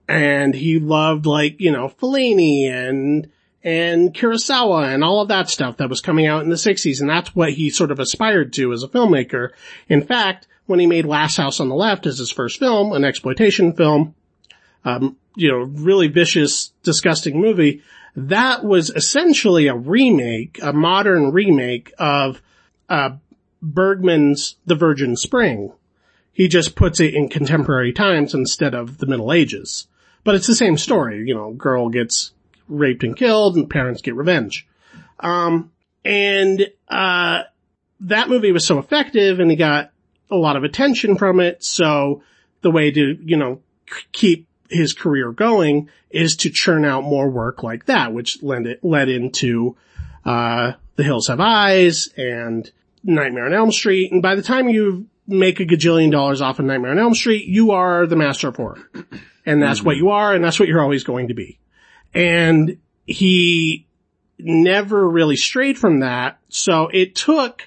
And 0.09 0.55
he 0.55 0.79
loved 0.79 1.27
like, 1.27 1.61
you 1.61 1.71
know, 1.71 1.89
Fellini 1.89 2.71
and, 2.71 3.31
and 3.63 4.15
Kurosawa 4.15 4.95
and 4.95 5.05
all 5.05 5.21
of 5.21 5.29
that 5.29 5.51
stuff 5.51 5.77
that 5.77 5.91
was 5.91 6.01
coming 6.01 6.27
out 6.27 6.43
in 6.43 6.49
the 6.49 6.57
60s. 6.57 7.01
And 7.01 7.11
that's 7.11 7.35
what 7.35 7.53
he 7.53 7.69
sort 7.69 7.91
of 7.91 8.01
aspired 8.01 8.53
to 8.55 8.73
as 8.73 8.83
a 8.83 8.89
filmmaker. 8.89 9.51
In 9.89 10.03
fact, 10.03 10.47
when 10.67 10.81
he 10.81 10.87
made 10.87 11.05
Last 11.05 11.37
House 11.37 11.61
on 11.61 11.69
the 11.69 11.75
Left 11.75 12.07
as 12.07 12.19
his 12.19 12.31
first 12.31 12.59
film, 12.59 12.93
an 12.93 13.05
exploitation 13.05 13.75
film, 13.75 14.15
um, 14.85 15.17
you 15.37 15.51
know, 15.51 15.59
really 15.59 16.09
vicious, 16.09 16.73
disgusting 16.83 17.41
movie, 17.41 17.83
that 18.17 18.65
was 18.65 18.91
essentially 18.91 19.67
a 19.67 19.77
remake, 19.77 20.59
a 20.63 20.73
modern 20.73 21.33
remake 21.33 21.93
of, 21.99 22.41
uh, 22.89 23.11
Bergman's 23.61 24.57
The 24.67 24.75
Virgin 24.75 25.17
Spring. 25.17 25.73
He 26.33 26.49
just 26.49 26.77
puts 26.77 27.01
it 27.01 27.15
in 27.15 27.29
contemporary 27.29 27.93
times 27.93 28.35
instead 28.35 28.75
of 28.75 28.99
the 28.99 29.07
Middle 29.07 29.33
Ages. 29.33 29.89
But 30.25 30.35
it's 30.35 30.47
the 30.47 30.55
same 30.55 30.77
story, 30.77 31.25
you 31.27 31.35
know, 31.35 31.53
girl 31.53 31.89
gets 31.89 32.33
raped 32.69 33.03
and 33.03 33.17
killed 33.17 33.57
and 33.57 33.71
parents 33.71 34.03
get 34.03 34.15
revenge. 34.15 34.67
Um, 35.21 35.73
and, 36.05 36.69
uh, 36.89 37.43
that 38.01 38.29
movie 38.29 38.53
was 38.53 38.67
so 38.67 38.79
effective 38.79 39.41
and 39.41 39.51
he 39.51 39.57
got 39.57 39.91
a 40.31 40.37
lot 40.37 40.57
of 40.57 40.65
attention 40.65 41.17
from 41.17 41.41
it. 41.41 41.65
So 41.65 42.23
the 42.61 42.71
way 42.71 42.91
to, 42.91 43.19
you 43.25 43.37
know, 43.37 43.61
keep 44.13 44.47
his 44.69 44.93
career 44.93 45.33
going 45.33 45.89
is 46.11 46.37
to 46.37 46.51
churn 46.51 46.85
out 46.85 47.03
more 47.05 47.29
work 47.31 47.63
like 47.63 47.87
that, 47.87 48.13
which 48.13 48.43
led 48.43 48.67
it, 48.67 48.85
led 48.85 49.09
into, 49.09 49.77
uh, 50.25 50.73
The 50.97 51.05
Hills 51.05 51.29
Have 51.29 51.41
Eyes 51.41 52.09
and 52.17 52.71
Nightmare 53.03 53.47
on 53.47 53.55
Elm 53.55 53.73
Street. 53.73 54.13
And 54.13 54.23
by 54.23 54.35
the 54.35 54.43
time 54.43 54.69
you 54.69 55.07
make 55.27 55.61
a 55.61 55.65
gajillion 55.67 56.11
dollars 56.11 56.41
off 56.41 56.59
of 56.59 56.67
Nightmare 56.67 56.93
on 56.93 56.99
Elm 56.99 57.15
Street, 57.15 57.47
you 57.47 57.73
are 57.73 58.07
the 58.07 58.17
master 58.17 58.49
of 58.49 58.57
horror. 58.57 58.79
And 59.49 59.63
that's 59.63 59.79
mm-hmm. 59.79 59.87
what 59.87 59.97
you 59.97 60.11
are 60.11 60.35
and 60.35 60.45
that's 60.45 60.61
what 60.61 60.69
you're 60.69 60.83
always 60.83 61.05
going 61.05 61.29
to 61.29 61.35
be. 61.35 61.59
And 62.13 62.77
he 63.07 63.87
never 64.39 65.09
really 65.09 65.37
strayed 65.37 65.79
from 65.79 66.01
that. 66.01 66.39
So 66.51 66.89
it 66.93 67.15
took 67.15 67.67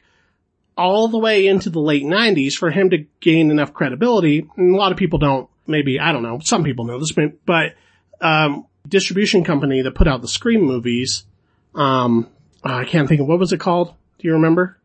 all 0.77 1.07
the 1.07 1.17
way 1.17 1.47
into 1.47 1.71
the 1.71 1.79
late 1.81 2.05
nineties 2.05 2.55
for 2.55 2.69
him 2.69 2.91
to 2.91 3.05
gain 3.19 3.49
enough 3.49 3.73
credibility. 3.73 4.47
And 4.57 4.75
a 4.75 4.77
lot 4.77 4.91
of 4.91 4.97
people 4.99 5.17
don't, 5.17 5.49
maybe, 5.65 5.99
I 5.99 6.11
don't 6.11 6.21
know, 6.21 6.39
some 6.43 6.63
people 6.63 6.85
know 6.85 6.99
this, 6.99 7.13
but, 7.45 7.73
um, 8.21 8.67
distribution 8.87 9.43
company 9.43 9.81
that 9.81 9.95
put 9.95 10.07
out 10.07 10.21
the 10.21 10.27
Scream 10.27 10.61
movies, 10.61 11.23
um, 11.73 12.29
I 12.63 12.85
can't 12.85 13.09
think 13.09 13.21
of, 13.21 13.27
what 13.27 13.39
was 13.39 13.53
it 13.53 13.59
called? 13.59 13.95
Do 14.19 14.27
you 14.27 14.33
remember? 14.33 14.77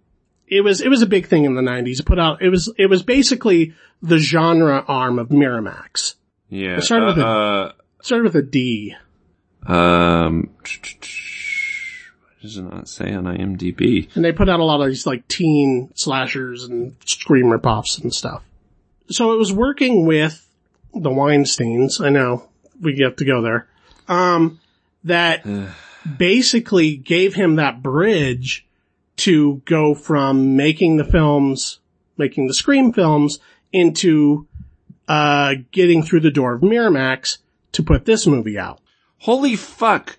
It 0.48 0.62
was, 0.62 0.80
it 0.80 0.88
was 0.88 1.02
a 1.02 1.06
big 1.06 1.26
thing 1.26 1.44
in 1.44 1.56
the 1.56 1.62
nineties. 1.62 2.00
It 2.00 2.06
put 2.06 2.18
out, 2.18 2.40
it 2.40 2.48
was, 2.48 2.72
it 2.78 2.86
was 2.86 3.02
basically 3.02 3.74
the 4.00 4.18
genre 4.18 4.82
arm 4.88 5.18
of 5.18 5.28
Miramax. 5.28 6.14
Yeah. 6.48 6.76
It 6.76 6.82
started 6.82 7.06
with 7.06 7.18
a, 7.18 7.26
uh, 7.26 7.72
started 8.02 8.24
with 8.24 8.36
a 8.36 8.42
D. 8.42 8.94
Um, 9.66 10.50
what 10.58 12.42
does 12.42 12.56
it 12.56 12.62
not 12.62 12.88
say 12.88 13.12
on 13.12 13.24
IMDb? 13.24 14.14
And 14.14 14.24
they 14.24 14.32
put 14.32 14.48
out 14.48 14.60
a 14.60 14.64
lot 14.64 14.80
of 14.80 14.86
these 14.86 15.06
like 15.06 15.26
teen 15.28 15.90
slashers 15.94 16.64
and 16.64 16.94
scream 17.04 17.46
ripoffs 17.46 18.00
and 18.00 18.14
stuff. 18.14 18.42
So 19.10 19.32
it 19.32 19.36
was 19.36 19.52
working 19.52 20.06
with 20.06 20.48
the 20.94 21.10
Weinsteins. 21.10 22.00
I 22.00 22.10
know 22.10 22.48
we 22.80 22.98
have 23.00 23.16
to 23.16 23.24
go 23.24 23.42
there. 23.42 23.68
Um, 24.08 24.60
that 25.04 25.44
basically 26.18 26.96
gave 26.96 27.34
him 27.34 27.56
that 27.56 27.82
bridge 27.82 28.66
to 29.16 29.62
go 29.64 29.94
from 29.94 30.56
making 30.56 30.96
the 30.96 31.04
films, 31.04 31.80
making 32.16 32.46
the 32.46 32.54
Scream 32.54 32.92
films 32.92 33.38
into, 33.72 34.46
uh, 35.08 35.54
getting 35.72 36.02
through 36.02 36.20
the 36.20 36.30
door 36.30 36.54
of 36.54 36.62
Miramax 36.62 37.38
to 37.72 37.82
put 37.82 38.04
this 38.04 38.26
movie 38.26 38.58
out. 38.58 38.80
Holy 39.18 39.56
fuck. 39.56 40.18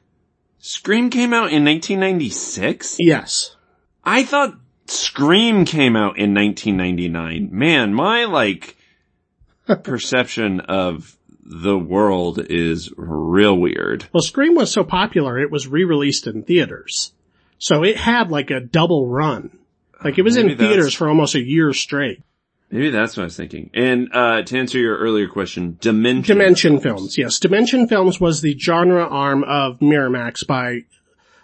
Scream 0.59 1.09
came 1.09 1.33
out 1.33 1.51
in 1.51 1.63
1996? 1.63 2.97
Yes. 2.99 3.55
I 4.03 4.23
thought 4.23 4.57
Scream 4.87 5.65
came 5.65 5.95
out 5.95 6.17
in 6.17 6.33
1999. 6.33 7.49
Man, 7.51 7.93
my 7.93 8.25
like 8.25 8.77
perception 9.83 10.61
of 10.61 11.17
the 11.41 11.77
world 11.77 12.39
is 12.49 12.91
real 12.97 13.57
weird. 13.57 14.07
Well, 14.11 14.21
Scream 14.21 14.55
was 14.55 14.71
so 14.71 14.83
popular, 14.83 15.39
it 15.39 15.51
was 15.51 15.67
re-released 15.67 16.27
in 16.27 16.43
theaters. 16.43 17.13
So 17.57 17.83
it 17.83 17.97
had 17.97 18.29
like 18.29 18.51
a 18.51 18.59
double 18.59 19.07
run. 19.07 19.57
Like 20.03 20.17
it 20.17 20.23
was 20.23 20.35
Maybe 20.35 20.51
in 20.51 20.57
theaters 20.57 20.93
for 20.93 21.07
almost 21.07 21.35
a 21.35 21.41
year 21.41 21.73
straight. 21.73 22.21
Maybe 22.69 22.89
that's 22.89 23.15
what 23.15 23.23
I 23.23 23.25
was 23.27 23.37
thinking. 23.37 23.69
And 23.73 24.09
uh, 24.13 24.41
to 24.43 24.57
answer 24.57 24.77
your 24.77 24.97
earlier 24.97 25.29
question, 25.29 25.77
Dimension. 25.79 26.35
Dimension 26.37 26.79
films. 26.81 27.17
yes. 27.17 27.39
Dimension 27.39 27.87
Films 27.87 28.19
was 28.19 28.41
the 28.41 28.57
genre 28.59 29.05
arm 29.05 29.43
of 29.45 29.79
Miramax 29.79 30.45
by 30.45 30.81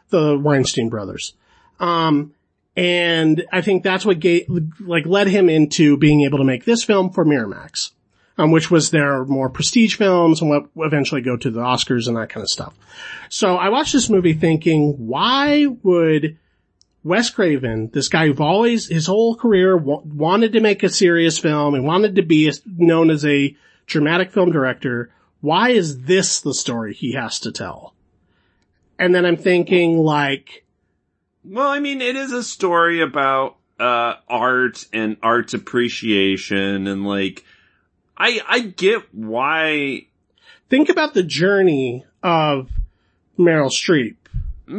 the 0.09 0.37
Weinstein 0.37 0.89
brothers. 0.89 1.33
Um, 1.79 2.33
and 2.75 3.45
I 3.53 3.61
think 3.61 3.83
that's 3.83 4.05
what 4.05 4.19
gave, 4.19 4.47
like 4.81 5.05
led 5.05 5.27
him 5.27 5.47
into 5.47 5.95
being 5.95 6.23
able 6.23 6.39
to 6.39 6.43
make 6.43 6.65
this 6.65 6.83
film 6.83 7.09
for 7.11 7.23
Miramax, 7.23 7.91
um, 8.37 8.51
which 8.51 8.69
was 8.69 8.91
their 8.91 9.23
more 9.23 9.49
prestige 9.49 9.95
films 9.95 10.41
and 10.41 10.49
what 10.49 10.65
eventually 10.77 11.21
go 11.21 11.37
to 11.37 11.49
the 11.49 11.61
Oscars 11.61 12.07
and 12.07 12.17
that 12.17 12.29
kind 12.29 12.43
of 12.43 12.49
stuff. 12.49 12.73
So 13.29 13.55
I 13.55 13.69
watched 13.69 13.93
this 13.93 14.09
movie 14.09 14.33
thinking, 14.33 15.07
why 15.07 15.67
would 15.83 16.37
Wes 17.03 17.29
Craven, 17.29 17.89
this 17.91 18.07
guy 18.07 18.27
who've 18.27 18.39
always, 18.39 18.87
his 18.87 19.07
whole 19.07 19.35
career 19.35 19.77
w- 19.77 20.01
wanted 20.05 20.53
to 20.53 20.61
make 20.61 20.83
a 20.83 20.89
serious 20.89 21.37
film 21.37 21.75
and 21.75 21.85
wanted 21.85 22.15
to 22.15 22.21
be 22.21 22.47
a, 22.47 22.53
known 22.65 23.09
as 23.09 23.25
a 23.25 23.55
dramatic 23.85 24.31
film 24.31 24.51
director. 24.51 25.11
Why 25.41 25.69
is 25.69 26.03
this 26.03 26.39
the 26.39 26.53
story 26.53 26.93
he 26.93 27.13
has 27.13 27.41
to 27.41 27.51
tell? 27.51 27.93
And 28.97 29.13
then 29.13 29.25
I'm 29.25 29.35
thinking 29.35 29.97
like, 29.97 30.63
well, 31.43 31.67
I 31.67 31.79
mean, 31.79 31.99
it 32.01 32.15
is 32.15 32.31
a 32.31 32.43
story 32.43 33.01
about, 33.01 33.57
uh, 33.79 34.15
art 34.29 34.85
and 34.93 35.17
art 35.21 35.53
appreciation 35.53 36.87
and 36.87 37.05
like, 37.05 37.43
I, 38.17 38.39
I 38.47 38.59
get 38.59 39.13
why. 39.13 40.07
Think 40.69 40.89
about 40.89 41.13
the 41.13 41.23
journey 41.23 42.05
of 42.21 42.69
Meryl 43.37 43.69
Streep 43.69 44.15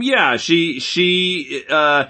yeah, 0.01 0.37
she, 0.37 0.81
she, 0.81 1.65
uh, 1.69 2.07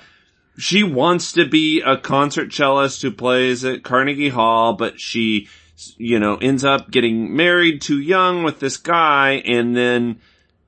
she 0.57 0.83
wants 0.83 1.33
to 1.33 1.47
be 1.47 1.81
a 1.81 1.97
concert 1.97 2.53
cellist 2.53 3.03
who 3.03 3.11
plays 3.11 3.65
at 3.65 3.83
Carnegie 3.83 4.29
Hall, 4.29 4.75
but 4.75 5.01
she, 5.01 5.49
you 5.97 6.19
know, 6.19 6.37
ends 6.37 6.65
up 6.65 6.91
getting 6.91 7.35
married 7.35 7.83
too 7.83 7.99
young 7.99 8.43
with 8.43 8.61
this 8.61 8.77
guy 8.77 9.43
and 9.45 9.77
then 9.77 10.21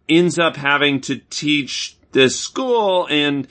ends 0.08 0.38
up 0.38 0.56
having 0.56 1.00
to 1.02 1.16
teach 1.30 1.96
this 2.12 2.38
school 2.38 3.06
and 3.10 3.46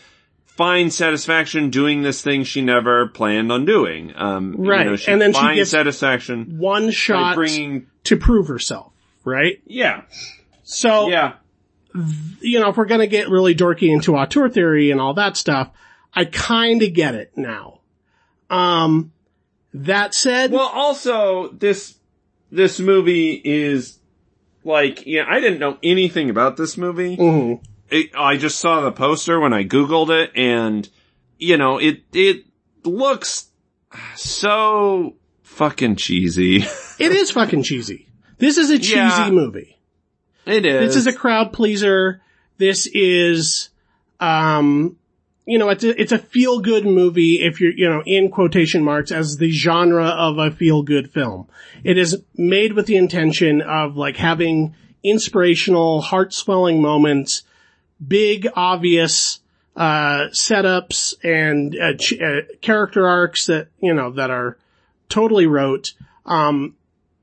find 0.46 0.94
satisfaction 0.94 1.70
doing 1.70 2.02
this 2.02 2.22
thing 2.22 2.44
she 2.44 2.62
never 2.62 3.08
planned 3.08 3.52
on 3.52 3.66
doing. 3.66 4.14
Um, 4.16 4.56
right. 4.58 4.86
You 4.86 4.92
know, 4.92 4.98
and 5.08 5.22
then 5.22 5.34
she 5.34 5.56
gets 5.56 5.72
satisfaction 5.72 6.58
one 6.58 6.92
shot 6.92 7.36
bringing 7.36 7.88
to 8.06 8.18
prove 8.18 8.48
herself. 8.48 8.92
Right. 9.24 9.62
Yeah. 9.66 10.04
So 10.64 11.10
yeah 11.10 11.34
you 12.42 12.60
know, 12.60 12.70
if 12.70 12.78
we're 12.78 12.86
gonna 12.86 13.08
get 13.08 13.30
really 13.30 13.56
dorky 13.56 13.90
into 13.90 14.16
auteur 14.16 14.50
theory 14.50 14.92
and 14.92 15.00
all 15.00 15.14
that 15.16 15.38
stuff, 15.38 15.72
I 16.14 16.26
kinda 16.26 16.90
get 16.90 17.16
it 17.16 17.32
now. 17.36 17.80
Um, 18.50 19.12
that 19.74 20.14
said. 20.14 20.52
Well, 20.52 20.70
also, 20.74 21.50
this, 21.50 21.96
this 22.52 22.80
movie 22.80 23.42
is 23.44 24.00
like, 24.64 25.06
yeah, 25.06 25.26
I 25.28 25.40
didn't 25.40 25.60
know 25.60 25.78
anything 25.84 26.30
about 26.30 26.58
this 26.58 26.78
movie. 26.78 27.18
Mm-hmm. 27.18 27.64
It, 27.90 28.12
I 28.18 28.38
just 28.38 28.60
saw 28.60 28.82
the 28.82 28.92
poster 28.92 29.40
when 29.40 29.54
I 29.54 29.64
Googled 29.64 30.10
it 30.10 30.32
and, 30.36 30.90
you 31.38 31.58
know, 31.58 31.78
it, 31.78 32.04
it 32.14 32.46
looks 32.84 33.50
so 34.16 35.16
fucking 35.44 35.98
cheesy. 35.98 36.58
it 37.00 37.12
is 37.12 37.32
fucking 37.32 37.64
cheesy. 37.64 38.08
This 38.38 38.58
is 38.58 38.70
a 38.70 38.80
cheesy 38.80 38.96
yeah. 38.96 39.30
movie. 39.30 39.75
It 40.46 40.66
is. 40.66 40.88
This 40.88 40.96
is 40.96 41.08
a 41.08 41.14
crowd 41.14 41.54
pleaser. 41.54 42.22
This 42.58 42.88
is, 42.88 43.70
um, 44.20 44.98
you 45.46 45.58
know, 45.58 45.70
it's 45.70 45.84
a, 45.84 46.00
it's 46.00 46.12
a 46.12 46.18
feel 46.18 46.60
good 46.60 46.86
movie 46.86 47.42
if 47.42 47.60
you're, 47.60 47.74
you 47.74 47.90
know, 47.90 48.02
in 48.06 48.30
quotation 48.30 48.84
marks 48.84 49.12
as 49.12 49.38
the 49.38 49.52
genre 49.52 50.08
of 50.08 50.38
a 50.38 50.52
feel 50.52 50.84
good 50.84 51.12
film. 51.12 51.48
It 51.84 51.98
is 51.98 52.22
made 52.36 52.74
with 52.74 52.86
the 52.86 52.98
intention 52.98 53.62
of 53.62 53.98
like 53.98 54.18
having 54.18 54.76
inspirational, 55.04 56.02
heart 56.02 56.34
swelling 56.34 56.82
moments, 56.82 57.44
big, 58.06 58.48
obvious, 58.56 59.40
uh, 59.76 60.30
setups 60.32 61.16
and 61.24 61.78
uh, 61.78 61.94
ch- 61.98 62.20
uh, 62.20 62.42
character 62.62 63.06
arcs 63.08 63.48
that, 63.48 63.68
you 63.80 63.94
know, 63.94 64.12
that 64.12 64.32
are 64.32 64.58
totally 65.10 65.46
rote. 65.46 65.94
Um, 66.26 66.76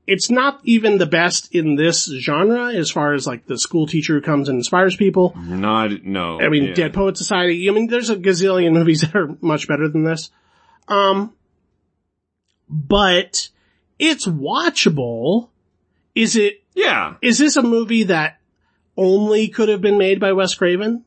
it's 0.05 0.29
not 0.29 0.59
even 0.63 0.97
the 0.97 1.05
best 1.05 1.53
in 1.55 1.75
this 1.75 2.05
genre 2.19 2.73
as 2.73 2.91
far 2.91 3.13
as 3.13 3.25
like 3.25 3.45
the 3.47 3.57
school 3.57 3.87
teacher 3.87 4.13
who 4.15 4.21
comes 4.21 4.49
and 4.49 4.57
inspires 4.57 4.95
people. 4.97 5.33
Not, 5.37 6.03
no. 6.03 6.41
I 6.41 6.49
mean, 6.49 6.65
yeah. 6.65 6.73
Dead 6.73 6.93
Poet 6.93 7.17
Society. 7.17 7.69
I 7.69 7.71
mean, 7.73 7.87
there's 7.87 8.09
a 8.09 8.15
gazillion 8.17 8.73
movies 8.73 9.01
that 9.01 9.15
are 9.15 9.35
much 9.41 9.67
better 9.67 9.87
than 9.87 10.03
this. 10.03 10.29
Um, 10.87 11.33
but 12.69 13.49
it's 13.99 14.27
watchable. 14.27 15.49
Is 16.15 16.35
it, 16.35 16.61
Yeah. 16.75 17.15
is 17.21 17.37
this 17.37 17.55
a 17.55 17.63
movie 17.63 18.03
that 18.03 18.39
only 18.97 19.47
could 19.47 19.69
have 19.69 19.81
been 19.81 19.97
made 19.97 20.19
by 20.19 20.33
Wes 20.33 20.53
Craven? 20.55 21.03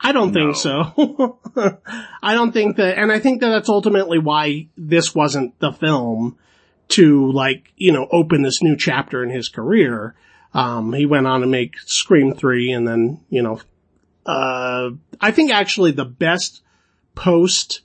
I 0.00 0.12
don't 0.12 0.32
No. 0.32 0.52
think 0.52 0.56
so. 0.56 1.38
I 2.22 2.34
don't 2.34 2.52
think 2.52 2.76
that, 2.76 2.98
and 2.98 3.10
I 3.10 3.18
think 3.18 3.40
that 3.40 3.48
that's 3.48 3.68
ultimately 3.68 4.18
why 4.18 4.68
this 4.76 5.14
wasn't 5.14 5.58
the 5.58 5.72
film 5.72 6.36
to 6.88 7.30
like, 7.32 7.72
you 7.76 7.92
know, 7.92 8.06
open 8.10 8.42
this 8.42 8.62
new 8.62 8.76
chapter 8.76 9.22
in 9.22 9.30
his 9.30 9.48
career. 9.48 10.14
Um, 10.54 10.92
he 10.92 11.06
went 11.06 11.26
on 11.26 11.40
to 11.40 11.46
make 11.46 11.78
Scream 11.80 12.34
3 12.34 12.72
and 12.72 12.88
then, 12.88 13.20
you 13.28 13.42
know, 13.42 13.60
uh, 14.24 14.90
I 15.20 15.30
think 15.30 15.52
actually 15.52 15.92
the 15.92 16.04
best 16.04 16.62
post 17.14 17.82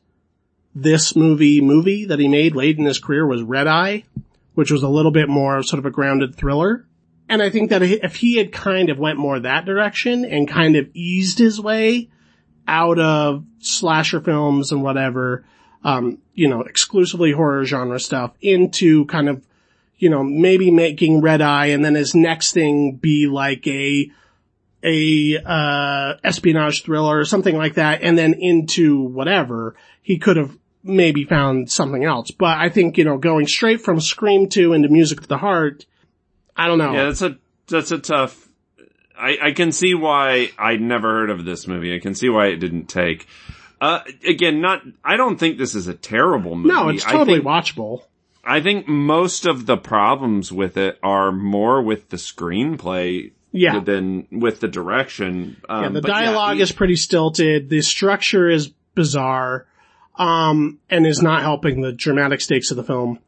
this 0.74 1.16
movie 1.16 1.62
movie 1.62 2.06
that 2.06 2.20
he 2.20 2.28
made 2.28 2.56
late 2.56 2.78
in 2.78 2.86
his 2.86 3.00
career 3.00 3.26
was 3.26 3.44
Red 3.44 3.68
Eye, 3.68 4.06
which 4.54 4.72
was 4.72 4.84
a 4.84 4.90
little 4.90 5.12
bit 5.12 5.30
more 5.30 5.64
sort 5.64 5.80
of 5.80 5.86
a 5.86 5.92
grounded 5.92 6.36
thriller. 6.36 6.86
And 7.28 7.42
I 7.42 7.50
think 7.50 7.70
that 7.70 7.82
if 7.82 8.16
he 8.16 8.38
had 8.38 8.52
kind 8.52 8.90
of 8.90 9.00
went 9.00 9.18
more 9.18 9.40
that 9.40 9.66
direction 9.66 10.26
and 10.26 10.48
kind 10.48 10.76
of 10.76 10.90
eased 10.94 11.40
his 11.40 11.60
way 11.60 12.10
out 12.68 13.00
of 13.00 13.46
slasher 13.60 14.20
films 14.22 14.72
and 14.72 14.84
whatever, 14.84 15.46
um, 15.84 16.18
you 16.34 16.48
know, 16.48 16.62
exclusively 16.62 17.32
horror 17.32 17.66
genre 17.66 18.00
stuff 18.00 18.32
into 18.42 19.06
kind 19.06 19.30
of, 19.30 19.44
you 19.98 20.10
know, 20.10 20.24
maybe 20.24 20.72
making 20.72 21.22
Red 21.22 21.42
Eye 21.42 21.68
and 21.68 21.84
then 21.84 21.96
his 21.96 22.16
next 22.16 22.54
thing 22.54 22.96
be 22.96 23.28
like 23.28 23.68
a, 23.68 24.12
a, 24.84 25.38
uh, 25.38 26.18
espionage 26.24 26.84
thriller 26.84 27.20
or 27.20 27.26
something 27.26 27.56
like 27.56 27.76
that 27.76 28.02
and 28.02 28.18
then 28.18 28.34
into 28.34 29.02
whatever, 29.02 29.76
he 30.02 30.18
could 30.18 30.38
have 30.38 30.58
maybe 30.84 31.24
found 31.26 31.72
something 31.72 32.04
else. 32.04 32.32
But 32.32 32.58
I 32.58 32.70
think, 32.70 32.98
you 32.98 33.04
know, 33.04 33.18
going 33.18 33.48
straight 33.48 33.82
from 33.82 34.00
Scream 34.00 34.50
2 34.50 34.74
into 34.74 34.90
Music 34.90 35.20
of 35.22 35.28
the 35.28 35.38
Heart, 35.38 35.86
I 36.56 36.68
don't 36.68 36.78
know. 36.78 36.94
Yeah, 36.94 37.06
that's 37.06 37.22
a, 37.22 37.38
that's 37.68 37.92
a 37.92 38.00
tough, 38.00 38.50
I, 39.18 39.38
I 39.42 39.52
can 39.52 39.72
see 39.72 39.94
why 39.94 40.52
I'd 40.58 40.82
never 40.82 41.12
heard 41.12 41.30
of 41.30 41.46
this 41.46 41.68
movie. 41.68 41.96
I 41.96 42.00
can 42.00 42.16
see 42.16 42.30
why 42.30 42.48
it 42.48 42.58
didn't 42.58 42.88
take. 42.88 43.28
Uh, 43.82 44.02
again, 44.28 44.62
not, 44.62 44.84
I 45.04 45.18
don't 45.18 45.38
think 45.40 45.58
this 45.58 45.74
is 45.76 45.88
a 45.88 45.94
terrible 45.96 46.56
movie. 46.56 46.70
no, 46.70 46.90
it's 46.90 47.04
I 47.06 47.12
totally 47.14 47.40
think- 47.40 47.48
watchable. 47.48 48.04
I 48.46 48.62
think 48.62 48.88
most 48.88 49.46
of 49.46 49.66
the 49.66 49.78
problems 49.78 50.52
with 50.52 50.78
it 50.78 50.98
are 51.04 51.32
more 51.32 51.82
with 51.82 52.10
the 52.10 52.18
screenplay 52.18 53.32
Yeah. 53.52 53.80
than 53.80 54.28
with 54.32 54.60
the 54.62 54.68
direction. 54.68 55.58
Um, 55.70 55.84
Yeah, 55.84 55.90
the 56.02 56.08
yeah, 56.08 56.14
dialogue 56.22 56.56
he- 56.58 56.62
is 56.62 56.72
pretty 56.72 56.96
stilted. 56.96 57.70
The 57.70 57.82
structure 57.82 58.50
is 58.50 58.72
bizarre, 58.96 59.66
um, 60.18 60.80
and 60.90 61.06
is 61.08 61.22
not 61.22 61.42
helping 61.42 61.82
the 61.82 61.92
dramatic 61.92 62.42
stakes 62.42 62.72
of 62.72 62.78
the 62.78 62.84
film. 62.84 63.20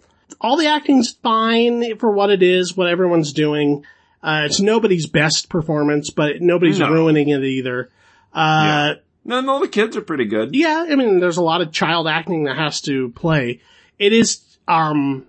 All 0.41 0.57
the 0.57 0.67
acting's 0.67 1.11
fine 1.11 1.97
for 1.97 2.11
what 2.11 2.29
it 2.31 2.41
is, 2.43 2.75
what 2.77 2.87
everyone's 2.87 3.33
doing. 3.33 3.85
Uh, 4.23 4.43
it's 4.45 4.59
nobody's 4.61 5.05
best 5.07 5.49
performance, 5.49 6.09
but 6.09 6.41
nobody's 6.41 6.79
No. 6.79 6.89
ruining 6.91 7.29
it 7.29 7.43
either. 7.43 7.89
Uh, 8.33 8.95
No, 9.25 9.39
no, 9.41 9.59
the 9.59 9.67
kids 9.67 9.95
are 9.95 10.01
pretty 10.01 10.25
good. 10.25 10.53
yeah, 10.55 10.85
I 10.89 10.95
mean, 10.95 11.19
there's 11.19 11.37
a 11.37 11.41
lot 11.43 11.61
of 11.61 11.71
child 11.71 12.07
acting 12.07 12.43
that 12.43 12.57
has 12.57 12.81
to 12.81 13.09
play. 13.11 13.61
It 13.97 14.11
is, 14.13 14.57
um, 14.67 15.25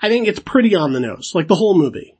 I 0.00 0.08
think 0.08 0.28
it's 0.28 0.38
pretty 0.40 0.74
on 0.74 0.92
the 0.92 1.00
nose, 1.00 1.32
like 1.34 1.48
the 1.48 1.54
whole 1.54 1.76
movie. 1.76 2.14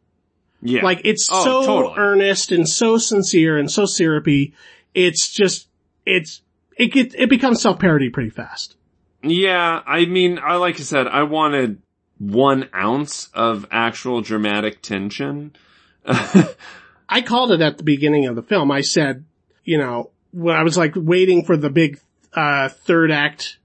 Yeah. 0.62 0.82
Like 0.84 1.02
it's 1.05 1.28
Oh, 1.30 1.44
so 1.44 1.66
totally. 1.66 1.94
earnest 1.98 2.52
and 2.52 2.68
so 2.68 2.97
sincere 2.97 3.59
and 3.59 3.70
so 3.70 3.84
syrupy. 3.84 4.55
It's 4.94 5.28
just, 5.28 5.68
it's, 6.06 6.40
it 6.78 6.86
get, 6.93 7.14
it 7.14 7.28
becomes 7.28 7.60
self-parody 7.60 8.10
pretty 8.10 8.30
fast. 8.30 8.76
Yeah, 9.22 9.82
I 9.86 10.06
mean, 10.06 10.39
I 10.43 10.56
like 10.56 10.76
I 10.76 10.82
said, 10.82 11.06
I 11.09 11.24
wanted 11.24 11.82
one 12.18 12.68
ounce 12.74 13.28
of 13.34 13.66
actual 13.70 14.20
dramatic 14.22 14.80
tension. 14.82 15.52
I 16.06 17.20
called 17.22 17.52
it 17.52 17.60
at 17.60 17.78
the 17.78 17.84
beginning 17.84 18.26
of 18.26 18.36
the 18.36 18.43
film. 18.43 18.70
I 18.70 18.80
said, 18.80 19.24
you 19.64 19.78
know, 19.78 20.10
when 20.32 20.56
I 20.56 20.62
was 20.62 20.76
like 20.76 20.92
waiting 20.96 21.44
for 21.44 21.56
the 21.56 21.70
big, 21.70 22.00
uh, 22.34 22.68
third 22.68 23.10
act 23.10 23.59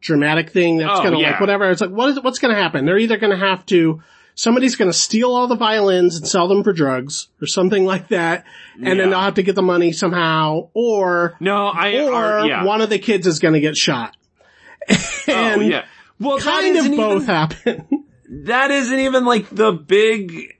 dramatic 0.00 0.50
thing 0.50 0.78
that's 0.78 1.00
Oh, 1.00 1.02
gonna 1.02 1.18
yeah. 1.18 1.32
like 1.32 1.40
whatever. 1.40 1.70
It's 1.70 1.80
like, 1.80 1.90
what 1.90 2.10
is, 2.10 2.20
what's 2.22 2.38
gonna 2.38 2.54
happen? 2.54 2.84
They're 2.84 2.98
either 2.98 3.16
gonna 3.16 3.38
have 3.38 3.64
to, 3.66 4.02
somebody's 4.34 4.76
gonna 4.76 4.92
steal 4.92 5.30
all 5.34 5.48
the 5.48 5.56
violins 5.56 6.16
and 6.16 6.28
sell 6.28 6.46
them 6.46 6.62
for 6.62 6.72
drugs 6.72 7.28
or 7.40 7.46
something 7.46 7.84
like 7.92 8.08
that. 8.08 8.44
And 8.74 9.00
then 9.00 9.10
they'll 9.10 9.20
have 9.20 9.34
to 9.34 9.42
get 9.42 9.54
the 9.54 9.62
money 9.62 9.92
somehow 9.92 10.68
or, 10.74 11.36
no, 11.40 11.68
I, 11.68 12.04
or 12.04 12.40
or, 12.40 12.46
yeah. 12.46 12.64
one 12.64 12.82
of 12.82 12.90
the 12.90 12.98
kids 12.98 13.26
is 13.26 13.38
gonna 13.38 13.60
get 13.60 13.76
shot. 13.76 14.16
oh, 14.90 14.96
and 15.28 15.66
yeah. 15.66 15.86
Well, 16.20 16.38
kind 16.38 16.76
of 16.76 16.84
both 16.96 17.22
even, 17.22 17.26
happen. 17.26 18.04
that 18.44 18.70
isn't 18.70 18.98
even 18.98 19.24
like 19.24 19.48
the 19.50 19.72
big 19.72 20.53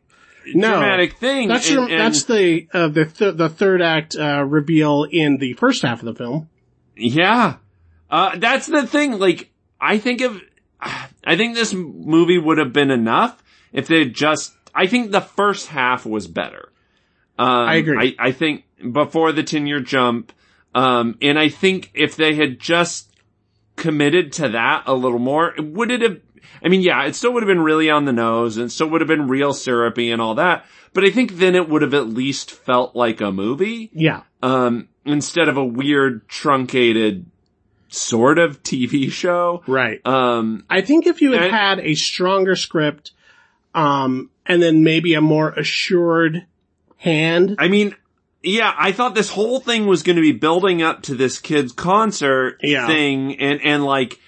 no, 0.46 0.70
dramatic 0.70 1.14
thing. 1.14 1.48
that's 1.48 1.68
and- 1.68 1.74
your, 1.74 1.88
and- 1.88 2.00
that's 2.00 2.24
the 2.24 2.68
uh, 2.72 2.88
the 2.88 3.04
th- 3.06 3.36
the 3.36 3.48
third 3.48 3.80
act 3.82 4.16
uh, 4.16 4.44
reveal 4.44 5.04
in 5.10 5.38
the 5.38 5.52
first 5.54 5.82
half 5.82 6.00
of 6.00 6.06
the 6.06 6.14
film. 6.14 6.48
Yeah. 6.96 7.56
Uh, 8.10 8.36
that's 8.36 8.66
the 8.66 8.86
thing. 8.86 9.18
Like, 9.18 9.50
I 9.80 9.98
think 9.98 10.20
of, 10.20 10.40
I 10.80 11.36
think 11.36 11.54
this 11.54 11.72
movie 11.74 12.38
would 12.38 12.58
have 12.58 12.72
been 12.72 12.90
enough 12.90 13.42
if 13.72 13.88
they 13.88 14.04
just, 14.06 14.54
I 14.74 14.86
think 14.86 15.10
the 15.10 15.20
first 15.20 15.68
half 15.68 16.06
was 16.06 16.26
better. 16.28 16.70
Um, 17.38 17.48
I 17.48 17.74
agree. 17.76 18.16
I, 18.18 18.28
I 18.28 18.32
think 18.32 18.64
before 18.92 19.32
the 19.32 19.42
10 19.42 19.66
year 19.66 19.80
jump, 19.80 20.32
um, 20.74 21.16
and 21.20 21.38
I 21.38 21.48
think 21.48 21.90
if 21.94 22.14
they 22.16 22.34
had 22.34 22.60
just 22.60 23.10
committed 23.76 24.32
to 24.34 24.50
that 24.50 24.84
a 24.86 24.94
little 24.94 25.18
more, 25.18 25.54
would 25.58 25.90
it 25.90 26.02
have, 26.02 26.20
I 26.62 26.68
mean, 26.68 26.80
yeah, 26.82 27.04
it 27.04 27.14
still 27.14 27.32
would 27.34 27.42
have 27.42 27.48
been 27.48 27.62
really 27.62 27.90
on 27.90 28.04
the 28.04 28.12
nose 28.12 28.56
and 28.56 28.70
still 28.70 28.88
would 28.90 29.00
have 29.00 29.08
been 29.08 29.28
real 29.28 29.52
syrupy 29.52 30.10
and 30.10 30.20
all 30.22 30.34
that, 30.36 30.64
but 30.92 31.04
I 31.04 31.10
think 31.10 31.36
then 31.36 31.54
it 31.54 31.68
would 31.68 31.82
have 31.82 31.94
at 31.94 32.08
least 32.08 32.50
felt 32.50 32.94
like 32.96 33.20
a 33.20 33.30
movie 33.32 33.90
Yeah, 33.92 34.22
um, 34.42 34.88
instead 35.04 35.48
of 35.48 35.56
a 35.56 35.64
weird 35.64 36.26
truncated 36.28 37.26
sort 37.88 38.38
of 38.38 38.62
TV 38.62 39.10
show. 39.12 39.62
right. 39.66 40.04
Um, 40.06 40.64
I 40.70 40.80
think 40.80 41.06
if 41.06 41.20
you 41.22 41.32
had 41.32 41.42
And- 41.44 41.52
had 41.52 41.80
a 41.80 41.94
stronger 41.94 42.56
script, 42.56 43.12
um, 43.74 44.30
and 44.46 44.62
then 44.62 44.84
maybe 44.84 45.14
a 45.14 45.20
more 45.20 45.50
assured 45.50 46.46
hand. 46.98 47.56
I 47.58 47.68
mean, 47.68 47.94
yeah, 48.42 48.72
I 48.76 48.92
thought 48.92 49.14
this 49.14 49.30
whole 49.30 49.58
thing 49.60 49.86
was 49.86 50.02
going 50.02 50.16
to 50.16 50.22
be 50.22 50.32
building 50.32 50.82
up 50.82 51.02
to 51.02 51.14
this 51.14 51.38
kid's 51.38 51.72
concert 51.72 52.58
Yeah. 52.62 52.86
thing 52.86 53.40
and, 53.40 53.60
and 53.64 53.84
like, 53.84 54.18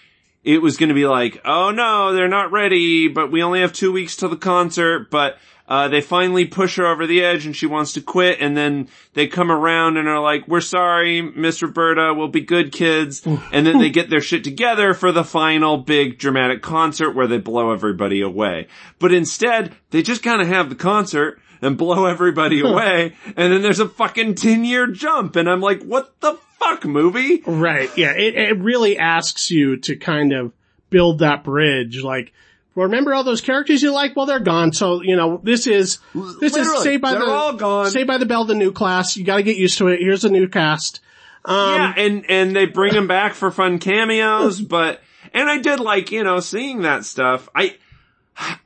it 0.46 0.62
was 0.62 0.76
going 0.76 0.90
to 0.90 0.94
be 0.94 1.06
like, 1.08 1.40
oh 1.44 1.72
no, 1.72 2.14
they're 2.14 2.28
not 2.28 2.52
ready, 2.52 3.08
but 3.08 3.32
we 3.32 3.42
only 3.42 3.60
have 3.60 3.72
two 3.72 3.90
weeks 3.90 4.14
till 4.14 4.28
the 4.28 4.36
concert, 4.36 5.10
but, 5.10 5.38
uh, 5.68 5.88
they 5.88 6.00
finally 6.00 6.44
push 6.44 6.76
her 6.76 6.86
over 6.86 7.04
the 7.08 7.24
edge 7.24 7.44
and 7.44 7.56
she 7.56 7.66
wants 7.66 7.92
to 7.94 8.00
quit 8.00 8.40
and 8.40 8.56
then 8.56 8.88
they 9.14 9.26
come 9.26 9.50
around 9.50 9.96
and 9.96 10.06
are 10.06 10.20
like, 10.20 10.46
we're 10.46 10.60
sorry, 10.60 11.20
Miss 11.20 11.60
Roberta, 11.60 12.14
we'll 12.14 12.28
be 12.28 12.42
good 12.42 12.70
kids. 12.70 13.26
and 13.26 13.66
then 13.66 13.80
they 13.80 13.90
get 13.90 14.08
their 14.08 14.20
shit 14.20 14.44
together 14.44 14.94
for 14.94 15.10
the 15.10 15.24
final 15.24 15.78
big 15.78 16.18
dramatic 16.18 16.62
concert 16.62 17.16
where 17.16 17.26
they 17.26 17.38
blow 17.38 17.72
everybody 17.72 18.20
away. 18.20 18.68
But 19.00 19.12
instead, 19.12 19.74
they 19.90 20.02
just 20.02 20.22
kind 20.22 20.40
of 20.40 20.46
have 20.46 20.68
the 20.68 20.76
concert 20.76 21.40
and 21.60 21.76
blow 21.76 22.06
everybody 22.06 22.60
away 22.64 23.16
and 23.36 23.52
then 23.52 23.62
there's 23.62 23.80
a 23.80 23.88
fucking 23.88 24.36
10 24.36 24.64
year 24.64 24.86
jump 24.86 25.34
and 25.34 25.50
I'm 25.50 25.60
like, 25.60 25.82
what 25.82 26.20
the 26.20 26.38
fuck 26.58 26.84
movie? 26.84 27.42
Right. 27.46 27.90
Yeah. 27.96 28.12
It, 28.12 28.34
it 28.34 28.58
really 28.58 28.98
asks 28.98 29.50
you 29.50 29.76
to 29.78 29.96
kind 29.96 30.32
of 30.32 30.52
build 30.90 31.20
that 31.20 31.44
bridge. 31.44 32.02
Like, 32.02 32.32
remember 32.74 33.14
all 33.14 33.24
those 33.24 33.40
characters 33.40 33.82
you 33.82 33.92
like? 33.92 34.14
Well, 34.16 34.26
they're 34.26 34.40
gone. 34.40 34.72
So, 34.72 35.02
you 35.02 35.16
know, 35.16 35.40
this 35.42 35.66
is, 35.66 35.98
this 36.14 36.56
is 36.56 36.58
Literally, 36.58 36.84
Saved 36.84 37.02
by 37.02 37.12
they're 37.12 37.20
the, 37.20 37.30
all 37.30 37.52
gone. 37.54 37.90
Saved 37.90 38.06
by 38.06 38.18
the 38.18 38.26
Bell, 38.26 38.44
the 38.44 38.54
new 38.54 38.72
class. 38.72 39.16
You 39.16 39.24
gotta 39.24 39.42
get 39.42 39.56
used 39.56 39.78
to 39.78 39.88
it. 39.88 40.00
Here's 40.00 40.24
a 40.24 40.30
new 40.30 40.48
cast. 40.48 41.00
Um, 41.44 41.56
yeah, 41.56 41.94
and 41.96 42.24
and 42.28 42.56
they 42.56 42.66
bring 42.66 42.92
them 42.92 43.06
back 43.06 43.34
for 43.34 43.52
fun 43.52 43.78
cameos, 43.78 44.60
but 44.60 45.00
and 45.32 45.48
I 45.48 45.58
did 45.58 45.78
like 45.78 46.10
you 46.10 46.24
know 46.24 46.40
seeing 46.40 46.82
that 46.82 47.04
stuff. 47.04 47.48
I 47.54 47.76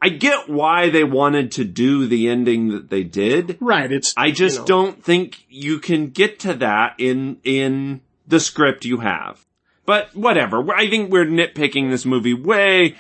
I 0.03 0.09
get 0.09 0.49
why 0.49 0.91
they 0.91 1.05
wanted 1.05 1.53
to 1.53 1.65
do 1.65 2.07
the 2.07 2.29
ending 2.29 2.69
that 2.69 2.91
they 2.91 3.05
did. 3.05 3.59
Right. 3.61 3.91
It's, 3.91 4.15
I 4.17 4.31
just 4.31 4.55
you 4.55 4.61
know, 4.61 4.67
don't 4.67 5.05
think 5.05 5.45
you 5.49 5.79
can 5.79 6.11
get 6.11 6.41
to 6.41 6.55
that 6.55 6.95
in 6.99 7.39
in 7.45 8.01
the 8.27 8.41
script 8.41 8.85
you 8.85 8.99
have. 8.99 9.45
But 9.87 10.15
whatever. 10.15 10.73
I 10.73 10.89
think 10.89 11.11
we're 11.11 11.27
nitpicking 11.27 11.91
this 11.91 12.05
movie 12.05 12.35
way, 12.35 12.97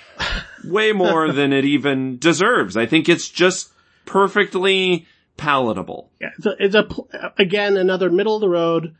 way 0.65 0.93
more 0.93 1.33
than 1.33 1.53
it 1.53 1.65
even 1.65 2.19
deserves. 2.19 2.77
I 2.77 2.87
think 2.87 3.09
it's 3.09 3.29
just 3.29 3.73
perfectly 4.07 5.07
palatable. 5.37 6.11
Yeah, 6.21 6.31
it's 6.37 6.47
a, 6.47 6.57
it's 6.59 6.75
a 6.75 7.33
again 7.39 7.77
another 7.77 8.11
middle 8.11 8.35
of 8.35 8.41
the 8.41 8.49
road, 8.49 8.97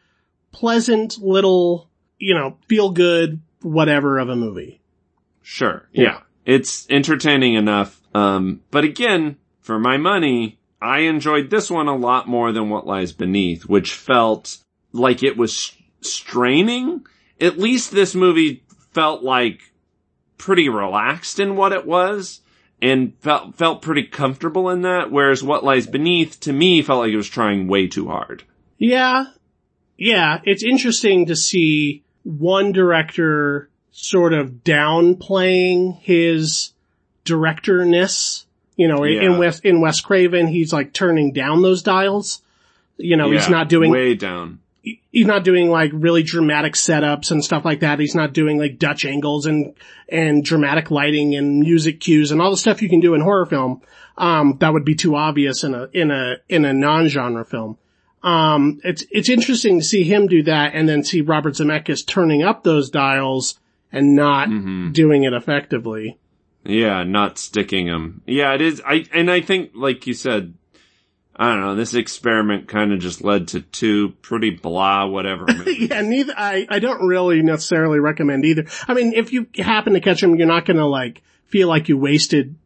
pleasant 0.53 1.19
little, 1.19 1.89
you 2.19 2.35
know, 2.35 2.59
feel 2.69 2.91
good 2.91 3.41
whatever 3.63 4.19
of 4.19 4.29
a 4.29 4.37
movie. 4.37 4.81
Sure. 5.43 5.89
Yeah. 5.93 6.03
Yeah. 6.03 6.21
It's 6.51 6.85
entertaining 6.91 7.55
enough. 7.55 8.01
Um, 8.13 8.63
but 8.73 8.83
again, 8.83 9.37
for 9.61 9.79
my 9.79 9.99
money, 9.99 10.59
I 10.83 11.03
enjoyed 11.03 11.49
this 11.49 11.71
one 11.71 11.87
a 11.87 11.95
lot 11.95 12.27
more 12.27 12.51
than 12.51 12.69
What 12.69 12.89
Lies 12.89 13.13
Beneath, 13.13 13.67
which 13.67 13.95
felt 13.95 14.59
like 14.93 15.23
it 15.23 15.37
was 15.37 15.73
straining. 16.01 17.07
At 17.41 17.61
least 17.61 17.93
this 17.93 18.17
movie 18.17 18.65
felt 18.91 19.23
like 19.23 19.61
pretty 20.39 20.69
relaxed 20.69 21.39
in 21.39 21.55
what 21.55 21.71
it 21.71 21.87
was 21.87 22.41
and 22.83 23.15
felt, 23.21 23.55
felt 23.55 23.81
pretty 23.81 24.03
comfortable 24.03 24.71
in 24.71 24.83
that. 24.83 25.13
Whereas 25.13 25.45
What 25.45 25.63
Lies 25.63 25.87
Beneath 25.87 26.41
to 26.41 26.53
me 26.53 26.83
felt 26.83 27.05
like 27.05 27.13
it 27.13 27.17
was 27.17 27.29
trying 27.29 27.69
way 27.69 27.87
too 27.87 28.09
hard. 28.09 28.43
Yeah. 28.77 29.27
Yeah, 29.97 30.41
it's 30.43 30.65
interesting 30.65 31.27
to 31.27 31.37
see 31.37 32.03
one 32.25 32.73
director 32.73 33.70
sort 33.93 34.33
of 34.33 34.63
downplaying 34.65 35.99
his 36.01 36.73
directorness. 37.25 38.45
You 38.77 38.89
know, 38.89 39.05
in- 39.05 39.23
in 39.23 39.39
West, 39.39 39.65
in 39.65 39.81
Wes 39.81 40.01
Craven, 40.01 40.47
he's 40.47 40.73
like 40.73 40.93
turning 40.93 41.33
down 41.33 41.63
those 41.63 41.83
dials. 41.83 42.43
You 42.97 43.17
know, 43.17 43.31
he's 43.31 43.49
not 43.49 43.69
doing, 43.69 43.91
way 43.91 44.15
down. 44.15 44.61
he's 44.83 45.27
not 45.27 45.45
doing 45.45 45.71
like 45.71 45.91
really 45.95 46.23
dramatic 46.23 46.75
setups 46.75 47.31
and 47.31 47.45
stuff 47.45 47.65
like 47.65 47.81
that. 47.81 47.99
He's 47.99 48.15
not 48.15 48.33
doing 48.35 48.59
like 48.59 48.79
Dutch 48.79 49.05
angles 49.05 49.47
and, 49.47 49.75
and 50.09 50.45
dramatic 50.45 50.91
lighting 50.91 51.35
and 51.35 51.61
music 51.61 52.01
cues 52.01 52.31
and 52.31 52.41
all 52.43 52.51
the 52.51 52.57
stuff 52.59 52.83
you 52.83 52.89
can 52.89 53.01
do 53.01 53.15
in 53.15 53.21
horror 53.23 53.47
film. 53.47 53.81
Um, 54.19 54.57
that 54.61 54.73
would 54.75 54.85
be 54.85 54.95
too 54.95 55.17
obvious 55.17 55.65
in 55.65 55.75
a, 55.75 55.89
in 55.95 56.11
a, 56.11 56.37
in 56.49 56.65
a 56.67 56.73
non-genre 56.75 57.45
film. 57.47 57.79
Um, 58.23 58.81
it's, 58.85 59.05
it's 59.11 59.31
interesting 59.31 59.79
to 59.81 59.85
see 59.85 60.05
him 60.05 60.27
do 60.27 60.43
that 60.43 60.75
and 60.75 60.87
then 60.87 61.05
see 61.05 61.23
Robert 61.23 61.55
Zemeckis 61.55 62.07
turning 62.07 62.43
up 62.43 62.65
those 62.65 62.91
dials 62.91 63.59
and 63.93 64.15
not 64.15 64.49
Mhm. 64.49 64.93
doing 64.93 65.25
it 65.25 65.33
effectively. 65.33 66.19
Yeah, 66.65 67.05
not 67.05 67.39
sticking 67.39 67.87
them. 67.87 68.23
Yeah, 68.27 68.55
it 68.55 68.61
is. 68.61 68.83
I 68.87 69.07
and 69.13 69.31
I 69.31 69.41
think, 69.41 69.71
like 69.75 70.07
you 70.07 70.13
said, 70.15 70.55
I 71.35 71.49
don't 71.53 71.61
know. 71.63 71.75
This 71.75 71.95
experiment 71.95 72.69
kind 72.69 72.93
of 72.93 73.01
just 73.01 73.25
led 73.25 73.49
to 73.49 73.63
two 73.63 74.11
pretty 74.21 74.51
blah 74.51 75.07
whatever. 75.07 75.47
yeah, 75.67 76.03
neither, 76.03 76.35
I, 76.37 76.67
I 76.69 76.79
don't 76.81 77.07
really 77.07 77.41
necessarily 77.41 77.99
recommend 77.99 78.45
either. 78.45 78.67
I 78.87 78.93
mean, 78.93 79.15
if 79.15 79.33
you 79.33 79.47
happen 79.57 79.95
to 79.95 80.01
catch 80.01 80.21
them, 80.21 80.37
you're 80.37 80.47
not 80.47 80.67
gonna 80.67 80.87
like 80.87 81.23
feel 81.47 81.67
like 81.69 81.89
you 81.89 81.97
wasted 81.97 82.57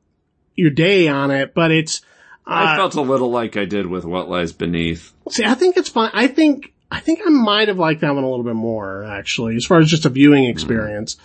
your 0.56 0.70
day 0.70 1.06
on 1.08 1.30
it, 1.30 1.54
but 1.54 1.70
it's, 1.70 2.00
I 2.46 2.74
uh, 2.74 2.76
felt 2.76 2.94
a 2.96 3.00
little 3.00 3.30
like 3.30 3.56
I 3.56 3.64
did 3.64 3.86
with 3.86 4.04
What 4.04 4.28
Lies 4.28 4.52
Beneath. 4.52 5.12
see, 5.30 5.44
I 5.44 5.54
think 5.54 5.76
it's 5.76 5.88
fine. 5.88 6.10
I 6.12 6.26
think, 6.26 6.73
I 6.94 7.00
think 7.00 7.20
I 7.26 7.30
might 7.30 7.68
have 7.68 7.78
liked 7.78 8.02
that 8.02 8.14
one 8.14 8.24
a 8.24 8.28
little 8.30 8.44
bit 8.44 8.54
more, 8.54 9.04
actually, 9.04 9.56
as 9.56 9.64
far 9.66 9.78
as 9.80 9.88
just 9.88 10.04
a 10.06 10.08
viewing 10.10 10.44
experience. 10.44 11.16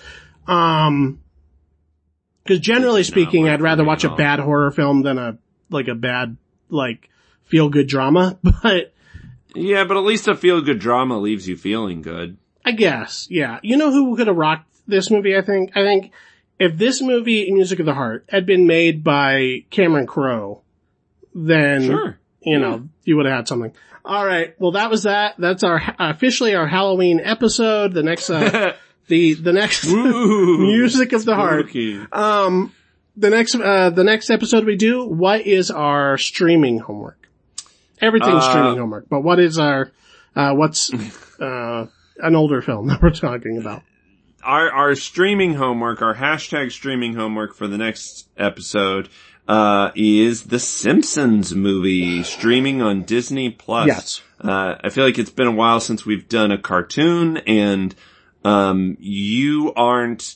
Um, 0.47 1.21
cause 2.47 2.59
generally 2.59 3.03
speaking, 3.03 3.47
I'd 3.47 3.61
rather 3.61 3.83
watch 3.83 4.03
a 4.03 4.09
bad 4.15 4.39
horror 4.39 4.71
film 4.71 5.03
than 5.03 5.17
a, 5.17 5.37
like 5.69 5.87
a 5.87 5.95
bad, 5.95 6.37
like, 6.69 7.09
feel 7.43 7.69
good 7.69 7.87
drama, 7.87 8.37
but, 8.63 8.93
Yeah, 9.55 9.83
but 9.83 9.97
at 9.97 10.03
least 10.03 10.27
a 10.27 10.35
feel 10.35 10.61
good 10.61 10.79
drama 10.79 11.17
leaves 11.19 11.47
you 11.47 11.55
feeling 11.55 12.01
good. 12.01 12.37
I 12.65 12.71
guess, 12.71 13.27
yeah. 13.29 13.59
You 13.63 13.77
know 13.77 13.91
who 13.91 14.15
could 14.15 14.27
have 14.27 14.35
rocked 14.35 14.67
this 14.87 15.09
movie, 15.11 15.35
I 15.37 15.41
think? 15.41 15.71
I 15.75 15.81
think 15.83 16.11
if 16.59 16.77
this 16.77 17.01
movie, 17.01 17.49
Music 17.51 17.79
of 17.79 17.85
the 17.85 17.93
Heart, 17.93 18.25
had 18.29 18.45
been 18.45 18.67
made 18.67 19.03
by 19.03 19.65
Cameron 19.69 20.07
Crowe, 20.07 20.61
then, 21.33 21.83
Sure. 21.85 22.19
you 22.41 22.59
know, 22.59 22.89
you 23.03 23.15
would 23.17 23.25
have 23.27 23.35
had 23.35 23.47
something. 23.47 23.71
Alright, 24.09 24.55
well 24.59 24.71
that 24.71 24.89
was 24.89 25.03
that. 25.03 25.35
That's 25.37 25.63
our, 25.63 25.79
officially 25.99 26.55
our 26.55 26.67
Halloween 26.67 27.19
episode. 27.23 27.93
The 27.93 28.01
next, 28.01 28.27
uh, 28.31 28.73
the, 29.07 29.35
the 29.35 29.53
next, 29.53 29.85
Music 29.87 31.13
of 31.13 31.25
the 31.25 31.35
Heart. 31.35 31.75
Um, 32.11 32.73
the 33.15 33.29
next, 33.29 33.53
uh, 33.53 33.91
the 33.91 34.03
next 34.03 34.31
episode 34.31 34.65
we 34.65 34.77
do, 34.77 35.05
what 35.05 35.41
is 35.41 35.69
our 35.69 36.17
streaming 36.17 36.79
homework? 36.79 37.29
Everything's 38.01 38.43
Uh, 38.45 38.49
streaming 38.49 38.77
homework, 38.79 39.07
but 39.09 39.21
what 39.21 39.39
is 39.39 39.59
our, 39.59 39.91
uh, 40.35 40.53
what's, 40.53 40.91
uh, 41.39 41.85
an 42.17 42.35
older 42.35 42.63
film 42.63 42.87
that 42.87 43.03
we're 43.03 43.11
talking 43.11 43.59
about? 43.59 43.83
Our 44.41 44.71
our 44.71 44.95
streaming 44.95 45.53
homework, 45.53 46.01
our 46.01 46.15
hashtag 46.15 46.71
streaming 46.71 47.13
homework 47.13 47.53
for 47.55 47.67
the 47.67 47.77
next 47.77 48.27
episode, 48.37 49.09
uh, 49.49 49.91
is 49.95 50.43
the 50.43 50.59
Simpsons 50.59 51.53
movie 51.55 52.21
streaming 52.23 52.81
on 52.83 53.01
Disney 53.03 53.49
Plus. 53.49 53.87
Yes. 53.87 54.21
Uh, 54.39 54.75
I 54.83 54.89
feel 54.89 55.03
like 55.03 55.17
it's 55.17 55.31
been 55.31 55.47
a 55.47 55.51
while 55.51 55.79
since 55.79 56.05
we've 56.05 56.29
done 56.29 56.51
a 56.51 56.57
cartoon 56.57 57.37
and, 57.37 57.93
um, 58.45 58.95
you 58.99 59.73
aren't 59.75 60.35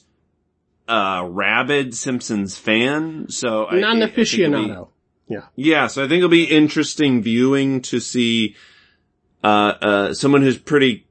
a 0.90 1.26
rabid 1.30 1.94
Simpsons 1.96 2.58
fan, 2.58 3.28
so 3.30 3.66
I- 3.68 3.80
Not 3.80 3.98
I 4.02 4.08
think 4.08 4.18
it'll 4.18 4.64
be- 4.64 4.70
aficionado. 4.70 4.88
Yeah. 5.30 5.42
Yeah, 5.56 5.88
so 5.88 6.04
I 6.04 6.08
think 6.08 6.18
it'll 6.18 6.30
be 6.30 6.44
interesting 6.46 7.22
viewing 7.22 7.82
to 7.84 8.00
see, 8.02 8.56
uh, 9.44 9.48
uh, 9.82 10.14
someone 10.14 10.42
who's 10.42 10.58
pretty, 10.58 11.06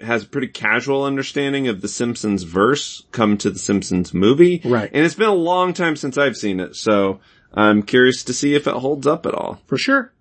has 0.00 0.22
a 0.22 0.26
pretty 0.26 0.46
casual 0.46 1.02
understanding 1.04 1.66
of 1.68 1.80
the 1.80 1.88
Simpsons 1.88 2.44
verse 2.44 3.02
come 3.10 3.36
to 3.38 3.50
the 3.50 3.58
Simpsons 3.58 4.14
movie. 4.14 4.62
Right. 4.64 4.88
And 4.94 5.04
it's 5.04 5.16
been 5.16 5.28
a 5.28 5.34
long 5.34 5.74
time 5.74 5.96
since 5.96 6.16
I've 6.16 6.36
seen 6.36 6.60
it, 6.60 6.76
so 6.76 7.18
I'm 7.52 7.82
curious 7.82 8.22
to 8.24 8.32
see 8.32 8.54
if 8.54 8.66
it 8.66 8.74
holds 8.74 9.06
up 9.06 9.26
at 9.26 9.34
all. 9.34 9.60
For 9.66 9.78
sure. 9.78 10.12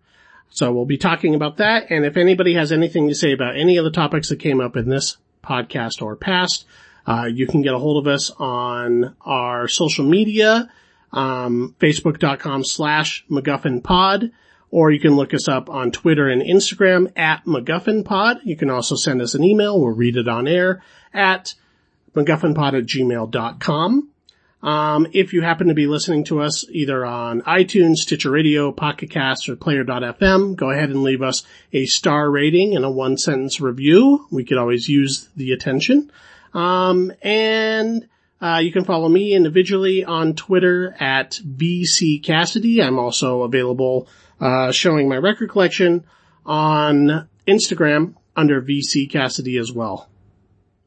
So 0.49 0.71
we'll 0.71 0.85
be 0.85 0.97
talking 0.97 1.35
about 1.35 1.57
that. 1.57 1.91
And 1.91 2.05
if 2.05 2.17
anybody 2.17 2.53
has 2.53 2.71
anything 2.71 3.09
to 3.09 3.15
say 3.15 3.33
about 3.33 3.57
any 3.57 3.77
of 3.77 3.83
the 3.83 3.91
topics 3.91 4.29
that 4.29 4.39
came 4.39 4.61
up 4.61 4.75
in 4.77 4.89
this 4.89 5.17
podcast 5.43 6.01
or 6.01 6.15
past, 6.15 6.65
uh, 7.05 7.29
you 7.31 7.47
can 7.47 7.61
get 7.61 7.73
a 7.73 7.79
hold 7.79 8.05
of 8.05 8.11
us 8.11 8.31
on 8.31 9.15
our 9.21 9.67
social 9.67 10.05
media, 10.05 10.69
um, 11.11 11.75
facebook.com 11.79 12.63
slash 12.63 13.25
MacGuffin 13.29 13.83
pod, 13.83 14.31
or 14.71 14.91
you 14.91 14.99
can 14.99 15.15
look 15.15 15.33
us 15.33 15.47
up 15.47 15.69
on 15.69 15.91
Twitter 15.91 16.27
and 16.27 16.41
Instagram 16.41 17.11
at 17.17 17.45
MacGuffin 17.45 18.03
pod. 18.03 18.39
You 18.43 18.57
can 18.57 18.69
also 18.69 18.95
send 18.95 19.21
us 19.21 19.33
an 19.35 19.43
email. 19.43 19.79
We'll 19.79 19.95
read 19.95 20.17
it 20.17 20.27
on 20.27 20.47
air 20.47 20.81
at 21.13 21.55
MacGuffinpod 22.13 22.77
at 22.77 22.85
gmail.com. 22.85 24.09
Um, 24.63 25.07
if 25.13 25.33
you 25.33 25.43
happen 25.43 25.67
to 25.67 25.75
be 25.75 25.85
listening 25.85 26.23
to 26.25 26.41
us 26.41 26.65
either 26.69 27.05
on 27.05 27.41
iTunes, 27.43 27.97
Stitcher 27.97 28.31
Radio, 28.31 28.71
Pocket 28.71 29.11
Cast, 29.11 29.47
or 29.49 29.55
Player.fm, 29.55 30.55
go 30.55 30.71
ahead 30.71 30.89
and 30.89 31.03
leave 31.03 31.21
us 31.21 31.43
a 31.71 31.85
star 31.85 32.29
rating 32.29 32.75
and 32.75 32.83
a 32.83 32.89
one 32.89 33.17
sentence 33.17 33.61
review. 33.61 34.25
We 34.31 34.45
could 34.45 34.57
always 34.57 34.89
use 34.89 35.29
the 35.35 35.51
attention. 35.51 36.11
Um, 36.53 37.11
and, 37.21 38.07
uh, 38.41 38.59
you 38.63 38.71
can 38.71 38.83
follow 38.83 39.09
me 39.09 39.33
individually 39.33 40.03
on 40.03 40.33
Twitter 40.33 40.95
at 40.99 41.39
VC 41.45 42.21
Cassidy. 42.23 42.81
I'm 42.81 42.99
also 42.99 43.43
available, 43.43 44.07
uh, 44.39 44.71
showing 44.71 45.07
my 45.07 45.17
record 45.17 45.49
collection 45.49 46.03
on 46.45 47.27
Instagram 47.47 48.15
under 48.35 48.61
VC 48.61 49.07
Cassidy 49.09 49.57
as 49.57 49.71
well. 49.71 50.09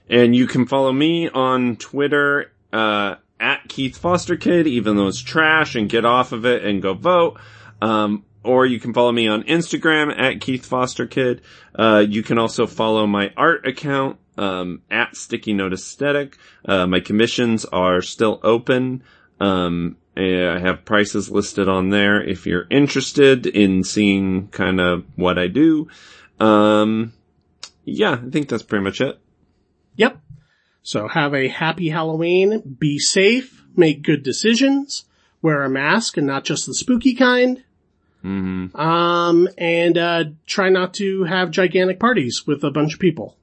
And 0.08 0.34
you 0.34 0.46
can 0.46 0.66
follow 0.66 0.92
me 0.92 1.28
on 1.28 1.76
Twitter, 1.76 2.52
uh, 2.72 3.16
at 3.40 3.68
Keith 3.68 3.96
Foster 3.96 4.36
Kid, 4.36 4.66
even 4.66 4.96
though 4.96 5.08
it's 5.08 5.20
trash 5.20 5.74
and 5.74 5.88
get 5.88 6.04
off 6.04 6.32
of 6.32 6.44
it 6.44 6.64
and 6.64 6.82
go 6.82 6.94
vote. 6.94 7.40
Um, 7.80 8.24
or 8.42 8.64
you 8.66 8.80
can 8.80 8.94
follow 8.94 9.12
me 9.12 9.28
on 9.28 9.42
Instagram 9.44 10.16
at 10.18 10.40
Keith 10.40 10.64
Foster 10.64 11.06
Kid. 11.06 11.42
Uh, 11.74 12.04
you 12.06 12.22
can 12.22 12.38
also 12.38 12.66
follow 12.66 13.06
my 13.06 13.32
art 13.36 13.66
account, 13.66 14.18
um, 14.38 14.82
at 14.90 15.16
Sticky 15.16 15.52
Note 15.52 15.72
Aesthetic. 15.72 16.38
Uh, 16.64 16.86
my 16.86 17.00
commissions 17.00 17.64
are 17.66 18.00
still 18.00 18.40
open. 18.42 19.02
Um, 19.38 19.96
I 20.16 20.58
have 20.58 20.84
prices 20.84 21.30
listed 21.30 21.68
on 21.68 21.90
there 21.90 22.22
if 22.22 22.46
you're 22.46 22.66
interested 22.70 23.46
in 23.46 23.84
seeing 23.84 24.48
kind 24.48 24.80
of 24.80 25.04
what 25.16 25.38
I 25.38 25.46
do. 25.46 25.88
Um, 26.38 27.12
yeah, 27.84 28.12
I 28.12 28.30
think 28.30 28.48
that's 28.48 28.62
pretty 28.62 28.84
much 28.84 29.00
it. 29.00 29.18
Yep. 29.96 30.20
So 30.82 31.08
have 31.08 31.34
a 31.34 31.48
happy 31.48 31.90
Halloween, 31.90 32.76
be 32.78 32.98
safe, 32.98 33.64
make 33.76 34.02
good 34.02 34.22
decisions, 34.22 35.04
wear 35.42 35.62
a 35.62 35.70
mask 35.70 36.16
and 36.16 36.26
not 36.26 36.44
just 36.44 36.66
the 36.66 36.74
spooky 36.74 37.14
kind, 37.14 37.62
hmm 38.22 38.66
um, 38.74 39.48
and, 39.56 39.96
uh, 39.96 40.24
try 40.46 40.68
not 40.68 40.94
to 40.94 41.24
have 41.24 41.50
gigantic 41.50 41.98
parties 41.98 42.46
with 42.46 42.62
a 42.64 42.70
bunch 42.70 42.94
of 42.94 43.00
people. 43.00 43.36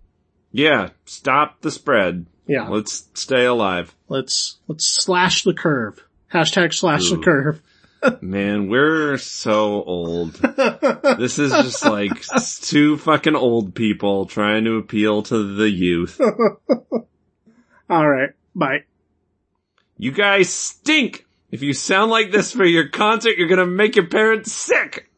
Yeah, 0.52 0.90
stop 1.06 1.62
the 1.62 1.72
spread. 1.72 2.26
Yeah. 2.48 2.68
Let's 2.70 3.08
stay 3.14 3.46
alive. 3.46 3.94
Let's, 4.08 4.58
let's 4.68 4.86
slash 4.88 5.44
the 5.44 5.54
curve. 5.54 6.04
Hashtag 6.34 6.74
slash 6.74 7.10
the 7.10 7.18
curve. 7.18 7.62
Man, 8.22 8.70
we're 8.70 9.18
so 9.18 9.84
old. 9.84 10.34
this 11.18 11.40
is 11.40 11.52
just 11.52 11.84
like 11.84 12.22
two 12.62 12.98
fucking 12.98 13.36
old 13.36 13.76
people 13.76 14.26
trying 14.26 14.66
to 14.66 14.78
appeal 14.78 15.24
to 15.24 15.56
the 15.56 15.70
youth. 15.70 16.20
All 17.90 18.10
right. 18.10 18.32
Bye. 18.56 18.84
You 19.98 20.12
guys 20.12 20.50
stink! 20.50 21.26
If 21.50 21.62
you 21.62 21.74
sound 21.74 22.12
like 22.12 22.32
this 22.32 22.52
for 22.52 22.66
your 22.66 22.90
concert, 22.90 23.38
you're 23.38 23.48
gonna 23.48 23.66
make 23.66 23.96
your 23.96 24.08
parents 24.08 24.52
sick! 24.52 25.10